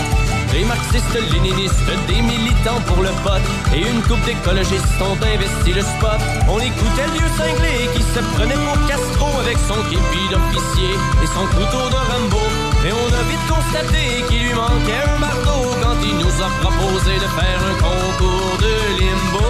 Des 0.53 0.63
marxistes, 0.63 1.17
léninistes, 1.33 1.89
des 2.05 2.21
militants 2.21 2.79
pour 2.85 3.01
le 3.01 3.09
pote 3.25 3.41
Et 3.73 3.81
une 3.81 3.97
coupe 4.05 4.21
d'écologistes 4.29 4.93
ont 5.01 5.17
investi 5.17 5.73
le 5.73 5.81
spot. 5.81 6.21
On 6.47 6.61
écoutait 6.61 7.09
le 7.09 7.17
vieux 7.17 7.33
cinglé 7.33 7.89
qui 7.97 8.05
se 8.05 8.21
prenait 8.37 8.61
pour 8.61 8.77
Castro 8.85 9.25
Avec 9.41 9.57
son 9.65 9.81
képi 9.89 10.29
d'officier 10.29 10.93
et 10.93 11.29
son 11.33 11.49
couteau 11.57 11.89
de 11.89 11.97
Rambo. 11.97 12.45
Et 12.85 12.93
on 12.93 13.09
a 13.09 13.23
vite 13.33 13.41
constaté 13.49 14.21
qu'il 14.29 14.45
lui 14.45 14.53
manquait 14.53 15.01
un 15.01 15.17
marteau 15.17 15.73
Quand 15.81 15.97
il 16.05 16.13
nous 16.13 16.37
a 16.45 16.49
proposé 16.61 17.17
de 17.17 17.25
faire 17.33 17.57
un 17.57 17.73
concours 17.81 18.53
de 18.61 19.01
limbo. 19.01 19.49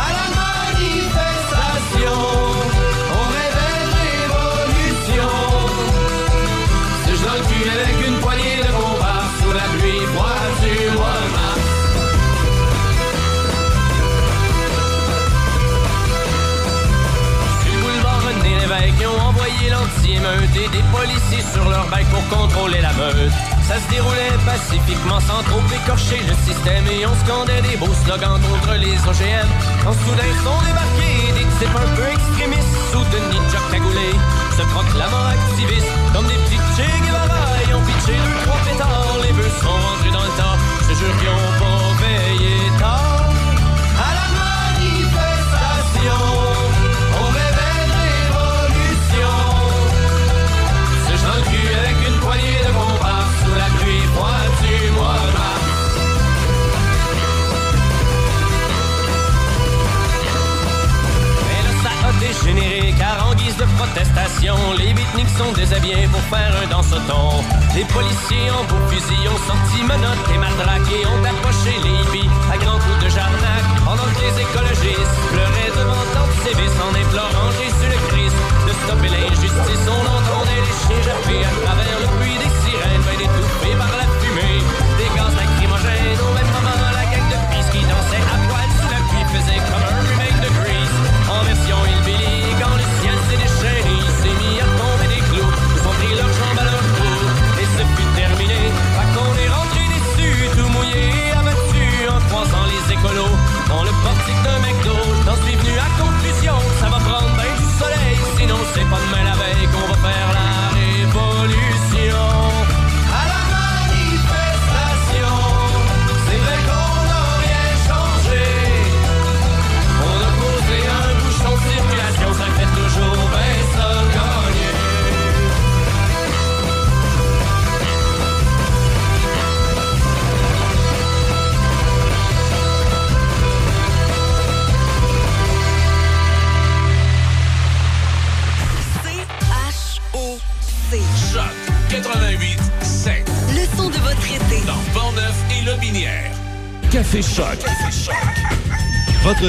À 0.00 0.16
la 0.16 0.32
manifestation 0.32 2.45
et 19.66 20.68
des 20.70 20.84
policiers 20.94 21.42
sur 21.52 21.68
leur 21.68 21.86
bike 21.88 22.06
pour 22.10 22.22
contrôler 22.28 22.80
la 22.80 22.92
meute. 22.92 23.32
Ça 23.66 23.74
se 23.80 23.90
déroulait 23.90 24.38
pacifiquement 24.46 25.18
sans 25.18 25.42
trop 25.42 25.62
écorcher 25.74 26.22
le 26.22 26.34
système 26.46 26.86
et 26.86 27.04
on 27.04 27.14
scandait 27.26 27.62
des 27.62 27.76
beaux 27.76 27.94
slogans 28.04 28.38
contre 28.38 28.78
les 28.78 28.94
OGM. 28.94 29.48
Quand 29.82 29.92
soudain 30.06 30.32
sont 30.46 30.60
débarqués 30.62 31.34
des 31.34 31.46
types 31.58 31.74
un 31.74 31.90
peu 31.98 32.06
extrémistes 32.14 32.76
sous 32.92 33.04
Jock 33.50 33.66
cagoulé, 33.72 34.14
se 34.54 34.62
proclamant 34.70 35.26
activistes 35.34 35.92
comme 36.14 36.26
des 36.26 36.38
petits 36.46 36.62
Che 36.78 36.86
Guevara. 37.02 37.42
Ils 37.66 37.74
ont 37.74 37.82
pitché 37.82 38.14
deux, 38.14 38.38
trois 38.46 38.60
pétards, 38.62 38.85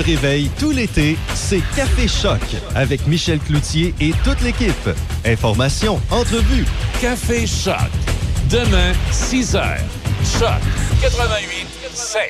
réveil 0.07 0.49
tout 0.57 0.71
l'été, 0.71 1.17
c'est 1.35 1.61
Café 1.75 2.07
Choc 2.07 2.39
avec 2.75 3.05
Michel 3.07 3.39
Cloutier 3.39 3.93
et 3.99 4.13
toute 4.23 4.39
l'équipe. 4.41 4.89
Informations, 5.25 5.99
entrevues. 6.09 6.63
Café 7.01 7.45
Choc. 7.45 7.75
Demain, 8.49 8.93
6 9.11 9.57
heures. 9.57 9.83
Choc 10.39 10.61
88 11.01 11.67
7. 11.93 12.21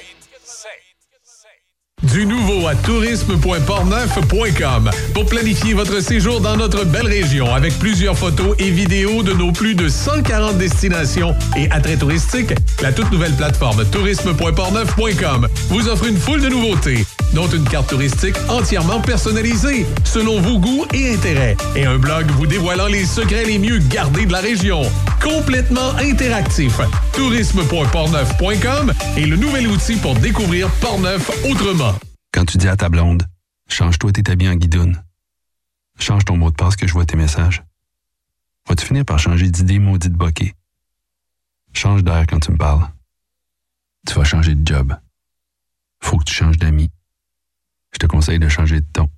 Du 2.14 2.28
nouveau 2.28 2.68
à 2.68 2.76
tourisme.portneuf.com 2.76 4.92
pour 5.16 5.26
planifier 5.26 5.74
votre 5.74 6.00
séjour 6.00 6.42
dans 6.42 6.56
notre 6.56 6.86
belle 6.86 7.08
région 7.08 7.52
avec 7.54 7.74
plusieurs 7.80 8.16
photos 8.16 8.56
et 8.60 8.70
vidéos 8.70 9.24
de 9.24 9.34
nos 9.34 9.52
plus 9.52 9.74
de 9.74 9.90
140 9.90 10.60
destinations 10.60 11.34
et 11.56 11.72
attraits 11.72 11.98
touristiques. 12.00 12.54
La 12.84 12.94
toute 12.94 13.12
nouvelle 13.12 13.34
plateforme 13.34 13.84
tourisme.portneuf.com 13.86 15.48
vous 15.70 15.88
offre 15.88 16.06
une 16.06 16.18
foule 16.18 16.42
de 16.42 16.50
nouveautés, 16.50 17.07
dont 17.38 17.48
une 17.48 17.70
carte 17.70 17.90
touristique 17.90 18.36
entièrement 18.50 19.00
personnalisée 19.00 19.86
selon 20.04 20.42
vos 20.42 20.58
goûts 20.58 20.88
et 20.92 21.14
intérêts 21.14 21.56
et 21.76 21.86
un 21.86 22.00
blog 22.00 22.26
vous 22.32 22.48
dévoilant 22.48 22.88
les 22.88 23.06
secrets 23.06 23.46
les 23.46 23.60
mieux 23.60 23.78
gardés 23.78 24.26
de 24.26 24.32
la 24.32 24.40
région. 24.40 24.82
Complètement 25.22 25.92
interactif. 26.00 26.80
tourisme.portneuf.com 27.14 28.92
est 29.18 29.26
le 29.28 29.36
nouvel 29.36 29.68
outil 29.68 29.98
pour 29.98 30.16
découvrir 30.16 30.68
Portneuf 30.82 31.30
autrement. 31.48 31.94
Quand 32.34 32.46
tu 32.46 32.58
dis 32.58 32.68
à 32.68 32.76
ta 32.76 32.90
blonde, 32.90 33.28
change-toi 33.70 34.14
tes 34.14 34.32
habits 34.32 34.50
en 34.50 34.56
guidoune. 34.56 35.00
Change 36.00 36.26
ton 36.26 36.38
mot 36.38 36.50
de 36.50 36.56
passe 36.56 36.76
que 36.76 36.88
je 36.88 36.94
vois 36.94 37.06
tes 37.06 37.18
messages. 37.18 37.62
Vas-tu 38.68 38.84
finir 38.84 39.06
par 39.06 39.20
changer 39.20 39.52
d'idée 39.52 39.78
maudite 39.78 40.14
bokeh? 40.14 40.56
Change 41.74 42.04
d'air 42.04 42.26
quand 42.28 42.40
tu 42.40 42.52
me 42.52 42.58
parles. 42.58 42.90
Tu 44.08 44.16
vas 44.16 44.24
changer 44.24 44.56
de 44.56 44.68
job. 44.68 44.96
Faut 46.02 46.18
que 46.18 46.24
tu 46.24 46.34
changes 46.34 46.58
d'amis. 46.58 46.90
Je 47.98 48.06
te 48.06 48.12
conseille 48.12 48.38
de 48.38 48.48
changer 48.48 48.80
de 48.80 48.86
ton. 48.94 49.10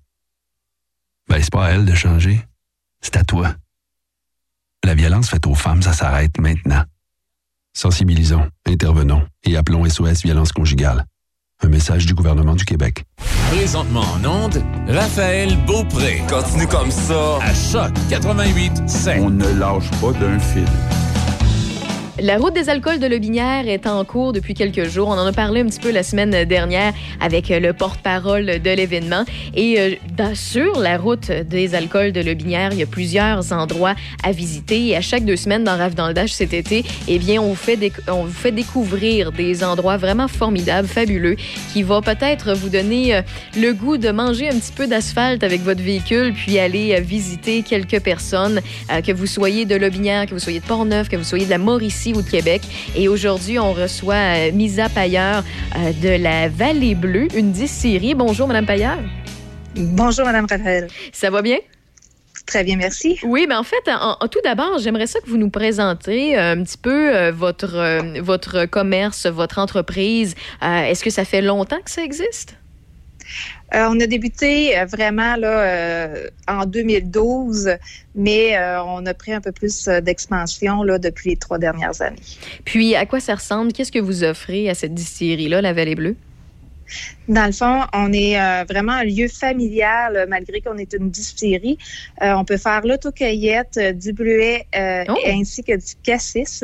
Ben, 1.28 1.44
c'est 1.44 1.52
pas 1.52 1.66
à 1.66 1.72
elle 1.72 1.84
de 1.84 1.94
changer. 1.94 2.40
C'est 3.02 3.18
à 3.18 3.26
toi. 3.26 3.54
La 4.86 4.96
violence 4.96 5.30
faite 5.30 5.46
aux 5.48 5.54
femmes, 5.54 5.82
ça 5.82 5.92
s'arrête 5.92 6.40
maintenant. 6.40 6.84
Sensibilisons, 7.74 8.50
intervenons 8.66 9.28
et 9.44 9.58
appelons 9.58 9.84
SOS 9.84 10.24
Violence 10.24 10.54
Conjugale. 10.54 11.04
Un 11.62 11.68
message 11.68 12.06
du 12.06 12.14
gouvernement 12.14 12.56
du 12.56 12.64
Québec. 12.64 13.04
Présentement 13.52 14.06
en 14.14 14.24
onde, 14.24 14.64
Raphaël 14.88 15.58
Beaupré. 15.66 16.24
Continue 16.30 16.68
comme 16.68 16.90
ça. 16.90 17.40
À 17.42 17.54
Choc 17.54 17.92
88 18.10 18.88
7. 18.88 19.18
On 19.20 19.30
ne 19.30 19.60
lâche 19.60 19.92
pas 20.00 20.14
d'un 20.14 20.40
fil. 20.40 20.64
La 22.22 22.38
route 22.38 22.54
des 22.54 22.70
alcools 22.70 23.00
de 23.00 23.08
Lobinière 23.08 23.68
est 23.68 23.88
en 23.88 24.04
cours 24.04 24.34
depuis 24.34 24.54
quelques 24.54 24.86
jours. 24.90 25.08
On 25.08 25.14
en 25.14 25.26
a 25.26 25.32
parlé 25.32 25.62
un 25.62 25.66
petit 25.68 25.80
peu 25.80 25.90
la 25.90 26.04
semaine 26.04 26.44
dernière 26.44 26.94
avec 27.22 27.48
le 27.48 27.72
porte-parole 27.72 28.46
de 28.46 28.70
l'événement. 28.76 29.24
Et 29.56 29.80
euh, 29.80 30.36
sur 30.36 30.80
la 30.80 30.98
route 30.98 31.32
des 31.32 31.76
alcools 31.76 32.12
de 32.12 32.22
Lobinière, 32.22 32.74
il 32.74 32.80
y 32.80 32.84
a 32.84 32.88
plusieurs 32.88 33.54
endroits 33.54 33.96
à 34.24 34.34
visiter. 34.34 34.88
Et 34.88 34.98
à 34.98 35.02
chaque 35.02 35.24
deux 35.24 35.38
semaines 35.38 35.64
dans 35.64 35.78
Rave 35.78 35.96
dans 35.96 36.10
le 36.10 36.14
Dash 36.14 36.32
cet 36.32 36.54
été, 36.54 36.84
eh 37.08 37.20
bien, 37.20 37.42
on 37.42 37.54
vous 37.54 37.56
fait, 37.56 38.52
découvrir 38.52 39.32
des 39.32 39.64
endroits 39.64 39.98
vraiment 39.98 40.28
formidables, 40.28 40.88
fabuleux, 40.88 41.38
qui 41.72 41.84
va 41.84 42.02
peut-être 42.02 42.54
vous 42.54 42.70
donner 42.70 43.16
euh, 43.16 43.22
le 43.58 43.72
goût 43.74 43.98
de 43.98 44.12
manger 44.12 44.50
un 44.50 44.58
petit 44.58 44.74
peu 44.74 44.88
d'asphalte 44.88 45.44
avec 45.44 45.62
votre 45.62 45.82
véhicule, 45.82 46.34
puis 46.34 46.60
aller 46.60 46.96
euh, 46.96 47.00
visiter 47.00 47.62
quelques 47.62 48.02
personnes, 48.02 48.60
euh, 48.92 49.02
que 49.02 49.14
vous 49.14 49.28
soyez 49.28 49.66
de 49.66 49.76
Lobinière, 49.76 50.26
que 50.26 50.32
vous 50.32 50.40
soyez 50.40 50.60
de 50.60 50.66
Portneuf, 50.66 51.08
que 51.08 51.16
vous 51.16 51.24
soyez 51.24 51.46
de 51.46 51.50
la 51.50 51.58
Mauricie 51.58 52.09
ou 52.14 52.22
de 52.22 52.30
Québec. 52.30 52.62
Et 52.96 53.08
aujourd'hui, 53.08 53.60
on 53.60 53.74
reçoit 53.74 54.16
euh, 54.16 54.52
Misa 54.52 54.86
euh, 54.86 55.42
de 56.02 56.22
la 56.22 56.50
Vallée 56.50 56.96
Bleue, 56.96 57.28
une 57.36 57.52
distillerie. 57.52 58.16
Bonjour, 58.16 58.48
Madame 58.48 58.66
Pailleur. 58.66 58.98
Bonjour, 59.76 60.26
Madame 60.26 60.48
Raphaël. 60.50 60.88
Ça 61.12 61.30
va 61.30 61.42
bien? 61.42 61.58
Très 62.46 62.64
bien, 62.64 62.78
merci. 62.78 63.20
Oui, 63.24 63.46
mais 63.48 63.56
en 63.56 63.64
fait, 63.64 63.78
en- 63.88 64.18
en- 64.20 64.28
tout 64.28 64.40
d'abord, 64.44 64.80
j'aimerais 64.80 65.06
ça 65.08 65.20
que 65.20 65.30
vous 65.30 65.38
nous 65.38 65.52
présentiez 65.52 66.38
euh, 66.38 66.54
un 66.54 66.64
petit 66.64 66.78
peu 66.80 67.16
euh, 67.16 67.32
votre, 67.32 67.76
euh, 67.76 68.22
votre 68.22 68.66
commerce, 68.66 69.28
votre 69.28 69.60
entreprise. 69.60 70.34
Est-ce 70.62 71.04
que 71.04 71.12
ça 71.12 71.26
fait 71.26 71.42
longtemps 71.44 71.80
que 71.86 71.92
ça 71.92 72.04
existe? 72.04 72.56
Euh, 73.74 73.88
on 73.90 74.00
a 74.00 74.08
débuté 74.08 74.78
euh, 74.78 74.86
vraiment 74.86 75.36
là, 75.36 75.62
euh, 75.62 76.28
en 76.48 76.66
2012, 76.66 77.72
mais 78.16 78.58
on 78.86 79.06
a 79.06 79.14
pris 79.14 79.34
un 79.34 79.42
peu 79.42 79.52
plus 79.52 79.88
d'expansion 79.88 80.84
là, 80.84 80.98
depuis 80.98 81.32
les 81.32 81.38
trois 81.38 81.58
dernières 81.58 82.02
années. 82.02 82.18
Puis, 82.66 82.96
à 82.96 83.06
quoi 83.06 83.20
ça 83.20 83.36
ressemble? 83.36 83.72
Qu'est-ce 83.72 83.92
que 83.92 84.00
vous 84.00 84.24
offrez 84.24 84.70
à 84.70 84.76
cette 84.76 84.94
distillerie-là, 84.94 85.62
la 85.62 85.74
Vallée 85.74 85.96
Bleue? 85.96 86.16
Dans 87.28 87.46
le 87.46 87.52
fond, 87.52 87.82
on 87.94 88.12
est 88.12 88.40
euh, 88.40 88.64
vraiment 88.68 88.94
un 88.94 89.04
lieu 89.04 89.28
familial, 89.28 90.26
malgré 90.28 90.62
qu'on 90.62 90.78
est 90.78 90.94
une 90.94 91.12
distillerie. 91.12 91.78
Euh, 92.22 92.34
on 92.34 92.46
peut 92.46 92.58
faire 92.58 92.82
l'autocueillette, 92.86 93.80
du 93.96 94.14
bleuet 94.14 94.66
euh, 94.76 95.04
ainsi 95.28 95.64
que 95.64 95.76
du 95.76 95.96
cassis. 96.04 96.64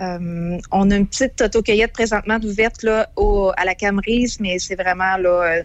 Euh, 0.00 0.58
on 0.72 0.90
a 0.90 0.96
une 0.96 1.06
petite 1.06 1.40
autocueillette 1.40 1.92
présentement 1.92 2.38
ouverte 2.42 2.82
là, 2.82 3.08
à 3.56 3.64
la 3.64 3.74
Camerise, 3.74 4.38
mais 4.40 4.58
c'est 4.58 4.74
vraiment 4.74 5.16
là, 5.16 5.58
euh, 5.58 5.62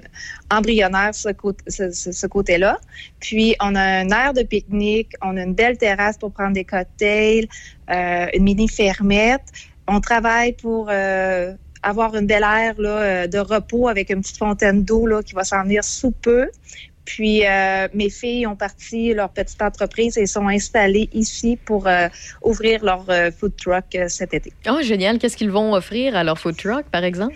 embryonnaire 0.52 1.14
ce, 1.14 1.30
côté- 1.30 1.64
côté-là. 2.30 2.78
Puis 3.20 3.56
on 3.60 3.76
a 3.76 3.82
un 3.82 4.10
air 4.10 4.34
de 4.34 4.44
pique-nique, 4.44 5.14
on 5.22 5.36
a 5.38 5.44
une 5.44 5.54
belle 5.54 5.78
terrasse 5.78 6.18
pour 6.18 6.32
prendre 6.32 6.54
des 6.54 6.66
cocktails, 6.66 7.48
euh, 7.90 8.28
une 8.34 8.44
mini 8.44 8.68
fermette. 8.68 9.46
On 9.88 10.00
travaille 10.00 10.54
pour 10.54 10.92
avoir 11.82 12.16
une 12.16 12.28
belle 12.28 12.44
aire 12.44 12.76
là, 12.78 13.28
de 13.28 13.40
repos 13.40 13.88
avec 13.88 14.12
une 14.12 14.22
petite 14.22 14.38
fontaine 14.38 14.84
d'eau 14.84 15.08
là, 15.08 15.24
qui 15.24 15.34
va 15.34 15.44
s'en 15.44 15.64
venir 15.64 15.84
sous 15.84 16.12
peu. 16.12 16.50
Puis 17.10 17.44
euh, 17.44 17.88
mes 17.96 18.12
filles 18.12 18.46
ont 18.46 18.56
parti 18.56 19.16
leur 19.16 19.30
petite 19.30 19.64
entreprise 19.64 20.16
et 20.20 20.28
sont 20.28 20.48
installées 20.48 21.10
ici 21.12 21.58
pour 21.66 21.88
euh, 21.88 22.08
ouvrir 22.44 22.86
leur 22.86 23.04
euh, 23.10 23.32
food 23.32 23.56
truck 23.58 23.98
cet 24.08 24.36
été. 24.36 24.54
Oh, 24.70 24.78
génial. 24.84 25.18
Qu'est-ce 25.18 25.36
qu'ils 25.36 25.50
vont 25.50 25.74
offrir 25.74 26.16
à 26.16 26.24
leur 26.24 26.38
food 26.38 26.56
truck, 26.56 26.86
par 26.92 27.04
exemple? 27.04 27.34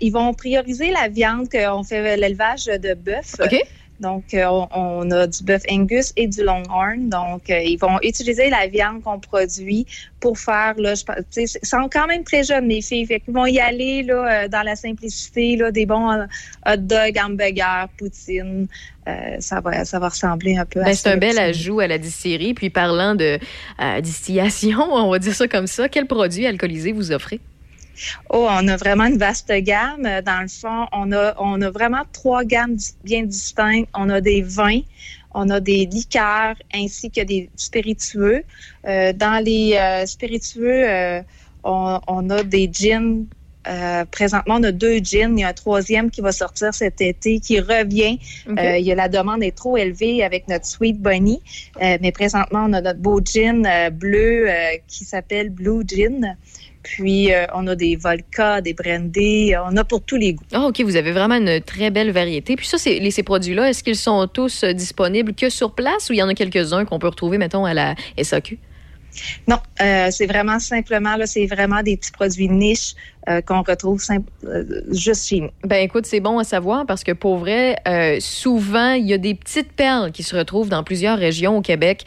Ils 0.00 0.10
vont 0.12 0.34
prioriser 0.34 0.90
la 0.90 1.08
viande 1.08 1.48
qu'on 1.50 1.82
fait 1.82 2.16
l'élevage 2.18 2.66
de 2.66 2.92
bœuf. 2.92 3.36
Donc, 4.00 4.34
euh, 4.34 4.46
on, 4.74 5.10
a 5.10 5.26
du 5.26 5.42
bœuf 5.42 5.62
Angus 5.70 6.12
et 6.16 6.26
du 6.26 6.42
Longhorn. 6.42 7.08
Donc, 7.08 7.50
euh, 7.50 7.58
ils 7.60 7.78
vont 7.78 7.98
utiliser 8.02 8.50
la 8.50 8.66
viande 8.66 9.02
qu'on 9.02 9.18
produit 9.18 9.86
pour 10.20 10.38
faire, 10.38 10.74
là, 10.78 10.94
je 10.94 11.02
ils 11.36 11.48
sont 11.62 11.88
quand 11.90 12.06
même 12.06 12.24
très 12.24 12.44
jeunes, 12.44 12.66
mes 12.66 12.82
filles. 12.82 13.06
Fait 13.06 13.20
qu'ils 13.20 13.34
vont 13.34 13.46
y 13.46 13.60
aller, 13.60 14.02
là, 14.02 14.44
euh, 14.44 14.48
dans 14.48 14.62
la 14.62 14.76
simplicité, 14.76 15.56
là, 15.56 15.70
des 15.70 15.86
bons 15.86 16.26
hot 16.66 16.76
dogs, 16.76 17.18
hamburgers, 17.18 17.86
poutine. 17.96 18.68
Euh, 19.08 19.36
ça 19.40 19.60
va, 19.60 19.84
ça 19.84 19.98
va 19.98 20.08
ressembler 20.08 20.56
un 20.56 20.66
peu 20.66 20.80
à 20.80 20.84
Ben, 20.84 20.94
ça. 20.94 21.02
c'est 21.02 21.10
un 21.10 21.16
bel 21.16 21.38
ajout 21.38 21.80
à 21.80 21.86
la 21.86 21.98
distillerie. 21.98 22.52
Puis 22.54 22.68
parlant 22.68 23.14
de 23.14 23.38
euh, 23.80 24.00
distillation, 24.00 24.80
on 24.92 25.10
va 25.10 25.18
dire 25.18 25.34
ça 25.34 25.48
comme 25.48 25.66
ça, 25.66 25.88
quel 25.88 26.06
produit 26.06 26.46
alcoolisé 26.46 26.92
vous 26.92 27.12
offrez? 27.12 27.40
Oh, 28.30 28.46
on 28.50 28.68
a 28.68 28.76
vraiment 28.76 29.04
une 29.06 29.18
vaste 29.18 29.52
gamme. 29.52 30.06
Euh, 30.06 30.22
Dans 30.22 30.42
le 30.42 30.48
fond, 30.48 30.86
on 30.92 31.12
a, 31.12 31.34
on 31.38 31.60
a 31.62 31.70
vraiment 31.70 32.02
trois 32.12 32.44
gammes 32.44 32.76
bien 33.04 33.22
distinctes. 33.24 33.88
On 33.94 34.08
a 34.10 34.20
des 34.20 34.42
vins, 34.42 34.80
on 35.34 35.48
a 35.50 35.60
des 35.60 35.86
liqueurs 35.86 36.56
ainsi 36.74 37.10
que 37.10 37.22
des 37.22 37.50
spiritueux. 37.56 38.44
Euh, 38.86 39.12
dans 39.12 39.42
les 39.44 39.74
euh, 39.74 40.06
spiritueux, 40.06 40.88
euh, 40.88 41.22
on, 41.64 42.00
on 42.06 42.30
a 42.30 42.42
des 42.42 42.70
gins. 42.72 43.24
Présentement, 44.10 44.54
on 44.58 44.62
a 44.62 44.72
deux 44.72 44.98
gins. 44.98 45.34
Il 45.36 45.40
y 45.40 45.44
a 45.44 45.48
un 45.48 45.52
troisième 45.52 46.10
qui 46.10 46.22
va 46.22 46.32
sortir 46.32 46.72
cet 46.72 47.02
été, 47.02 47.38
qui 47.38 47.60
revient. 47.60 48.18
Il 48.46 48.82
y 48.82 48.92
a 48.92 48.94
la 48.94 49.10
demande 49.10 49.42
est 49.42 49.54
trop 49.54 49.76
élevée 49.76 50.24
avec 50.24 50.48
notre 50.48 50.64
Sweet 50.64 50.98
Bunny. 50.98 51.42
Mais 51.78 52.10
présentement, 52.10 52.64
on 52.66 52.72
a 52.72 52.80
notre 52.80 53.00
beau 53.00 53.20
gin 53.20 53.90
bleu 53.90 54.48
qui 54.86 55.04
s'appelle 55.04 55.50
Blue 55.50 55.82
Gin. 55.86 56.34
Puis, 56.96 57.32
euh, 57.34 57.44
on 57.54 57.66
a 57.66 57.74
des 57.76 57.96
vodkas, 57.96 58.62
des 58.62 58.72
brandy, 58.72 59.52
on 59.62 59.76
a 59.76 59.84
pour 59.84 60.00
tous 60.02 60.16
les 60.16 60.32
goûts. 60.32 60.44
Ah, 60.52 60.62
OK, 60.66 60.80
vous 60.80 60.96
avez 60.96 61.12
vraiment 61.12 61.34
une 61.36 61.60
très 61.60 61.90
belle 61.90 62.10
variété. 62.12 62.56
Puis 62.56 62.66
ça, 62.66 62.78
c'est- 62.78 63.10
ces 63.10 63.22
produits-là, 63.22 63.68
est-ce 63.68 63.82
qu'ils 63.84 63.96
sont 63.96 64.26
tous 64.26 64.64
euh, 64.64 64.72
disponibles 64.72 65.34
que 65.34 65.50
sur 65.50 65.72
place 65.74 66.08
ou 66.08 66.14
il 66.14 66.16
y 66.18 66.22
en 66.22 66.28
a 66.28 66.34
quelques-uns 66.34 66.84
qu'on 66.86 66.98
peut 66.98 67.08
retrouver, 67.08 67.36
mettons, 67.36 67.64
à 67.66 67.74
la 67.74 67.94
SAQ? 68.16 68.58
Non, 69.48 69.58
euh, 69.82 70.08
c'est 70.10 70.26
vraiment 70.26 70.58
simplement, 70.58 71.16
là, 71.16 71.26
c'est 71.26 71.46
vraiment 71.46 71.82
des 71.82 71.96
petits 71.96 72.12
produits 72.12 72.48
niches 72.48 72.94
euh, 73.28 73.40
qu'on 73.42 73.62
retrouve 73.62 74.02
euh, 74.10 74.64
juste 74.90 75.28
chez. 75.28 75.50
Ben 75.64 75.82
écoute, 75.82 76.06
c'est 76.06 76.20
bon 76.20 76.38
à 76.38 76.44
savoir 76.44 76.86
parce 76.86 77.04
que 77.04 77.12
pour 77.12 77.36
vrai, 77.36 77.76
euh, 77.86 78.16
souvent, 78.20 78.92
il 78.92 79.06
y 79.06 79.12
a 79.12 79.18
des 79.18 79.34
petites 79.34 79.72
perles 79.72 80.12
qui 80.12 80.22
se 80.22 80.34
retrouvent 80.34 80.68
dans 80.68 80.82
plusieurs 80.82 81.18
régions 81.18 81.58
au 81.58 81.60
Québec 81.60 82.04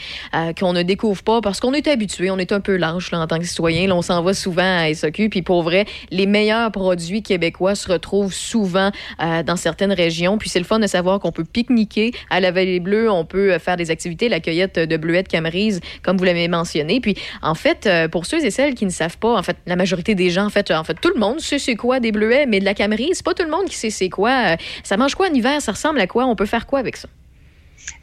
qu'on 0.60 0.74
ne 0.74 0.82
découvre 0.82 1.22
pas 1.22 1.42
parce 1.42 1.60
qu'on 1.60 1.74
est 1.74 1.88
habitué, 1.88 2.32
on 2.32 2.38
est 2.38 2.52
un 2.52 2.60
peu 2.60 2.76
lâche 2.76 3.12
là, 3.12 3.20
en 3.20 3.28
tant 3.28 3.38
que 3.38 3.46
citoyen. 3.46 3.92
On 3.92 4.02
s'en 4.02 4.24
va 4.24 4.34
souvent 4.34 4.80
à 4.80 4.94
SAQ. 4.94 5.30
Puis 5.30 5.42
pour 5.42 5.64
vrai, 5.64 5.86
les 6.10 6.26
meilleurs 6.26 6.72
produits 6.72 7.22
québécois 7.22 7.76
se 7.76 7.92
retrouvent 7.92 8.34
souvent 8.34 8.92
dans 9.20 9.56
certaines 9.56 9.92
régions. 9.92 10.38
Puis 10.38 10.50
c'est 10.50 10.60
le 10.60 10.66
fun 10.66 10.80
de 10.80 10.88
savoir 10.88 11.20
qu'on 11.20 11.32
peut 11.32 11.44
pique-niquer 11.44 12.12
à 12.30 12.40
la 12.40 12.52
Vallée 12.52 12.80
Bleue, 12.80 13.12
on 13.12 13.26
peut 13.26 13.58
faire 13.60 13.78
des 13.78 13.92
activités, 13.92 14.30
la 14.30 14.40
cueillette 14.40 14.80
de 14.80 14.98
bleuets 14.98 15.24
de 15.24 15.28
Camerise, 15.28 15.82
comme 16.02 16.18
vous 16.18 16.24
l'avez 16.24 16.48
mentionné. 16.48 17.00
Puis, 17.02 17.16
en 17.42 17.56
fait, 17.56 17.90
pour 18.12 18.26
ceux 18.26 18.44
et 18.44 18.52
celles 18.52 18.76
qui 18.76 18.86
ne 18.86 18.92
savent 18.92 19.18
pas, 19.18 19.38
en 19.38 19.44
fait, 19.44 19.58
la 19.68 19.76
majorité 19.76 20.16
des 20.16 20.30
gens, 20.30 20.46
en 20.46 20.50
fait, 20.50 20.72
en 20.72 20.84
fait 20.84 21.00
le 21.14 21.20
monde 21.20 21.40
sait 21.40 21.60
c'est 21.60 21.76
quoi 21.76 22.00
des 22.00 22.12
bleuets, 22.12 22.46
mais 22.46 22.60
de 22.60 22.66
la 22.66 22.74
camerie, 22.74 23.10
c'est 23.14 23.26
pas 23.26 23.34
tout 23.34 23.44
le 23.44 23.50
monde 23.52 23.66
qui 23.66 23.76
sait 23.76 23.90
c'est 23.90 24.10
quoi. 24.10 24.54
Euh, 24.54 24.56
Ça 24.84 24.98
mange 24.98 25.16
quoi 25.16 25.28
en 25.30 25.34
hiver? 25.34 25.62
Ça 25.62 25.72
ressemble 25.72 26.00
à 26.00 26.08
quoi? 26.08 26.26
On 26.26 26.36
peut 26.36 26.46
faire 26.46 26.66
quoi 26.66 26.80
avec 26.80 26.98
ça? 26.98 27.08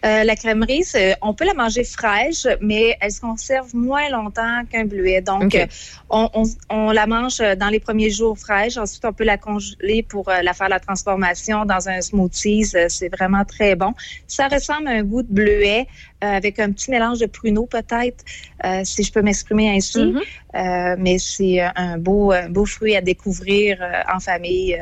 Euh, 0.05 0.25
la 0.25 0.37
crèmerie, 0.37 0.85
on 1.23 1.35
peut 1.35 1.45
la 1.45 1.55
manger 1.55 1.85
fraîche, 1.85 2.47
mais 2.61 2.97
elle 3.01 3.11
se 3.11 3.21
conserve 3.21 3.75
moins 3.75 4.09
longtemps 4.11 4.63
qu'un 4.71 4.85
bleuet. 4.85 5.21
Donc, 5.21 5.55
euh, 5.55 5.67
on, 6.11 6.29
on- 6.35 6.45
on 6.71 6.91
la 6.93 7.07
mange 7.07 7.41
euh, 7.41 7.55
dans 7.57 7.69
les 7.69 7.81
premiers 7.81 8.11
jours 8.11 8.39
fraîche. 8.39 8.77
Ensuite, 8.77 9.05
on 9.05 9.13
peut 9.13 9.25
la 9.25 9.37
congeler 9.39 10.03
pour 10.03 10.31
la 10.31 10.53
faire 10.55 10.69
la 10.69 10.81
transformation 10.81 11.65
dans 11.65 11.89
un 11.89 12.01
smoothies. 12.01 12.71
Euh, 12.75 12.87
c'est 12.89 13.09
vraiment 13.09 13.45
très 13.45 13.75
bon. 13.75 13.93
Ça 14.27 14.49
ressemble 14.49 14.89
à 14.89 14.93
un 14.93 15.03
goût 15.03 15.23
de 15.23 15.33
bleuet 15.33 15.87
euh, 16.23 16.27
avec 16.27 16.59
un 16.59 16.71
petit 16.73 16.91
mélange 16.91 17.19
de 17.19 17.27
pruneau 17.27 17.67
peut-être, 17.67 18.25
euh, 18.65 18.83
si 18.85 19.03
je 19.03 19.13
peux 19.13 19.23
m'exprimer 19.23 19.71
ainsi. 19.71 19.99
Mm-hmm. 20.55 20.97
Mais 20.99 21.19
c'est 21.19 21.61
un 21.77 21.99
beau, 21.99 22.33
un 22.33 22.49
beau 22.49 22.65
fruit 22.67 22.97
à 22.97 23.01
découvrir 23.01 23.79
en 24.13 24.19
famille 24.19 24.77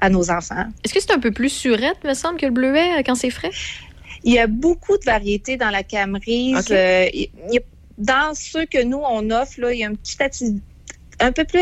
à 0.00 0.08
nos 0.10 0.30
enfants. 0.30 0.66
Est-ce 0.84 0.94
que 0.94 1.00
c'est 1.00 1.10
un 1.12 1.18
peu 1.18 1.32
plus 1.32 1.48
surette, 1.48 2.02
me 2.04 2.14
semble, 2.14 2.38
que 2.38 2.46
le 2.46 2.52
bleuet 2.52 3.02
quand 3.04 3.14
c'est 3.16 3.30
frais? 3.30 3.50
Il 4.24 4.32
y 4.32 4.38
a 4.38 4.46
beaucoup 4.46 4.96
de 4.98 5.04
variétés 5.04 5.56
dans 5.56 5.70
la 5.70 5.82
camerise. 5.82 6.66
Euh, 6.70 7.06
il- 7.12 7.30
il 7.52 7.60
dans 7.98 8.32
ceux 8.34 8.64
que 8.64 8.82
nous, 8.84 9.00
on 9.04 9.28
offre, 9.30 9.60
là, 9.60 9.72
il 9.72 9.80
y 9.80 9.84
a 9.84 9.88
un 9.88 9.94
petit 9.94 10.16
atti- 10.18 10.60
un 11.18 11.32
peu 11.32 11.44
plus... 11.44 11.60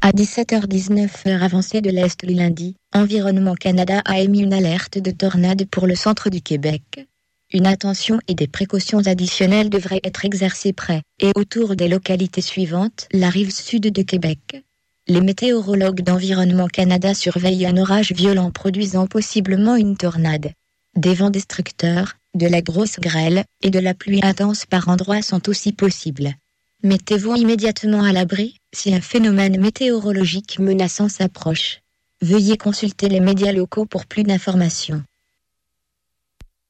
À 0.00 0.12
17h19 0.12 1.26
heure 1.26 1.42
avancée 1.42 1.80
de 1.80 1.90
l'Est 1.90 2.22
le 2.24 2.32
lundi, 2.32 2.76
Environnement 2.94 3.54
Canada 3.54 4.00
a 4.04 4.20
émis 4.20 4.40
une 4.40 4.54
alerte 4.54 4.98
de 4.98 5.10
tornade 5.10 5.66
pour 5.70 5.86
le 5.86 5.96
centre 5.96 6.30
du 6.30 6.40
Québec. 6.40 7.06
Une 7.50 7.66
attention 7.66 8.20
et 8.28 8.34
des 8.34 8.46
précautions 8.46 9.06
additionnelles 9.06 9.70
devraient 9.70 10.02
être 10.04 10.26
exercées 10.26 10.74
près 10.74 11.00
et 11.18 11.32
autour 11.34 11.76
des 11.76 11.88
localités 11.88 12.42
suivantes, 12.42 13.08
la 13.10 13.30
rive 13.30 13.50
sud 13.50 13.90
de 13.90 14.02
Québec. 14.02 14.62
Les 15.06 15.22
météorologues 15.22 16.02
d'Environnement 16.02 16.66
Canada 16.66 17.14
surveillent 17.14 17.64
un 17.64 17.78
orage 17.78 18.12
violent 18.12 18.50
produisant 18.50 19.06
possiblement 19.06 19.76
une 19.76 19.96
tornade. 19.96 20.52
Des 20.94 21.14
vents 21.14 21.30
destructeurs, 21.30 22.16
de 22.34 22.46
la 22.46 22.60
grosse 22.60 23.00
grêle 23.00 23.44
et 23.62 23.70
de 23.70 23.78
la 23.78 23.94
pluie 23.94 24.20
intense 24.22 24.66
par 24.66 24.90
endroits 24.90 25.22
sont 25.22 25.48
aussi 25.48 25.72
possibles. 25.72 26.34
Mettez-vous 26.82 27.34
immédiatement 27.34 28.04
à 28.04 28.12
l'abri 28.12 28.58
si 28.74 28.94
un 28.94 29.00
phénomène 29.00 29.58
météorologique 29.58 30.58
menaçant 30.58 31.08
s'approche. 31.08 31.80
Veuillez 32.20 32.58
consulter 32.58 33.08
les 33.08 33.20
médias 33.20 33.52
locaux 33.52 33.86
pour 33.86 34.04
plus 34.04 34.24
d'informations. 34.24 35.02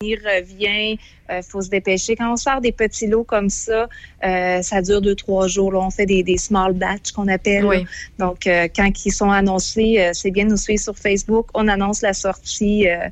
Il 0.00 0.14
revient, 0.24 0.96
il 1.28 1.42
faut 1.42 1.60
se 1.60 1.70
dépêcher. 1.70 2.14
Quand 2.14 2.32
on 2.32 2.36
sort 2.36 2.60
des 2.60 2.70
petits 2.70 3.08
lots 3.08 3.24
comme 3.24 3.48
ça, 3.48 3.88
euh, 4.22 4.62
ça 4.62 4.80
dure 4.80 5.00
deux, 5.00 5.16
trois 5.16 5.48
jours. 5.48 5.72
Là, 5.72 5.80
on 5.80 5.90
fait 5.90 6.06
des, 6.06 6.22
des 6.22 6.36
small 6.36 6.72
batch 6.72 7.10
qu'on 7.10 7.26
appelle. 7.26 7.64
Oui. 7.64 7.84
Donc, 8.16 8.46
euh, 8.46 8.68
quand 8.72 8.88
ils 9.04 9.10
sont 9.10 9.32
annoncés, 9.32 9.96
euh, 9.98 10.10
c'est 10.12 10.30
bien 10.30 10.44
de 10.44 10.50
nous 10.50 10.56
suivre 10.56 10.80
sur 10.80 10.96
Facebook. 10.96 11.48
On 11.52 11.66
annonce 11.66 12.02
la 12.02 12.12
sortie 12.12 12.88
euh, 12.88 13.08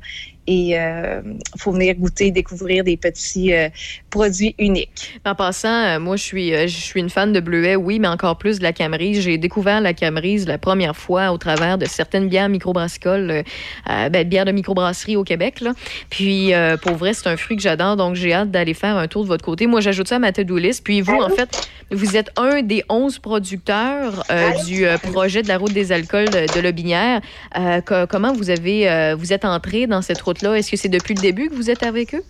et 0.47 0.69
il 0.71 1.37
faut 1.59 1.71
venir 1.71 1.95
goûter, 1.95 2.31
découvrir 2.31 2.83
des 2.83 2.97
petits 2.97 3.53
euh, 3.53 3.69
produits 4.09 4.55
uniques. 4.57 5.19
En 5.25 5.35
passant, 5.35 5.67
euh, 5.83 5.99
moi, 5.99 6.15
je 6.15 6.23
suis, 6.23 6.53
euh, 6.53 6.67
je 6.67 6.75
suis 6.77 6.99
une 6.99 7.09
fan 7.09 7.33
de 7.33 7.39
bleuet, 7.39 7.75
oui, 7.75 7.99
mais 7.99 8.07
encore 8.07 8.37
plus 8.37 8.59
de 8.59 8.63
la 8.63 8.73
camerise. 8.73 9.21
J'ai 9.21 9.37
découvert 9.37 9.81
la 9.81 9.93
camerise 9.93 10.47
la 10.47 10.57
première 10.57 10.95
fois 10.95 11.31
au 11.31 11.37
travers 11.37 11.77
de 11.77 11.85
certaines 11.85 12.29
bières 12.29 12.49
microbrassicoles, 12.49 13.29
euh, 13.31 13.43
euh, 13.89 14.09
ben, 14.09 14.27
bières 14.27 14.45
de 14.45 14.51
microbrasserie 14.51 15.15
au 15.15 15.23
Québec. 15.23 15.63
Puis, 16.09 16.53
euh, 16.53 16.77
pour 16.77 16.95
vrai, 16.95 17.13
c'est 17.13 17.27
un 17.27 17.37
fruit 17.37 17.57
que 17.57 17.63
j'adore, 17.63 17.95
donc 17.97 18.15
j'ai 18.15 18.33
hâte 18.33 18.51
d'aller 18.51 18.73
faire 18.73 18.95
un 18.95 19.07
tour 19.07 19.23
de 19.23 19.27
votre 19.27 19.43
côté. 19.43 19.67
Moi, 19.67 19.81
j'ajoute 19.81 20.07
ça 20.07 20.15
à 20.15 20.19
ma 20.19 20.31
to-do 20.31 20.57
list. 20.57 20.83
Puis, 20.83 21.01
vous, 21.01 21.15
en 21.15 21.29
fait, 21.29 21.67
vous 21.91 22.15
êtes 22.17 22.31
un 22.37 22.61
des 22.61 22.83
11 22.89 23.19
producteurs 23.19 24.23
euh, 24.31 24.51
du 24.65 24.85
euh, 24.85 24.97
projet 24.97 25.41
de 25.41 25.47
la 25.47 25.57
route 25.57 25.73
des 25.73 25.91
alcools 25.91 26.29
de, 26.29 26.53
de 26.53 26.59
Lobinière. 26.61 27.21
Euh, 27.57 27.81
co- 27.81 28.07
comment 28.09 28.33
vous 28.33 28.49
avez, 28.49 28.89
euh, 28.89 29.15
vous 29.17 29.33
êtes 29.33 29.45
entré 29.45 29.87
dans 29.87 30.01
cette 30.01 30.19
Est-ce 30.43 30.71
que 30.71 30.77
c'est 30.77 30.89
depuis 30.89 31.13
le 31.13 31.21
début 31.21 31.49
que 31.49 31.55
vous 31.55 31.69
êtes 31.69 31.83
avec 31.83 32.15
eux? 32.15 32.23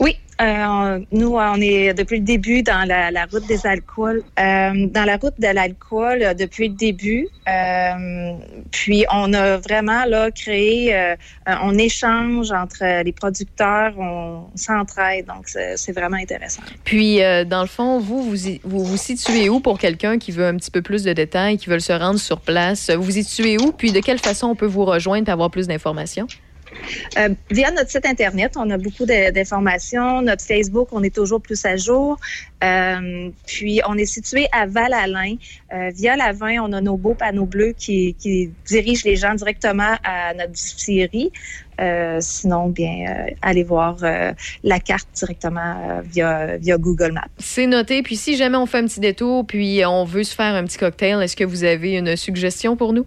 Oui, 0.00 0.16
euh, 0.40 0.98
nous, 1.12 1.36
on 1.36 1.60
est 1.60 1.94
depuis 1.94 2.18
le 2.18 2.24
début 2.24 2.62
dans 2.62 2.88
la, 2.88 3.12
la 3.12 3.26
route 3.26 3.46
des 3.46 3.64
alcools. 3.66 4.22
Euh, 4.40 4.86
dans 4.88 5.04
la 5.04 5.16
route 5.16 5.38
de 5.38 5.46
l'alcool, 5.46 6.22
euh, 6.22 6.34
depuis 6.34 6.68
le 6.68 6.74
début. 6.74 7.28
Euh, 7.46 8.32
puis, 8.72 9.04
on 9.12 9.32
a 9.32 9.58
vraiment 9.58 10.04
là, 10.06 10.30
créé, 10.30 11.14
on 11.46 11.78
échange 11.78 12.50
entre 12.50 13.02
les 13.04 13.12
producteurs, 13.12 13.92
on 13.98 14.46
s'entraide. 14.56 15.26
Donc, 15.26 15.46
c'est 15.46 15.92
vraiment 15.92 16.16
intéressant. 16.16 16.62
Puis, 16.84 17.20
dans 17.46 17.60
le 17.60 17.68
fond, 17.68 18.00
vous, 18.00 18.22
vous 18.24 18.36
vous 18.64 18.84
vous 18.84 18.96
situez 18.96 19.48
où 19.48 19.60
pour 19.60 19.78
quelqu'un 19.78 20.18
qui 20.18 20.32
veut 20.32 20.46
un 20.46 20.56
petit 20.56 20.70
peu 20.70 20.82
plus 20.82 21.04
de 21.04 21.12
détails, 21.12 21.58
qui 21.58 21.68
veut 21.68 21.78
se 21.78 21.92
rendre 21.92 22.18
sur 22.18 22.40
place? 22.40 22.90
Vous 22.90 23.02
vous 23.02 23.10
situez 23.12 23.58
où? 23.58 23.72
Puis, 23.72 23.92
de 23.92 24.00
quelle 24.00 24.18
façon 24.18 24.48
on 24.48 24.56
peut 24.56 24.66
vous 24.66 24.84
rejoindre 24.84 25.28
et 25.28 25.32
avoir 25.32 25.50
plus 25.50 25.68
d'informations? 25.68 26.26
Euh, 27.18 27.28
via 27.50 27.70
notre 27.70 27.90
site 27.90 28.06
Internet, 28.06 28.52
on 28.56 28.68
a 28.70 28.78
beaucoup 28.78 29.04
d'informations. 29.06 30.22
Notre 30.22 30.44
Facebook, 30.44 30.88
on 30.92 31.02
est 31.02 31.14
toujours 31.14 31.40
plus 31.40 31.64
à 31.64 31.76
jour. 31.76 32.18
Euh, 32.64 33.30
puis, 33.46 33.80
on 33.88 33.96
est 33.98 34.06
situé 34.06 34.46
à 34.52 34.66
Val-Alain. 34.66 35.36
Euh, 35.72 35.90
via 35.94 36.16
la 36.16 36.32
20, 36.32 36.60
on 36.60 36.72
a 36.72 36.80
nos 36.80 36.96
beaux 36.96 37.14
panneaux 37.14 37.46
bleus 37.46 37.74
qui, 37.76 38.16
dirigent 38.66 39.02
les 39.04 39.16
gens 39.16 39.34
directement 39.34 39.96
à 40.04 40.34
notre 40.34 40.52
distillerie. 40.52 41.32
Sinon, 42.20 42.68
bien, 42.68 43.26
allez 43.40 43.64
voir 43.64 43.96
la 44.62 44.78
carte 44.78 45.08
directement 45.14 46.00
via, 46.04 46.56
via 46.56 46.78
Google 46.78 47.10
Maps. 47.10 47.26
C'est 47.38 47.66
noté. 47.66 48.02
Puis, 48.02 48.16
si 48.16 48.36
jamais 48.36 48.56
on 48.56 48.66
fait 48.66 48.78
un 48.78 48.86
petit 48.86 49.00
détour, 49.00 49.44
puis 49.44 49.84
on 49.84 50.04
veut 50.04 50.22
se 50.22 50.34
faire 50.34 50.54
un 50.54 50.64
petit 50.64 50.78
cocktail, 50.78 51.20
est-ce 51.22 51.34
que 51.34 51.44
vous 51.44 51.64
avez 51.64 51.94
une 51.94 52.16
suggestion 52.16 52.76
pour 52.76 52.92
nous? 52.92 53.04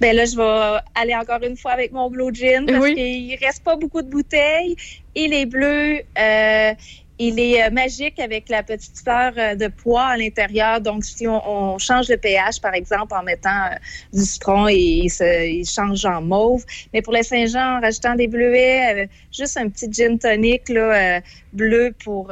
Ben 0.00 0.14
là, 0.14 0.24
je 0.24 0.36
vais 0.36 0.80
aller 0.94 1.14
encore 1.14 1.42
une 1.42 1.56
fois 1.56 1.72
avec 1.72 1.92
mon 1.92 2.10
Blue 2.10 2.32
Gin 2.34 2.66
parce 2.66 2.84
Oui. 2.84 2.94
qu'il 2.94 3.36
reste 3.44 3.64
pas 3.64 3.76
beaucoup 3.76 4.02
de 4.02 4.08
bouteilles. 4.08 4.76
Il 5.14 5.32
est 5.34 5.46
bleu. 5.46 6.00
euh, 6.18 6.74
il 7.18 7.40
est 7.40 7.64
euh, 7.64 7.70
magique 7.70 8.18
avec 8.18 8.50
la 8.50 8.62
petite 8.62 8.98
fleur 9.02 9.32
euh, 9.38 9.54
de 9.54 9.68
pois 9.68 10.04
à 10.04 10.16
l'intérieur. 10.18 10.82
Donc, 10.82 11.02
si 11.02 11.26
on, 11.26 11.40
on 11.48 11.78
change 11.78 12.10
le 12.10 12.18
pH, 12.18 12.60
par 12.60 12.74
exemple, 12.74 13.14
en 13.14 13.22
mettant 13.22 13.48
euh, 13.72 13.76
du 14.12 14.22
citron, 14.22 14.68
il, 14.68 15.04
il 15.04 15.10
se- 15.10 15.46
il 15.48 15.64
change 15.64 16.04
en 16.04 16.20
mauve. 16.20 16.62
Mais 16.92 17.00
pour 17.00 17.14
le 17.14 17.22
Saint-Jean, 17.22 17.78
en 17.78 17.80
rajoutant 17.80 18.16
des 18.16 18.28
bleuets, 18.28 19.04
euh, 19.04 19.06
juste 19.32 19.56
un 19.56 19.70
petit 19.70 19.90
gin 19.90 20.18
tonic 20.18 20.68
là, 20.68 21.16
euh, 21.16 21.20
bleu 21.54 21.94
pour... 22.04 22.30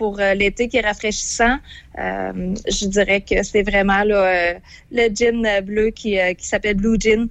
pour 0.00 0.18
euh, 0.18 0.32
l'été 0.32 0.68
qui 0.68 0.78
est 0.78 0.86
rafraîchissant, 0.92 1.58
euh, 1.98 2.54
je 2.66 2.86
dirais 2.86 3.20
que 3.20 3.42
c'est 3.42 3.62
vraiment 3.62 4.02
euh, 4.06 4.54
le 4.90 5.14
gin 5.14 5.60
bleu 5.60 5.90
qui, 5.90 6.16
s'appelle 6.38 6.76
Blue 6.76 6.96
euh, 7.06 7.26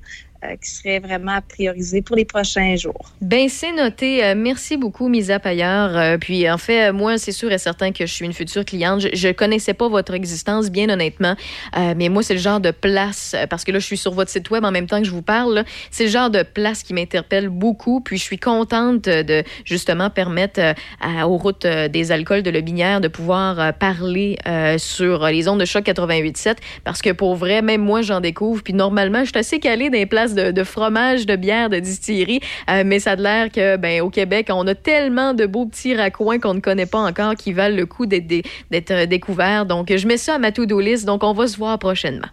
qui 0.61 0.70
serait 0.70 0.99
vraiment 0.99 1.40
priorisé 1.48 2.02
pour 2.02 2.16
les 2.16 2.26
prochains 2.26 2.76
jours. 2.76 3.11
Ben 3.22 3.49
c'est 3.49 3.74
noté. 3.74 4.24
Euh, 4.24 4.36
merci 4.38 4.78
beaucoup, 4.78 5.07
Misa 5.10 5.40
Payeur. 5.40 5.98
Euh, 5.98 6.18
puis 6.18 6.49
en 6.49 6.57
fait, 6.57 6.90
euh, 6.90 6.94
moi, 6.94 7.18
c'est 7.18 7.32
sûr 7.32 7.52
et 7.52 7.57
certain 7.57 7.91
que 7.91 8.06
je 8.06 8.14
suis 8.14 8.26
une 8.26 8.34
future 8.34 8.64
cliente. 8.64 9.02
Je, 9.02 9.07
je 9.14 9.30
connaissais 9.30 9.74
pas 9.74 9.88
votre 9.90 10.14
existence, 10.14 10.70
bien 10.70 10.90
honnêtement. 10.90 11.36
Euh, 11.78 11.94
mais 11.98 12.10
moi, 12.10 12.24
c'est 12.24 12.34
le 12.36 12.40
genre 12.40 12.60
de 12.60 12.72
place, 12.72 13.34
euh, 13.38 13.48
parce 13.48 13.64
que 13.64 13.72
là, 13.72 13.80
je 13.80 13.86
suis 13.86 13.98
sur 13.98 14.14
votre 14.14 14.32
site 14.32 14.49
web 14.49 14.64
en 14.64 14.72
même 14.72 14.88
temps 14.88 14.99
que 14.99 15.06
je 15.07 15.11
vous 15.11 15.22
parle. 15.22 15.64
C'est 15.91 16.06
le 16.06 16.10
genre 16.10 16.30
de 16.30 16.44
place 16.44 16.84
qui 16.84 16.94
m'interpelle 16.94 17.49
beaucoup. 17.49 17.99
Puis 18.02 18.18
je 18.18 18.24
suis 18.24 18.38
contente 18.40 19.03
de 19.06 19.44
justement 19.66 20.10
permettre 20.10 20.60
euh, 20.61 20.74
à- 21.02 21.28
aux 21.28 21.38
routes 21.38 21.66
euh, 21.66 21.88
des 21.88 22.11
alcools 22.11 22.44
de 22.44 22.49
Lobinière 22.49 23.02
de 23.02 23.07
pouvoir 23.07 23.60
euh, 23.60 23.72
parler 23.72 24.38
euh, 24.48 24.78
sur 24.78 25.26
les 25.28 25.48
ondes 25.48 25.60
de 25.60 25.66
choc 25.66 25.86
88.7. 25.86 26.56
Parce 26.84 27.02
que 27.02 27.10
pour 27.11 27.36
vrai, 27.36 27.61
même 27.61 27.82
moi, 27.82 28.02
j'en 28.02 28.22
découvre. 28.22 28.64
Puis 28.64 28.74
normalement, 28.74 29.20
je 29.26 29.30
suis 29.30 29.38
assez 29.38 29.60
calée 29.60 29.90
dans 29.90 29.98
les 29.98 30.06
de, 30.34 30.51
de 30.51 30.64
fromage, 30.64 31.26
de 31.26 31.35
bière, 31.35 31.69
de 31.69 31.80
distillerie. 31.80 32.39
Euh, 32.69 32.84
mais 32.85 32.99
ça 32.99 33.11
a 33.11 33.15
l'air 33.15 33.51
que, 33.51 33.77
ben, 33.77 34.01
au 34.01 34.10
Québec, 34.10 34.47
on 34.51 34.65
a 34.68 34.76
tellement 34.76 35.34
de 35.34 35.45
beaux 35.45 35.65
petits 35.65 35.95
raccoins 35.95 36.39
qu'on 36.39 36.53
ne 36.53 36.60
connaît 36.60 36.85
pas 36.85 36.99
encore 36.99 37.35
qui 37.35 37.53
valent 37.53 37.76
le 37.76 37.85
coup 37.85 38.06
d'être 38.06 38.91
euh, 38.91 39.06
découverts. 39.06 39.65
Donc, 39.65 39.95
je 39.95 40.07
mets 40.07 40.18
ça 40.18 40.35
à 40.35 40.38
ma 40.38 40.51
to-do 40.51 40.80
list. 40.80 41.06
Donc, 41.06 41.23
on 41.23 41.34
va 41.34 41.47
se 41.47 41.57
voir 41.57 41.77
prochainement. 41.80 42.27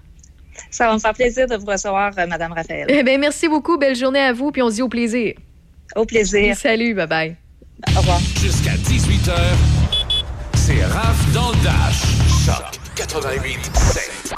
Ça 0.71 0.87
va 0.89 0.95
me 0.95 0.99
faire 0.99 1.15
plaisir 1.15 1.47
de 1.47 1.57
vous 1.57 1.67
recevoir, 1.67 2.13
euh, 2.19 2.27
Madame 2.27 2.53
Raphaël. 2.53 2.87
Eh 2.89 3.03
ben, 3.03 3.21
merci 3.21 3.49
beaucoup. 3.49 3.79
Belle 3.79 3.97
journée 3.97 4.21
à 4.21 4.33
vous. 4.33 4.51
Puis 4.51 4.63
on 4.63 4.71
se 4.71 4.77
dit 4.77 4.83
au 4.83 4.89
plaisir. 4.89 5.35
Au 5.95 6.05
plaisir. 6.05 6.57
Salut. 6.57 6.95
Bye 6.95 7.07
bye. 7.07 7.37
Au 7.95 8.01
revoir. 8.01 8.21
Jusqu'à 8.41 8.73
18h, 8.73 9.33
c'est 10.55 10.85
Raph 10.85 11.33
dans 11.33 11.51
le 11.51 11.63
Dash. 11.63 12.03
Choc 12.45 12.81
88 12.97 13.71
7. 13.75 14.35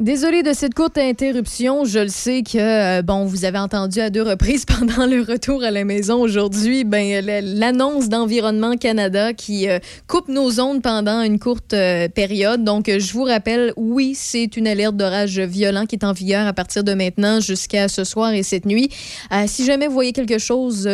Désolée 0.00 0.42
de 0.42 0.52
cette 0.52 0.74
courte 0.74 0.98
interruption. 0.98 1.84
Je 1.84 2.00
le 2.00 2.08
sais 2.08 2.42
que, 2.42 2.58
euh, 2.98 3.02
bon, 3.02 3.26
vous 3.26 3.44
avez 3.44 3.58
entendu 3.58 4.00
à 4.00 4.10
deux 4.10 4.22
reprises 4.22 4.64
pendant 4.66 5.06
le 5.06 5.20
retour 5.20 5.62
à 5.62 5.70
la 5.70 5.84
maison 5.84 6.20
aujourd'hui, 6.20 6.82
ben, 6.82 7.24
l'annonce 7.24 8.08
d'Environnement 8.08 8.76
Canada 8.76 9.32
qui 9.32 9.68
euh, 9.68 9.78
coupe 10.08 10.26
nos 10.26 10.58
ondes 10.58 10.82
pendant 10.82 11.22
une 11.22 11.38
courte 11.38 11.74
euh, 11.74 12.08
période. 12.08 12.64
Donc, 12.64 12.86
je 12.90 13.12
vous 13.12 13.22
rappelle, 13.22 13.72
oui, 13.76 14.14
c'est 14.16 14.56
une 14.56 14.66
alerte 14.66 14.96
d'orage 14.96 15.38
violent 15.38 15.86
qui 15.86 15.94
est 15.94 16.04
en 16.04 16.12
vigueur 16.12 16.48
à 16.48 16.52
partir 16.52 16.82
de 16.82 16.92
maintenant 16.92 17.38
jusqu'à 17.38 17.86
ce 17.86 18.02
soir 18.02 18.32
et 18.32 18.42
cette 18.42 18.66
nuit. 18.66 18.90
si 19.46 19.64
jamais 19.64 19.86
vous 19.86 19.94
voyez 19.94 20.12
quelque 20.12 20.38
chose 20.38 20.88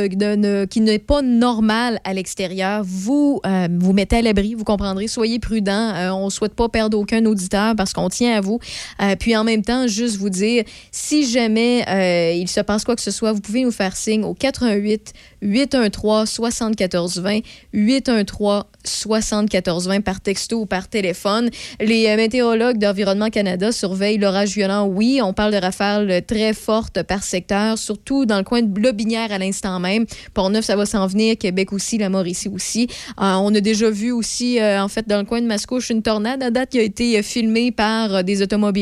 qui 0.71 0.81
n'est 0.81 0.99
pas 0.99 1.23
normal 1.23 2.01
à 2.05 2.13
l'extérieur, 2.13 2.83
vous 2.85 3.41
vous 3.79 3.93
mettez 3.95 4.17
à 4.17 4.23
l'abri, 4.23 4.55
vous 4.55 4.65
comprendrez, 4.65 5.07
soyez 5.09 5.39
prudent. 5.39 5.95
on 6.15 6.27
ne 6.27 6.31
souhaite 6.31 6.55
pas 6.55 6.69
perdre 6.69 6.99
aucun 6.99 7.25
auditeur 7.25 7.75
parce 7.77 7.93
qu'on 7.93 8.09
tient 8.11 8.37
à 8.37 8.41
vous. 8.41 8.59
Euh, 9.01 9.17
puis 9.17 9.37
en 9.37 9.45
même 9.45 9.63
temps, 9.63 9.87
juste 9.87 10.17
vous 10.17 10.31
dire, 10.31 10.65
si 10.91 11.29
jamais 11.29 11.85
euh, 11.89 12.33
il 12.33 12.49
se 12.49 12.61
passe 12.61 12.85
quoi 12.85 12.97
que 12.97 13.03
ce 13.03 13.11
soit, 13.11 13.33
vous 13.33 13.41
pouvez 13.41 13.63
nous 13.63 13.71
faire 13.71 13.97
signe 13.97 14.25
au 14.25 14.35
88 14.35 15.13
813 15.43 16.29
7420 16.29 17.41
813 17.73 18.63
7420 18.83 20.01
par 20.01 20.21
texto 20.21 20.61
ou 20.61 20.67
par 20.67 20.89
téléphone. 20.89 21.51
Les 21.81 22.09
euh, 22.09 22.17
météorologues 22.17 22.79
d'Environnement 22.79 23.29
Canada 23.31 23.73
surveillent 23.73 24.19
l'orage 24.19 24.55
violent. 24.55 24.87
Oui, 24.87 25.21
on 25.23 25.33
parle 25.33 25.53
de 25.53 25.59
rafales 25.59 26.25
très 26.27 26.55
fortes 26.55 27.03
par 27.03 27.23
secteur, 27.23 27.79
surtout 27.79 28.27
dans 28.27 28.39
le 28.39 28.45
coin 28.45 28.63
de 28.63 28.81
Lobinière 28.81 29.33
à 29.33 29.39
l'instant 29.39 29.79
même. 29.81 30.07
Port-Neuf, 30.35 30.65
ça 30.65 30.77
va 30.77 30.87
s'en 30.87 31.07
venir. 31.07 31.37
Québec 31.39 31.73
aussi, 31.73 31.99
la 31.99 32.09
Mauricie 32.09 32.49
aussi. 32.49 32.89
on 33.19 33.55
a 33.55 33.61
déjà 33.61 33.91
vu 33.91 34.13
aussi, 34.13 34.59
en 34.61 34.89
fait, 34.89 35.07
dans 35.07 35.19
le 35.19 35.25
coin 35.25 35.41
de 35.41 35.47
Mascouche, 35.47 35.91
une 35.91 36.03
tornade 36.03 36.43
à 36.43 36.51
date 36.51 36.71
qui 36.71 36.79
a 36.79 36.83
été 36.83 37.23
filmée 37.23 37.71
par 37.71 38.25
des 38.25 38.43
automobiles 38.43 38.81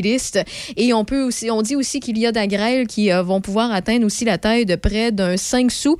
et 0.77 0.93
on 0.93 1.05
peut 1.05 1.23
aussi, 1.23 1.51
on 1.51 1.63
dit 1.63 1.77
aussi 1.77 2.01
qu'il 2.01 2.19
y 2.19 2.27
a 2.27 2.33
des 2.33 2.47
grêles 2.47 2.87
qui 2.87 3.13
euh, 3.13 3.23
vont 3.23 3.41
pouvoir 3.41 3.73
atteindre 3.73 4.07
aussi 4.07 4.25
la 4.25 4.39
taille 4.39 4.65
de 4.65 4.77
près 4.77 5.13
d'un 5.13 5.37
5 5.37 5.71
sous. 5.71 5.97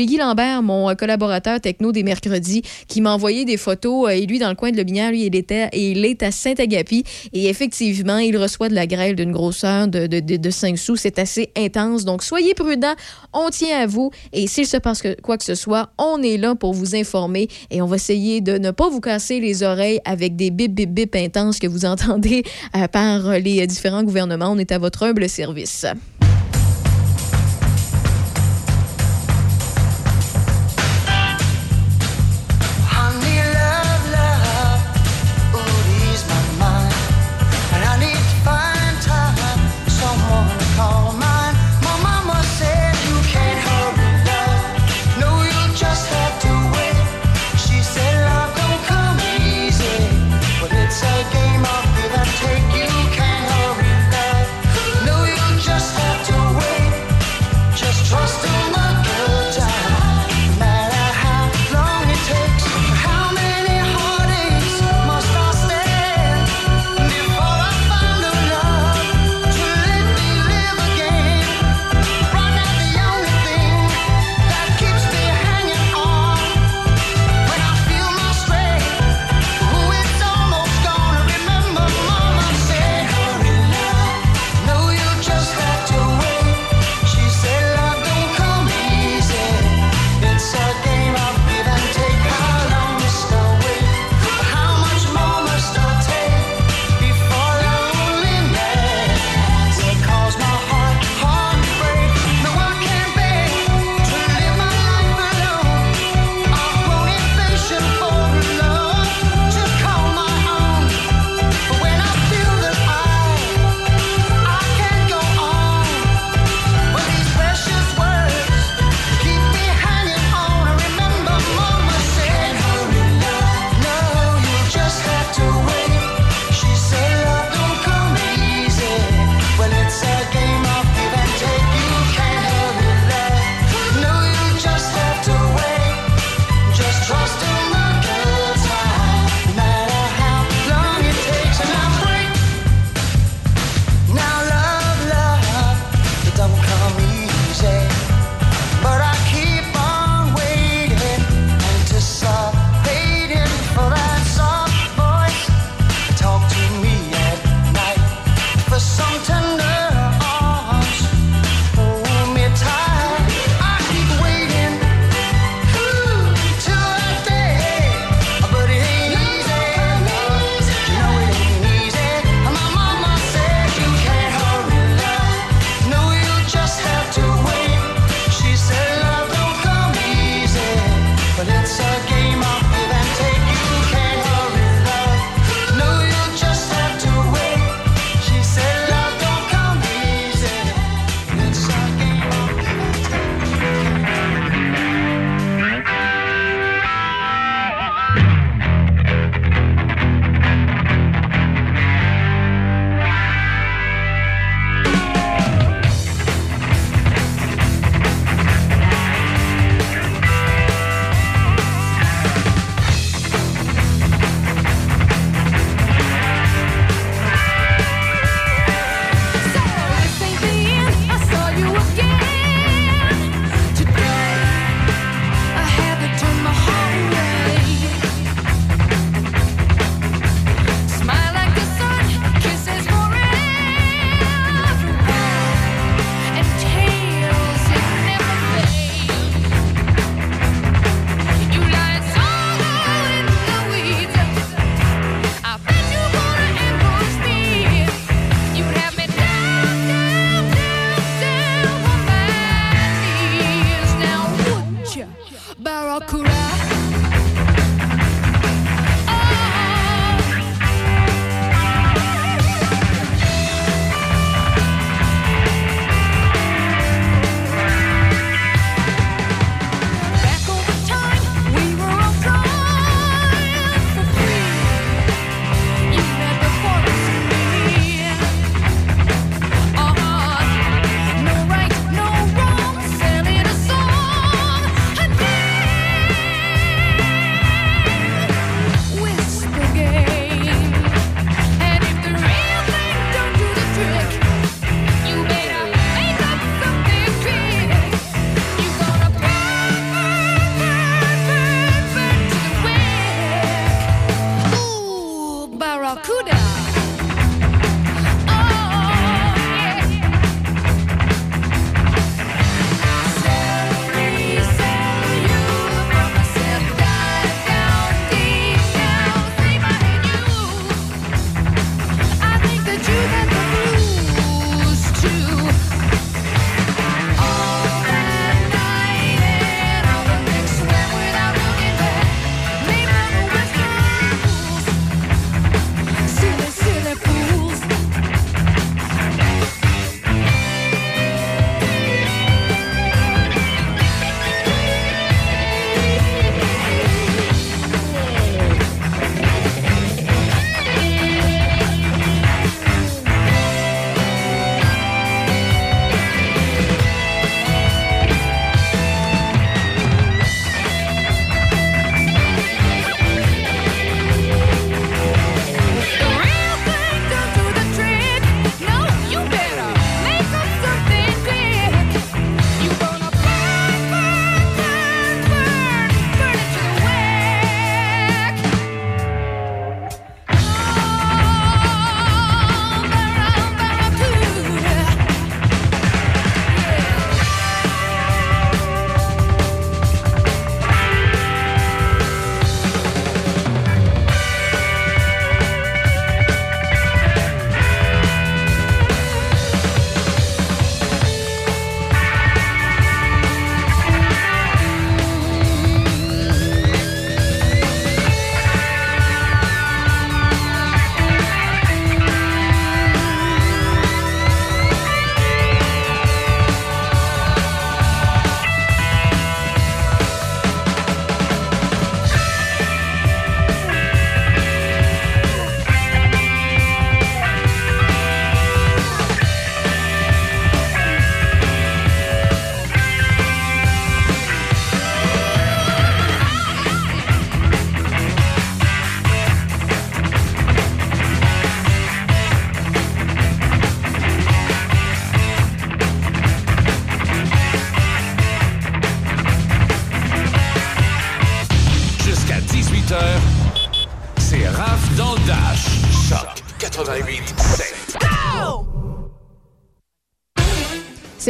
J'ai 0.00 0.06
Guy 0.06 0.16
Lambert, 0.16 0.62
mon 0.62 0.88
euh, 0.88 0.94
collaborateur 0.94 1.60
techno 1.60 1.92
des 1.92 2.02
mercredis, 2.02 2.62
qui 2.88 3.02
m'a 3.02 3.12
envoyé 3.12 3.44
des 3.44 3.58
photos. 3.58 4.08
Euh, 4.08 4.12
et 4.12 4.24
lui, 4.24 4.38
dans 4.38 4.48
le 4.48 4.54
coin 4.54 4.70
de 4.70 4.78
Lobinière, 4.78 5.10
lui, 5.10 5.26
il, 5.26 5.36
était, 5.36 5.68
il 5.74 6.06
est 6.06 6.22
à 6.22 6.30
Saint-Agapi. 6.30 7.04
Et 7.34 7.50
effectivement, 7.50 8.16
il 8.16 8.34
reçoit 8.38 8.70
de 8.70 8.74
la 8.74 8.86
grêle 8.86 9.14
d'une 9.14 9.30
grosseur 9.30 9.88
de, 9.88 10.06
de, 10.06 10.20
de, 10.20 10.50
5 10.50 10.78
sous. 10.78 10.96
C'est 10.96 11.18
assez 11.18 11.52
intense. 11.54 12.06
Donc, 12.06 12.22
soyez 12.22 12.54
prudents. 12.54 12.94
On 13.34 13.50
tient 13.50 13.78
à 13.78 13.86
vous. 13.86 14.10
Et 14.32 14.46
s'il 14.46 14.66
se 14.66 14.78
passe 14.78 15.02
quoi 15.22 15.36
que 15.36 15.44
ce 15.44 15.54
soit, 15.54 15.90
on 15.98 16.22
est 16.22 16.38
là 16.38 16.54
pour 16.54 16.72
vous 16.72 16.96
informer. 16.96 17.48
Et 17.70 17.82
on 17.82 17.86
va 17.86 17.96
essayer 17.96 18.40
de 18.40 18.56
ne 18.56 18.70
pas 18.70 18.88
vous 18.88 19.00
casser 19.00 19.38
les 19.38 19.62
oreilles 19.62 20.00
avec 20.06 20.34
des 20.34 20.50
bip 20.50 20.74
bip 20.74 20.94
bip 20.94 21.14
intenses 21.14 21.58
que 21.58 21.66
vous 21.66 21.84
entendez 21.84 22.42
par 22.90 23.38
les 23.38 23.66
différents 23.66 24.02
gouvernements. 24.02 24.50
On 24.50 24.58
est 24.58 24.72
à 24.72 24.78
votre 24.78 25.02
humble 25.02 25.28
service. 25.28 25.84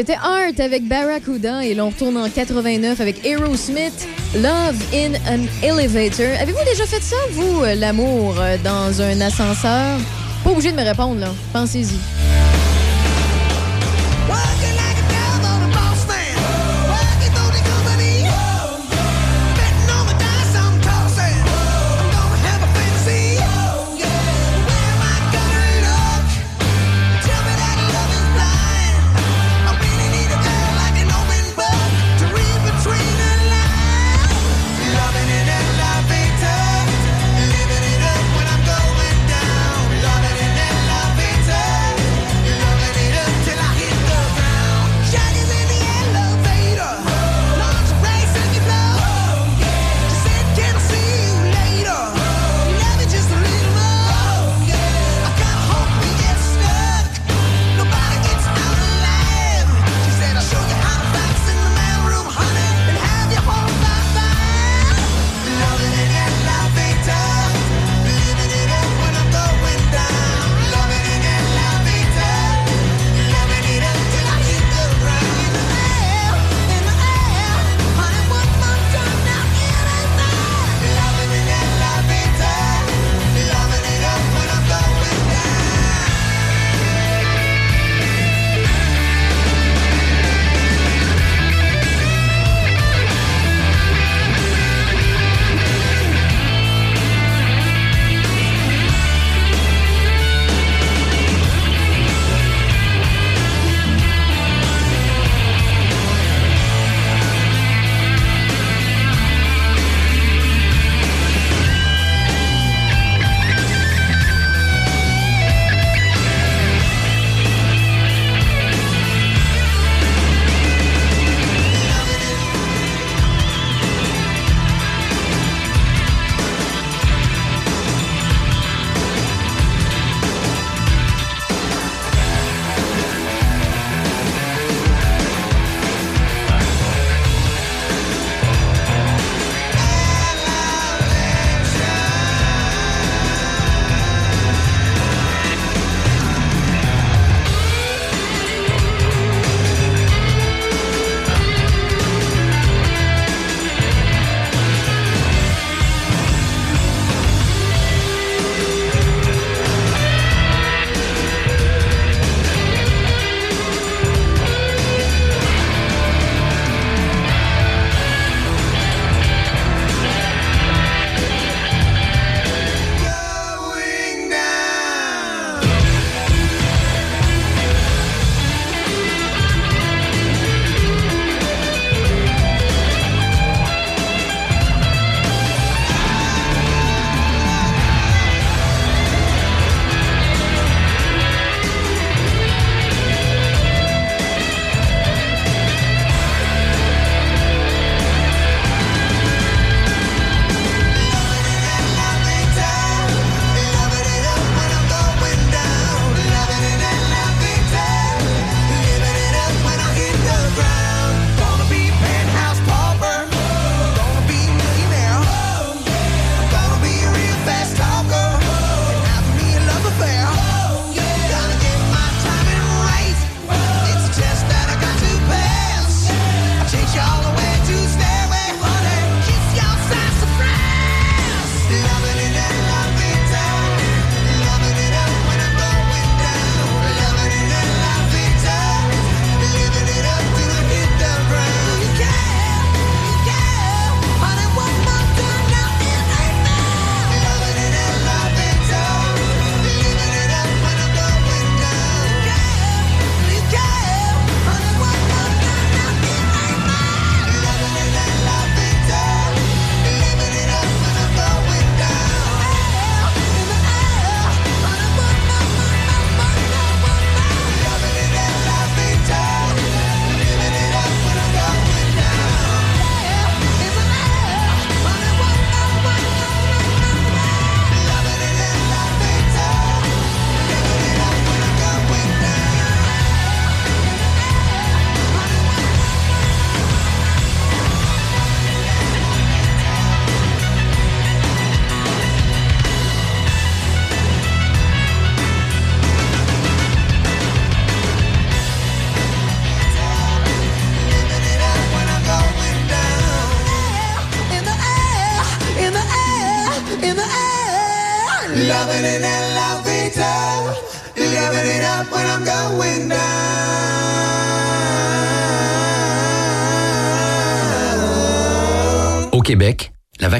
C'était 0.01 0.14
Art 0.14 0.59
avec 0.60 0.89
Barracuda 0.89 1.62
et 1.62 1.74
l'on 1.74 1.90
retourne 1.90 2.16
en 2.16 2.27
89 2.27 3.02
avec 3.02 3.22
Aerosmith, 3.22 4.09
Love 4.35 4.82
in 4.94 5.12
an 5.31 5.44
Elevator. 5.62 6.40
Avez-vous 6.40 6.64
déjà 6.64 6.86
fait 6.86 7.02
ça, 7.02 7.16
vous, 7.32 7.64
euh, 7.64 7.74
l'amour 7.74 8.35
euh, 8.40 8.56
dans 8.64 9.02
un 9.02 9.20
ascenseur? 9.20 9.98
Pas 10.43 10.51
obligé 10.52 10.72
de 10.72 10.77
me 10.78 10.85
répondre, 10.85 11.20
là. 11.20 11.28
Pensez-y. 11.52 11.98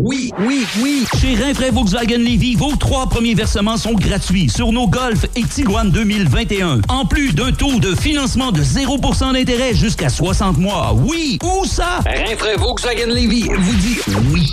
Oui, 0.00 0.30
oui, 0.38 0.64
oui. 0.80 1.04
Chez 1.20 1.34
Rinfraie 1.34 1.72
Volkswagen 1.72 2.18
Levy, 2.18 2.54
vos 2.54 2.76
trois 2.76 3.08
premiers 3.08 3.34
versements 3.34 3.76
sont 3.76 3.94
gratuits 3.94 4.48
sur 4.48 4.70
nos 4.70 4.86
Golf 4.86 5.26
et 5.34 5.42
Tiguan 5.42 5.90
2021. 5.90 6.82
En 6.88 7.04
plus 7.04 7.32
d'un 7.32 7.50
taux 7.50 7.80
de 7.80 7.96
financement 7.96 8.52
de 8.52 8.62
0% 8.62 9.32
d'intérêt 9.32 9.74
jusqu'à 9.74 10.08
60 10.08 10.58
mois. 10.58 10.94
Oui, 10.94 11.38
où 11.42 11.64
ça? 11.64 11.98
Rinfraie 12.06 12.56
Volkswagen 12.56 13.08
Levy 13.08 13.48
vous 13.48 13.74
dit 13.74 13.98
oui. 14.32 14.52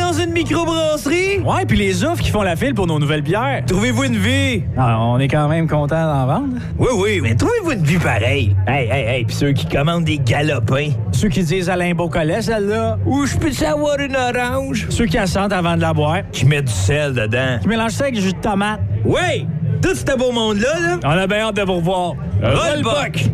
dans 0.00 0.12
une 0.12 0.32
microbrasserie? 0.32 1.40
Ouais, 1.40 1.64
puis 1.66 1.76
les 1.76 2.04
offres 2.04 2.22
qui 2.22 2.30
font 2.30 2.42
la 2.42 2.56
file 2.56 2.74
pour 2.74 2.86
nos 2.86 2.98
nouvelles 2.98 3.22
bières. 3.22 3.62
Trouvez-vous 3.66 4.04
une 4.04 4.16
vie? 4.16 4.64
Ah, 4.76 4.98
on 5.00 5.18
est 5.18 5.28
quand 5.28 5.48
même 5.48 5.68
content 5.68 6.04
d'en 6.04 6.26
vendre. 6.26 6.56
Oui, 6.78 6.88
oui, 6.94 7.20
mais 7.22 7.34
trouvez-vous 7.34 7.72
une 7.72 7.84
vie 7.84 7.98
pareille? 7.98 8.56
Hey, 8.66 8.88
hey, 8.90 9.06
hey, 9.06 9.24
puis 9.24 9.34
ceux 9.34 9.52
qui 9.52 9.66
commandent 9.66 10.04
des 10.04 10.18
galopins. 10.18 10.90
Ceux 11.12 11.28
qui 11.28 11.42
disent 11.42 11.68
Alain 11.68 11.94
Beaucollet, 11.94 12.42
celle-là. 12.42 12.98
Ou 13.06 13.26
je 13.26 13.36
peux 13.36 13.52
savoir 13.52 13.98
une 13.98 14.16
orange? 14.16 14.86
Ceux 14.90 15.06
qui 15.06 15.18
assentent 15.18 15.52
avant 15.52 15.76
de 15.76 15.82
la 15.82 15.92
boire. 15.92 16.18
Qui 16.32 16.46
mettent 16.46 16.66
du 16.66 16.72
sel 16.72 17.14
dedans. 17.14 17.58
Qui 17.60 17.68
mélangent 17.68 17.92
ça 17.92 18.04
avec 18.04 18.14
du 18.14 18.22
jus 18.22 18.32
de 18.32 18.40
tomate. 18.40 18.80
Oui! 19.04 19.46
Tout 19.82 19.94
ce 19.94 20.16
beau 20.16 20.32
monde-là, 20.32 20.80
là. 20.80 20.98
On 21.04 21.10
a 21.10 21.26
bien 21.26 21.38
hâte 21.38 21.56
de 21.56 21.62
vous 21.62 21.76
revoir. 21.76 22.14
Rollbuck! 22.42 23.24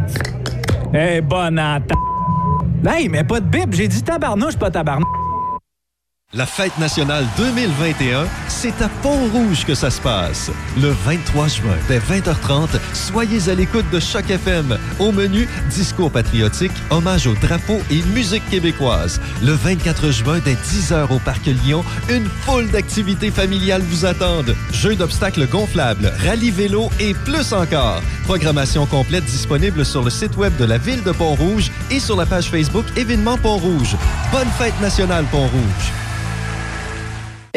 Eh, 0.95 1.21
bonne 1.21 1.59
attaque. 1.59 1.97
Hey, 2.87 3.09
mais 3.09 3.25
pas 3.25 3.41
de 3.41 3.47
bip, 3.47 3.73
j'ai 3.73 3.89
dit 3.89 4.03
tabarnouche, 4.03 4.57
pas 4.57 4.71
tabarnouche. 4.71 5.09
La 6.35 6.45
fête 6.45 6.77
nationale 6.79 7.25
2021, 7.39 8.27
c'est 8.49 8.83
à 8.83 8.89
Pont-Rouge 9.01 9.65
que 9.65 9.77
ça 9.77 9.91
se 9.91 10.01
passe. 10.01 10.51
Le 10.77 10.89
23 10.89 11.47
juin, 11.47 11.77
dès 11.87 12.01
20h30, 12.01 12.81
soyez 12.95 13.49
à 13.49 13.55
l'écoute 13.55 13.89
de 13.93 14.01
Choc 14.01 14.29
FM. 14.29 14.77
Au 14.99 15.13
menu, 15.13 15.49
discours 15.71 16.11
patriotique, 16.11 16.73
hommage 16.91 17.29
au 17.29 17.35
drapeau 17.35 17.79
et 17.93 18.03
musique 18.13 18.43
québécoise. 18.51 19.21
Le 19.41 19.53
24 19.53 20.11
juin, 20.11 20.41
dès 20.45 20.55
10h 20.55 21.15
au 21.15 21.21
Parc 21.21 21.47
Lyon, 21.47 21.85
une 22.11 22.29
foule 22.43 22.69
d'activités 22.73 23.31
familiales 23.31 23.83
vous 23.83 24.05
attendent. 24.05 24.57
Jeux 24.73 24.97
d'obstacles 24.97 25.47
gonflables, 25.47 26.13
rallye 26.27 26.51
vélo 26.51 26.91
et 26.99 27.15
plus 27.15 27.53
encore. 27.53 28.03
Programmation 28.25 28.85
complète 28.87 29.25
disponible 29.27 29.85
sur 29.85 30.03
le 30.03 30.11
site 30.11 30.37
web 30.37 30.55
de 30.57 30.65
la 30.65 30.77
ville 30.77 31.05
de 31.05 31.13
Pont-Rouge 31.13 31.71
et 31.93 32.01
sur 32.01 32.17
la 32.17 32.27
page 32.27 32.51
Facebook 32.51 32.85
Événements 32.97 33.39
Pont-Rouge. 33.39 33.97
Bonne 34.33 34.51
fête 34.59 34.79
nationale 34.81 35.25
Pont-Rouge. 35.31 35.93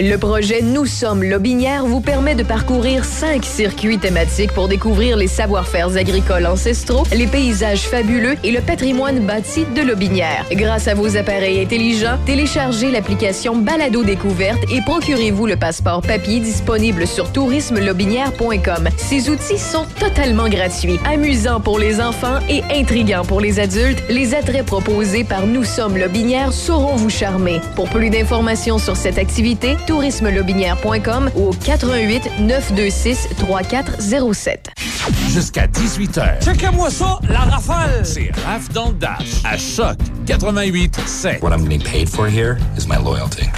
Le 0.02 0.16
projet 0.16 0.62
Nous 0.62 0.86
sommes 0.86 1.24
Lobinière 1.24 1.86
vous 1.86 2.00
permet 2.00 2.34
de 2.34 2.44
parcourir 2.44 3.04
cinq 3.04 3.44
circuits 3.44 3.98
thématiques 3.98 4.54
pour 4.54 4.70
découvrir 4.70 5.18
les 5.18 5.28
savoir-faire 5.28 5.98
agricoles 5.98 6.46
ancestraux, 6.46 7.04
les 7.14 7.28
paysages 7.28 7.82
fabuleux 7.82 8.38
et 8.46 8.52
le 8.52 8.62
patrimoine 8.62 9.20
bâti 9.20 9.66
de 9.76 9.82
Lobinière. 9.82 10.46
Grâce 10.54 10.88
à 10.88 10.94
vos 10.94 11.18
appareils 11.18 11.62
intelligents, 11.62 12.18
téléchargez 12.26 12.92
l'application 12.92 13.58
Balado 13.58 14.06
Découverte 14.06 14.64
et 14.72 14.80
procurez-vous 14.86 15.48
le 15.48 15.58
passeport 15.58 16.02
papier 16.02 16.40
disponible 16.40 17.06
sur 17.06 17.30
tourismelobinière.com. 17.34 18.88
Ces 18.96 19.30
outils 19.30 19.58
sont 19.58 19.86
totalement 20.00 20.48
gratuits, 20.48 21.00
amusants 21.04 21.60
pour 21.60 21.78
les 21.78 22.00
enfants 22.00 22.40
et 22.48 22.64
intrigants 22.72 23.26
pour 23.26 23.42
les 23.42 23.60
adultes. 23.60 24.02
Les 24.08 24.34
attraits 24.34 24.66
proposés 24.66 25.26
par 25.26 25.46
Nous 25.46 25.66
sommes 25.66 25.98
Lobinière 25.98 26.54
sauront 26.54 26.96
vous 26.96 27.10
charmer. 27.10 27.60
Pour 27.76 27.90
plus 27.90 28.10
d'informations 28.10 28.78
sur 28.78 28.96
cette 28.96 29.18
activité, 29.18 29.76
tourismelobinière.com 29.90 31.32
ou 31.36 31.48
au 31.48 31.52
88 31.52 32.40
926 32.42 33.30
3407. 33.40 34.70
Jusqu'à 35.30 35.66
18h. 35.66 36.44
Checkez-moi 36.44 36.92
ça, 36.92 37.20
la 37.28 37.40
rafale! 37.40 38.06
C'est 38.06 38.32
Raph 38.46 38.70
dans 38.70 38.90
le 38.90 38.94
Dash 38.94 39.42
à 39.44 39.58
Choc 39.58 39.98
88 40.28 40.96
7. 41.06 41.42
What 41.42 41.52
I'm 41.52 41.64
getting 41.64 41.82
paid 41.82 42.08
for 42.08 42.28
here 42.28 42.58
is 42.78 42.88
my 42.88 42.98
loyalty. 43.04 43.50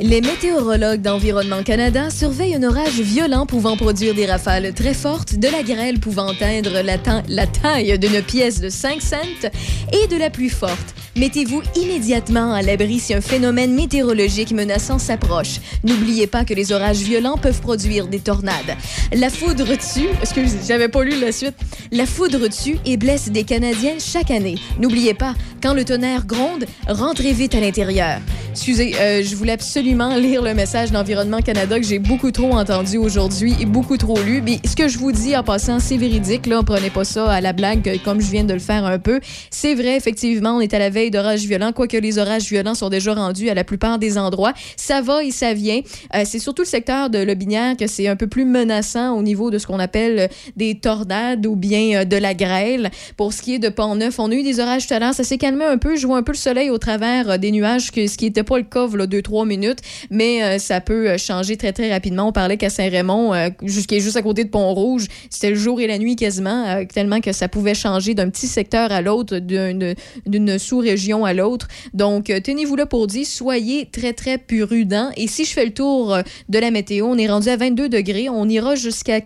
Les 0.00 0.20
météorologues 0.20 1.02
d'Environnement 1.02 1.62
Canada 1.62 2.10
surveillent 2.10 2.56
un 2.56 2.64
orage 2.64 3.00
violent 3.00 3.46
pouvant 3.46 3.76
produire 3.76 4.12
des 4.14 4.26
rafales 4.26 4.74
très 4.74 4.92
fortes, 4.92 5.36
de 5.36 5.46
la 5.48 5.62
grêle 5.62 6.00
pouvant 6.00 6.28
atteindre 6.28 6.80
la, 6.82 6.98
ta- 6.98 7.22
la 7.28 7.46
taille 7.46 7.96
d'une 7.98 8.20
pièce 8.20 8.60
de 8.60 8.68
5 8.68 9.00
cents 9.00 9.48
et 9.92 10.08
de 10.08 10.16
la 10.16 10.30
pluie 10.30 10.48
forte. 10.50 10.94
Mettez-vous 11.16 11.62
immédiatement 11.76 12.52
à 12.52 12.60
l'abri 12.62 12.98
si 12.98 13.14
un 13.14 13.20
phénomène 13.20 13.72
météorologique 13.72 14.50
menaçant 14.50 14.98
s'approche. 14.98 15.60
N'oubliez 15.84 16.26
pas 16.26 16.44
que 16.44 16.54
les 16.54 16.72
orages 16.72 16.96
violents 16.98 17.38
peuvent 17.38 17.60
produire 17.60 18.08
des 18.08 18.18
tornades. 18.18 18.74
La 19.12 19.30
foudre 19.30 19.64
tue, 19.76 20.08
excusez, 20.20 20.58
j'avais 20.66 20.88
pas 20.88 21.04
lu 21.04 21.20
la 21.20 21.30
suite. 21.30 21.54
La 21.92 22.04
foudre 22.06 22.48
tue 22.48 22.78
et 22.84 22.96
blesse 22.96 23.30
des 23.30 23.44
Canadiens 23.44 23.94
chaque 24.00 24.32
année. 24.32 24.56
N'oubliez 24.80 25.14
pas, 25.14 25.34
quand 25.62 25.72
le 25.72 25.84
tonnerre 25.84 26.26
gronde, 26.26 26.64
rentrez 26.88 27.32
vite 27.32 27.54
à 27.54 27.60
l'intérieur. 27.60 28.18
Excusez, 28.50 28.94
euh, 28.98 29.22
je 29.24 29.36
voulais 29.36 29.52
absolument 29.52 29.83
lire 29.84 30.40
le 30.40 30.54
message 30.54 30.92
d'Environnement 30.92 31.40
Canada 31.40 31.78
que 31.78 31.84
j'ai 31.84 31.98
beaucoup 31.98 32.30
trop 32.30 32.52
entendu 32.52 32.96
aujourd'hui 32.96 33.54
et 33.60 33.66
beaucoup 33.66 33.98
trop 33.98 34.18
lu. 34.18 34.40
Mais 34.42 34.58
ce 34.64 34.74
que 34.74 34.88
je 34.88 34.98
vous 34.98 35.12
dis 35.12 35.36
en 35.36 35.42
passant, 35.42 35.78
c'est 35.78 35.98
véridique. 35.98 36.46
Là, 36.46 36.62
prenez 36.64 36.88
pas 36.88 37.04
ça 37.04 37.30
à 37.30 37.40
la 37.42 37.52
blague 37.52 38.00
comme 38.02 38.20
je 38.20 38.30
viens 38.30 38.44
de 38.44 38.54
le 38.54 38.60
faire 38.60 38.86
un 38.86 38.98
peu. 38.98 39.20
C'est 39.50 39.74
vrai, 39.74 39.96
effectivement, 39.96 40.56
on 40.56 40.60
est 40.60 40.72
à 40.72 40.78
la 40.78 40.88
veille 40.88 41.10
d'orages 41.10 41.44
violents, 41.44 41.72
quoique 41.72 41.98
les 41.98 42.18
orages 42.18 42.44
violents 42.44 42.74
sont 42.74 42.88
déjà 42.88 43.12
rendus 43.12 43.50
à 43.50 43.54
la 43.54 43.62
plupart 43.62 43.98
des 43.98 44.16
endroits. 44.16 44.54
Ça 44.76 45.02
va 45.02 45.22
et 45.22 45.30
ça 45.30 45.52
vient. 45.52 45.80
Euh, 46.14 46.22
c'est 46.24 46.38
surtout 46.38 46.62
le 46.62 46.68
secteur 46.68 47.10
de 47.10 47.18
Lobinière 47.18 47.76
que 47.76 47.86
c'est 47.86 48.08
un 48.08 48.16
peu 48.16 48.26
plus 48.26 48.46
menaçant 48.46 49.14
au 49.14 49.22
niveau 49.22 49.50
de 49.50 49.58
ce 49.58 49.66
qu'on 49.66 49.80
appelle 49.80 50.18
euh, 50.18 50.28
des 50.56 50.76
tornades 50.76 51.44
ou 51.44 51.56
bien 51.56 52.00
euh, 52.00 52.04
de 52.06 52.16
la 52.16 52.32
grêle. 52.32 52.90
Pour 53.18 53.34
ce 53.34 53.42
qui 53.42 53.56
est 53.56 53.58
de 53.58 53.68
Pont-Neuf, 53.68 54.18
on 54.18 54.30
a 54.30 54.34
eu 54.34 54.42
des 54.42 54.60
orages 54.60 54.86
tout 54.86 54.94
à 54.94 54.98
l'heure. 54.98 55.14
Ça 55.14 55.24
s'est 55.24 55.38
calmé 55.38 55.66
un 55.66 55.76
peu. 55.76 55.96
Je 55.96 56.06
vois 56.06 56.16
un 56.16 56.22
peu 56.22 56.32
le 56.32 56.38
soleil 56.38 56.70
au 56.70 56.78
travers 56.78 57.38
des 57.38 57.50
nuages, 57.50 57.90
ce 57.94 58.16
qui 58.16 58.24
n'était 58.24 58.44
pas 58.44 58.56
le 58.56 58.64
cas, 58.64 58.86
là, 58.96 59.06
deux, 59.06 59.20
trois 59.20 59.44
minutes. 59.44 59.73
Mais 60.10 60.58
ça 60.58 60.80
peut 60.80 61.16
changer 61.18 61.56
très, 61.56 61.72
très 61.72 61.90
rapidement. 61.92 62.28
On 62.28 62.32
parlait 62.32 62.56
qu'à 62.56 62.70
Saint-Raymond, 62.70 63.34
euh, 63.34 63.48
juste- 63.62 64.16
à 64.16 64.22
côté 64.22 64.44
de 64.44 64.48
Pont-Rouge, 64.50 65.06
c'était 65.30 65.50
le 65.50 65.56
jour 65.56 65.80
et 65.80 65.86
la 65.86 65.98
nuit 65.98 66.16
quasiment, 66.16 66.84
tellement 66.92 67.20
que 67.20 67.32
ça 67.32 67.48
pouvait 67.48 67.74
changer 67.74 68.14
d'un 68.14 68.28
petit 68.30 68.46
secteur 68.46 68.92
à 68.92 69.00
l'autre, 69.00 69.38
d'une 69.38 70.58
sous-région 70.58 71.24
à 71.24 71.32
l'autre. 71.32 71.68
Donc, 71.92 72.24
tenez-vous 72.26 72.76
là 72.76 72.86
pour 72.86 73.06
dire, 73.06 73.26
soyez 73.26 73.88
très, 73.90 74.12
très 74.12 74.38
prudents. 74.38 75.10
Et 75.16 75.26
si 75.26 75.44
je 75.44 75.52
fais 75.52 75.64
le 75.64 75.72
tour 75.74 76.16
de 76.48 76.58
la 76.58 76.70
météo, 76.70 77.06
on 77.06 77.18
est 77.18 77.28
rendu 77.28 77.48
à 77.48 77.56
22 77.56 77.88
degrés. 77.88 78.28
On 78.28 78.48
ira 78.48 78.74
jusqu'à, 78.74 79.20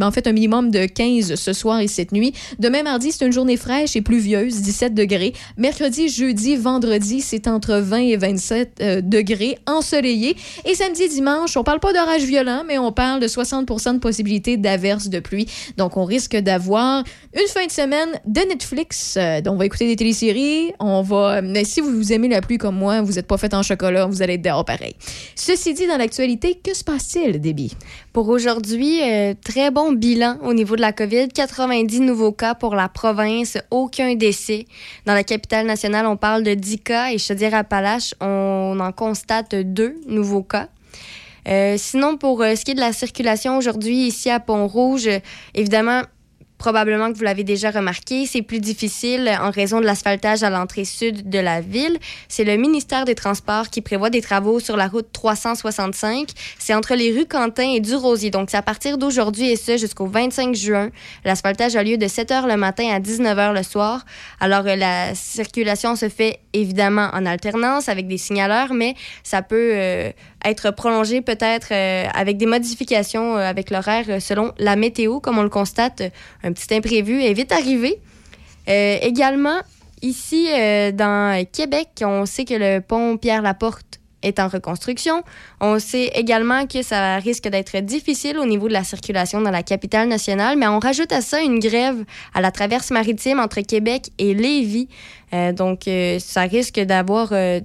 en 0.00 0.10
fait, 0.10 0.26
un 0.26 0.32
minimum 0.32 0.70
de 0.70 0.86
15 0.86 1.34
ce 1.34 1.52
soir 1.52 1.80
et 1.80 1.88
cette 1.88 2.12
nuit. 2.12 2.32
Demain, 2.58 2.82
mardi, 2.82 3.12
c'est 3.12 3.24
une 3.24 3.32
journée 3.32 3.56
fraîche 3.56 3.96
et 3.96 4.02
pluvieuse, 4.02 4.60
17 4.60 4.94
degrés. 4.94 5.32
Mercredi, 5.56 6.08
jeudi, 6.08 6.56
vendredi, 6.56 7.20
c'est 7.20 7.48
entre 7.48 7.76
20 7.76 7.98
et 7.98 8.16
27 8.16 8.78
euh, 8.80 9.00
degrés, 9.00 9.58
Et 9.94 10.74
samedi, 10.74 11.08
dimanche, 11.08 11.56
on 11.56 11.62
parle 11.62 11.80
pas 11.80 11.92
d'orage 11.92 12.24
violent, 12.24 12.64
mais 12.66 12.78
on 12.78 12.92
parle 12.92 13.20
de 13.20 13.28
60 13.28 13.94
de 13.94 13.98
possibilité 13.98 14.56
d'averse 14.56 15.08
de 15.08 15.20
pluie. 15.20 15.46
Donc, 15.76 15.96
on 15.96 16.04
risque 16.04 16.36
d'avoir 16.36 17.04
une 17.34 17.48
fin 17.48 17.66
de 17.66 17.70
semaine 17.70 18.08
de 18.26 18.40
Netflix. 18.40 19.16
Euh, 19.16 19.40
donc, 19.40 19.54
on 19.54 19.58
va 19.58 19.66
écouter 19.66 19.86
des 19.86 19.96
téléséries. 19.96 20.72
On 20.80 21.02
va. 21.02 21.42
Mais 21.42 21.64
si 21.64 21.80
vous 21.80 22.12
aimez 22.12 22.28
la 22.28 22.40
pluie 22.40 22.58
comme 22.58 22.76
moi, 22.76 23.02
vous 23.02 23.12
n'êtes 23.12 23.26
pas 23.26 23.38
fait 23.38 23.54
en 23.54 23.62
chocolat, 23.62 24.06
vous 24.06 24.22
allez 24.22 24.34
être 24.34 24.42
dehors 24.42 24.64
pareil. 24.64 24.94
Ceci 25.36 25.74
dit, 25.74 25.86
dans 25.86 25.96
l'actualité, 25.96 26.60
que 26.62 26.74
se 26.74 26.82
passe-t-il, 26.82 27.40
Déby? 27.40 27.72
Pour 28.14 28.28
aujourd'hui, 28.28 29.02
euh, 29.02 29.34
très 29.44 29.72
bon 29.72 29.90
bilan 29.90 30.36
au 30.44 30.54
niveau 30.54 30.76
de 30.76 30.80
la 30.80 30.92
COVID. 30.92 31.30
90 31.34 31.98
nouveaux 32.02 32.30
cas 32.30 32.54
pour 32.54 32.76
la 32.76 32.88
province, 32.88 33.58
aucun 33.72 34.14
décès. 34.14 34.66
Dans 35.04 35.14
la 35.14 35.24
capitale 35.24 35.66
nationale, 35.66 36.06
on 36.06 36.16
parle 36.16 36.44
de 36.44 36.54
10 36.54 36.78
cas 36.78 37.10
et 37.10 37.18
Chaudière-Appalaches, 37.18 38.14
on 38.20 38.78
en 38.78 38.92
constate 38.92 39.56
deux 39.56 39.96
nouveaux 40.06 40.44
cas. 40.44 40.68
Euh, 41.48 41.74
sinon, 41.76 42.16
pour 42.16 42.40
euh, 42.40 42.54
ce 42.54 42.64
qui 42.64 42.70
est 42.70 42.74
de 42.74 42.80
la 42.80 42.92
circulation 42.92 43.58
aujourd'hui 43.58 44.06
ici 44.06 44.30
à 44.30 44.38
Pont-Rouge, 44.38 45.08
évidemment, 45.52 46.02
Probablement 46.64 47.12
que 47.12 47.18
vous 47.18 47.24
l'avez 47.24 47.44
déjà 47.44 47.70
remarqué, 47.70 48.24
c'est 48.24 48.40
plus 48.40 48.58
difficile 48.58 49.30
en 49.38 49.50
raison 49.50 49.82
de 49.82 49.84
l'asphaltage 49.84 50.42
à 50.44 50.48
l'entrée 50.48 50.86
sud 50.86 51.28
de 51.28 51.38
la 51.38 51.60
ville. 51.60 51.98
C'est 52.26 52.44
le 52.44 52.56
ministère 52.56 53.04
des 53.04 53.14
Transports 53.14 53.68
qui 53.68 53.82
prévoit 53.82 54.08
des 54.08 54.22
travaux 54.22 54.60
sur 54.60 54.74
la 54.74 54.88
route 54.88 55.08
365. 55.12 56.30
C'est 56.58 56.72
entre 56.72 56.94
les 56.94 57.12
rues 57.12 57.26
Quentin 57.26 57.70
et 57.74 57.80
du 57.80 57.94
Rosier. 57.94 58.30
Donc, 58.30 58.48
c'est 58.48 58.56
à 58.56 58.62
partir 58.62 58.96
d'aujourd'hui 58.96 59.50
et 59.50 59.56
ce 59.56 59.76
jusqu'au 59.76 60.06
25 60.06 60.54
juin. 60.54 60.88
L'asphaltage 61.26 61.76
a 61.76 61.82
lieu 61.82 61.98
de 61.98 62.08
7 62.08 62.30
h 62.30 62.48
le 62.48 62.56
matin 62.56 62.88
à 62.94 62.98
19 62.98 63.36
h 63.36 63.52
le 63.52 63.62
soir. 63.62 64.06
Alors, 64.40 64.66
euh, 64.66 64.74
la 64.74 65.14
circulation 65.14 65.96
se 65.96 66.08
fait 66.08 66.38
évidemment 66.54 67.10
en 67.12 67.26
alternance 67.26 67.90
avec 67.90 68.08
des 68.08 68.16
signaleurs, 68.16 68.72
mais 68.72 68.94
ça 69.22 69.42
peut 69.42 69.72
euh, 69.74 70.12
être 70.44 70.70
prolongé 70.70 71.20
peut-être 71.20 71.68
euh, 71.72 72.06
avec 72.14 72.36
des 72.36 72.46
modifications 72.46 73.36
avec 73.36 73.70
l'horaire 73.70 74.20
selon 74.20 74.52
la 74.58 74.76
météo, 74.76 75.20
comme 75.20 75.38
on 75.38 75.42
le 75.42 75.48
constate. 75.48 76.02
Un 76.42 76.52
petit 76.52 76.74
imprévu 76.74 77.22
est 77.22 77.32
vite 77.32 77.52
arrivé. 77.52 78.00
également, 78.66 79.60
ici, 80.02 80.48
dans 80.94 81.44
Québec, 81.52 81.88
on 82.02 82.26
sait 82.26 82.44
que 82.44 82.54
le 82.54 82.80
pont 82.80 83.16
Pierre-Laporte 83.16 84.00
est 84.24 84.40
en 84.40 84.48
reconstruction. 84.48 85.22
On 85.60 85.78
sait 85.78 86.10
également 86.14 86.66
que 86.66 86.82
ça 86.82 87.16
risque 87.16 87.48
d'être 87.48 87.78
difficile 87.78 88.38
au 88.38 88.46
niveau 88.46 88.68
de 88.68 88.72
la 88.72 88.84
circulation 88.84 89.40
dans 89.40 89.50
la 89.50 89.62
capitale 89.62 90.08
nationale, 90.08 90.58
mais 90.58 90.66
on 90.66 90.78
rajoute 90.78 91.12
à 91.12 91.20
ça 91.20 91.40
une 91.40 91.58
grève 91.58 92.04
à 92.32 92.40
la 92.40 92.50
traverse 92.50 92.90
maritime 92.90 93.38
entre 93.38 93.60
Québec 93.60 94.10
et 94.18 94.34
Lévis. 94.34 94.88
Euh, 95.34 95.52
donc, 95.52 95.88
euh, 95.88 96.18
ça 96.20 96.42
risque 96.42 96.78
d'avoir. 96.78 97.30
Euh, 97.32 97.60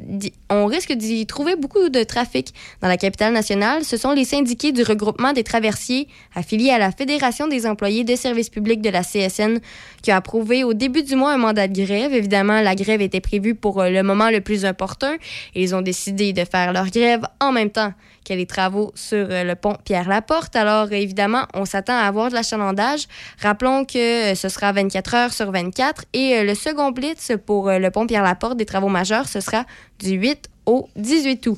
on 0.50 0.66
risque 0.66 0.92
d'y 0.94 1.26
trouver 1.28 1.56
beaucoup 1.56 1.90
de 1.90 2.04
trafic 2.04 2.54
dans 2.82 2.88
la 2.88 2.98
capitale 2.98 3.32
nationale. 3.32 3.84
Ce 3.84 3.96
sont 3.96 4.12
les 4.12 4.26
syndiqués 4.26 4.72
du 4.72 4.82
regroupement 4.82 5.34
des 5.34 5.44
traversiers 5.44 6.08
affiliés 6.34 6.72
à 6.72 6.80
la 6.80 6.92
Fédération 6.92 7.48
des 7.48 7.68
employés 7.68 8.04
de 8.04 8.16
services 8.16 8.50
publics 8.50 8.82
de 8.82 8.90
la 8.90 9.04
CSN 9.04 9.60
qui 10.02 10.10
a 10.10 10.16
approuvé 10.16 10.64
au 10.64 10.74
début 10.74 11.04
du 11.04 11.16
mois 11.16 11.34
un 11.34 11.38
mandat 11.38 11.68
de 11.68 11.86
grève. 11.86 12.14
Évidemment, 12.14 12.62
la 12.62 12.74
grève 12.74 13.02
était 13.02 13.22
prévue 13.22 13.54
pour 13.54 13.84
le 13.84 14.02
moment 14.02 14.32
le 14.32 14.42
plus 14.42 14.66
opportun 14.66 15.14
et 15.54 15.62
ils 15.62 15.76
ont 15.76 15.82
décidé 15.82 16.34
de 16.34 16.46
faire 16.46 16.74
leur 16.74 16.90
grève 16.90 17.22
en 17.40 17.52
même 17.52 17.70
temps 17.70 17.94
que 18.24 18.34
les 18.34 18.46
travaux 18.46 18.92
sur 18.96 19.28
euh, 19.30 19.44
le 19.44 19.56
pont 19.56 19.76
Pierre-Laporte. 19.84 20.56
Alors, 20.56 20.92
évidemment, 20.92 21.46
on 21.54 21.66
s'attend 21.66 21.94
à 21.94 22.02
avoir 22.04 22.30
de 22.30 22.36
l'achalandage. 22.36 23.08
Rappelons 23.42 23.86
que 23.86 24.32
euh, 24.32 24.36
ce 24.36 24.50
sera 24.50 24.72
24 24.72 25.16
heures 25.16 25.34
sur 25.34 25.52
24 25.52 26.06
et 26.14 26.38
euh, 26.38 26.44
le 26.44 26.56
second 26.56 26.92
blitz 26.92 27.32
pour 27.46 27.70
le 27.70 27.90
pont 27.90 28.08
Pierre-Laporte 28.08 28.58
des 28.58 28.66
travaux 28.66 28.90
majeurs, 28.90 29.28
ce 29.28 29.40
sera 29.40 29.66
du 30.00 30.12
8 30.12 30.50
au 30.66 30.90
18 30.96 31.48
août. 31.48 31.58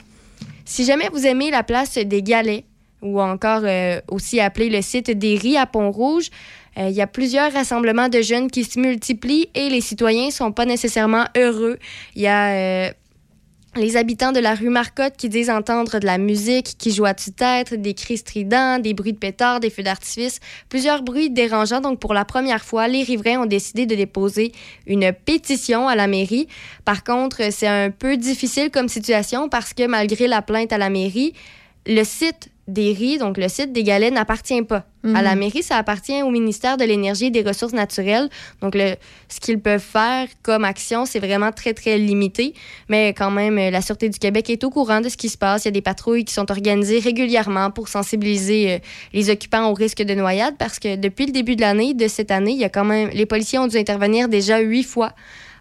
Si 0.66 0.86
jamais 0.86 1.10
vous 1.12 1.26
aimez 1.26 1.52
la 1.52 1.64
place 1.64 1.96
des 1.98 2.24
Galets, 2.24 2.66
ou 3.02 3.20
encore 3.20 3.64
aussi 4.10 4.40
appelé 4.40 4.70
le 4.70 4.82
site 4.84 5.10
des 5.10 5.36
Ries 5.36 5.58
à 5.58 5.66
Pont-Rouge, 5.66 6.30
il 6.78 6.92
y 6.92 7.02
a 7.02 7.08
plusieurs 7.08 7.52
rassemblements 7.52 8.10
de 8.10 8.22
jeunes 8.22 8.50
qui 8.50 8.64
se 8.64 8.80
multiplient 8.80 9.50
et 9.56 9.70
les 9.70 9.82
citoyens 9.82 10.30
sont 10.30 10.52
pas 10.52 10.66
nécessairement 10.66 11.26
heureux. 11.36 11.80
Il 12.16 12.22
y 12.22 12.28
a 12.28 12.94
les 13.76 13.96
habitants 13.96 14.34
de 14.34 14.40
la 14.40 14.54
rue 14.54 14.70
Marcotte 14.70 15.16
qui 15.18 15.30
disent 15.30 15.50
entendre 15.50 16.00
de 16.00 16.06
la 16.06 16.18
musique 16.18 16.76
qui 16.78 16.92
joue 16.92 17.06
à 17.06 17.14
tue-tête, 17.14 17.74
des 17.74 17.94
cris 17.94 18.18
stridents, 18.18 18.80
des 18.80 18.94
bruits 18.94 19.14
de 19.14 19.18
pétards, 19.18 19.62
des 19.62 19.70
feux 19.70 19.84
d'artifice, 19.84 20.40
plusieurs 20.68 21.04
bruits 21.04 21.30
dérangeants. 21.30 21.80
Donc, 21.80 22.00
pour 22.00 22.14
la 22.14 22.26
première 22.26 22.66
fois, 22.66 22.90
les 22.90 23.04
riverains 23.04 23.42
ont 23.42 23.46
décidé 23.46 23.86
de 23.86 23.96
déposer 23.96 24.52
une 24.88 25.14
pétition 25.14 25.88
à 25.88 25.96
la 25.96 26.08
mairie. 26.08 26.48
Par 26.84 27.04
contre, 27.04 27.52
c'est 27.52 27.68
un 27.68 27.92
peu 27.92 28.18
difficile 28.18 28.72
comme 28.72 28.90
situation 28.90 29.48
parce 29.48 29.74
que 29.74 29.88
malgré 29.88 30.28
la 30.28 30.42
plainte 30.42 30.74
à 30.74 30.78
la 30.78 30.90
mairie, 30.90 31.34
le 31.86 32.04
site 32.04 32.50
des 32.72 32.94
riz, 32.94 33.18
donc 33.18 33.38
le 33.38 33.48
site 33.48 33.74
des 33.74 33.84
galets, 33.84 34.14
n'appartient 34.14 34.62
pas 34.64 34.86
à 35.04 35.22
la 35.22 35.34
mhm. 35.34 35.40
mairie, 35.40 35.64
ça 35.64 35.78
appartient 35.78 36.22
au 36.22 36.30
ministère 36.30 36.78
de 36.78 36.84
l'Énergie 36.84 37.26
et 37.26 37.32
des 37.32 37.42
Ressources 37.42 37.74
naturelles. 37.74 38.30
Donc, 38.62 38.76
le, 38.76 38.96
ce 39.30 39.40
qu'ils 39.40 39.60
peuvent 39.60 39.82
faire 39.82 40.28
comme 40.44 40.64
action, 40.64 41.06
c'est 41.06 41.20
vraiment 41.20 41.52
très, 41.52 41.74
très 41.74 41.98
limité. 41.98 42.54
Mais 42.88 43.10
quand 43.10 43.32
même, 43.32 43.56
la 43.56 43.82
Sûreté 43.82 44.10
du 44.10 44.20
Québec 44.20 44.50
est 44.50 44.64
au 44.64 44.70
courant 44.70 45.02
de 45.02 45.10
ce 45.10 45.18
qui 45.18 45.30
se 45.30 45.38
passe. 45.38 45.66
Il 45.66 45.68
y 45.68 45.70
a 45.70 45.72
des 45.72 45.82
patrouilles 45.82 46.24
qui 46.24 46.34
sont 46.34 46.50
organisées 46.52 47.00
régulièrement 47.00 47.72
pour 47.72 47.88
sensibiliser 47.88 48.74
euh, 48.74 48.80
les 49.14 49.30
occupants 49.30 49.70
au 49.70 49.74
risque 49.74 50.04
de 50.04 50.14
noyade 50.14 50.56
parce 50.60 50.78
que 50.78 50.96
depuis 50.96 51.26
le 51.26 51.32
début 51.32 51.56
de 51.56 51.62
l'année, 51.62 51.94
de 51.94 52.08
cette 52.08 52.30
année, 52.30 52.52
il 52.52 52.60
y 52.60 52.66
a 52.66 52.70
quand 52.70 52.86
même, 52.86 53.10
les 53.10 53.26
policiers 53.26 53.58
ont 53.58 53.68
dû 53.68 53.78
intervenir 53.78 54.30
déjà 54.30 54.60
huit 54.60 54.84
fois. 54.84 55.14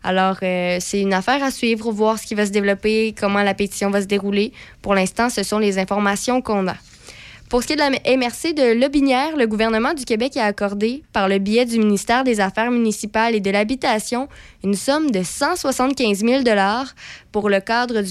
Alors, 0.02 0.36
euh, 0.42 0.78
c'est 0.80 1.00
une 1.00 1.12
affaire 1.12 1.42
à 1.42 1.50
suivre, 1.50 1.90
voir 1.92 2.18
ce 2.18 2.26
qui 2.26 2.34
va 2.34 2.46
se 2.46 2.50
développer, 2.50 3.14
comment 3.18 3.42
la 3.42 3.54
pétition 3.54 3.90
va 3.90 4.00
se 4.00 4.06
dérouler. 4.06 4.52
Pour 4.82 4.94
l'instant, 4.94 5.28
ce 5.28 5.42
sont 5.42 5.58
les 5.58 5.78
informations 5.78 6.40
qu'on 6.40 6.68
a. 6.68 6.76
Pour 7.50 7.62
ce 7.62 7.66
qui 7.66 7.72
est 7.72 7.76
de 7.76 7.80
la 7.80 7.90
MRC 7.90 8.54
de 8.54 8.80
Lobinière, 8.80 9.36
le 9.36 9.48
gouvernement 9.48 9.92
du 9.92 10.04
Québec 10.04 10.36
a 10.36 10.44
accordé, 10.44 11.02
par 11.12 11.28
le 11.28 11.40
biais 11.40 11.64
du 11.64 11.80
ministère 11.80 12.22
des 12.22 12.38
Affaires 12.38 12.70
municipales 12.70 13.34
et 13.34 13.40
de 13.40 13.50
l'Habitation, 13.50 14.28
une 14.62 14.74
somme 14.74 15.10
de 15.10 15.24
175 15.24 16.20
000 16.20 16.44
pour 17.32 17.48
le 17.48 17.58
cadre 17.58 18.02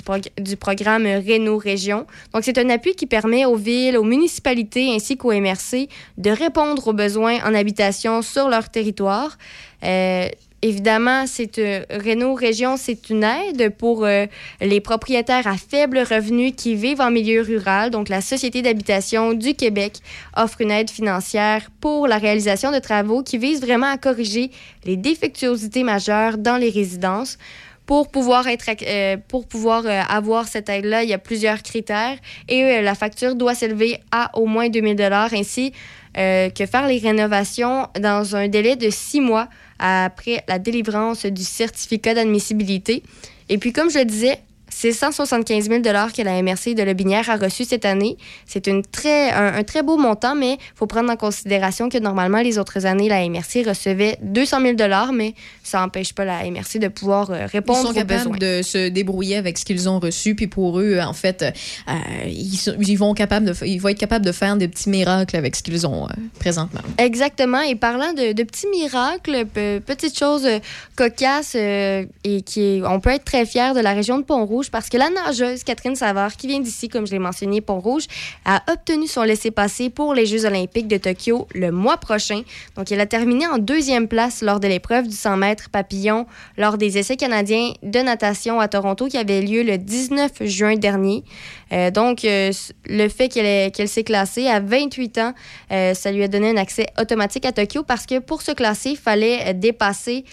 du, 0.42 0.58
programme 0.58 1.06
Réno 1.06 1.58
Région. 1.58 2.06
Donc, 2.34 2.44
c'est 2.44 2.58
un 2.58 2.70
appui 2.70 2.96
qui 2.96 3.06
permet 3.06 3.46
aux 3.46 3.56
villes, 3.56 3.98
aux 3.98 4.04
municipalités 4.04 4.94
ainsi 4.94 5.16
qu'aux 5.16 5.32
MRC 5.32 5.88
de 6.18 6.32
répondre 6.32 6.86
aux 6.90 6.94
besoins 6.94 7.38
en 7.46 7.54
habitation 7.54 8.22
sur 8.22 8.50
leur 8.50 8.68
territoire. 8.68 9.38
Euh, 9.86 10.28
Évidemment, 10.62 11.26
c'est 11.26 11.58
euh, 11.58 11.86
Renault 11.90 12.34
Région, 12.34 12.76
c'est 12.76 13.10
une 13.10 13.24
aide 13.24 13.70
pour 13.78 14.04
euh, 14.04 14.26
les 14.60 14.82
propriétaires 14.82 15.48
à 15.48 15.56
faible 15.56 16.00
revenu 16.00 16.52
qui 16.52 16.76
vivent 16.76 17.00
en 17.00 17.12
milieu 17.12 17.42
rural. 17.42 17.92
Donc, 17.92 18.10
la 18.10 18.20
Société 18.20 18.62
d'habitation 18.62 19.34
du 19.34 19.54
Québec 19.54 20.00
offre 20.36 20.60
une 20.60 20.72
aide 20.72 20.90
financière 20.90 21.70
pour 21.80 22.08
la 22.08 22.18
réalisation 22.18 22.74
de 22.74 22.80
travaux 22.80 23.24
qui 23.24 23.38
visent 23.38 23.62
vraiment 23.62 23.90
à 23.90 23.98
corriger 23.98 24.52
les 24.84 24.98
défectuosités 24.98 25.84
majeures 25.84 26.38
dans 26.38 26.58
les 26.58 26.70
résidences. 26.70 27.38
Pour 27.86 28.10
pouvoir, 28.10 28.46
euh, 28.46 30.02
avoir 30.10 30.48
cette 30.50 30.68
aide-là, 30.68 31.04
il 31.04 31.10
y 31.10 31.14
a 31.14 31.18
plusieurs 31.18 31.64
critères 31.64 32.18
et 32.50 32.82
la 32.82 32.96
facture 32.96 33.36
doit 33.36 33.56
s'élever 33.56 33.98
à 34.12 34.38
au 34.38 34.46
moins 34.46 34.68
2000 34.68 34.98
dollars 34.98 35.34
ainsi 35.34 35.72
que 36.16 36.66
faire 36.66 36.88
les 36.88 36.98
rénovations 36.98 37.88
dans 37.98 38.36
un 38.36 38.50
délai 38.50 38.76
de 38.76 38.90
six 38.90 39.22
mois 39.22 39.48
après 39.80 40.44
la 40.48 40.60
délivrance 40.60 41.26
du 41.26 41.44
certificat 41.44 42.14
d'admissibilité. 42.14 43.04
Et 43.50 43.58
puis, 43.58 43.74
comme 43.74 43.90
je 43.90 44.00
le 44.00 44.06
disais, 44.06 44.40
c'est 44.70 44.94
175 44.94 45.70
000 45.70 45.82
que 45.82 46.22
la 46.22 46.42
MRC 46.42 46.76
de 46.76 46.84
Lobinière 46.84 47.30
a 47.30 47.38
reçu 47.38 47.66
cette 47.66 47.86
année. 47.86 48.18
C'est 48.46 48.68
une 48.68 48.84
très, 48.84 49.32
un, 49.32 49.64
très 49.64 49.84
beau 49.84 49.98
montant, 49.98 50.36
mais 50.36 50.54
il 50.54 50.76
faut 50.76 50.88
prendre 50.88 51.12
en 51.12 51.16
considération 51.16 51.90
que 51.90 51.98
normalement, 51.98 52.42
les 52.42 52.58
autres 52.58 52.86
années, 52.86 53.10
la 53.10 53.28
MRC 53.28 53.68
recevait 53.68 54.18
200 54.22 54.62
000 54.62 54.76
mais 55.14 55.34
ça 55.64 55.80
n'empêche 55.80 56.14
pas 56.14 56.26
la 56.26 56.50
MRC 56.50 56.80
de 56.80 56.88
pouvoir 56.88 57.30
euh, 57.30 57.46
répondre 57.46 57.80
aux 57.80 57.94
besoins. 57.94 58.04
Ils 58.04 58.24
sont 58.24 58.32
capables 58.32 58.40
de 58.40 58.62
se 58.62 58.90
débrouiller 58.90 59.38
avec 59.38 59.58
ce 59.58 59.66
qu'ils 59.66 59.90
ont 59.90 60.00
reçu, 60.00 60.36
puis 60.36 60.48
pour 60.48 60.80
eux, 60.80 61.00
en 61.00 61.14
fait, 61.14 61.44
euh, 61.44 61.94
ils, 62.28 62.96
vont 62.98 63.14
capables 63.14 63.46
de, 63.46 63.66
ils 63.66 63.80
vont 63.80 63.90
être 63.90 64.00
capables 64.00 64.26
de 64.26 64.32
faire 64.32 64.56
des 64.56 64.68
petits 64.68 64.90
miracles 64.90 65.36
avec 65.36 65.56
ce 65.56 65.64
qu'ils 65.64 65.86
ont 65.88 66.06
euh, 66.06 66.14
présentement. 66.40 66.82
Exactement. 66.98 67.62
Et 67.62 67.76
parlant 67.76 68.14
de, 68.14 68.34
de 68.34 68.44
petits 68.44 68.68
miracles, 68.68 69.46
petites 69.86 70.18
choses 70.18 70.48
cocasses, 70.96 71.56
et 71.56 72.42
qui, 72.46 72.82
on 72.86 73.00
peut 73.00 73.12
être 73.12 73.26
très 73.26 73.46
fiers 73.46 73.74
de 73.74 73.80
la 73.80 73.94
région 73.94 74.18
de 74.18 74.24
Pont-Rouge, 74.24 74.59
parce 74.68 74.90
que 74.90 74.98
la 74.98 75.10
nageuse 75.10 75.64
Catherine 75.64 75.96
Savard, 75.96 76.36
qui 76.36 76.48
vient 76.48 76.60
d'ici, 76.60 76.90
comme 76.90 77.08
je 77.08 77.14
l'ai 77.14 77.20
mentionné, 77.20 77.62
Pont-Rouge, 77.62 78.08
a 78.44 78.62
obtenu 78.70 79.08
son 79.08 79.24
laissez-passer 79.24 79.90
pour 79.90 80.14
les 80.14 80.26
Jeux 80.26 80.46
olympiques 80.46 80.90
de 80.90 80.98
Tokyo 80.98 81.48
le 81.56 81.72
mois 81.72 81.96
prochain. 81.98 82.42
Donc, 82.76 82.92
elle 82.92 83.00
a 83.00 83.06
terminé 83.06 83.48
en 83.48 83.58
deuxième 83.58 84.10
place 84.10 84.42
lors 84.42 84.60
de 84.60 84.68
l'épreuve 84.68 85.08
du 85.08 85.16
100 85.16 85.38
mètres 85.38 85.70
papillon 85.70 86.26
lors 86.58 86.78
des 86.78 86.98
essais 86.98 87.16
canadiens 87.16 87.72
de 87.84 88.00
natation 88.00 88.60
à 88.60 88.68
Toronto 88.68 89.08
qui 89.08 89.18
avaient 89.18 89.42
lieu 89.42 89.64
le 89.64 89.78
19 89.78 90.32
juin 90.42 90.76
dernier. 90.76 91.24
Euh, 91.72 91.92
donc, 91.92 92.26
euh, 92.26 92.52
le 92.86 93.08
fait 93.10 93.30
qu'elle 93.30 93.88
s'est 93.88 94.04
classée 94.04 94.48
à 94.48 94.60
28 94.60 95.18
ans, 95.20 95.34
euh, 95.72 95.94
ça 95.94 96.12
lui 96.12 96.24
a 96.24 96.28
donné 96.28 96.50
un 96.50 96.58
accès 96.58 96.88
automatique 97.00 97.46
à 97.46 97.52
Tokyo 97.52 97.84
parce 97.84 98.06
que 98.06 98.20
pour 98.20 98.42
se 98.42 98.52
classer, 98.52 98.92
il 98.92 98.98
fallait 98.98 99.54
dépasser, 99.54 100.26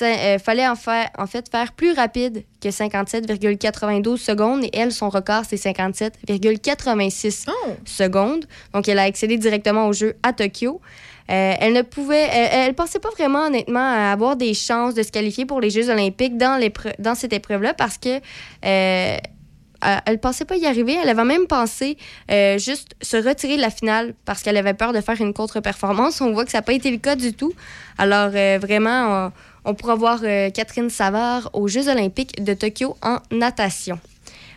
il 0.00 0.38
fallait 0.42 0.68
en, 0.68 0.76
faire, 0.76 1.08
en 1.18 1.26
fait 1.26 1.50
faire 1.50 1.72
plus 1.72 1.92
rapide 1.92 2.44
que 2.60 2.68
57,92 2.68 4.16
secondes 4.16 4.64
et 4.64 4.70
elle, 4.74 4.92
son 4.92 5.08
record, 5.08 5.42
c'est 5.48 5.56
57,86 5.56 7.46
secondes. 7.84 8.44
Donc, 8.74 8.88
elle 8.88 8.98
a 8.98 9.02
accédé 9.02 9.38
directement 9.38 9.88
au 9.88 9.92
jeu 9.92 10.14
à 10.22 10.32
Tokyo. 10.32 10.80
elle 11.26 11.72
ne 11.72 11.82
pouvait, 11.82 12.28
elle, 12.30 12.74
pensait 12.74 13.00
pas 13.00 13.10
vraiment 13.10 13.46
honnêtement 13.46 13.80
à 13.80 14.12
avoir 14.12 14.36
des 14.36 14.54
chances 14.54 14.94
de 14.94 15.02
se 15.02 15.10
qualifier 15.10 15.46
pour 15.46 15.60
les 15.60 15.70
Jeux 15.70 15.88
olympiques 15.90 16.36
dans, 16.36 16.60
dans 16.98 17.14
cette 17.14 17.32
épreuve-là 17.32 17.74
parce 17.74 17.98
que 17.98 18.20
elle 20.06 20.18
pensait 20.18 20.44
pas 20.44 20.56
y 20.56 20.66
arriver. 20.66 20.96
Elle 21.02 21.08
avait 21.08 21.24
même 21.24 21.46
pensé 21.46 21.96
euh, 22.30 22.58
juste 22.58 22.94
se 23.02 23.16
retirer 23.16 23.56
de 23.56 23.60
la 23.60 23.70
finale 23.70 24.14
parce 24.24 24.42
qu'elle 24.42 24.56
avait 24.56 24.74
peur 24.74 24.92
de 24.92 25.00
faire 25.00 25.20
une 25.20 25.32
contre-performance. 25.32 26.20
On 26.20 26.32
voit 26.32 26.44
que 26.44 26.50
ça 26.50 26.58
n'a 26.58 26.62
pas 26.62 26.72
été 26.72 26.90
le 26.90 26.98
cas 26.98 27.16
du 27.16 27.32
tout. 27.32 27.52
Alors, 27.98 28.30
euh, 28.34 28.58
vraiment, 28.60 29.30
on, 29.64 29.74
pourra 29.74 29.94
voir 29.94 30.20
euh, 30.22 30.50
Catherine 30.50 30.90
Savard 30.90 31.50
aux 31.52 31.68
Jeux 31.68 31.88
olympiques 31.88 32.42
de 32.42 32.54
Tokyo 32.54 32.96
en 33.02 33.18
natation. 33.30 33.98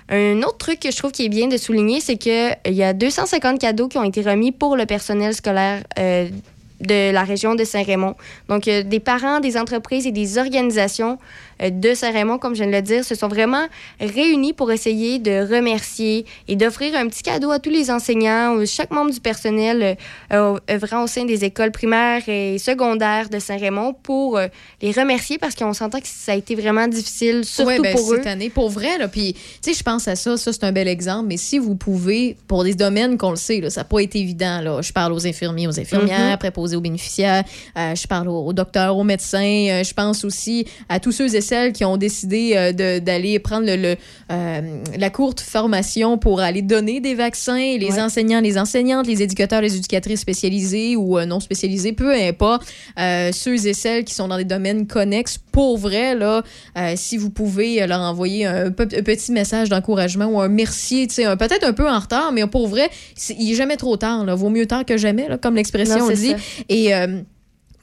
Un 0.10 0.44
autre 0.44 0.58
truc 0.58 0.80
que 0.82 0.92
je 0.92 0.98
trouve 0.98 1.12
qui 1.12 1.26
est 1.26 1.30
bien 1.30 1.48
de 1.48 1.58
souligner, 1.58 2.00
c'est 2.00 2.18
qu'il 2.18 2.56
y 2.68 2.84
a 2.84 2.94
250 2.94 3.60
cadeaux 3.60 3.88
qui 3.88 3.98
ont 3.98 4.04
été 4.04 4.22
remis 4.22 4.52
pour 4.52 4.78
le 4.78 4.86
personnel 4.86 5.34
scolaire 5.34 5.82
de 5.98 7.12
la 7.12 7.24
région 7.24 7.56
de 7.56 7.64
Saint-Raymond. 7.64 8.16
Donc, 8.48 8.66
des 8.66 9.00
parents, 9.00 9.40
des 9.40 9.58
entreprises 9.58 10.06
et 10.06 10.12
des 10.12 10.38
organisations 10.38 11.18
de 11.60 11.94
Saint-Raymond, 11.94 12.38
comme 12.38 12.54
je 12.56 12.64
viens 12.64 12.72
de 12.72 12.76
le 12.76 12.82
dire, 12.82 13.04
se 13.06 13.16
sont 13.16 13.28
vraiment 13.28 13.66
réunis 14.00 14.54
pour 14.54 14.72
essayer 14.72 15.20
de 15.20 15.48
remercier 15.54 16.26
et 16.48 16.56
d'offrir 16.56 16.96
un 16.96 17.08
petit 17.08 17.24
cadeau 17.24 17.52
à 17.52 17.60
tous 17.60 17.70
les 17.70 17.90
enseignants, 17.92 18.58
euh, 18.58 18.66
chaque 18.66 18.92
membre 18.92 19.12
du 19.12 19.20
personnel 19.20 19.98
euh, 20.34 20.58
œuvrant 20.70 21.04
au 21.04 21.08
sein 21.08 21.26
des 21.26 21.46
écoles 21.46 21.72
primaires 21.72 22.22
et 22.28 22.58
secondaires 22.58 23.30
de 23.30 23.40
Saint-Raymond 23.40 23.94
pour 24.04 24.38
euh, 24.38 24.48
les 24.82 24.92
remercier 24.92 25.38
parce 25.38 25.56
qu'on 25.56 25.74
s'entend 25.74 26.00
que 26.00 26.08
ça 26.08 26.34
a 26.34 26.36
été 26.36 26.56
vraiment 26.56 26.88
difficile, 26.88 27.46
surtout 27.46 27.70
Ouais, 27.70 27.80
ben, 27.80 27.96
pour 27.96 28.14
eux. 28.14 28.18
cette 28.18 28.28
année, 28.28 28.50
pour 28.50 28.70
vrai. 28.70 28.98
Là, 28.98 29.08
puis, 29.08 29.34
tu 29.34 29.40
sais, 29.62 29.74
je 29.74 29.84
pense 29.84 30.08
à 30.08 30.16
ça. 30.16 30.38
Ça, 30.38 30.52
c'est 30.54 30.64
un 30.64 30.72
bel 30.72 30.88
exemple. 30.88 31.28
Mais 31.28 31.38
si 31.38 31.58
vous 31.58 31.76
pouvez, 31.76 32.38
pour 32.48 32.64
des 32.64 32.74
domaines 32.76 33.18
qu'on 33.18 33.32
le 33.32 33.36
sait, 33.38 33.60
là, 33.62 33.70
ça 33.70 33.82
n'a 33.82 33.86
pas 33.86 34.00
été 34.00 34.20
évident. 34.20 34.62
Là. 34.62 34.82
Je 34.82 34.92
parle 34.92 35.14
aux 35.14 35.26
infirmiers, 35.26 35.68
aux 35.68 35.80
infirmières, 35.80 36.32
Mhm. 36.32 36.38
préposés 36.38 36.76
aux 36.76 36.82
bénéficiaires. 36.82 37.44
euh, 37.78 37.96
je 37.96 38.08
parle 38.08 38.28
aux, 38.28 38.46
aux 38.46 38.54
docteurs, 38.54 38.98
aux 38.98 39.04
médecins. 39.04 39.68
euh, 39.70 39.84
je 39.84 39.94
pense 39.94 40.24
aussi 40.26 40.66
à 40.90 41.00
tous 41.00 41.12
ceux 41.12 41.34
et 41.36 41.42
celles 41.46 41.72
qui 41.72 41.86
ont 41.86 41.98
décidé 41.98 42.54
euh, 42.56 43.00
d'aller 43.00 43.40
prendre 43.40 43.66
le, 43.66 43.76
le, 43.76 43.96
euh, 44.32 44.62
la 44.98 45.10
courte 45.10 45.40
formation 45.42 46.18
pour 46.18 46.40
aller 46.42 46.62
donner 46.62 47.00
des 47.00 47.16
vaccins. 47.16 47.56
Les 47.78 47.86
Ouais. 47.92 48.02
enseignants, 48.02 48.42
les 48.42 48.58
enseignantes, 48.58 49.08
les 49.08 49.22
éducateurs, 49.22 49.62
les 49.62 49.76
éducatrices 49.78 50.20
spécialisées 50.22 50.96
ou 50.96 51.18
euh, 51.18 51.26
non 51.26 51.40
spécialisées, 51.40 51.94
peu 51.94 52.12
importe. 52.14 52.68
Euh, 53.00 53.32
ceux 53.32 53.68
et 53.68 53.74
celles 53.74 54.04
qui 54.04 54.14
sont 54.14 54.28
dans 54.28 54.38
des 54.38 54.44
domaines 54.44 54.88
connexes, 54.88 55.38
pour 55.52 55.78
vrai, 55.78 56.16
là, 56.16 56.44
euh, 56.78 56.94
si 56.96 57.18
vous 57.18 57.30
pouvez 57.30 57.86
leur 57.88 58.02
envoyer 58.02 58.46
un, 58.46 58.72
pe- 58.72 58.84
un 58.98 59.04
petit 59.04 59.32
message 59.32 59.70
d'encouragement 59.70 60.26
ou 60.26 60.40
un 60.42 60.50
merci, 60.50 61.08
peut-être 61.08 61.64
un 61.66 61.74
peu 61.74 61.88
en 61.90 62.00
retard, 62.00 62.32
mais 62.34 62.46
pour 62.48 62.68
vrai, 62.68 62.90
il 63.38 63.52
est 63.52 63.56
jamais 63.56 63.78
trop 63.78 63.96
tard. 63.98 64.26
Là. 64.26 64.36
Vaut 64.36 64.50
mieux 64.50 64.66
tard 64.66 64.84
que 64.86 64.98
jamais, 64.98 65.28
là, 65.30 65.38
comme 65.38 65.56
l'expression 65.56 66.10
dit. 66.10 66.32
ça. 66.32 66.38
Et 66.70 66.92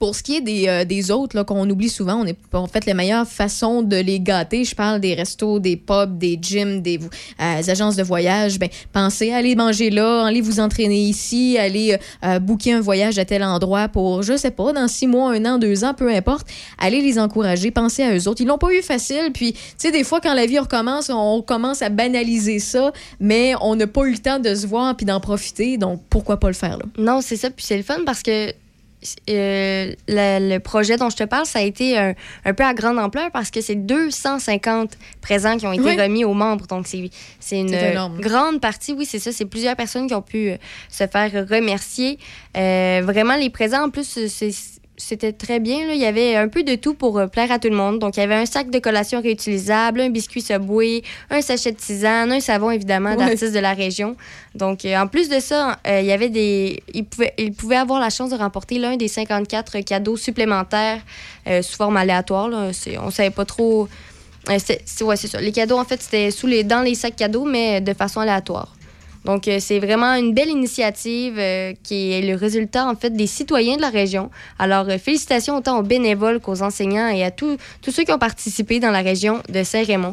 pour 0.02 0.16
ce 0.16 0.22
qui 0.24 0.34
est 0.34 0.40
des, 0.40 0.66
euh, 0.66 0.84
des 0.84 1.12
autres 1.12 1.44
qu'on 1.44 1.70
oublie 1.70 1.88
souvent, 1.88 2.16
on 2.16 2.26
est 2.26 2.36
en 2.54 2.66
fait 2.66 2.86
les 2.86 2.92
meilleures 2.92 3.24
façons 3.24 3.82
de 3.82 3.94
les 3.94 4.18
gâter. 4.18 4.64
Je 4.64 4.74
parle 4.74 4.98
des 4.98 5.14
restos, 5.14 5.60
des 5.60 5.76
pubs, 5.76 6.18
des 6.18 6.40
gyms, 6.42 6.82
des 6.82 6.98
euh, 6.98 7.62
agences 7.68 7.94
de 7.94 8.02
voyage. 8.02 8.58
Ben, 8.58 8.68
pensez 8.92 9.30
à 9.30 9.36
aller 9.36 9.54
manger 9.54 9.90
là, 9.90 10.26
allez 10.26 10.40
vous 10.40 10.58
entraîner 10.58 11.04
ici, 11.04 11.56
allez 11.56 11.96
euh, 12.24 12.40
booker 12.40 12.72
un 12.72 12.80
voyage 12.80 13.16
à 13.20 13.24
tel 13.24 13.44
endroit 13.44 13.86
pour, 13.86 14.24
je 14.24 14.36
sais 14.36 14.50
pas, 14.50 14.72
dans 14.72 14.88
six 14.88 15.06
mois, 15.06 15.34
un 15.34 15.44
an, 15.44 15.58
deux 15.58 15.84
ans, 15.84 15.94
peu 15.94 16.12
importe. 16.12 16.48
Allez 16.78 17.00
les 17.00 17.20
encourager, 17.20 17.70
pensez 17.70 18.02
à 18.02 18.12
eux 18.12 18.26
autres. 18.26 18.40
Ils 18.40 18.48
l'ont 18.48 18.58
pas 18.58 18.72
eu 18.72 18.82
facile. 18.82 19.30
Puis, 19.32 19.52
tu 19.52 19.60
sais, 19.78 19.92
des 19.92 20.02
fois, 20.02 20.20
quand 20.20 20.34
la 20.34 20.46
vie 20.46 20.58
recommence, 20.58 21.12
on 21.14 21.42
commence 21.42 21.80
à 21.80 21.90
banaliser 21.90 22.58
ça, 22.58 22.92
mais 23.20 23.54
on 23.60 23.76
n'a 23.76 23.86
pas 23.86 24.02
eu 24.06 24.10
le 24.14 24.18
temps 24.18 24.40
de 24.40 24.52
se 24.52 24.66
voir 24.66 24.96
puis 24.96 25.06
d'en 25.06 25.20
profiter. 25.20 25.78
Donc, 25.78 26.00
pourquoi 26.10 26.40
pas 26.40 26.48
le 26.48 26.54
faire 26.54 26.76
là? 26.78 26.86
Non, 26.98 27.20
c'est 27.20 27.36
ça. 27.36 27.50
Puis 27.50 27.64
c'est 27.64 27.76
le 27.76 27.84
fun 27.84 27.98
parce 28.04 28.24
que 28.24 28.52
euh, 29.30 29.92
le, 30.08 30.54
le 30.54 30.58
projet 30.58 30.96
dont 30.96 31.10
je 31.10 31.16
te 31.16 31.24
parle, 31.24 31.46
ça 31.46 31.58
a 31.58 31.62
été 31.62 31.98
un, 31.98 32.14
un 32.44 32.54
peu 32.54 32.64
à 32.64 32.74
grande 32.74 32.98
ampleur 32.98 33.30
parce 33.32 33.50
que 33.50 33.60
c'est 33.60 33.74
250 33.74 34.96
présents 35.20 35.56
qui 35.56 35.66
ont 35.66 35.72
été 35.72 35.82
Oui. 35.82 36.00
remis 36.00 36.24
aux 36.24 36.34
membres. 36.34 36.66
Donc, 36.66 36.86
c'est 36.86 37.10
c'est 37.40 37.60
une 37.60 38.20
grande 38.20 38.60
partie. 38.60 38.92
Oui, 38.92 39.04
c'est 39.06 39.18
ça. 39.18 39.32
C'est 39.32 39.46
plusieurs 39.46 39.76
personnes 39.76 40.06
qui 40.06 40.14
ont 40.14 40.22
pu 40.22 40.50
euh, 40.50 40.56
se 40.88 41.06
faire 41.06 41.30
remercier. 41.48 42.18
Euh, 42.56 43.00
vraiment, 43.04 43.34
les 43.36 43.50
présents, 43.50 43.84
en 43.86 43.90
plus, 43.90 44.26
c'est 44.28 44.50
c'était 44.96 45.32
très 45.32 45.58
bien. 45.58 45.86
Là. 45.86 45.94
Il 45.94 46.00
y 46.00 46.04
avait 46.04 46.36
un 46.36 46.48
peu 46.48 46.62
de 46.62 46.74
tout 46.74 46.94
pour 46.94 47.18
euh, 47.18 47.26
plaire 47.26 47.50
à 47.50 47.58
tout 47.58 47.68
le 47.68 47.74
monde. 47.76 47.98
Donc, 47.98 48.16
il 48.16 48.20
y 48.20 48.22
avait 48.22 48.34
un 48.34 48.46
sac 48.46 48.70
de 48.70 48.78
collation 48.78 49.20
réutilisable, 49.20 50.00
un 50.00 50.10
biscuit 50.10 50.40
Subway, 50.42 51.02
un 51.30 51.40
sachet 51.40 51.72
de 51.72 51.76
tisane, 51.76 52.30
un 52.30 52.40
savon, 52.40 52.70
évidemment, 52.70 53.10
Ouais. 53.10 53.16
d'artistes 53.16 53.52
de 53.54 53.58
la 53.58 53.72
région. 53.74 54.16
Donc, 54.54 54.84
euh, 54.84 54.96
en 54.96 55.06
plus 55.08 55.28
de 55.28 55.40
ça, 55.40 55.78
euh, 55.86 56.00
il 56.00 56.06
y 56.06 56.12
avait 56.12 56.28
des... 56.28 56.82
Ils 56.94 57.04
pouvaient, 57.04 57.34
ils 57.38 57.52
pouvaient 57.52 57.76
avoir 57.76 58.00
la 58.00 58.10
chance 58.10 58.30
de 58.30 58.36
remporter 58.36 58.78
l'un 58.78 58.96
des 58.96 59.08
54 59.08 59.80
cadeaux 59.80 60.16
supplémentaires 60.16 61.00
sous 61.62 61.76
forme 61.76 61.96
aléatoire. 61.96 62.48
Là. 62.48 62.72
C'est- 62.72 62.98
On 62.98 63.10
savait 63.10 63.30
pas 63.30 63.44
trop... 63.44 63.88
c'est 64.58 64.82
c'est- 64.84 65.04
ouais, 65.04 65.16
c'est 65.16 65.28
ça. 65.28 65.40
Les 65.40 65.52
cadeaux, 65.52 65.78
en 65.78 65.84
fait, 65.84 66.00
c'était 66.02 66.30
sous 66.30 66.46
les, 66.46 66.62
dans 66.64 66.82
les 66.82 66.94
sacs 66.94 67.16
cadeaux, 67.16 67.44
mais 67.44 67.80
de 67.80 67.94
façon 67.94 68.20
aléatoire. 68.20 68.74
Donc, 69.24 69.46
euh, 69.46 69.58
c'est 69.60 69.78
vraiment 69.78 70.14
une 70.14 70.34
belle 70.34 70.48
initiative 70.48 71.34
euh, 71.38 71.72
qui 71.82 72.12
est 72.12 72.22
le 72.22 72.34
résultat, 72.34 72.86
en 72.86 72.96
fait, 72.96 73.10
des 73.10 73.26
citoyens 73.26 73.76
de 73.76 73.80
la 73.80 73.90
région. 73.90 74.30
Alors, 74.58 74.88
euh, 74.88 74.98
félicitations 74.98 75.56
autant 75.56 75.78
aux 75.78 75.82
bénévoles 75.82 76.40
qu'aux 76.40 76.62
enseignants 76.62 77.08
et 77.08 77.22
à 77.22 77.30
tous 77.30 77.56
tous 77.80 77.92
ceux 77.92 78.04
qui 78.04 78.12
ont 78.12 78.18
participé 78.18 78.80
dans 78.80 78.90
la 78.90 79.00
région 79.00 79.40
de 79.48 79.62
Saint-Raymond. 79.62 80.10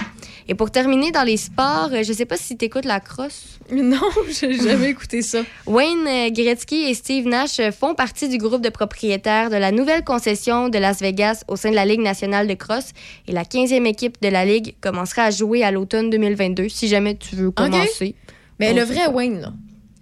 Et 0.48 0.56
pour 0.56 0.72
terminer, 0.72 1.11
dans 1.11 1.23
les 1.23 1.38
sports, 1.38 1.90
euh, 1.94 2.03
je 2.03 2.14
sais 2.14 2.26
pas 2.26 2.38
si 2.38 2.57
tu 2.57 2.65
écoutes 2.65 2.86
la 2.86 2.99
crosse. 2.99 3.60
Non, 3.72 4.10
j'ai 4.27 4.53
jamais 4.53 4.90
écouté 4.90 5.22
ça. 5.22 5.44
Wayne 5.68 6.34
Gretzky 6.34 6.90
et 6.90 6.95
Steve 6.95 7.27
Nash 7.27 7.61
font 7.72 7.94
partie 7.94 8.27
du 8.27 8.40
groupe 8.40 8.64
de 8.64 8.69
propriétaires 8.69 9.52
de 9.52 9.57
la 9.57 9.72
nouvelle 9.72 10.03
concession 10.03 10.69
de 10.69 10.80
Las 10.80 11.02
Vegas 11.02 11.44
au 11.48 11.56
sein 11.56 11.69
de 11.69 11.76
la 11.76 11.86
Ligue 11.86 12.02
nationale 12.02 12.48
de 12.48 12.56
crosse. 12.56 12.94
Et 13.27 13.31
la 13.31 13.44
15e 13.44 13.86
équipe 13.86 14.19
de 14.23 14.30
la 14.30 14.44
Ligue 14.44 14.73
commencera 14.81 15.26
à 15.26 15.30
jouer 15.30 15.64
à 15.64 15.69
l'automne 15.69 16.10
2022, 16.10 16.68
si 16.68 16.88
jamais 16.88 17.15
tu 17.15 17.36
veux 17.36 17.52
commencer. 17.52 18.15
Mais 18.60 18.69
Donc, 18.73 18.80
le 18.80 18.84
vrai 18.86 19.07
Wayne, 19.07 19.41
là. 19.41 19.53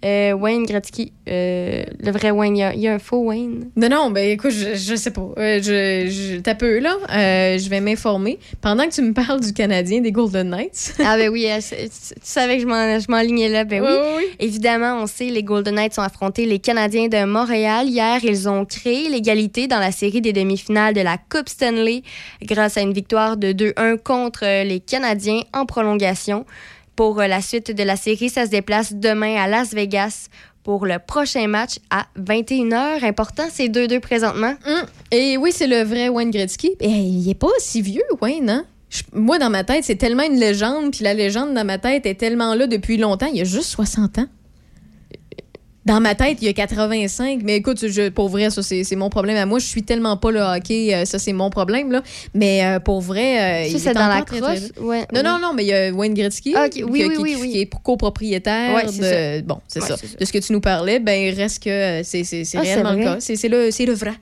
euh, 0.04 0.32
Wayne 0.32 0.64
Gretzky. 0.66 1.12
Euh, 1.28 1.82
le 2.00 2.10
vrai 2.10 2.30
Wayne, 2.30 2.56
il 2.56 2.60
y 2.60 2.62
a- 2.62 2.74
il 2.74 2.80
y, 2.80 2.88
a 2.88 2.94
un 2.94 2.98
faux 2.98 3.18
Wayne? 3.24 3.70
Non, 3.76 3.88
non, 3.88 4.10
ben 4.10 4.30
écoute, 4.30 4.50
je, 4.52 4.74
je 4.76 4.94
sais 4.96 5.10
pas. 5.10 5.28
Euh, 5.36 5.60
je, 5.62 6.08
je, 6.10 6.38
T'as 6.40 6.54
peu, 6.54 6.78
là. 6.78 6.96
Euh, 7.12 7.58
je 7.58 7.68
vais 7.68 7.80
m'informer. 7.80 8.38
Pendant 8.62 8.84
que 8.88 8.94
tu 8.94 9.02
me 9.02 9.12
parles 9.12 9.40
du 9.40 9.52
Canadien 9.52 10.00
des 10.00 10.10
Golden 10.12 10.48
Knights. 10.50 10.94
ah 11.04 11.16
ben 11.18 11.28
oui, 11.28 11.46
euh, 11.50 11.58
tu 11.60 11.74
tu 11.88 12.14
savais 12.22 12.56
que 12.56 12.62
je 12.62 12.66
m'en- 12.66 12.98
je 12.98 13.06
m'enlignais 13.10 13.48
là. 13.48 13.64
Ben 13.64 13.82
oui. 13.82 13.88
Oui, 13.90 14.06
oui. 14.18 14.24
Évidemment, 14.40 15.00
on 15.02 15.06
sait, 15.06 15.26
les 15.26 15.42
Golden 15.42 15.74
Knights 15.74 15.98
ont 15.98 16.02
affronté 16.02 16.46
les 16.46 16.58
Canadiens 16.60 17.08
de 17.08 17.24
Montréal. 17.24 17.88
Hier, 17.88 18.18
ils 18.24 18.48
ont 18.48 18.64
créé 18.64 19.08
l'égalité 19.08 19.66
dans 19.66 19.80
la 19.80 19.92
série 19.92 20.20
des 20.20 20.32
demi-finales 20.32 20.94
de 20.94 21.00
la 21.02 21.18
Coupe 21.18 21.48
Stanley 21.48 22.02
grâce 22.42 22.76
à 22.76 22.80
une 22.82 22.92
victoire 22.92 23.36
de 23.36 23.52
2-1 23.52 23.98
contre 23.98 24.44
euh, 24.44 24.64
les 24.64 24.80
Canadiens 24.80 25.42
en 25.52 25.66
prolongation. 25.66 26.46
Pour 26.98 27.20
euh, 27.20 27.28
la 27.28 27.40
suite 27.40 27.70
de 27.70 27.84
la 27.84 27.94
série, 27.94 28.28
ça 28.28 28.44
se 28.44 28.50
déplace 28.50 28.92
demain 28.92 29.36
à 29.36 29.46
Las 29.46 29.72
Vegas 29.72 30.26
pour 30.64 30.84
le 30.84 30.98
prochain 30.98 31.46
match 31.46 31.76
à 31.90 32.06
21h. 32.18 33.04
Important, 33.04 33.44
c'est 33.52 33.68
2-2 33.68 34.00
présentement. 34.00 34.52
Hum. 34.66 34.82
Et 35.12 35.36
oui, 35.36 35.52
c'est 35.54 35.68
le 35.68 35.84
vrai 35.84 36.08
Wayne 36.08 36.32
Gretzky. 36.32 36.72
Et 36.80 36.88
il 36.88 37.30
est 37.30 37.36
pas 37.36 37.46
si 37.60 37.82
vieux, 37.82 38.02
Wayne, 38.20 38.50
hein? 38.50 38.64
Moi, 39.12 39.38
dans 39.38 39.48
ma 39.48 39.62
tête, 39.62 39.84
c'est 39.84 39.94
tellement 39.94 40.24
une 40.24 40.40
légende, 40.40 40.90
puis 40.90 41.04
la 41.04 41.14
légende 41.14 41.54
dans 41.54 41.64
ma 41.64 41.78
tête 41.78 42.04
est 42.04 42.16
tellement 42.16 42.56
là 42.56 42.66
depuis 42.66 42.96
longtemps. 42.96 43.30
Il 43.32 43.40
a 43.42 43.44
juste 43.44 43.70
60 43.70 44.18
ans. 44.18 44.26
Dans 45.88 46.00
ma 46.00 46.14
tête, 46.14 46.38
il 46.42 46.46
y 46.46 46.48
a 46.48 46.52
85. 46.52 47.40
Mais 47.44 47.56
écoute, 47.56 47.88
je, 47.88 48.10
pour 48.10 48.28
vrai, 48.28 48.50
ça, 48.50 48.62
c'est 48.62 48.94
mon 48.96 49.08
problème 49.08 49.38
à 49.38 49.46
moi. 49.46 49.58
Je 49.58 49.64
suis 49.66 49.82
tellement 49.82 50.18
pas 50.18 50.30
le 50.30 50.40
hockey. 50.40 50.94
euh, 50.94 51.04
ça, 51.06 51.18
c'est 51.18 51.32
mon 51.32 51.48
problème, 51.48 51.90
là. 51.90 52.02
Mais 52.34 52.62
euh, 52.62 52.78
pour 52.78 53.00
vrai. 53.00 53.38
euh, 53.38 53.64
Ça, 53.64 53.68
il 53.70 53.80
c'est 53.80 53.90
est 53.90 53.94
dans 53.94 54.06
la 54.06 54.16
encore 54.16 54.24
très, 54.26 54.40
très 54.40 54.56
crosse? 54.56 54.72
Ouais, 54.80 55.06
non, 55.12 55.20
ouais. 55.20 55.22
non, 55.22 55.38
non, 55.40 55.52
mais 55.54 55.64
il 55.64 55.68
y 55.68 55.72
a 55.72 55.90
Wayne 55.90 56.12
Gretzky. 56.12 56.52
Ah, 56.54 56.68
qui- 56.68 56.84
oui, 56.84 57.04
oui, 57.08 57.14
qui, 57.16 57.22
oui, 57.22 57.34
qui- 57.34 57.40
oui. 57.40 57.50
qui 57.52 57.60
est 57.62 57.70
copropriétaire 57.82 58.74
Ouais, 58.74 58.84
de. 58.84 58.90
ça. 58.90 59.40
Bon, 59.46 59.60
c'est 59.66 59.80
ça. 59.80 59.96
De 60.20 60.24
ce 60.24 60.30
que 60.32 60.38
tu 60.38 60.52
nous 60.52 60.60
parlais, 60.60 60.98
ben, 61.00 61.34
reste 61.34 61.62
que 61.64 62.02
c'est 62.04 62.22
Ah, 62.54 62.60
réellement 62.60 62.92
le 62.92 63.04
cas. 63.04 63.16
C'est 63.20 63.48
le, 63.48 63.70
le 63.86 63.92
vrai. 63.94 64.12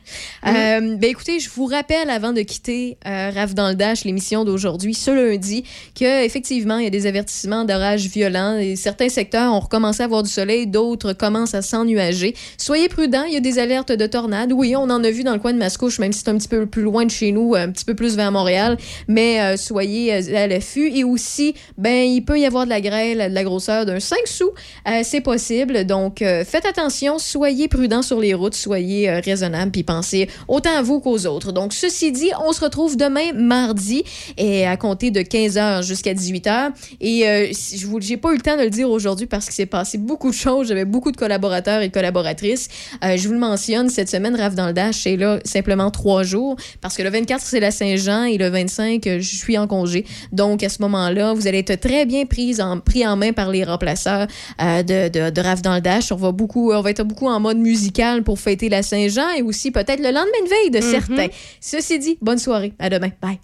Euh, 0.46 0.96
ben, 0.96 1.10
écoutez, 1.10 1.40
je 1.40 1.50
vous 1.50 1.66
rappelle 1.66 2.10
avant 2.10 2.32
de 2.32 2.42
quitter 2.42 2.96
euh, 3.06 3.30
Raf 3.34 3.54
dans 3.54 3.68
le 3.70 3.74
Dash, 3.74 4.04
l'émission 4.04 4.44
d'aujourd'hui, 4.44 4.94
ce 4.94 5.10
lundi, 5.10 5.64
qu'effectivement, 5.94 6.78
il 6.78 6.84
y 6.84 6.86
a 6.86 6.90
des 6.90 7.06
avertissements 7.06 7.64
d'orage 7.64 8.06
violents. 8.06 8.56
Et 8.56 8.76
certains 8.76 9.08
secteurs 9.08 9.52
ont 9.52 9.60
recommencé 9.60 10.02
à 10.02 10.04
avoir 10.04 10.22
du 10.22 10.30
soleil, 10.30 10.68
d'autres 10.68 11.12
commencent 11.12 11.54
à 11.54 11.55
s'ennuager. 11.62 12.34
Soyez 12.58 12.88
prudents, 12.88 13.24
il 13.24 13.34
y 13.34 13.36
a 13.36 13.40
des 13.40 13.58
alertes 13.58 13.92
de 13.92 14.06
tornades. 14.06 14.52
Oui, 14.52 14.74
on 14.76 14.90
en 14.90 15.02
a 15.02 15.10
vu 15.10 15.24
dans 15.24 15.32
le 15.32 15.38
coin 15.38 15.52
de 15.52 15.58
Mascouche, 15.58 15.98
même 15.98 16.12
si 16.12 16.20
c'est 16.20 16.30
un 16.30 16.36
petit 16.36 16.48
peu 16.48 16.66
plus 16.66 16.82
loin 16.82 17.04
de 17.04 17.10
chez 17.10 17.32
nous, 17.32 17.54
un 17.54 17.70
petit 17.70 17.84
peu 17.84 17.94
plus 17.94 18.16
vers 18.16 18.32
Montréal. 18.32 18.76
Mais 19.08 19.40
euh, 19.40 19.56
soyez 19.56 20.14
euh, 20.14 20.36
à 20.36 20.46
l'affût. 20.46 20.90
Et 20.94 21.04
aussi, 21.04 21.54
ben, 21.78 22.04
il 22.04 22.22
peut 22.22 22.38
y 22.38 22.46
avoir 22.46 22.64
de 22.64 22.70
la 22.70 22.80
grêle, 22.80 23.30
de 23.30 23.34
la 23.34 23.44
grosseur 23.44 23.86
d'un 23.86 24.00
5 24.00 24.18
sous. 24.26 24.50
Euh, 24.88 25.00
c'est 25.02 25.20
possible. 25.20 25.84
Donc, 25.84 26.18
faites 26.18 26.66
attention, 26.66 27.18
soyez 27.18 27.68
prudents 27.68 28.02
sur 28.02 28.20
les 28.20 28.34
routes, 28.34 28.54
soyez 28.54 29.10
raisonnables, 29.20 29.72
puis 29.72 29.82
pensez 29.82 30.28
autant 30.48 30.76
à 30.76 30.82
vous 30.82 31.00
qu'aux 31.00 31.26
autres. 31.26 31.52
Donc, 31.52 31.72
ceci 31.72 32.12
dit, 32.12 32.30
on 32.44 32.52
se 32.52 32.60
retrouve 32.60 32.96
demain, 32.96 33.32
mardi, 33.34 34.04
et 34.36 34.66
à 34.66 34.76
compter 34.76 35.10
de 35.10 35.20
15h 35.20 35.82
jusqu'à 35.82 36.14
18h. 36.14 36.70
Et 37.00 37.52
je 37.52 37.86
vous, 37.86 38.00
j'ai 38.00 38.16
pas 38.16 38.32
eu 38.32 38.36
le 38.36 38.42
temps 38.42 38.56
de 38.56 38.62
le 38.62 38.70
dire 38.70 38.90
aujourd'hui 38.90 39.26
parce 39.26 39.46
qu'il 39.46 39.54
s'est 39.54 39.66
passé 39.66 39.98
beaucoup 39.98 40.30
de 40.30 40.34
choses. 40.34 40.68
J'avais 40.68 40.84
beaucoup 40.84 41.12
de 41.12 41.16
collaborateurs 41.16 41.45
collaborateurs 41.46 41.82
et 41.82 41.90
collaboratrices. 41.90 42.68
Euh, 43.04 43.16
je 43.16 43.26
vous 43.26 43.32
le 43.34 43.38
mentionne, 43.38 43.88
cette 43.88 44.08
semaine, 44.10 44.34
Rave 44.36 44.54
dans 44.54 44.66
le 44.66 44.72
Dash, 44.72 44.96
c'est 45.02 45.16
là 45.16 45.38
simplement 45.44 45.90
trois 45.90 46.22
jours 46.22 46.56
parce 46.80 46.96
que 46.96 47.02
le 47.02 47.10
24, 47.10 47.40
c'est 47.42 47.60
la 47.60 47.70
Saint-Jean 47.70 48.24
et 48.24 48.36
le 48.38 48.48
25, 48.48 49.06
euh, 49.06 49.20
je 49.20 49.36
suis 49.36 49.56
en 49.58 49.66
congé. 49.66 50.04
Donc, 50.32 50.62
à 50.62 50.68
ce 50.68 50.82
moment-là, 50.82 51.32
vous 51.34 51.46
allez 51.46 51.58
être 51.58 51.76
très 51.80 52.04
bien 52.06 52.26
pris 52.26 52.60
en, 52.60 52.80
pris 52.80 53.06
en 53.06 53.16
main 53.16 53.32
par 53.32 53.50
les 53.50 53.64
remplaçants 53.64 54.26
euh, 54.60 54.82
de, 54.82 55.08
de, 55.08 55.30
de 55.30 55.40
Rave 55.40 55.62
dans 55.62 55.74
le 55.74 55.80
Dash. 55.80 56.10
On 56.12 56.16
va, 56.16 56.32
beaucoup, 56.32 56.72
on 56.72 56.80
va 56.80 56.90
être 56.90 57.02
beaucoup 57.04 57.28
en 57.28 57.40
mode 57.40 57.58
musical 57.58 58.22
pour 58.22 58.38
fêter 58.38 58.68
la 58.68 58.82
Saint-Jean 58.82 59.30
et 59.38 59.42
aussi 59.42 59.70
peut-être 59.70 60.00
le 60.00 60.10
lendemain 60.10 60.42
de 60.44 60.48
veille 60.50 60.70
de 60.70 60.76
Mhm. 60.86 60.90
certains. 60.90 61.28
Ceci 61.60 61.98
dit, 61.98 62.18
bonne 62.20 62.38
soirée. 62.38 62.72
À 62.78 62.90
demain. 62.90 63.10
Bye. 63.22 63.38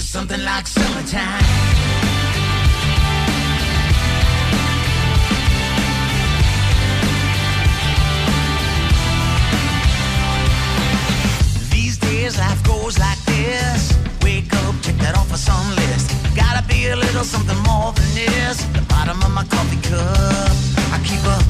Feels 0.00 0.08
something 0.08 0.42
like 0.44 0.66
summertime. 0.66 1.42
These 11.70 11.98
days 11.98 12.38
life 12.38 12.62
goes 12.64 12.98
like 12.98 13.18
this. 13.26 13.96
Wake 14.22 14.52
up, 14.54 14.74
check 14.82 14.96
that 14.98 15.16
off 15.16 15.32
a 15.32 15.38
song 15.38 15.68
list. 15.76 16.10
Gotta 16.36 16.66
be 16.68 16.88
a 16.88 16.96
little 16.96 17.24
something 17.24 17.58
more 17.64 17.92
than 17.92 18.14
this. 18.14 18.64
The 18.74 18.82
bottom 18.88 19.22
of 19.22 19.30
my 19.32 19.44
coffee 19.44 19.80
cup. 19.88 20.52
I 20.94 20.98
keep 21.04 21.24
a 21.24 21.49